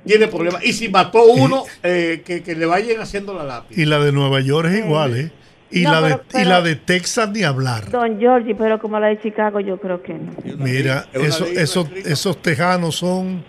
Tiene 0.06 0.28
problemas. 0.28 0.64
Y 0.66 0.74
si 0.74 0.90
mató 0.90 1.24
uno, 1.26 1.64
eh, 1.84 2.22
que, 2.26 2.42
que 2.44 2.56
le 2.56 2.66
vayan 2.66 3.00
haciendo 3.02 3.34
la 3.34 3.44
lápiz. 3.44 3.78
Y 3.78 3.86
la 3.86 4.00
de 4.00 4.12
Nueva 4.12 4.40
York 4.42 4.68
es 4.72 4.86
igual, 4.86 5.16
¿eh? 5.18 5.32
Y, 5.72 5.84
No, 5.84 5.92
la 5.92 6.02
de, 6.02 6.08
pero- 6.10 6.24
y 6.24 6.34
pero- 6.34 6.50
la 6.50 6.62
de 6.62 6.76
Texas 6.78 7.30
ni 7.32 7.44
hablar. 7.44 7.90
Don 7.92 8.20
Georgie, 8.20 8.56
pero 8.56 8.80
como 8.80 9.00
la 9.00 9.08
de 9.08 9.22
Chicago, 9.22 9.60
yo 9.60 9.78
creo 9.80 10.02
que 10.02 10.14
no. 10.14 10.32
Mira, 10.58 11.06
eso- 11.14 11.46
esos, 11.46 11.92
esos 12.06 12.42
tejanos 12.42 12.96
son 12.96 13.44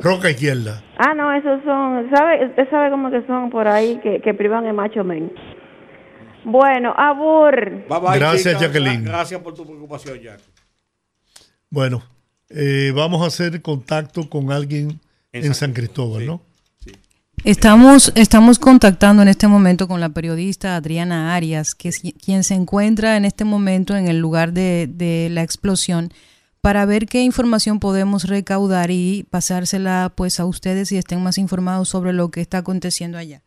roca 0.00 0.28
izquierda. 0.30 0.82
Ah, 0.98 1.14
no, 1.14 1.32
esos 1.32 1.62
son, 1.64 2.10
¿sabe? 2.14 2.46
Usted 2.46 2.68
sabe 2.70 2.90
cómo 2.90 3.10
que 3.10 3.22
son 3.26 3.48
por 3.50 3.66
ahí 3.68 3.98
que, 4.02 4.20
que 4.20 4.34
privan 4.34 4.66
el 4.66 4.74
macho 4.74 5.02
men. 5.04 5.32
Bueno, 6.48 6.94
abur. 6.96 7.86
Bye 7.88 7.98
bye, 8.00 8.18
Gracias, 8.20 8.44
chicas. 8.54 8.60
Jacqueline. 8.62 9.02
Gra- 9.04 9.08
Gracias 9.08 9.40
por 9.40 9.52
tu 9.54 9.66
preocupación, 9.66 10.20
Jack. 10.20 10.40
Bueno, 11.68 12.04
eh, 12.50 12.92
vamos 12.94 13.20
a 13.22 13.26
hacer 13.26 13.60
contacto 13.60 14.28
con 14.30 14.52
alguien 14.52 15.00
en, 15.32 15.52
San 15.54 15.72
Cristóbal, 15.72 16.24
¿no? 16.24 16.40
Estamos, 17.44 18.12
estamos 18.14 18.60
contactando 18.60 19.22
en 19.22 19.28
este 19.28 19.48
momento 19.48 19.88
con 19.88 20.00
la 20.00 20.08
periodista 20.10 20.76
Adriana 20.76 21.34
Arias, 21.34 21.74
que 21.74 21.88
es 21.88 22.00
quien 22.24 22.44
se 22.44 22.54
encuentra 22.54 23.16
en 23.16 23.24
este 23.24 23.44
momento 23.44 23.96
en 23.96 24.06
el 24.06 24.18
lugar 24.20 24.52
de, 24.52 24.88
de 24.88 25.28
la 25.30 25.42
explosión, 25.42 26.12
para 26.60 26.86
ver 26.86 27.06
qué 27.06 27.22
información 27.22 27.80
podemos 27.80 28.24
recaudar 28.24 28.92
y 28.92 29.26
pasársela 29.30 30.12
pues 30.16 30.38
a 30.38 30.44
ustedes 30.46 30.92
y 30.92 30.96
estén 30.96 31.22
más 31.24 31.38
informados 31.38 31.88
sobre 31.88 32.12
lo 32.12 32.30
que 32.30 32.40
está 32.40 32.58
aconteciendo 32.58 33.18
allá. 33.18 33.42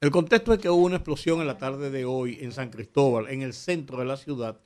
El 0.00 0.10
contexto 0.10 0.54
es 0.54 0.60
que 0.60 0.70
hubo 0.70 0.86
una 0.86 0.96
explosión 0.96 1.42
en 1.42 1.46
la 1.46 1.58
tarde 1.58 1.90
de 1.90 2.06
hoy 2.06 2.38
en 2.40 2.52
San 2.52 2.70
Cristóbal, 2.70 3.28
en 3.28 3.42
el 3.42 3.52
centro 3.52 3.98
de 3.98 4.06
la 4.06 4.16
ciudad, 4.16 4.58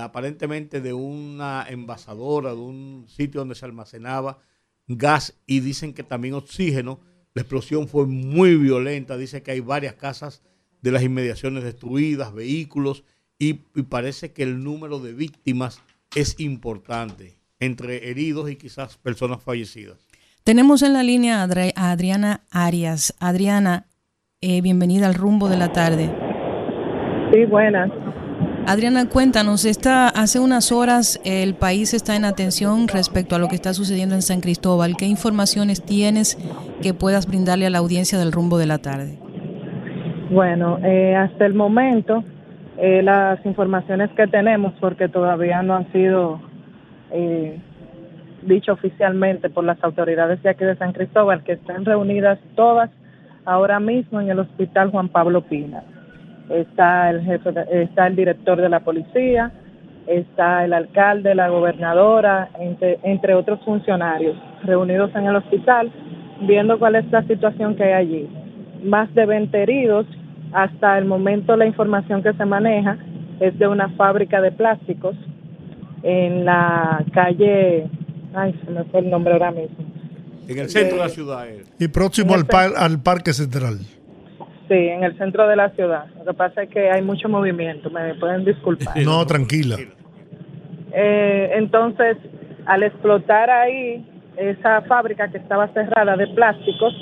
aparentemente 0.00 0.80
de 0.80 0.92
una 0.92 1.64
envasadora, 1.68 2.50
de 2.50 2.60
un 2.60 3.06
sitio 3.06 3.42
donde 3.42 3.54
se 3.54 3.64
almacenaba 3.64 4.40
gas 4.88 5.34
y 5.46 5.60
dicen 5.60 5.94
que 5.94 6.02
también 6.02 6.34
oxígeno. 6.34 6.98
La 7.34 7.42
explosión 7.42 7.86
fue 7.86 8.06
muy 8.06 8.56
violenta, 8.56 9.16
dice 9.16 9.40
que 9.44 9.52
hay 9.52 9.60
varias 9.60 9.94
casas 9.94 10.42
de 10.82 10.90
las 10.90 11.04
inmediaciones 11.04 11.62
destruidas, 11.62 12.34
vehículos, 12.34 13.04
y, 13.38 13.60
y 13.74 13.82
parece 13.82 14.32
que 14.32 14.42
el 14.42 14.64
número 14.64 14.98
de 14.98 15.12
víctimas 15.12 15.80
es 16.16 16.40
importante, 16.40 17.38
entre 17.60 18.10
heridos 18.10 18.50
y 18.50 18.56
quizás 18.56 18.96
personas 18.96 19.40
fallecidas. 19.44 19.98
Tenemos 20.42 20.82
en 20.82 20.92
la 20.92 21.04
línea 21.04 21.40
a 21.40 21.44
Adriana 21.92 22.44
Arias. 22.50 23.14
Adriana, 23.20 23.86
eh, 24.42 24.60
bienvenida 24.60 25.06
al 25.06 25.14
rumbo 25.14 25.48
de 25.48 25.56
la 25.56 25.72
tarde. 25.72 26.10
Sí, 27.32 27.44
buenas. 27.46 27.90
Adriana, 28.66 29.08
cuéntanos, 29.08 29.64
está, 29.64 30.08
hace 30.08 30.40
unas 30.40 30.72
horas 30.72 31.20
el 31.24 31.54
país 31.54 31.94
está 31.94 32.16
en 32.16 32.24
atención 32.24 32.88
respecto 32.88 33.36
a 33.36 33.38
lo 33.38 33.48
que 33.48 33.54
está 33.54 33.72
sucediendo 33.72 34.14
en 34.14 34.22
San 34.22 34.40
Cristóbal. 34.40 34.96
¿Qué 34.98 35.06
informaciones 35.06 35.84
tienes 35.84 36.36
que 36.82 36.92
puedas 36.92 37.26
brindarle 37.26 37.66
a 37.66 37.70
la 37.70 37.78
audiencia 37.78 38.18
del 38.18 38.32
rumbo 38.32 38.58
de 38.58 38.66
la 38.66 38.78
tarde? 38.78 39.18
Bueno, 40.30 40.78
eh, 40.82 41.14
hasta 41.14 41.46
el 41.46 41.54
momento, 41.54 42.24
eh, 42.76 43.02
las 43.02 43.44
informaciones 43.46 44.10
que 44.16 44.26
tenemos, 44.26 44.74
porque 44.80 45.08
todavía 45.08 45.62
no 45.62 45.76
han 45.76 45.90
sido 45.92 46.40
eh, 47.12 47.58
dicho 48.42 48.72
oficialmente 48.72 49.48
por 49.48 49.64
las 49.64 49.82
autoridades 49.84 50.42
de 50.42 50.50
aquí 50.50 50.64
de 50.64 50.76
San 50.76 50.92
Cristóbal, 50.92 51.44
que 51.44 51.52
están 51.52 51.84
reunidas 51.84 52.38
todas 52.56 52.90
ahora 53.46 53.80
mismo 53.80 54.20
en 54.20 54.30
el 54.30 54.40
Hospital 54.40 54.90
Juan 54.90 55.08
Pablo 55.08 55.40
Pina. 55.42 55.82
Está 56.50 57.10
el 57.10 57.22
jefe, 57.22 57.52
de- 57.52 57.82
está 57.84 58.06
el 58.08 58.16
director 58.16 58.60
de 58.60 58.68
la 58.68 58.80
policía, 58.80 59.50
está 60.06 60.64
el 60.64 60.72
alcalde, 60.72 61.34
la 61.34 61.48
gobernadora, 61.48 62.48
entre, 62.60 62.98
entre 63.02 63.34
otros 63.34 63.60
funcionarios 63.64 64.36
reunidos 64.64 65.10
en 65.16 65.26
el 65.26 65.36
hospital, 65.36 65.90
viendo 66.42 66.78
cuál 66.78 66.96
es 66.96 67.10
la 67.10 67.22
situación 67.22 67.74
que 67.74 67.84
hay 67.84 67.92
allí. 67.92 68.28
Más 68.84 69.12
de 69.14 69.26
20 69.26 69.62
heridos, 69.62 70.06
hasta 70.52 70.98
el 70.98 71.06
momento 71.06 71.56
la 71.56 71.66
información 71.66 72.22
que 72.22 72.32
se 72.32 72.44
maneja 72.44 72.96
es 73.40 73.58
de 73.58 73.66
una 73.66 73.88
fábrica 73.90 74.40
de 74.40 74.52
plásticos 74.52 75.16
en 76.02 76.44
la 76.44 77.04
calle, 77.12 77.88
ay, 78.34 78.54
se 78.64 78.70
me 78.70 78.84
fue 78.84 79.00
el 79.00 79.10
nombre 79.10 79.32
ahora 79.32 79.50
mismo. 79.50 79.95
En 80.48 80.58
el 80.58 80.68
centro 80.68 80.96
de 80.98 81.02
la 81.02 81.08
ciudad. 81.08 81.48
eh. 81.48 81.64
Y 81.78 81.88
próximo 81.88 82.34
al, 82.34 82.46
par- 82.46 82.72
al 82.76 83.02
Parque 83.02 83.32
Central. 83.32 83.78
Sí, 84.68 84.74
en 84.74 85.04
el 85.04 85.16
centro 85.18 85.46
de 85.46 85.56
la 85.56 85.70
ciudad. 85.70 86.06
Lo 86.18 86.32
que 86.32 86.34
pasa 86.36 86.62
es 86.64 86.70
que 86.70 86.90
hay 86.90 87.00
mucho 87.02 87.28
movimiento, 87.28 87.88
me 87.90 88.14
pueden 88.14 88.44
disculpar. 88.44 88.96
No, 89.04 89.24
tranquila. 89.26 89.76
Eh, 90.92 91.50
entonces, 91.54 92.16
al 92.66 92.82
explotar 92.82 93.50
ahí 93.50 94.04
esa 94.36 94.82
fábrica 94.82 95.28
que 95.30 95.38
estaba 95.38 95.68
cerrada 95.68 96.16
de 96.16 96.26
plásticos, 96.28 96.94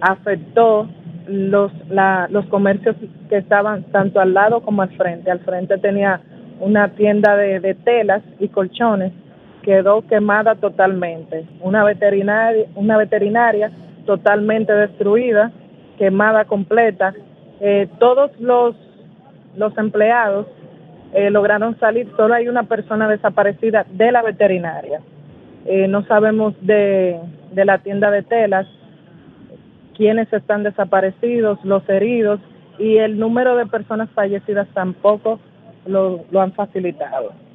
afectó 0.00 0.88
los, 1.26 1.72
la- 1.88 2.26
los 2.30 2.46
comercios 2.46 2.96
que 3.28 3.36
estaban 3.38 3.84
tanto 3.92 4.20
al 4.20 4.32
lado 4.34 4.60
como 4.62 4.82
al 4.82 4.90
frente. 4.96 5.30
Al 5.30 5.40
frente 5.40 5.76
tenía 5.78 6.20
una 6.60 6.88
tienda 6.94 7.36
de, 7.36 7.60
de 7.60 7.74
telas 7.74 8.22
y 8.38 8.48
colchones, 8.48 9.12
quedó 9.68 10.00
quemada 10.00 10.54
totalmente. 10.54 11.44
Una 11.60 11.84
veterinaria, 11.84 12.64
una 12.74 12.96
veterinaria 12.96 13.70
totalmente 14.06 14.72
destruida, 14.72 15.52
quemada 15.98 16.46
completa. 16.46 17.12
Eh, 17.60 17.86
todos 17.98 18.30
los, 18.40 18.74
los 19.58 19.76
empleados 19.76 20.46
eh, 21.12 21.28
lograron 21.28 21.78
salir. 21.78 22.10
Solo 22.16 22.32
hay 22.32 22.48
una 22.48 22.62
persona 22.62 23.06
desaparecida 23.08 23.84
de 23.90 24.10
la 24.10 24.22
veterinaria. 24.22 25.02
Eh, 25.66 25.86
no 25.86 26.02
sabemos 26.06 26.54
de, 26.62 27.20
de 27.52 27.64
la 27.66 27.76
tienda 27.76 28.10
de 28.10 28.22
telas 28.22 28.66
quiénes 29.98 30.32
están 30.32 30.62
desaparecidos, 30.62 31.62
los 31.62 31.86
heridos 31.90 32.40
y 32.78 32.96
el 32.96 33.18
número 33.18 33.54
de 33.54 33.66
personas 33.66 34.08
fallecidas 34.14 34.66
tampoco 34.72 35.40
lo, 35.84 36.24
lo 36.30 36.40
han 36.40 36.52
facilitado. 36.52 37.47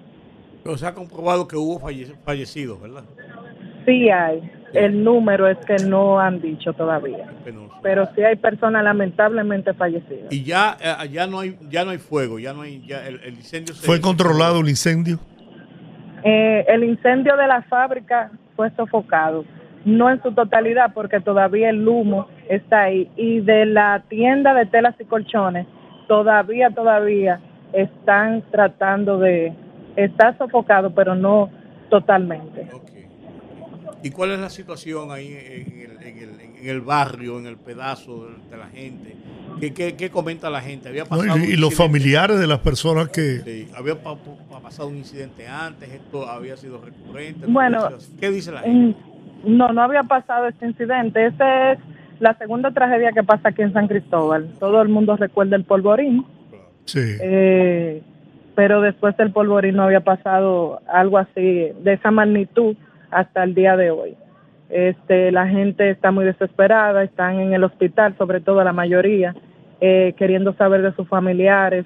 Pero 0.64 0.77
se 0.77 0.88
ha 0.88 0.94
comprobado 0.94 1.48
que 1.48 1.56
hubo 1.57 1.80
falle- 1.80 2.15
fallecidos, 2.23 2.81
¿verdad? 2.81 3.03
Sí 3.85 4.10
hay, 4.10 4.49
el 4.73 5.03
número 5.03 5.48
es 5.49 5.57
que 5.65 5.76
no 5.85 6.18
han 6.19 6.41
dicho 6.41 6.72
todavía, 6.72 7.30
pero 7.81 8.07
sí 8.15 8.22
hay 8.23 8.38
personas 8.38 8.81
lamentablemente 8.84 9.73
fallecidas. 9.73 10.31
Y 10.31 10.44
ya, 10.44 10.77
eh, 10.81 11.10
ya 11.10 11.27
no 11.27 11.41
hay, 11.41 11.57
ya 11.69 11.84
no 11.84 11.91
hay 11.91 11.98
fuego, 11.98 12.40
ya 12.40 12.53
no 12.53 12.61
hay, 12.61 12.81
ya 12.88 13.06
el, 13.06 13.19
el 13.26 13.34
incendio 13.35 13.76
se 13.76 13.85
¿Fue 13.85 13.99
controlado 13.99 14.61
el 14.61 14.69
incendio? 14.69 15.19
Eh, 16.23 16.64
el 16.69 16.85
incendio 16.85 17.35
de 17.35 17.48
la 17.48 17.61
fábrica 17.64 18.31
fue 18.56 18.72
sofocado, 18.77 19.44
no 19.84 20.10
en 20.10 20.22
su 20.23 20.31
totalidad 20.31 20.94
porque 20.94 21.19
todavía 21.19 21.69
el 21.69 21.85
humo 21.85 22.27
está 22.48 22.84
ahí. 22.84 23.10
Y 23.18 23.41
de 23.41 23.65
la 23.65 24.03
tienda 24.07 24.53
de 24.53 24.65
telas 24.65 24.95
y 24.99 25.03
colchones, 25.03 25.68
todavía, 26.07 26.69
todavía 26.69 27.41
están 27.73 28.44
tratando 28.52 29.18
de... 29.18 29.53
Está 29.95 30.38
sofocado, 30.38 30.94
pero 30.94 31.15
no 31.15 31.49
totalmente. 31.90 32.68
¿Y 34.02 34.10
cuál 34.11 34.32
es 34.32 34.40
la 34.40 34.49
situación 34.49 35.11
ahí 35.11 35.28
en 35.34 35.91
el, 35.91 36.03
en 36.07 36.18
el, 36.18 36.40
en 36.61 36.70
el 36.70 36.82
barrio, 36.82 37.40
en 37.40 37.45
el 37.48 37.56
pedazo 37.57 38.26
de, 38.28 38.34
de 38.52 38.57
la 38.57 38.68
gente? 38.68 39.15
¿Qué, 39.61 39.74
qué, 39.74 39.95
qué 39.95 40.10
comenta 40.10 40.49
la 40.49 40.60
gente? 40.61 40.90
¿Había 40.90 41.03
¿no? 41.03 41.10
pasado 41.10 41.28
Y, 41.28 41.32
los 41.32 41.48
incidente? 41.48 41.76
familiares 41.76 42.40
de 42.40 42.48
las 42.48 42.60
personas 42.60 43.07
que... 43.10 43.40
Sí, 43.45 43.70
¿Había 43.78 43.95
pa- 44.02 44.15
pa- 44.15 44.60
pasado 44.60 44.90
un 44.90 44.98
incidente 44.98 45.48
antes? 45.48 45.90
¿Esto 45.90 46.28
había 46.28 46.57
sido 46.57 46.82
recurrente? 46.82 47.45
Bueno, 47.48 47.88
¿Qué 48.20 48.30
dice 48.30 48.52
la 48.52 48.60
gente? 48.61 48.98
No, 49.45 49.72
no 49.72 49.82
había 49.84 50.03
pasado 50.03 50.48
este 50.49 50.65
incidente. 50.65 51.26
Esa 51.28 51.74
es 51.74 51.80
la 52.20 52.38
segunda 52.38 52.72
tragedia 52.72 53.11
que 53.14 53.24
pasa 53.24 53.49
aquí 53.49 53.61
en 53.61 53.72
San 53.72 53.88
Cristóbal. 53.88 54.49
Todo 54.60 54.82
el 54.82 54.90
mundo 54.90 55.15
recuerda 55.15 55.56
el 55.56 55.64
polvorín. 55.64 56.26
Sí. 56.86 56.99
Eh, 57.22 58.02
pero 58.55 58.81
después 58.81 59.15
del 59.17 59.31
polvorín 59.31 59.75
no 59.75 59.84
había 59.84 60.01
pasado 60.01 60.81
algo 60.88 61.17
así 61.17 61.71
de 61.80 61.93
esa 61.93 62.11
magnitud 62.11 62.75
hasta 63.11 63.43
el 63.43 63.55
día 63.55 63.75
de 63.77 63.91
hoy. 63.91 64.15
Este, 64.69 65.31
la 65.31 65.47
gente 65.47 65.89
está 65.89 66.11
muy 66.11 66.25
desesperada, 66.25 67.03
están 67.03 67.39
en 67.39 67.53
el 67.53 67.63
hospital, 67.63 68.15
sobre 68.17 68.41
todo 68.41 68.63
la 68.63 68.73
mayoría, 68.73 69.35
eh, 69.81 70.13
queriendo 70.17 70.53
saber 70.53 70.81
de 70.81 70.93
sus 70.93 71.07
familiares. 71.07 71.85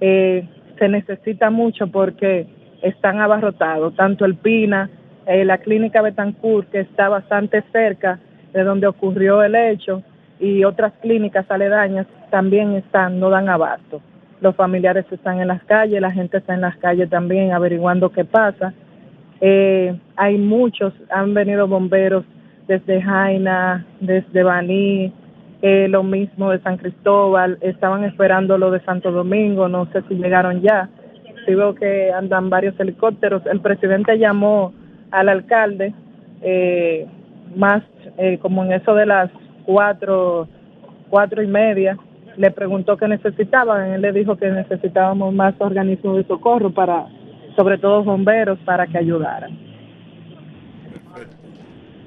Eh, 0.00 0.48
se 0.78 0.88
necesita 0.88 1.50
mucho 1.50 1.86
porque 1.86 2.46
están 2.82 3.20
abarrotados, 3.20 3.94
tanto 3.96 4.24
el 4.24 4.36
Pina, 4.36 4.90
eh, 5.26 5.44
la 5.44 5.58
clínica 5.58 6.02
Betancourt, 6.02 6.70
que 6.70 6.80
está 6.80 7.08
bastante 7.08 7.62
cerca 7.72 8.18
de 8.52 8.62
donde 8.64 8.86
ocurrió 8.86 9.42
el 9.42 9.54
hecho, 9.54 10.02
y 10.38 10.64
otras 10.64 10.92
clínicas 11.00 11.50
aledañas 11.50 12.06
también 12.30 12.74
están, 12.74 13.18
no 13.18 13.30
dan 13.30 13.48
abasto. 13.48 14.00
Los 14.40 14.54
familiares 14.54 15.06
están 15.10 15.40
en 15.40 15.48
las 15.48 15.62
calles, 15.64 16.00
la 16.00 16.10
gente 16.10 16.38
está 16.38 16.54
en 16.54 16.60
las 16.60 16.76
calles 16.76 17.08
también 17.08 17.52
averiguando 17.52 18.10
qué 18.10 18.24
pasa. 18.24 18.74
Eh, 19.40 19.98
hay 20.16 20.38
muchos, 20.38 20.92
han 21.10 21.34
venido 21.34 21.66
bomberos 21.66 22.24
desde 22.66 23.00
Jaina, 23.00 23.86
desde 24.00 24.42
Baní, 24.42 25.12
eh, 25.62 25.88
lo 25.88 26.02
mismo 26.02 26.50
de 26.50 26.60
San 26.60 26.76
Cristóbal, 26.76 27.58
estaban 27.60 28.04
esperando 28.04 28.58
lo 28.58 28.70
de 28.70 28.80
Santo 28.80 29.10
Domingo, 29.10 29.68
no 29.68 29.86
sé 29.92 30.02
si 30.08 30.14
llegaron 30.14 30.60
ya. 30.60 30.88
Sí 31.46 31.54
veo 31.54 31.74
que 31.74 32.12
andan 32.12 32.50
varios 32.50 32.78
helicópteros. 32.78 33.46
El 33.46 33.60
presidente 33.60 34.18
llamó 34.18 34.74
al 35.10 35.28
alcalde 35.28 35.94
eh, 36.42 37.06
más 37.54 37.82
eh, 38.18 38.38
como 38.40 38.64
en 38.64 38.72
eso 38.72 38.94
de 38.94 39.06
las 39.06 39.30
cuatro, 39.64 40.48
cuatro 41.08 41.42
y 41.42 41.46
media, 41.46 41.96
le 42.36 42.50
preguntó 42.50 42.96
qué 42.96 43.08
necesitaban. 43.08 43.92
Él 43.92 44.02
le 44.02 44.12
dijo 44.12 44.36
que 44.36 44.48
necesitábamos 44.48 45.34
más 45.34 45.54
organismos 45.58 46.16
de 46.16 46.24
socorro 46.26 46.72
para, 46.72 47.06
sobre 47.56 47.78
todo 47.78 48.04
bomberos, 48.04 48.58
para 48.64 48.86
que 48.86 48.98
ayudaran. 48.98 49.58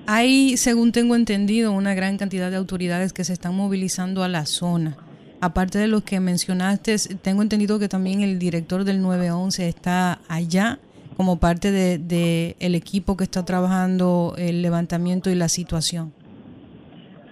Hay, 0.07 0.57
según 0.57 0.91
tengo 0.91 1.15
entendido, 1.15 1.71
una 1.71 1.93
gran 1.93 2.17
cantidad 2.17 2.49
de 2.49 2.57
autoridades 2.57 3.13
que 3.13 3.23
se 3.23 3.33
están 3.33 3.55
movilizando 3.55 4.23
a 4.23 4.27
la 4.27 4.45
zona. 4.45 4.97
Aparte 5.41 5.77
de 5.77 5.87
los 5.87 6.03
que 6.03 6.19
mencionaste, 6.19 6.95
tengo 7.21 7.43
entendido 7.43 7.79
que 7.79 7.87
también 7.87 8.21
el 8.21 8.39
director 8.39 8.83
del 8.83 9.01
911 9.01 9.67
está 9.67 10.19
allá 10.27 10.79
como 11.15 11.37
parte 11.37 11.71
del 11.71 12.07
de, 12.07 12.55
el 12.59 12.75
equipo 12.75 13.17
que 13.17 13.25
está 13.25 13.45
trabajando 13.45 14.35
el 14.37 14.61
levantamiento 14.61 15.29
y 15.29 15.35
la 15.35 15.49
situación. 15.49 16.13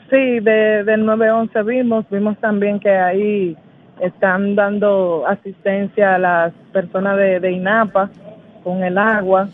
Sí, 0.10 0.40
de, 0.40 0.84
del 0.86 1.06
911 1.06 1.64
vimos, 1.64 2.06
vimos 2.10 2.38
también 2.40 2.80
que 2.80 2.90
ahí 2.90 3.58
están 4.00 4.56
dando 4.56 5.26
asistencia 5.28 6.16
a 6.16 6.20
las 6.20 6.54
personas 6.72 7.18
de, 7.18 7.40
de 7.40 7.52
INAPA 7.52 8.10
con 8.64 8.84
el 8.84 8.98
agua. 8.98 9.50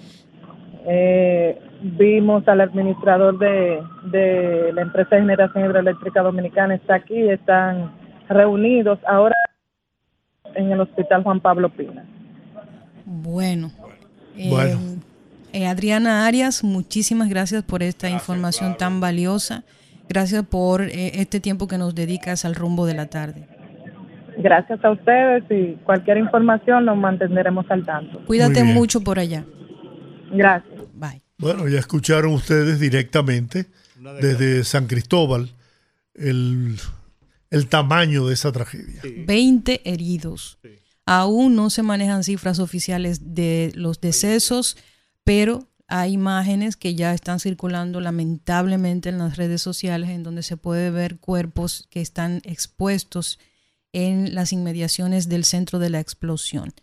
Eh, 0.86 1.60
vimos 1.82 2.48
al 2.48 2.62
administrador 2.62 3.38
de, 3.40 3.82
de 4.12 4.72
la 4.74 4.82
empresa 4.82 5.16
de 5.16 5.22
generación 5.22 5.66
hidroeléctrica 5.66 6.22
dominicana, 6.22 6.76
está 6.76 6.96
aquí, 6.96 7.30
están 7.30 7.92
reunidos 8.30 9.00
ahora 9.08 9.36
en 10.56 10.72
el 10.72 10.82
hospital 10.82 11.24
Juan 11.24 11.40
Pablo 11.40 11.70
Pina. 11.70 12.06
Bueno. 13.06 13.72
Eh, 14.38 14.50
Bueno. 14.50 14.80
eh, 15.52 15.68
Adriana 15.68 16.26
Arias, 16.26 16.64
muchísimas 16.64 17.30
gracias 17.30 17.64
por 17.64 17.82
esta 17.84 18.10
información 18.10 18.76
tan 18.78 19.00
valiosa. 19.00 19.64
Gracias 20.14 20.45
por 20.45 20.84
eh, 20.84 21.19
este 21.22 21.40
tiempo 21.40 21.68
que 21.68 21.80
nos 21.80 21.95
dedicas 21.95 22.45
al 22.45 22.53
rumbo 22.53 22.85
de 22.85 22.94
la 22.94 23.07
tarde. 23.07 23.48
Gracias 24.38 24.85
a 24.85 24.91
ustedes 24.91 25.44
y 25.49 25.76
cualquier 25.84 26.18
información 26.18 26.85
nos 26.85 26.98
mantendremos 26.98 27.65
al 27.72 27.84
tanto. 27.84 28.23
Cuídate 28.27 28.64
mucho 28.64 29.02
por 29.02 29.18
allá. 29.18 29.44
Gracias. 30.31 30.72
Bye. 30.94 31.23
Bueno, 31.40 31.68
ya 31.68 31.80
escucharon 31.80 32.31
ustedes 32.31 32.80
directamente 32.80 33.65
desde 34.22 34.64
San 34.64 34.85
Cristóbal 34.85 35.49
el, 36.14 36.76
el 37.49 37.68
tamaño 37.68 38.27
de 38.27 38.35
esa 38.35 38.52
tragedia. 38.52 39.02
20 39.26 39.81
heridos. 39.84 40.60
Aún 41.07 41.56
no 41.56 41.72
se 41.72 41.81
manejan 41.81 42.23
cifras 42.23 42.60
oficiales 42.60 43.34
de 43.34 43.72
los 43.73 43.99
decesos, 43.99 44.77
pero 45.23 45.68
hay 45.88 46.14
imágenes 46.14 46.78
que 46.78 46.96
ya 46.96 47.14
están 47.14 47.40
circulando 47.40 48.00
lamentablemente 48.00 49.10
en 49.10 49.18
las 49.18 49.38
redes 49.38 49.62
sociales 49.62 50.10
en 50.10 50.24
donde 50.24 50.44
se 50.44 50.58
puede 50.58 50.90
ver 50.90 51.20
cuerpos 51.20 51.88
que 51.90 52.02
están 52.02 52.42
expuestos 52.44 53.40
en 53.92 54.34
las 54.34 54.54
inmediaciones 54.54 55.30
del 55.30 55.44
centro 55.46 55.80
de 55.80 55.90
la 55.90 56.00
explosión. 56.00 56.74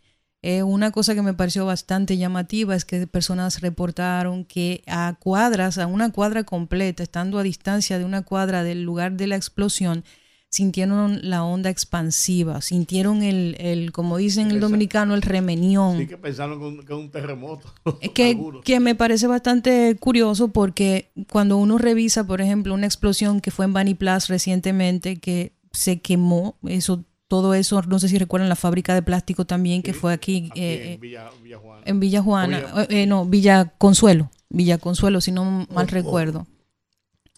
Eh, 0.43 0.63
una 0.63 0.91
cosa 0.91 1.15
que 1.15 1.21
me 1.23 1.35
pareció 1.35 1.67
bastante 1.67 2.17
llamativa 2.17 2.75
es 2.75 2.87
que 2.87 3.07
personas 3.07 3.61
reportaron 3.61 4.45
que 4.47 4.83
a 4.87 5.17
cuadras, 5.19 5.77
a 5.77 5.87
una 5.87 6.13
cuadra 6.13 6.45
completa, 6.45 7.03
estando 7.03 7.39
a 7.39 7.43
distancia 7.43 7.99
de 7.99 8.07
una 8.07 8.23
cuadra 8.23 8.63
del 8.65 8.83
lugar 8.83 9.13
de 9.13 9.27
la 9.27 9.37
explosión, 9.37 10.05
sintieron 10.51 11.21
la 11.23 11.45
onda 11.45 11.71
expansiva, 11.71 12.61
sintieron 12.61 13.23
el, 13.23 13.57
el 13.61 13.93
como 13.93 14.17
dicen 14.17 14.51
el 14.51 14.61
dominicano, 14.61 15.15
el 15.15 15.23
remenión. 15.23 15.97
Sí 15.97 16.07
que 16.09 16.19
pensaron 16.19 16.85
que 16.85 16.93
un, 16.93 17.11
terremoto. 17.11 17.73
Es 18.01 18.11
que, 18.11 18.39
que 18.65 18.81
me 18.81 18.95
parece 18.95 19.27
bastante 19.29 19.97
curioso 19.99 20.49
porque 20.49 21.13
cuando 21.31 21.57
uno 21.57 21.79
revisa, 21.79 22.27
por 22.27 22.41
ejemplo, 22.41 22.75
una 22.75 22.87
explosión 22.87 23.41
que 23.41 23.51
fue 23.53 23.65
en 23.65 23.73
Bani 23.73 23.95
Place 23.95 24.27
recientemente, 24.29 25.21
que 25.21 25.53
se 25.73 26.01
quemó, 26.01 26.57
eso 26.67 27.05
todo 27.29 27.55
eso, 27.55 27.81
no 27.83 28.01
sé 28.01 28.09
si 28.09 28.19
recuerdan 28.19 28.49
la 28.49 28.57
fábrica 28.57 28.93
de 28.93 29.03
plástico 29.03 29.45
también 29.45 29.83
que 29.83 29.95
fue 29.95 30.13
aquí, 30.13 30.51
eh, 30.57 30.95
en 30.95 31.01
Villa, 31.01 31.31
Villa 31.45 31.59
Juana. 31.59 31.83
en 31.87 32.01
Villa 32.01 32.23
Juana, 32.23 32.59
Villa- 32.59 32.83
eh, 32.83 33.03
eh, 33.03 33.07
no, 33.07 33.25
Villa 33.25 33.73
Consuelo, 33.79 34.31
Villa 34.49 34.79
Consuelo, 34.79 35.21
si 35.21 35.31
no 35.31 35.65
mal 35.73 35.87
recuerdo. 35.87 36.49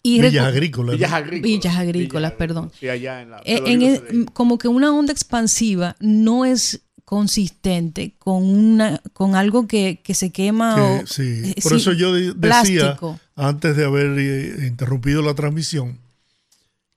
Y 0.05 0.21
Villas 0.21 0.45
agrícolas. 0.45 0.95
Villas 0.97 1.13
agrícolas. 1.13 1.41
Villas 1.43 1.77
agrícolas, 1.77 2.31
perdón. 2.33 2.71
Sí, 2.77 2.89
allá 2.89 3.21
en 3.21 3.29
la. 3.31 3.37
Eh, 3.45 3.61
en 3.65 4.25
como 4.25 4.57
que 4.57 4.67
una 4.67 4.91
onda 4.93 5.13
expansiva 5.13 5.95
no 6.01 6.43
es 6.43 6.81
consistente 7.05 8.15
con 8.19 8.43
una 8.43 9.01
con 9.13 9.35
algo 9.35 9.65
que, 9.67 10.01
que 10.03 10.13
se 10.13 10.31
quema 10.31 10.75
Que, 10.75 10.81
o 11.03 11.07
sí, 11.07 11.41
eh, 11.45 11.55
por 11.61 11.71
sí, 11.73 11.77
eso 11.77 11.93
yo 11.93 12.13
de- 12.13 12.33
decía, 12.33 12.81
plástico. 12.81 13.19
antes 13.35 13.77
de 13.77 13.85
haber 13.85 14.17
eh, 14.19 14.67
interrumpido 14.67 15.21
la 15.21 15.35
transmisión, 15.35 15.99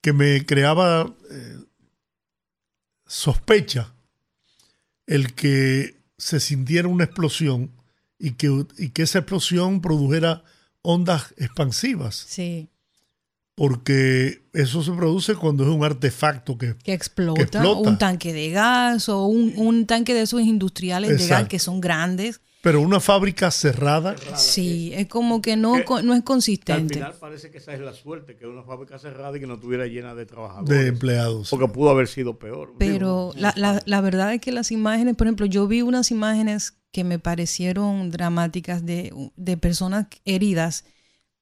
que 0.01 0.13
me 0.13 0.45
creaba 0.47 1.13
eh, 1.31 1.59
sospecha 3.07 3.93
el 5.07 5.35
que 5.35 5.97
se 6.19 6.41
sintiera 6.41 6.89
una 6.89 7.05
explosión 7.05 7.71
y 8.19 8.33
que, 8.33 8.65
y 8.79 8.91
que 8.91 9.03
esa 9.03 9.19
explosión 9.21 9.81
produjera 9.81 10.43
ondas 10.83 11.35
expansivas, 11.37 12.15
Sí, 12.29 12.69
porque 13.57 14.43
eso 14.53 14.83
se 14.83 14.93
produce 14.93 15.35
cuando 15.35 15.65
es 15.65 15.71
un 15.71 15.83
artefacto 15.83 16.57
que, 16.59 16.77
que 16.77 16.93
explota, 16.93 17.37
que 17.39 17.43
explota. 17.45 17.89
un 17.91 17.99
tanque 17.99 18.33
de 18.33 18.51
gas 18.51 19.09
o 19.09 19.25
un, 19.27 19.55
un 19.57 19.87
tanque 19.87 20.15
de 20.15 20.23
esos 20.23 20.43
industriales 20.43 21.09
de 21.11 21.17
gas 21.17 21.25
Exacto. 21.25 21.49
que 21.49 21.59
son 21.59 21.81
grandes. 21.81 22.41
pero 22.63 22.81
una 22.83 23.01
fábrica 23.01 23.51
cerrada, 23.51 24.15
Sí, 24.35 24.93
es 24.95 25.07
como 25.09 25.41
que 25.41 25.57
no, 25.57 25.73
Que- 25.75 25.85
no 25.87 25.97
es 25.99 26.05
Que 26.05 26.13
al 26.13 26.25
consistente. 26.25 26.95
final 26.95 27.15
parece 27.19 27.51
que 27.51 27.59
esa 27.59 27.73
es 27.73 27.81
la 27.81 27.95
suerte, 27.95 28.37
que 28.37 28.47
una 28.47 28.63
fábrica 28.63 28.99
cerrada 28.99 29.37
y 29.37 29.41
que 29.41 29.47
no 29.47 29.55
estuviera 29.55 29.87
llena 29.87 30.15
de 30.15 30.27
trabajadores. 30.27 30.69
de 30.69 30.89
empleados. 30.89 31.49
Porque 31.51 31.69
pudo 31.69 31.89
haber 31.91 32.09
sido 32.09 32.39
peor. 32.39 32.75
Pero 32.79 33.33
la, 33.37 33.55
la, 33.57 33.81
la 33.87 34.01
verdad 34.03 34.35
es 34.35 34.41
que 34.41 34.53
las 34.53 34.71
imágenes, 34.71 35.17
por 35.17 35.29
ejemplo, 35.29 35.47
yo 35.47 35.67
vi 35.67 35.81
unas 35.83 36.11
imágenes 36.11 36.75
que 36.93 37.05
me 37.05 37.19
parecieron 37.19 38.11
dramáticas 38.11 38.85
de, 38.85 39.13
de 39.37 39.57
personas 39.57 40.07
heridas 40.25 40.85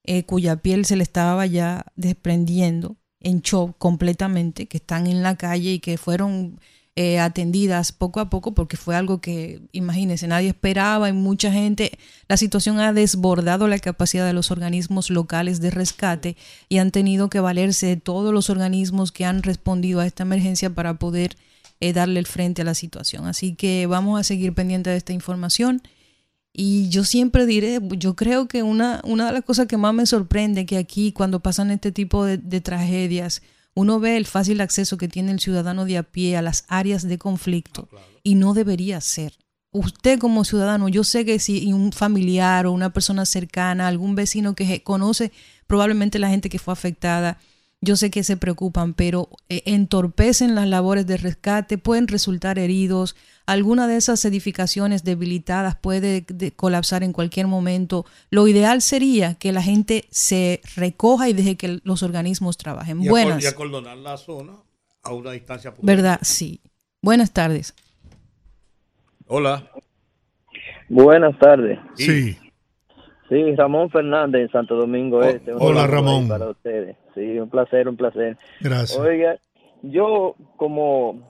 eh, 0.04 0.24
cuya 0.24 0.56
piel 0.56 0.84
se 0.84 0.96
le 0.96 1.02
estaba 1.02 1.46
ya 1.46 1.86
desprendiendo 1.96 2.96
en 3.20 3.40
shock 3.40 3.76
completamente, 3.78 4.66
que 4.66 4.76
están 4.76 5.06
en 5.06 5.22
la 5.22 5.36
calle 5.36 5.72
y 5.72 5.80
que 5.80 5.96
fueron 5.96 6.60
eh, 6.96 7.18
atendidas 7.18 7.90
poco 7.90 8.20
a 8.20 8.30
poco 8.30 8.54
porque 8.54 8.76
fue 8.76 8.94
algo 8.94 9.20
que, 9.20 9.62
imagínense, 9.72 10.28
nadie 10.28 10.50
esperaba 10.50 11.08
y 11.08 11.12
mucha 11.12 11.50
gente, 11.50 11.98
la 12.28 12.36
situación 12.36 12.78
ha 12.78 12.92
desbordado 12.92 13.66
la 13.66 13.80
capacidad 13.80 14.24
de 14.24 14.32
los 14.32 14.52
organismos 14.52 15.10
locales 15.10 15.60
de 15.60 15.70
rescate 15.70 16.36
y 16.68 16.78
han 16.78 16.92
tenido 16.92 17.30
que 17.30 17.40
valerse 17.40 17.86
de 17.86 17.96
todos 17.96 18.32
los 18.32 18.48
organismos 18.48 19.10
que 19.10 19.24
han 19.24 19.42
respondido 19.42 19.98
a 19.98 20.06
esta 20.06 20.22
emergencia 20.22 20.70
para 20.70 20.94
poder 20.94 21.36
eh, 21.80 21.92
darle 21.92 22.20
el 22.20 22.26
frente 22.26 22.62
a 22.62 22.64
la 22.64 22.74
situación. 22.74 23.26
Así 23.26 23.56
que 23.56 23.86
vamos 23.86 24.20
a 24.20 24.22
seguir 24.22 24.54
pendiente 24.54 24.90
de 24.90 24.96
esta 24.96 25.12
información. 25.12 25.82
Y 26.56 26.88
yo 26.88 27.02
siempre 27.02 27.46
diré, 27.46 27.80
yo 27.98 28.14
creo 28.14 28.46
que 28.46 28.62
una, 28.62 29.00
una 29.04 29.26
de 29.26 29.32
las 29.32 29.44
cosas 29.44 29.66
que 29.66 29.76
más 29.76 29.92
me 29.92 30.06
sorprende 30.06 30.66
que 30.66 30.78
aquí 30.78 31.10
cuando 31.10 31.40
pasan 31.40 31.72
este 31.72 31.90
tipo 31.90 32.24
de, 32.24 32.38
de 32.38 32.60
tragedias, 32.60 33.42
uno 33.74 33.98
ve 33.98 34.16
el 34.16 34.24
fácil 34.24 34.60
acceso 34.60 34.96
que 34.96 35.08
tiene 35.08 35.32
el 35.32 35.40
ciudadano 35.40 35.84
de 35.84 35.98
a 35.98 36.04
pie 36.04 36.36
a 36.36 36.42
las 36.42 36.64
áreas 36.68 37.02
de 37.02 37.18
conflicto 37.18 37.88
y 38.22 38.36
no 38.36 38.54
debería 38.54 39.00
ser. 39.00 39.36
Usted 39.72 40.20
como 40.20 40.44
ciudadano, 40.44 40.88
yo 40.88 41.02
sé 41.02 41.24
que 41.24 41.40
si 41.40 41.72
un 41.72 41.90
familiar 41.90 42.66
o 42.66 42.72
una 42.72 42.92
persona 42.92 43.26
cercana, 43.26 43.88
algún 43.88 44.14
vecino 44.14 44.54
que 44.54 44.84
conoce 44.84 45.32
probablemente 45.66 46.20
la 46.20 46.28
gente 46.28 46.48
que 46.48 46.60
fue 46.60 46.72
afectada, 46.72 47.38
yo 47.84 47.96
sé 47.96 48.10
que 48.10 48.22
se 48.24 48.36
preocupan, 48.36 48.94
pero 48.94 49.28
eh, 49.48 49.62
entorpecen 49.66 50.54
las 50.54 50.66
labores 50.68 51.06
de 51.06 51.16
rescate, 51.16 51.78
pueden 51.78 52.08
resultar 52.08 52.58
heridos, 52.58 53.14
alguna 53.46 53.86
de 53.86 53.96
esas 53.96 54.24
edificaciones 54.24 55.04
debilitadas 55.04 55.76
puede 55.76 56.22
de- 56.22 56.52
colapsar 56.52 57.02
en 57.02 57.12
cualquier 57.12 57.46
momento. 57.46 58.06
Lo 58.30 58.48
ideal 58.48 58.80
sería 58.82 59.34
que 59.34 59.52
la 59.52 59.62
gente 59.62 60.04
se 60.10 60.60
recoja 60.76 61.28
y 61.28 61.32
deje 61.34 61.56
que 61.56 61.80
los 61.84 62.02
organismos 62.02 62.56
trabajen. 62.56 63.02
Y, 63.02 63.08
Buenas. 63.08 63.42
y 63.42 63.46
acordonar 63.46 63.96
la 63.98 64.16
zona 64.16 64.52
a 65.02 65.12
una 65.12 65.32
distancia 65.32 65.70
prudente. 65.72 65.94
¿Verdad? 65.94 66.18
Sí. 66.22 66.60
Buenas 67.02 67.32
tardes. 67.32 67.74
Hola. 69.26 69.70
Buenas 70.88 71.38
tardes. 71.38 71.78
Sí. 71.96 72.36
Sí, 73.28 73.54
Ramón 73.56 73.90
Fernández 73.90 74.42
en 74.42 74.50
Santo 74.50 74.74
Domingo 74.76 75.22
Este. 75.22 75.52
Un 75.54 75.60
hola, 75.62 75.86
Ramón. 75.86 76.28
Para 76.28 76.50
ustedes. 76.50 76.96
Sí, 77.14 77.38
un 77.38 77.48
placer, 77.48 77.88
un 77.88 77.96
placer. 77.96 78.36
Gracias. 78.60 78.98
Oiga, 78.98 79.38
yo 79.82 80.34
como, 80.56 81.20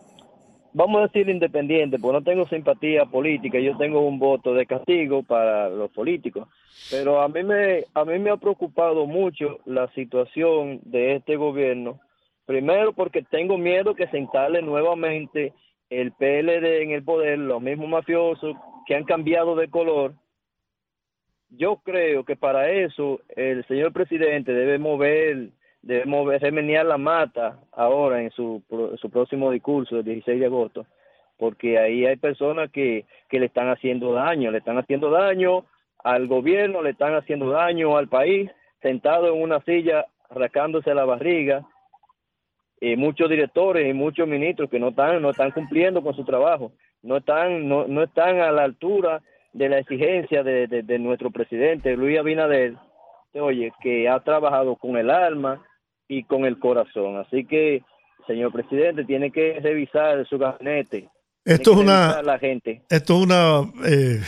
vamos 0.73 0.99
a 0.99 1.07
decir 1.07 1.29
independiente, 1.29 1.99
porque 1.99 2.19
no 2.19 2.25
tengo 2.25 2.47
simpatía 2.47 3.05
política, 3.07 3.59
yo 3.59 3.77
tengo 3.77 4.01
un 4.01 4.19
voto 4.19 4.55
de 4.55 4.67
castigo 4.67 5.23
para 5.23 5.69
los 5.69 5.91
políticos, 5.91 6.49
pero 6.91 7.21
a 7.21 7.29
mí 7.29 7.43
me, 7.43 7.85
a 7.95 8.05
mí 8.05 8.19
me 8.19 8.31
ha 8.31 8.37
preocupado 8.37 9.07
mucho 9.07 9.59
la 9.65 9.89
situación 9.93 10.81
de 10.85 11.17
este 11.17 11.37
gobierno, 11.37 12.01
primero 12.47 12.93
porque 12.93 13.23
tengo 13.23 13.59
miedo 13.59 13.95
que 13.95 14.09
se 14.09 14.19
instale 14.19 14.63
nuevamente 14.63 15.53
el 15.91 16.13
PLD 16.13 16.83
en 16.83 16.91
el 16.93 17.05
poder, 17.05 17.39
los 17.39 17.61
mismos 17.61 17.89
mafiosos 17.89 18.57
que 18.87 18.95
han 18.95 19.05
cambiado 19.05 19.55
de 19.57 19.69
color, 19.69 20.15
yo 21.57 21.77
creo 21.85 22.25
que 22.25 22.37
para 22.37 22.71
eso 22.71 23.21
el 23.37 23.65
señor 23.67 23.93
presidente 23.93 24.53
debe 24.53 24.79
mover, 24.79 25.51
debe 25.87 26.05
mover, 26.07 26.41
remeniar 26.41 26.87
la 26.87 26.99
mata 26.99 27.59
ahora 27.73 28.23
en 28.23 28.31
su, 28.31 28.63
su 29.01 29.11
próximo 29.11 29.51
discurso 29.51 29.97
del 29.97 30.05
16 30.07 30.41
de 30.41 30.47
agosto, 30.47 30.87
porque 31.39 31.79
ahí 31.79 32.07
hay 32.07 32.17
personas 32.17 32.71
que, 32.71 33.05
que 33.29 33.39
le 33.41 33.47
están 33.47 33.69
haciendo 33.69 34.13
daño, 34.13 34.51
le 34.51 34.59
están 34.59 34.79
haciendo 34.79 35.11
daño 35.11 35.65
al 36.03 36.27
gobierno, 36.27 36.83
le 36.83 36.91
están 36.91 37.15
haciendo 37.15 37.51
daño 37.51 37.97
al 37.97 38.09
país, 38.09 38.51
sentado 38.83 39.29
en 39.35 39.41
una 39.43 39.61
silla 39.63 40.07
rascándose 40.31 40.95
la 40.95 41.05
barriga, 41.05 41.65
y 42.81 42.97
muchos 42.97 43.31
directores 43.31 43.89
y 43.89 43.93
muchos 43.95 44.27
ministros 44.29 44.69
que 44.69 44.79
no 44.79 44.89
están 44.89 45.23
no 45.23 45.31
están 45.31 45.53
cumpliendo 45.53 46.03
con 46.03 46.15
su 46.15 46.25
trabajo 46.25 46.73
no 47.03 47.19
están 47.19 47.69
no, 47.69 47.87
no 47.87 48.03
están 48.03 48.41
a 48.41 48.51
la 48.51 48.65
altura 48.65 49.23
de 49.53 49.69
la 49.69 49.79
exigencia 49.79 50.43
de, 50.43 50.67
de- 50.67 50.83
de 50.83 50.99
nuestro 50.99 51.31
presidente 51.31 51.97
Luis 51.97 52.19
Abinader 52.19 52.75
oye 53.35 53.73
que 53.81 54.09
ha 54.09 54.19
trabajado 54.21 54.77
con 54.77 54.97
el 54.97 55.09
alma 55.11 55.63
y 56.09 56.25
con 56.25 56.45
el 56.45 56.59
corazón 56.59 57.17
así 57.17 57.45
que 57.45 57.83
señor 58.27 58.53
presidente 58.53 59.05
tiene 59.05 59.31
que 59.31 59.59
revisar 59.61 60.27
su 60.29 60.39
gabinete 60.39 61.09
Esto 61.45 61.73
es 61.73 61.77
una- 61.79 62.23
la 62.23 62.39
gente 62.39 62.83
Esto 62.91 63.17
es 63.19 63.23
una 63.25 63.61
eh, 63.87 64.21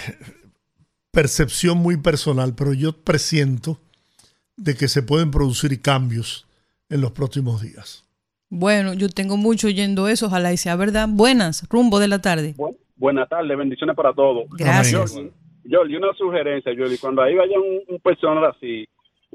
percepción 1.11 1.78
muy 1.78 1.97
personal, 1.97 2.55
pero 2.57 2.73
yo 2.74 2.93
presiento 2.93 3.78
de 4.57 4.74
que 4.74 4.89
se 4.89 5.03
pueden 5.03 5.31
producir 5.31 5.81
cambios 5.81 6.47
en 6.90 7.01
los 7.01 7.12
próximos 7.12 7.62
días. 7.62 8.05
Bueno, 8.48 8.94
yo 8.94 9.09
tengo 9.09 9.36
mucho 9.36 9.66
oyendo 9.66 10.09
eso, 10.09 10.27
ojalá 10.27 10.53
y 10.53 10.57
sea 10.57 10.77
verdad. 10.77 11.09
Buenas, 11.11 11.66
rumbo 11.69 11.98
de 11.98 12.09
la 12.09 12.20
tarde. 12.20 12.55
Buenas 12.97 13.28
tardes, 13.28 13.57
bendiciones 13.59 13.97
para 13.97 14.12
todos. 14.15 14.44
Gracias. 14.57 15.12
Jordi, 15.15 15.31
Jordi, 15.70 15.97
una 15.97 16.12
sugerencia, 16.15 16.73
Jordi. 16.77 16.97
Cuando 16.98 17.23
ahí 17.23 17.35
vaya 17.35 17.59
un, 17.59 17.81
un 17.94 18.01
personal 18.01 18.44
así, 18.44 18.86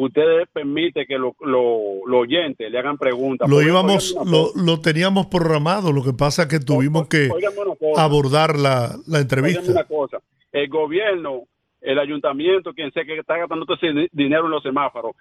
ustedes 0.03 0.47
permite 0.51 1.05
que 1.05 1.17
los 1.17 1.33
lo, 1.41 2.05
lo 2.05 2.19
oyentes 2.19 2.71
le 2.71 2.77
hagan 2.79 2.97
preguntas. 2.97 3.49
Lo 3.49 3.61
íbamos, 3.61 4.15
lo, 4.25 4.51
lo 4.55 4.79
teníamos 4.81 5.27
programado, 5.27 5.91
lo 5.91 6.03
que 6.03 6.13
pasa 6.13 6.43
es 6.43 6.47
que 6.49 6.59
tuvimos 6.59 7.07
que 7.07 7.29
cosa. 7.29 8.03
abordar 8.03 8.57
la, 8.57 8.95
la 9.07 9.19
entrevista. 9.19 9.71
una 9.71 9.83
cosa, 9.83 10.19
el 10.51 10.67
gobierno, 10.69 11.43
el 11.81 11.97
ayuntamiento, 11.99 12.73
quien 12.73 12.91
sea 12.91 13.03
que 13.05 13.17
está 13.17 13.37
gastando 13.37 13.65
todo 13.65 13.77
ese 13.77 13.91
di- 13.91 14.09
dinero 14.11 14.45
en 14.45 14.51
los 14.51 14.63
semáforos, 14.63 15.15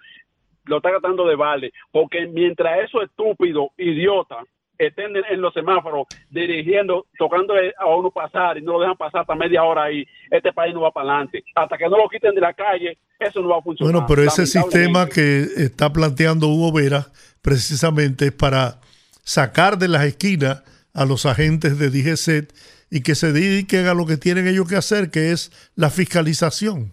lo 0.65 0.77
está 0.77 0.91
gastando 0.91 1.25
de 1.25 1.35
vale, 1.35 1.71
porque 1.91 2.27
mientras 2.27 2.81
esos 2.85 3.03
estúpidos, 3.03 3.67
idiotas, 3.77 4.45
estén 4.87 5.15
en, 5.15 5.41
los 5.41 5.53
semáforos 5.53 6.07
dirigiendo, 6.29 7.05
tocando 7.17 7.53
a 7.77 7.95
uno 7.95 8.11
pasar 8.11 8.57
y 8.57 8.61
no 8.61 8.73
lo 8.73 8.81
dejan 8.81 8.97
pasar 8.97 9.21
hasta 9.21 9.35
media 9.35 9.63
hora 9.63 9.83
ahí, 9.83 10.05
este 10.29 10.51
país 10.53 10.73
no 10.73 10.81
va 10.81 10.91
para 10.91 11.09
adelante. 11.09 11.43
Hasta 11.55 11.77
que 11.77 11.89
no 11.89 11.97
lo 11.97 12.09
quiten 12.09 12.33
de 12.35 12.41
la 12.41 12.53
calle, 12.53 12.97
eso 13.19 13.41
no 13.41 13.49
va 13.49 13.57
a 13.59 13.61
funcionar. 13.61 13.93
Bueno, 13.93 14.07
pero 14.07 14.23
ese 14.23 14.45
sistema 14.45 15.07
que 15.07 15.41
está 15.57 15.91
planteando 15.91 16.47
Hugo 16.47 16.71
Vera 16.71 17.05
precisamente 17.41 18.25
es 18.25 18.31
para 18.31 18.79
sacar 19.23 19.77
de 19.77 19.87
las 19.87 20.03
esquinas 20.03 20.63
a 20.93 21.05
los 21.05 21.25
agentes 21.25 21.77
de 21.79 21.89
DGCET 21.89 22.53
y 22.89 23.01
que 23.01 23.15
se 23.15 23.31
dediquen 23.31 23.87
a 23.87 23.93
lo 23.93 24.05
que 24.05 24.17
tienen 24.17 24.47
ellos 24.47 24.67
que 24.67 24.75
hacer, 24.75 25.11
que 25.11 25.31
es 25.31 25.71
la 25.75 25.89
fiscalización. 25.89 26.91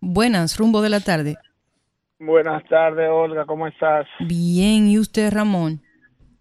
Buenas, 0.00 0.58
rumbo 0.58 0.82
de 0.82 0.90
la 0.90 1.00
tarde. 1.00 1.36
Buenas 2.18 2.62
tardes, 2.68 3.08
Olga, 3.10 3.44
¿cómo 3.46 3.66
estás? 3.66 4.06
Bien, 4.20 4.88
¿y 4.88 4.98
usted, 4.98 5.32
Ramón? 5.32 5.80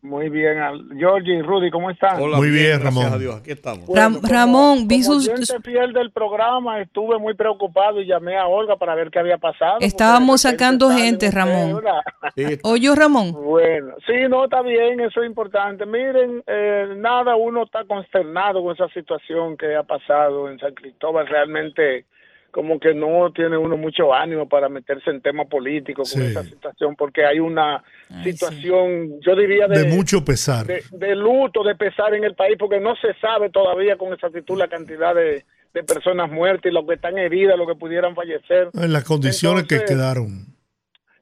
Muy 0.03 0.29
bien, 0.29 0.57
al- 0.57 0.87
Georgie 0.97 1.35
y 1.35 1.41
Rudy, 1.43 1.69
¿cómo 1.69 1.91
están? 1.91 2.19
Muy 2.19 2.49
bien, 2.49 2.79
gracias 2.79 2.83
Ramón. 2.83 3.13
a 3.13 3.17
Dios, 3.19 3.35
aquí 3.35 3.51
estamos. 3.51 3.87
Ram- 3.87 4.19
Ramón, 4.23 4.87
vi 4.87 5.03
sus- 5.03 5.31
fiel 5.63 5.93
del 5.93 6.11
programa, 6.11 6.81
estuve 6.81 7.19
muy 7.19 7.35
preocupado 7.35 8.01
y 8.01 8.07
llamé 8.07 8.35
a 8.35 8.47
Olga 8.47 8.77
para 8.77 8.95
ver 8.95 9.11
qué 9.11 9.19
había 9.19 9.37
pasado. 9.37 9.77
Estábamos 9.79 10.41
sacando 10.41 10.89
gente, 10.89 11.29
Ramón. 11.29 11.83
Oye, 12.63 12.95
Ramón. 12.95 13.31
Bueno, 13.33 13.93
sí, 14.07 14.13
no, 14.27 14.45
está 14.45 14.63
bien, 14.63 14.99
eso 15.01 15.21
es 15.21 15.27
importante. 15.27 15.85
Miren, 15.85 16.43
eh, 16.47 16.93
nada, 16.97 17.35
uno 17.35 17.63
está 17.63 17.83
consternado 17.85 18.63
con 18.63 18.73
esa 18.73 18.87
situación 18.89 19.55
que 19.55 19.75
ha 19.75 19.83
pasado 19.83 20.49
en 20.49 20.57
San 20.57 20.73
Cristóbal. 20.73 21.27
Realmente, 21.27 22.05
como 22.51 22.79
que 22.79 22.93
no 22.93 23.31
tiene 23.33 23.57
uno 23.57 23.77
mucho 23.77 24.13
ánimo 24.13 24.47
para 24.47 24.67
meterse 24.69 25.09
en 25.09 25.21
tema 25.21 25.45
político 25.45 26.03
con 26.03 26.05
Sí. 26.05 26.21
esa 26.21 26.43
situación, 26.43 26.95
porque 26.95 27.25
hay 27.25 27.39
una 27.39 27.83
situación, 28.23 29.19
yo 29.21 29.35
diría, 29.35 29.67
de, 29.67 29.83
De 29.83 29.89
mucho 29.95 30.23
pesar. 30.23 30.65
de, 30.65 30.83
de 30.91 31.15
luto, 31.15 31.63
de 31.63 31.75
pesar 31.75 32.13
en 32.13 32.23
el 32.23 32.35
país, 32.35 32.55
porque 32.59 32.79
no 32.79 32.95
se 32.97 33.13
sabe 33.21 33.49
todavía 33.49 33.95
con 33.97 34.13
exactitud 34.13 34.57
la 34.57 34.67
cantidad 34.67 35.15
de, 35.15 35.43
de 35.73 35.83
personas 35.83 36.29
muertas 36.29 36.71
y 36.71 36.73
los 36.75 36.85
que 36.85 36.95
están 36.95 37.17
heridas, 37.17 37.57
los 37.57 37.67
que 37.67 37.75
pudieran 37.75 38.13
fallecer. 38.15 38.69
En 38.73 38.91
las 38.93 39.03
condiciones 39.03 39.63
que 39.65 39.83
quedaron. 39.85 40.47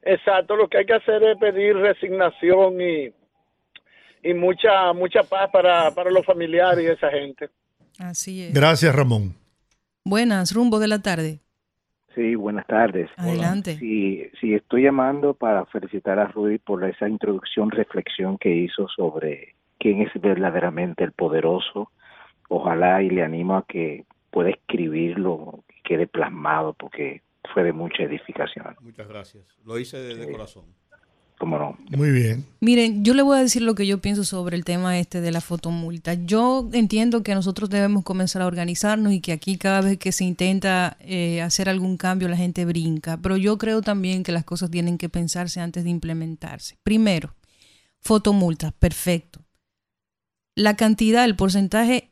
Exacto, 0.02 0.56
lo 0.56 0.68
que 0.68 0.78
hay 0.78 0.86
que 0.86 0.94
hacer 0.94 1.22
es 1.22 1.36
pedir 1.38 1.76
resignación 1.76 2.80
y, 2.80 3.12
y 4.22 4.34
mucha 4.34 4.92
mucha 4.94 5.22
paz 5.22 5.50
para, 5.52 5.90
para 5.94 6.10
los 6.10 6.24
familiares 6.24 6.82
y 6.84 6.88
esa 6.88 7.10
gente. 7.10 7.50
Así 7.98 8.44
es. 8.44 8.54
Gracias, 8.54 8.94
Ramón. 8.94 9.34
Buenas, 10.04 10.54
rumbo 10.54 10.78
de 10.78 10.88
la 10.88 11.00
tarde. 11.00 11.40
Sí, 12.14 12.34
buenas 12.34 12.66
tardes. 12.66 13.08
Adelante. 13.16 13.76
Sí, 13.78 14.24
sí, 14.40 14.54
estoy 14.54 14.82
llamando 14.82 15.34
para 15.34 15.64
felicitar 15.66 16.18
a 16.18 16.26
Rudy 16.26 16.58
por 16.58 16.82
esa 16.84 17.08
introducción, 17.08 17.70
reflexión 17.70 18.36
que 18.36 18.54
hizo 18.54 18.88
sobre 18.88 19.54
quién 19.78 20.02
es 20.02 20.10
verdaderamente 20.20 21.04
el 21.04 21.12
poderoso. 21.12 21.92
Ojalá 22.48 23.02
y 23.02 23.10
le 23.10 23.22
animo 23.22 23.56
a 23.56 23.64
que 23.66 24.04
pueda 24.30 24.50
escribirlo 24.50 25.62
y 25.68 25.82
quede 25.82 26.08
plasmado 26.08 26.74
porque 26.74 27.22
fue 27.54 27.62
de 27.62 27.72
mucha 27.72 28.02
edificación. 28.02 28.76
Muchas 28.80 29.08
gracias. 29.08 29.44
Lo 29.64 29.78
hice 29.78 29.98
de, 29.98 30.16
de 30.16 30.32
corazón. 30.32 30.64
¿Cómo 31.40 31.58
no? 31.58 31.78
Muy 31.96 32.10
bien. 32.10 32.44
Miren, 32.60 33.02
yo 33.02 33.14
le 33.14 33.22
voy 33.22 33.38
a 33.38 33.40
decir 33.40 33.62
lo 33.62 33.74
que 33.74 33.86
yo 33.86 33.98
pienso 34.02 34.24
sobre 34.24 34.58
el 34.58 34.64
tema 34.66 34.98
este 34.98 35.22
de 35.22 35.32
la 35.32 35.40
fotomulta. 35.40 36.12
Yo 36.12 36.68
entiendo 36.74 37.22
que 37.22 37.34
nosotros 37.34 37.70
debemos 37.70 38.04
comenzar 38.04 38.42
a 38.42 38.46
organizarnos 38.46 39.14
y 39.14 39.22
que 39.22 39.32
aquí 39.32 39.56
cada 39.56 39.80
vez 39.80 39.96
que 39.96 40.12
se 40.12 40.24
intenta 40.24 40.98
eh, 41.00 41.40
hacer 41.40 41.70
algún 41.70 41.96
cambio 41.96 42.28
la 42.28 42.36
gente 42.36 42.66
brinca, 42.66 43.16
pero 43.16 43.38
yo 43.38 43.56
creo 43.56 43.80
también 43.80 44.22
que 44.22 44.32
las 44.32 44.44
cosas 44.44 44.70
tienen 44.70 44.98
que 44.98 45.08
pensarse 45.08 45.60
antes 45.60 45.82
de 45.82 45.88
implementarse. 45.88 46.76
Primero, 46.82 47.34
fotomultas, 48.02 48.74
perfecto. 48.74 49.40
La 50.54 50.76
cantidad, 50.76 51.24
el 51.24 51.36
porcentaje 51.36 52.10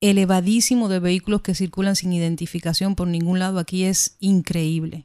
elevadísimo 0.00 0.88
de 0.88 1.00
vehículos 1.00 1.42
que 1.42 1.54
circulan 1.54 1.96
sin 1.96 2.14
identificación 2.14 2.94
por 2.94 3.08
ningún 3.08 3.40
lado 3.40 3.58
aquí 3.58 3.84
es 3.84 4.16
increíble. 4.20 5.04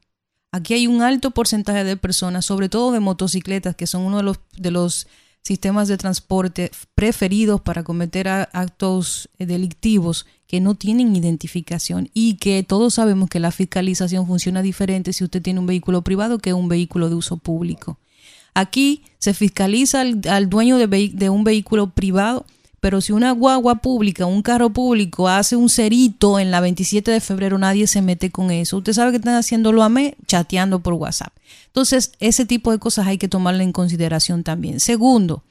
Aquí 0.55 0.73
hay 0.73 0.87
un 0.87 1.01
alto 1.01 1.31
porcentaje 1.31 1.83
de 1.83 1.97
personas, 1.97 2.45
sobre 2.45 2.69
todo 2.69 2.93
de 2.93 3.01
motocicletas, 3.01 3.75
que 3.75 3.87
son 3.87 4.03
uno 4.03 4.17
de 4.17 4.23
los, 4.23 4.39
de 4.57 4.71
los 4.71 5.05
sistemas 5.41 5.89
de 5.89 5.97
transporte 5.97 6.71
preferidos 6.95 7.59
para 7.59 7.83
cometer 7.83 8.29
actos 8.29 9.29
eh, 9.37 9.47
delictivos 9.47 10.25
que 10.47 10.61
no 10.61 10.75
tienen 10.75 11.13
identificación 11.13 12.09
y 12.13 12.35
que 12.35 12.63
todos 12.63 12.93
sabemos 12.93 13.29
que 13.29 13.41
la 13.41 13.51
fiscalización 13.51 14.27
funciona 14.27 14.61
diferente 14.61 15.11
si 15.11 15.25
usted 15.25 15.41
tiene 15.41 15.59
un 15.59 15.65
vehículo 15.65 16.03
privado 16.03 16.39
que 16.39 16.53
un 16.53 16.69
vehículo 16.69 17.09
de 17.09 17.15
uso 17.15 17.35
público. 17.35 17.99
Aquí 18.53 19.03
se 19.17 19.33
fiscaliza 19.33 19.99
al, 19.99 20.21
al 20.29 20.49
dueño 20.49 20.77
de, 20.77 20.87
de 20.87 21.29
un 21.29 21.43
vehículo 21.43 21.89
privado, 21.89 22.45
pero 22.85 23.01
si 23.01 23.13
una 23.13 23.31
guagua 23.31 23.77
pública, 23.77 24.27
un 24.27 24.43
carro 24.43 24.69
público 24.69 25.27
hace 25.27 25.55
un 25.55 25.69
cerito 25.69 26.37
en 26.37 26.51
la 26.51 26.59
27 26.59 27.09
de 27.09 27.19
febrero, 27.19 27.57
nadie 27.57 27.87
se 27.87 28.03
mete 28.03 28.29
con 28.29 28.51
eso. 28.51 28.77
Usted 28.77 28.93
sabe 28.93 29.09
que 29.09 29.17
están 29.17 29.33
haciéndolo 29.33 29.81
a 29.81 29.89
mí, 29.89 30.13
chateando 30.27 30.81
por 30.81 30.93
WhatsApp. 30.93 31.33
Entonces, 31.65 32.11
ese 32.19 32.45
tipo 32.45 32.71
de 32.71 32.77
cosas 32.77 33.07
hay 33.07 33.17
que 33.17 33.27
tomarla 33.27 33.63
en 33.63 33.71
consideración 33.71 34.43
también. 34.43 34.79
Segundo, 34.79 35.41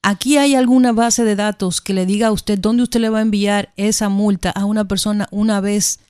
aquí 0.00 0.38
hay 0.38 0.54
alguna 0.54 0.92
base 0.92 1.24
de 1.24 1.36
datos 1.36 1.82
que 1.82 1.92
le 1.92 2.06
diga 2.06 2.28
a 2.28 2.32
usted 2.32 2.58
dónde 2.58 2.84
usted 2.84 3.00
le 3.00 3.10
va 3.10 3.18
a 3.18 3.28
enviar 3.28 3.74
esa 3.76 4.08
multa 4.08 4.48
a 4.48 4.64
una 4.64 4.88
persona 4.88 5.28
una 5.32 5.60
vez 5.60 6.00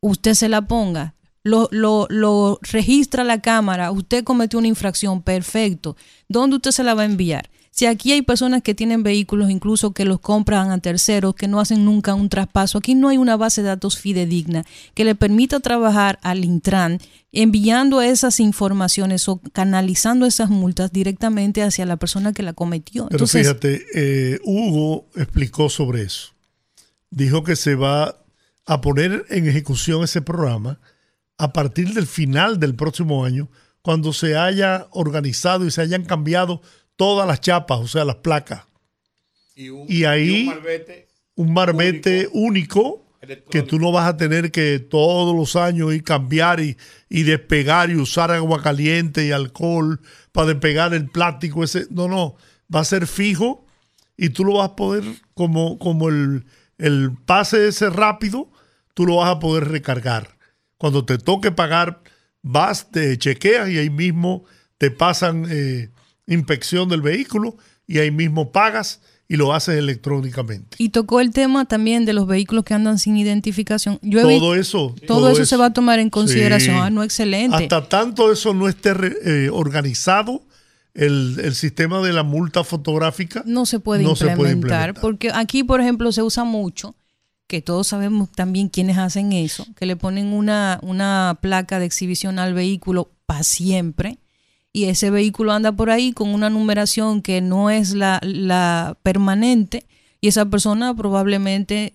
usted 0.00 0.32
se 0.32 0.48
la 0.48 0.62
ponga. 0.62 1.12
Lo, 1.42 1.68
lo, 1.72 2.06
lo 2.08 2.58
registra 2.62 3.22
la 3.22 3.42
cámara, 3.42 3.90
usted 3.90 4.24
cometió 4.24 4.58
una 4.58 4.68
infracción, 4.68 5.20
perfecto. 5.20 5.94
¿Dónde 6.26 6.56
usted 6.56 6.70
se 6.70 6.84
la 6.84 6.94
va 6.94 7.02
a 7.02 7.04
enviar? 7.04 7.50
Si 7.70 7.86
aquí 7.86 8.12
hay 8.12 8.22
personas 8.22 8.62
que 8.62 8.74
tienen 8.74 9.02
vehículos 9.02 9.48
incluso 9.48 9.92
que 9.92 10.04
los 10.04 10.20
compran 10.20 10.70
a 10.70 10.78
terceros, 10.78 11.34
que 11.34 11.48
no 11.48 11.60
hacen 11.60 11.84
nunca 11.84 12.14
un 12.14 12.28
traspaso, 12.28 12.78
aquí 12.78 12.94
no 12.94 13.08
hay 13.08 13.16
una 13.16 13.36
base 13.36 13.62
de 13.62 13.68
datos 13.68 13.96
fidedigna 13.96 14.64
que 14.94 15.04
le 15.04 15.14
permita 15.14 15.60
trabajar 15.60 16.18
al 16.22 16.44
Intran 16.44 16.98
enviando 17.32 18.02
esas 18.02 18.40
informaciones 18.40 19.28
o 19.28 19.40
canalizando 19.52 20.26
esas 20.26 20.50
multas 20.50 20.92
directamente 20.92 21.62
hacia 21.62 21.86
la 21.86 21.96
persona 21.96 22.32
que 22.32 22.42
la 22.42 22.52
cometió. 22.52 23.06
Pero 23.06 23.18
Entonces, 23.18 23.42
fíjate, 23.42 23.84
eh, 23.94 24.40
Hugo 24.44 25.06
explicó 25.14 25.68
sobre 25.68 26.02
eso. 26.02 26.30
Dijo 27.10 27.44
que 27.44 27.54
se 27.54 27.76
va 27.76 28.20
a 28.66 28.80
poner 28.80 29.26
en 29.30 29.48
ejecución 29.48 30.02
ese 30.02 30.22
programa 30.22 30.80
a 31.38 31.52
partir 31.52 31.94
del 31.94 32.06
final 32.06 32.60
del 32.60 32.74
próximo 32.74 33.24
año, 33.24 33.48
cuando 33.82 34.12
se 34.12 34.36
haya 34.36 34.88
organizado 34.90 35.64
y 35.64 35.70
se 35.70 35.80
hayan 35.80 36.04
cambiado 36.04 36.60
todas 37.00 37.26
las 37.26 37.40
chapas, 37.40 37.78
o 37.80 37.88
sea, 37.88 38.04
las 38.04 38.16
placas. 38.16 38.66
Y, 39.56 40.04
ahí 40.04 40.52
un 41.34 41.54
marbete 41.54 42.28
único, 42.30 43.06
que 43.50 43.62
tú 43.62 43.78
no 43.78 43.90
vas 43.90 44.06
a 44.06 44.18
tener 44.18 44.50
que 44.50 44.80
todos 44.80 45.34
los 45.34 45.56
años 45.56 45.94
ir 45.94 46.04
cambiar 46.04 46.60
y, 46.60 46.76
y 47.08 47.22
despegar 47.22 47.88
y 47.88 47.96
usar 47.96 48.30
agua 48.30 48.62
caliente 48.62 49.24
y 49.24 49.32
alcohol 49.32 50.02
para 50.30 50.48
despegar 50.48 50.92
el 50.92 51.08
plástico 51.08 51.64
ese. 51.64 51.86
No, 51.88 52.06
no, 52.06 52.36
va 52.74 52.80
a 52.80 52.84
ser 52.84 53.06
fijo 53.06 53.64
y 54.18 54.28
tú 54.28 54.44
lo 54.44 54.58
vas 54.58 54.68
a 54.68 54.76
poder, 54.76 55.04
como, 55.32 55.78
como 55.78 56.10
el, 56.10 56.44
el 56.76 57.12
pase 57.24 57.68
ese 57.68 57.88
rápido, 57.88 58.50
tú 58.92 59.06
lo 59.06 59.16
vas 59.16 59.30
a 59.30 59.38
poder 59.38 59.68
recargar. 59.68 60.36
Cuando 60.76 61.06
te 61.06 61.16
toque 61.16 61.50
pagar, 61.50 62.02
vas, 62.42 62.90
te 62.90 63.16
chequeas 63.16 63.70
y 63.70 63.78
ahí 63.78 63.88
mismo 63.88 64.44
te 64.76 64.90
pasan 64.90 65.46
eh, 65.48 65.88
inspección 66.34 66.88
del 66.88 67.02
vehículo 67.02 67.56
y 67.86 67.98
ahí 67.98 68.10
mismo 68.10 68.52
pagas 68.52 69.00
y 69.28 69.36
lo 69.36 69.52
haces 69.52 69.76
electrónicamente. 69.78 70.76
y 70.78 70.88
tocó 70.88 71.20
el 71.20 71.30
tema 71.30 71.64
también 71.64 72.04
de 72.04 72.12
los 72.12 72.26
vehículos 72.26 72.64
que 72.64 72.74
andan 72.74 72.98
sin 72.98 73.16
identificación. 73.16 73.98
Yo 74.02 74.22
Todo 74.22 74.54
eso. 74.56 74.94
Todo, 75.06 75.30
eso, 75.30 75.44
se 75.44 75.56
va 75.56 75.66
a 75.66 75.72
tomar 75.72 75.98
en 76.00 76.10
consideración. 76.10 76.74
Sí. 76.76 76.82
Ah, 76.82 76.90
no, 76.90 77.04
excelente. 77.04 77.56
Hasta 77.56 77.88
tanto 77.88 78.32
eso 78.32 78.54
no 78.54 78.68
esté 78.68 78.92
re- 78.94 79.16
eh, 79.24 79.50
organizado, 79.52 80.42
el, 80.94 81.38
el 81.44 81.54
sistema 81.54 82.00
de 82.02 82.12
la 82.12 82.24
multa 82.24 82.64
fotográfica 82.64 83.44
no 83.46 83.64
se 83.66 83.78
puede, 83.78 84.02
no 84.02 84.16
se 84.16 84.24
implementar, 84.24 84.36
puede 84.38 84.52
implementar. 84.54 85.00
porque 85.00 85.30
aquí, 85.32 85.62
por 85.62 85.80
ejemplo, 85.80 86.10
se 86.10 86.22
usa 86.22 86.42
mucho, 86.42 86.96
que 87.46 87.62
todos 87.62 87.86
sabemos 87.86 88.30
también 88.32 88.68
quiénes 88.68 88.98
hacen 88.98 89.32
eso, 89.32 89.64
que 89.76 89.86
le 89.86 89.94
ponen 89.94 90.32
una, 90.32 90.80
una 90.82 91.38
placa 91.40 91.78
de 91.78 91.86
exhibición 91.86 92.40
al 92.40 92.54
vehículo 92.54 93.12
para 93.26 93.44
siempre 93.44 94.18
y 94.72 94.84
ese 94.84 95.10
vehículo 95.10 95.52
anda 95.52 95.72
por 95.72 95.90
ahí 95.90 96.12
con 96.12 96.32
una 96.32 96.50
numeración 96.50 97.22
que 97.22 97.40
no 97.40 97.70
es 97.70 97.94
la, 97.94 98.20
la 98.22 98.96
permanente 99.02 99.84
y 100.20 100.28
esa 100.28 100.46
persona 100.46 100.94
probablemente 100.94 101.94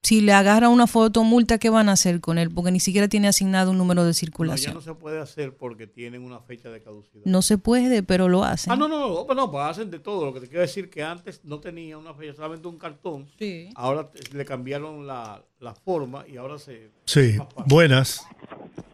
si 0.00 0.20
le 0.20 0.32
agarra 0.32 0.68
una 0.70 0.86
foto 0.86 1.22
multa, 1.24 1.58
¿qué 1.58 1.68
van 1.70 1.88
a 1.88 1.92
hacer 1.92 2.20
con 2.20 2.38
él? 2.38 2.50
Porque 2.50 2.70
ni 2.70 2.80
siquiera 2.80 3.08
tiene 3.08 3.28
asignado 3.28 3.72
un 3.72 3.78
número 3.78 4.02
de 4.04 4.08
No, 4.08 4.12
ya 4.12 4.18
circulación. 4.18 4.74
no 4.74 4.80
se 4.80 4.94
puede 4.94 5.20
hacer 5.20 5.54
porque 5.56 5.86
tienen 5.86 6.22
una 6.22 6.38
fecha 6.38 6.70
de 6.70 6.80
caducidad. 6.80 7.24
No 7.26 7.42
se 7.42 7.58
puede, 7.58 8.02
pero 8.02 8.28
lo 8.28 8.42
hacen. 8.44 8.72
Ah, 8.72 8.76
no, 8.76 8.88
no, 8.88 9.00
no, 9.26 9.34
no, 9.34 9.50
pues 9.50 9.64
hacen 9.64 9.90
de 9.90 9.98
todo. 9.98 10.24
Lo 10.24 10.32
que 10.32 10.40
te 10.40 10.46
quiero 10.46 10.62
decir 10.62 10.88
que 10.88 11.02
antes 11.02 11.40
no 11.44 11.58
tenía 11.58 11.98
una 11.98 12.14
fecha, 12.14 12.32
solamente 12.34 12.68
un 12.68 12.78
cartón. 12.78 13.26
Sí. 13.38 13.68
Ahora 13.74 14.08
le 14.32 14.44
cambiaron 14.46 15.06
la, 15.06 15.42
la 15.58 15.74
forma 15.74 16.24
y 16.26 16.36
ahora 16.38 16.58
se... 16.58 16.90
Sí, 17.04 17.36
buenas. 17.66 18.24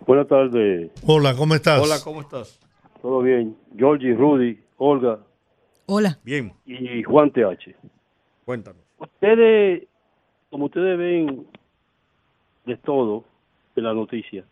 Buenas 0.07 0.27
tardes. 0.27 0.91
Hola, 1.03 1.37
¿cómo 1.37 1.55
estás? 1.55 1.81
Hola, 1.81 2.01
¿cómo 2.03 2.23
estás? 2.23 2.59
Todo 3.05 3.21
bien. 3.21 3.55
Georgie, 3.77 4.15
Rudy, 4.15 4.59
Olga 4.79 5.19
Hola. 5.85 6.19
Bien. 6.25 6.55
y 6.65 7.03
Juan 7.03 7.31
TH. 7.31 7.77
Cuéntanos. 8.47 8.81
Ustedes, 8.97 9.87
como 10.49 10.65
ustedes 10.65 10.97
ven 10.97 11.47
de 12.65 12.79
todo 12.79 13.25
en 13.77 13.85
la 13.85 13.93
noticia, 13.93 14.47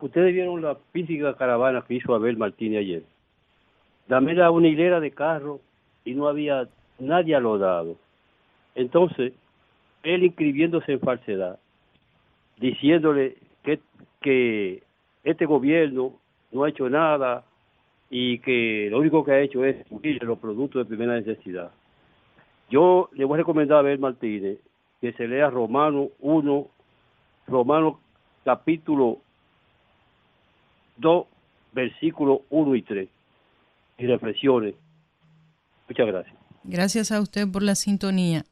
ustedes 0.00 0.32
vieron 0.32 0.62
la 0.62 0.76
física 0.90 1.36
caravana 1.36 1.84
que 1.86 1.96
hizo 1.96 2.14
Abel 2.14 2.38
Martínez 2.38 2.78
ayer. 2.78 3.02
Dame 4.08 4.32
era 4.32 4.50
una 4.50 4.68
hilera 4.68 5.00
de 5.00 5.10
carro 5.10 5.60
y 6.06 6.14
no 6.14 6.28
había 6.28 6.66
nadie 6.98 7.34
a 7.34 7.40
lo 7.40 7.58
dado. 7.58 7.96
Entonces, 8.74 9.34
él 10.02 10.24
inscribiéndose 10.24 10.92
en 10.92 11.00
falsedad, 11.00 11.58
diciéndole 12.56 13.36
que, 13.62 13.80
que 14.22 14.82
este 15.24 15.44
gobierno 15.44 16.14
no 16.52 16.64
ha 16.64 16.70
hecho 16.70 16.88
nada 16.88 17.44
y 18.10 18.38
que 18.38 18.88
lo 18.90 19.00
único 19.00 19.24
que 19.24 19.32
ha 19.32 19.40
hecho 19.40 19.64
es 19.64 19.86
subir 19.88 20.22
los 20.22 20.38
productos 20.38 20.82
de 20.82 20.88
primera 20.88 21.14
necesidad. 21.14 21.70
Yo 22.70 23.08
le 23.12 23.24
voy 23.24 23.36
a 23.36 23.38
recomendar 23.38 23.78
a 23.78 23.80
Abel 23.80 23.98
Martínez 23.98 24.58
que 25.00 25.12
se 25.12 25.26
lea 25.26 25.50
Romano 25.50 26.08
1, 26.20 26.66
Romano 27.46 28.00
capítulo 28.44 29.18
2, 30.96 31.26
versículos 31.72 32.40
1 32.50 32.74
y 32.74 32.82
3, 32.82 33.08
y 33.98 34.06
reflexiones. 34.06 34.74
Muchas 35.88 36.06
gracias. 36.06 36.36
Gracias 36.64 37.12
a 37.12 37.20
usted 37.20 37.50
por 37.50 37.62
la 37.62 37.74
sintonía. 37.74 38.44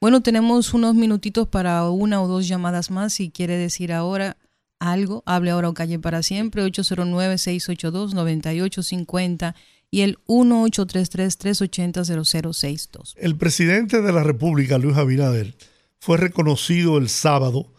Bueno, 0.00 0.20
tenemos 0.20 0.74
unos 0.74 0.94
minutitos 0.94 1.48
para 1.48 1.88
una 1.90 2.22
o 2.22 2.28
dos 2.28 2.46
llamadas 2.46 2.90
más. 2.90 3.14
Si 3.14 3.30
quiere 3.30 3.56
decir 3.56 3.92
ahora 3.92 4.36
algo, 4.78 5.22
hable 5.26 5.50
ahora 5.50 5.68
o 5.68 5.74
calle 5.74 5.98
para 5.98 6.22
siempre. 6.22 6.64
809-682-9850 6.64 9.54
y 9.90 10.02
el 10.02 10.18
1833-380-0062. 10.26 13.14
El 13.16 13.36
presidente 13.36 14.00
de 14.02 14.12
la 14.12 14.22
República, 14.22 14.78
Luis 14.78 14.96
Abinader, 14.96 15.56
fue 15.98 16.18
reconocido 16.18 16.98
el 16.98 17.08
sábado 17.08 17.72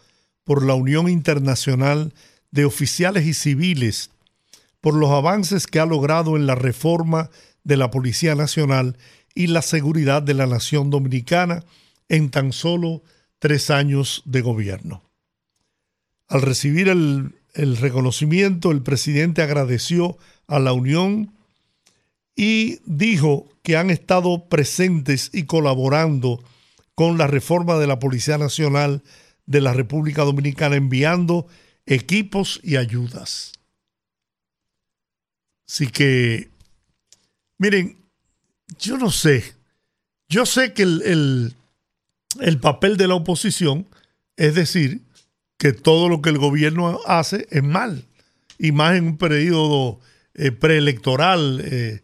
por 0.44 0.62
la 0.64 0.74
Unión 0.74 1.08
Internacional 1.08 2.12
de 2.50 2.64
Oficiales 2.64 3.26
y 3.26 3.34
Civiles 3.34 4.10
por 4.80 4.94
los 4.94 5.10
avances 5.10 5.66
que 5.66 5.80
ha 5.80 5.86
logrado 5.86 6.36
en 6.36 6.46
la 6.46 6.54
reforma 6.54 7.30
de 7.64 7.76
la 7.76 7.90
Policía 7.90 8.34
Nacional 8.34 8.96
y 9.34 9.48
la 9.48 9.62
seguridad 9.62 10.22
de 10.22 10.34
la 10.34 10.46
nación 10.46 10.90
dominicana 10.90 11.64
en 12.08 12.30
tan 12.30 12.52
solo 12.52 13.02
tres 13.38 13.70
años 13.70 14.22
de 14.24 14.40
gobierno. 14.40 15.02
Al 16.28 16.42
recibir 16.42 16.88
el, 16.88 17.34
el 17.54 17.76
reconocimiento, 17.76 18.70
el 18.70 18.82
presidente 18.82 19.42
agradeció 19.42 20.16
a 20.46 20.58
la 20.58 20.72
Unión 20.72 21.32
y 22.36 22.80
dijo 22.84 23.48
que 23.62 23.76
han 23.76 23.90
estado 23.90 24.48
presentes 24.48 25.30
y 25.32 25.44
colaborando 25.44 26.42
con 26.94 27.18
la 27.18 27.26
reforma 27.26 27.78
de 27.78 27.86
la 27.86 27.98
Policía 27.98 28.38
Nacional 28.38 29.02
de 29.46 29.60
la 29.60 29.72
República 29.72 30.22
Dominicana, 30.22 30.76
enviando 30.76 31.46
equipos 31.86 32.60
y 32.62 32.76
ayudas. 32.76 33.52
Así 35.68 35.88
que, 35.88 36.48
miren, 37.58 37.96
yo 38.78 38.98
no 38.98 39.10
sé, 39.10 39.54
yo 40.28 40.46
sé 40.46 40.72
que 40.74 40.82
el, 40.82 41.02
el, 41.02 41.54
el 42.40 42.60
papel 42.60 42.96
de 42.96 43.08
la 43.08 43.14
oposición 43.14 43.86
es 44.36 44.54
decir 44.54 45.00
que 45.58 45.72
todo 45.72 46.08
lo 46.08 46.22
que 46.22 46.30
el 46.30 46.38
gobierno 46.38 47.00
hace 47.06 47.46
es 47.50 47.62
mal, 47.62 48.06
y 48.58 48.72
más 48.72 48.96
en 48.96 49.06
un 49.06 49.18
periodo 49.18 50.00
eh, 50.34 50.52
preelectoral 50.52 51.60
eh, 51.64 52.02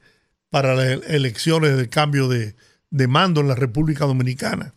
para 0.50 0.74
las 0.74 1.08
elecciones 1.08 1.76
de 1.76 1.88
cambio 1.88 2.28
de, 2.28 2.54
de 2.90 3.08
mando 3.08 3.40
en 3.40 3.48
la 3.48 3.54
República 3.54 4.06
Dominicana. 4.06 4.74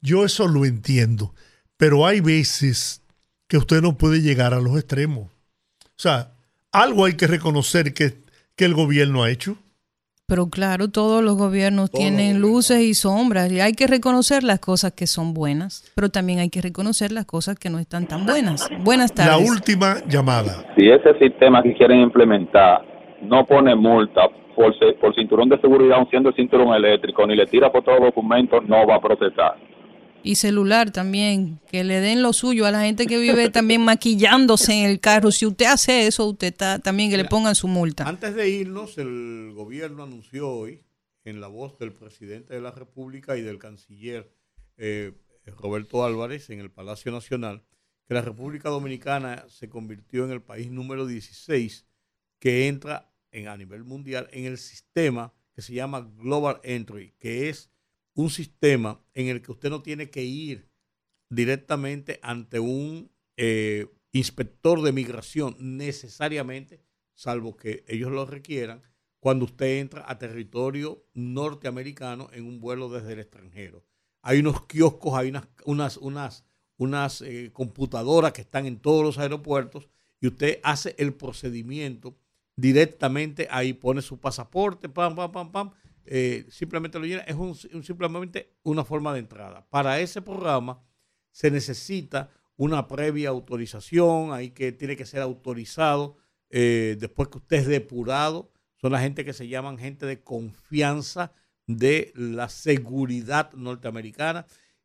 Yo 0.00 0.24
eso 0.24 0.48
lo 0.48 0.64
entiendo, 0.64 1.34
pero 1.76 2.06
hay 2.06 2.20
veces 2.20 3.02
que 3.46 3.58
usted 3.58 3.82
no 3.82 3.98
puede 3.98 4.22
llegar 4.22 4.54
a 4.54 4.60
los 4.60 4.78
extremos. 4.78 5.30
O 5.84 6.00
sea, 6.02 6.32
algo 6.70 7.04
hay 7.04 7.14
que 7.14 7.26
reconocer 7.26 7.92
que, 7.92 8.18
que 8.56 8.64
el 8.64 8.74
gobierno 8.74 9.22
ha 9.22 9.30
hecho. 9.30 9.58
Pero 10.32 10.48
claro, 10.48 10.88
todos 10.88 11.22
los 11.22 11.36
gobiernos 11.36 11.90
tienen 11.90 12.40
luces 12.40 12.80
y 12.80 12.94
sombras 12.94 13.52
y 13.52 13.60
hay 13.60 13.74
que 13.74 13.86
reconocer 13.86 14.44
las 14.44 14.60
cosas 14.60 14.92
que 14.92 15.06
son 15.06 15.34
buenas, 15.34 15.92
pero 15.94 16.08
también 16.08 16.38
hay 16.38 16.48
que 16.48 16.62
reconocer 16.62 17.12
las 17.12 17.26
cosas 17.26 17.58
que 17.58 17.68
no 17.68 17.78
están 17.78 18.06
tan 18.06 18.24
buenas. 18.24 18.66
Buenas 18.82 19.12
tardes. 19.12 19.30
La 19.30 19.52
última 19.52 19.96
llamada. 20.08 20.64
Si 20.74 20.88
ese 20.88 21.18
sistema 21.18 21.62
que 21.62 21.74
quieren 21.74 22.00
implementar 22.00 22.80
no 23.20 23.44
pone 23.44 23.74
multa 23.74 24.22
por, 24.56 24.72
por 25.02 25.14
cinturón 25.14 25.50
de 25.50 25.60
seguridad, 25.60 25.98
aun 25.98 26.08
siendo 26.08 26.30
el 26.30 26.34
cinturón 26.34 26.74
eléctrico, 26.74 27.26
ni 27.26 27.36
le 27.36 27.44
tira 27.44 27.70
por 27.70 27.84
todos 27.84 27.98
los 27.98 28.08
documentos, 28.08 28.66
no 28.66 28.86
va 28.86 28.94
a 28.94 29.00
procesar. 29.02 29.56
Y 30.22 30.36
celular 30.36 30.92
también, 30.92 31.60
que 31.68 31.82
le 31.84 32.00
den 32.00 32.22
lo 32.22 32.32
suyo 32.32 32.66
a 32.66 32.70
la 32.70 32.82
gente 32.82 33.06
que 33.06 33.18
vive 33.18 33.50
también 33.50 33.84
maquillándose 33.84 34.72
en 34.72 34.90
el 34.90 35.00
carro. 35.00 35.32
Si 35.32 35.46
usted 35.46 35.66
hace 35.66 36.06
eso, 36.06 36.26
usted 36.26 36.48
está 36.48 36.78
también 36.78 37.10
que 37.10 37.16
le 37.16 37.24
pongan 37.24 37.54
su 37.54 37.66
multa. 37.66 38.04
Antes 38.08 38.34
de 38.34 38.48
irnos, 38.48 38.98
el 38.98 39.52
gobierno 39.54 40.04
anunció 40.04 40.48
hoy, 40.48 40.82
en 41.24 41.40
la 41.40 41.48
voz 41.48 41.78
del 41.78 41.92
presidente 41.92 42.54
de 42.54 42.60
la 42.60 42.72
República 42.72 43.36
y 43.36 43.42
del 43.42 43.58
canciller 43.58 44.32
eh, 44.76 45.12
Roberto 45.46 46.04
Álvarez 46.04 46.50
en 46.50 46.60
el 46.60 46.70
Palacio 46.70 47.12
Nacional, 47.12 47.62
que 48.06 48.14
la 48.14 48.22
República 48.22 48.68
Dominicana 48.68 49.44
se 49.48 49.68
convirtió 49.68 50.24
en 50.24 50.32
el 50.32 50.42
país 50.42 50.70
número 50.70 51.06
16 51.06 51.86
que 52.38 52.66
entra 52.68 53.12
en, 53.30 53.48
a 53.48 53.56
nivel 53.56 53.84
mundial 53.84 54.28
en 54.32 54.46
el 54.46 54.58
sistema 54.58 55.32
que 55.54 55.62
se 55.62 55.74
llama 55.74 56.00
Global 56.18 56.60
Entry, 56.64 57.14
que 57.18 57.48
es 57.48 57.70
un 58.14 58.30
sistema 58.30 59.04
en 59.14 59.28
el 59.28 59.42
que 59.42 59.52
usted 59.52 59.70
no 59.70 59.82
tiene 59.82 60.10
que 60.10 60.22
ir 60.22 60.70
directamente 61.30 62.20
ante 62.22 62.60
un 62.60 63.10
eh, 63.36 63.86
inspector 64.12 64.82
de 64.82 64.92
migración 64.92 65.56
necesariamente, 65.58 66.82
salvo 67.14 67.56
que 67.56 67.84
ellos 67.88 68.10
lo 68.10 68.26
requieran, 68.26 68.82
cuando 69.18 69.44
usted 69.44 69.78
entra 69.78 70.04
a 70.06 70.18
territorio 70.18 71.06
norteamericano 71.14 72.28
en 72.32 72.44
un 72.44 72.60
vuelo 72.60 72.88
desde 72.88 73.12
el 73.12 73.20
extranjero. 73.20 73.84
Hay 74.20 74.40
unos 74.40 74.66
kioscos, 74.66 75.14
hay 75.14 75.28
unas, 75.28 75.46
unas, 75.64 75.96
unas, 75.96 76.44
unas 76.76 77.22
eh, 77.22 77.50
computadoras 77.52 78.32
que 78.32 78.42
están 78.42 78.66
en 78.66 78.78
todos 78.78 79.04
los 79.04 79.18
aeropuertos 79.18 79.88
y 80.20 80.26
usted 80.26 80.60
hace 80.62 80.94
el 80.98 81.14
procedimiento 81.14 82.16
directamente 82.56 83.48
ahí, 83.50 83.72
pone 83.72 84.02
su 84.02 84.18
pasaporte, 84.20 84.88
pam, 84.88 85.14
pam, 85.14 85.32
pam, 85.32 85.52
pam, 85.52 85.70
eh, 86.06 86.46
simplemente 86.50 86.98
lo 86.98 87.04
llena. 87.06 87.22
Es 87.22 87.36
un- 87.36 87.54
simplemente 87.54 88.54
una 88.62 88.84
forma 88.84 89.12
de 89.12 89.20
entrada. 89.20 89.66
Para 89.70 90.00
ese 90.00 90.22
programa 90.22 90.82
se 91.30 91.50
necesita 91.50 92.30
una 92.56 92.86
previa 92.88 93.30
autorización, 93.30 94.32
ahí 94.32 94.50
que 94.50 94.72
tiene 94.72 94.96
que 94.96 95.06
ser 95.06 95.20
autorizado 95.22 96.16
eh, 96.50 96.96
después 97.00 97.28
que 97.28 97.38
usted 97.38 97.56
es 97.58 97.66
depurado. 97.66 98.52
Son 98.76 98.92
la 98.92 99.00
gente 99.00 99.24
que 99.24 99.32
se 99.32 99.48
llaman 99.48 99.78
gente 99.78 100.06
de 100.06 100.20
confianza 100.22 101.32
de 101.66 102.12
la 102.14 102.48
seguridad 102.48 103.52
norteamericana. 103.54 104.44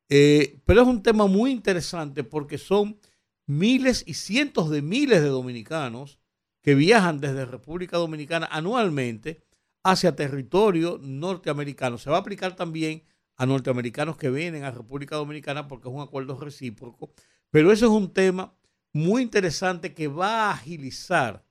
Eh, 0.10 0.60
pero 0.66 0.82
es 0.84 0.88
un 0.88 1.04
tema 1.04 1.28
muy 1.28 1.52
interesante 1.52 2.24
porque 2.24 2.58
son 2.58 2.98
miles 3.46 4.04
y 4.08 4.14
cientos 4.14 4.70
de 4.70 4.82
miles 4.82 5.22
de 5.22 5.28
dominicanos 5.28 6.20
que 6.62 6.76
viajan 6.76 7.20
desde 7.20 7.46
República 7.46 7.98
Dominicana 7.98 8.48
anualmente 8.52 9.42
hacia 9.84 10.16
territorio 10.16 11.00
norteamericano. 11.02 11.98
Se 11.98 12.10
va 12.10 12.18
a 12.18 12.20
aplicar 12.20 12.56
también 12.56 13.04
a 13.36 13.46
norteamericanos 13.46 14.18
que 14.18 14.30
vienen 14.30 14.64
a 14.64 14.72
República 14.72 15.16
Dominicana 15.16 15.68
porque 15.68 15.88
es 15.88 15.94
un 15.94 16.02
acuerdo 16.02 16.40
recíproco. 16.40 17.12
Pero 17.52 17.72
eso 17.72 17.86
es 17.86 17.92
un 17.92 18.12
tema 18.12 18.54
muy 18.92 19.22
interesante 19.22 19.94
que 19.94 20.08
va 20.08 20.48
a 20.48 20.52
agilizar, 20.54 21.46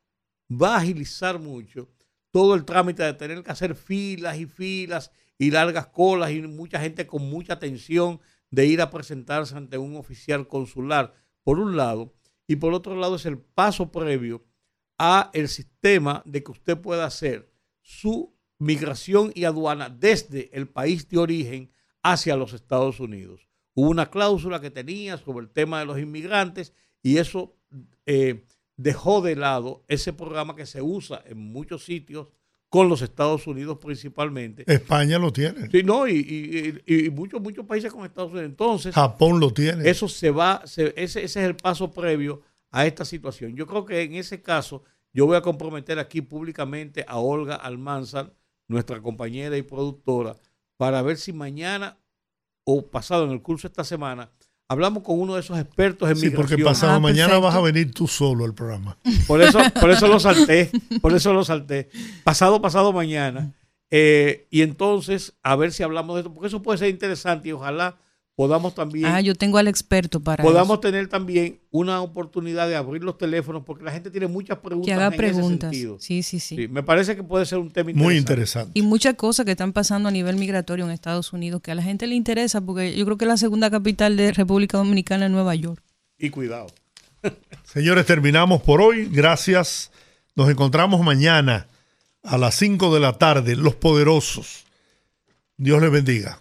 va 0.51 0.75
a 0.75 0.79
agilizar 0.79 1.39
mucho 1.39 1.89
todo 2.31 2.55
el 2.55 2.65
trámite 2.65 3.03
de 3.03 3.15
tener 3.15 3.43
que 3.43 3.51
hacer 3.51 3.75
filas 3.75 4.39
y 4.39 4.47
filas 4.47 5.13
y 5.39 5.51
largas 5.51 5.87
colas 5.87 6.33
y 6.33 6.43
mucha 6.43 6.81
gente 6.81 7.07
con 7.07 7.23
mucha 7.31 7.59
tensión 7.59 8.21
de 8.51 8.67
ir 8.67 8.81
a 8.81 8.91
presentarse 8.91 9.57
ante 9.57 9.79
un 9.79 9.97
oficial 9.97 10.49
consular, 10.49 11.15
por 11.43 11.59
un 11.59 11.77
lado, 11.77 12.15
y 12.47 12.57
por 12.57 12.75
otro 12.75 12.97
lado 12.97 13.17
es 13.17 13.27
el 13.27 13.39
paso 13.39 13.91
previo 13.91 14.45
a 14.99 15.31
el 15.35 15.49
sistema 15.49 16.23
de 16.27 16.43
que 16.43 16.53
usted 16.53 16.79
pueda 16.79 17.05
hacer 17.05 17.51
su 17.89 18.35
migración 18.59 19.31
y 19.35 19.45
aduana 19.45 19.89
desde 19.89 20.51
el 20.53 20.67
país 20.67 21.09
de 21.09 21.19
origen 21.19 21.71
hacia 22.03 22.35
los 22.37 22.53
Estados 22.53 22.99
Unidos. 22.99 23.47
Hubo 23.75 23.91
una 23.91 24.11
cláusula 24.11 24.61
que 24.61 24.71
tenía 24.73 25.19
sobre 25.19 25.45
el 25.47 25.53
tema 25.53 25.79
de 25.79 25.87
los 25.87 25.99
inmigrantes 26.01 26.73
y 27.01 27.19
eso 27.19 27.55
eh, 28.07 28.45
dejó 28.77 29.21
de 29.23 29.37
lado 29.37 29.85
ese 29.87 30.13
programa 30.13 30.57
que 30.57 30.67
se 30.67 30.83
usa 30.83 31.23
en 31.27 31.39
muchos 31.39 31.85
sitios 31.85 32.27
con 32.69 32.89
los 32.89 33.03
Estados 33.03 33.47
Unidos 33.47 33.79
principalmente. 33.81 34.65
España 34.67 35.19
lo 35.21 35.33
tiene. 35.33 35.71
Sí, 35.71 35.85
no, 35.85 36.09
y, 36.09 36.83
y- 36.87 37.11
muchos, 37.11 37.41
muchos 37.41 37.65
países 37.67 37.93
con 37.93 38.05
Estados 38.05 38.33
Unidos. 38.33 38.49
Entonces, 38.51 38.95
Japón 38.95 39.39
lo 39.39 39.53
tiene. 39.53 39.89
eso 39.89 40.09
se 40.09 40.31
va, 40.33 40.63
se- 40.67 40.89
ese, 40.97 41.23
ese 41.23 41.25
es 41.25 41.37
el 41.37 41.55
paso 41.55 41.93
previo 41.93 42.43
a 42.73 42.85
esta 42.85 43.05
situación. 43.05 43.55
Yo 43.55 43.67
creo 43.67 43.85
que 43.85 44.03
en 44.03 44.15
ese 44.17 44.43
caso, 44.43 44.83
yo 45.17 45.27
voy 45.27 45.37
a 45.37 45.41
comprometer 45.41 45.99
aquí 45.99 46.21
públicamente 46.21 47.05
a 47.09 47.17
Olga 47.19 47.55
Almanzar, 47.57 48.35
nuestra 48.69 49.01
compañera 49.01 49.57
y 49.57 49.63
productora, 49.63 50.37
para 50.77 51.01
ver 51.01 51.17
si 51.17 51.33
mañana 51.33 51.97
o 52.65 52.83
pasado 52.87 53.25
en 53.25 53.31
el 53.31 53.41
curso 53.41 53.67
de 53.67 53.73
esta 53.73 53.85
semana 53.85 54.31
hablamos 54.69 55.03
con 55.05 55.19
uno 55.21 55.35
de 55.35 55.41
esos 55.41 55.59
expertos 55.59 56.11
en 56.11 56.17
Sí, 56.17 56.27
migración. 56.27 56.49
porque 56.49 56.63
pasado 56.65 57.01
mañana 57.01 57.39
vas 57.39 57.55
a 57.55 57.61
venir 57.61 57.93
tú 57.95 58.07
solo 58.07 58.45
al 58.45 58.53
programa. 58.55 58.99
Por 59.27 59.41
eso, 59.41 59.59
por 59.81 59.91
eso 59.91 60.07
lo 60.09 60.21
salté, 60.21 60.71
por 61.01 61.15
eso 61.15 61.33
lo 61.33 61.45
salté. 61.45 61.89
Pasado, 62.25 62.61
pasado 62.61 62.93
mañana. 62.93 63.55
Eh, 63.91 64.49
y 64.51 64.63
entonces, 64.63 65.35
a 65.45 65.55
ver 65.57 65.73
si 65.73 65.83
hablamos 65.85 66.17
de 66.17 66.21
esto, 66.23 66.35
porque 66.35 66.49
eso 66.49 66.61
puede 66.63 66.79
ser 66.79 66.89
interesante 66.91 67.49
y 67.49 67.53
ojalá 67.53 67.97
podamos 68.37 68.75
también 68.75 69.07
Ah, 69.07 69.21
yo 69.21 69.35
tengo 69.35 69.57
al 69.59 69.67
experto 69.67 70.21
para 70.21 70.45
podamos 70.45 70.75
eso. 70.75 70.81
tener 70.81 71.09
también 71.09 71.59
una 71.71 72.03
oportunidad 72.03 72.69
de 72.69 72.77
abrir 72.77 73.03
los 73.03 73.17
teléfonos 73.19 73.63
porque 73.65 73.83
la 73.83 73.91
gente 73.91 74.11
tiene 74.11 74.27
muchas 74.29 74.59
preguntas 74.59 74.87
que 74.87 74.93
haga 74.93 75.07
en 75.07 75.13
ese 75.15 75.19
preguntas. 75.19 75.71
sentido. 75.71 75.97
Sí, 75.99 76.23
sí, 76.23 76.39
sí, 76.39 76.55
Sí, 76.57 76.69
me 76.69 76.83
parece 76.83 77.17
que 77.17 77.23
puede 77.25 77.47
ser 77.47 77.59
un 77.59 77.71
tema 77.71 77.87
Muy 77.95 78.17
interesante. 78.17 78.19
interesante. 78.21 78.79
Y 78.79 78.83
muchas 78.83 79.15
cosas 79.15 79.45
que 79.47 79.53
están 79.53 79.73
pasando 79.73 80.09
a 80.11 80.13
nivel 80.13 80.37
migratorio 80.37 80.85
en 80.85 80.91
Estados 80.93 81.33
Unidos 81.33 81.63
que 81.63 81.71
a 81.73 81.75
la 81.75 81.83
gente 81.83 82.07
le 82.07 82.15
interesa 82.15 82.61
porque 82.61 82.95
yo 82.97 83.05
creo 83.07 83.17
que 83.17 83.27
la 83.27 83.39
segunda 83.39 83.71
capital 83.71 84.17
de 84.17 84.31
República 84.33 84.79
Dominicana 84.79 85.25
es 85.27 85.33
Nueva 85.33 85.55
York. 85.55 85.83
Y 86.19 86.29
cuidado. 86.31 86.67
Señores, 87.65 88.07
terminamos 88.07 88.63
por 88.63 88.81
hoy. 88.83 89.07
Gracias. 89.11 89.91
Nos 90.35 90.51
encontramos 90.51 91.01
mañana 91.01 91.67
a 92.23 92.37
las 92.37 92.55
5 92.57 92.93
de 92.93 93.01
la 93.01 93.15
tarde. 93.15 93.57
Los 93.57 93.75
poderosos. 93.75 94.65
Dios 95.57 95.81
les 95.81 95.91
bendiga. 95.91 96.41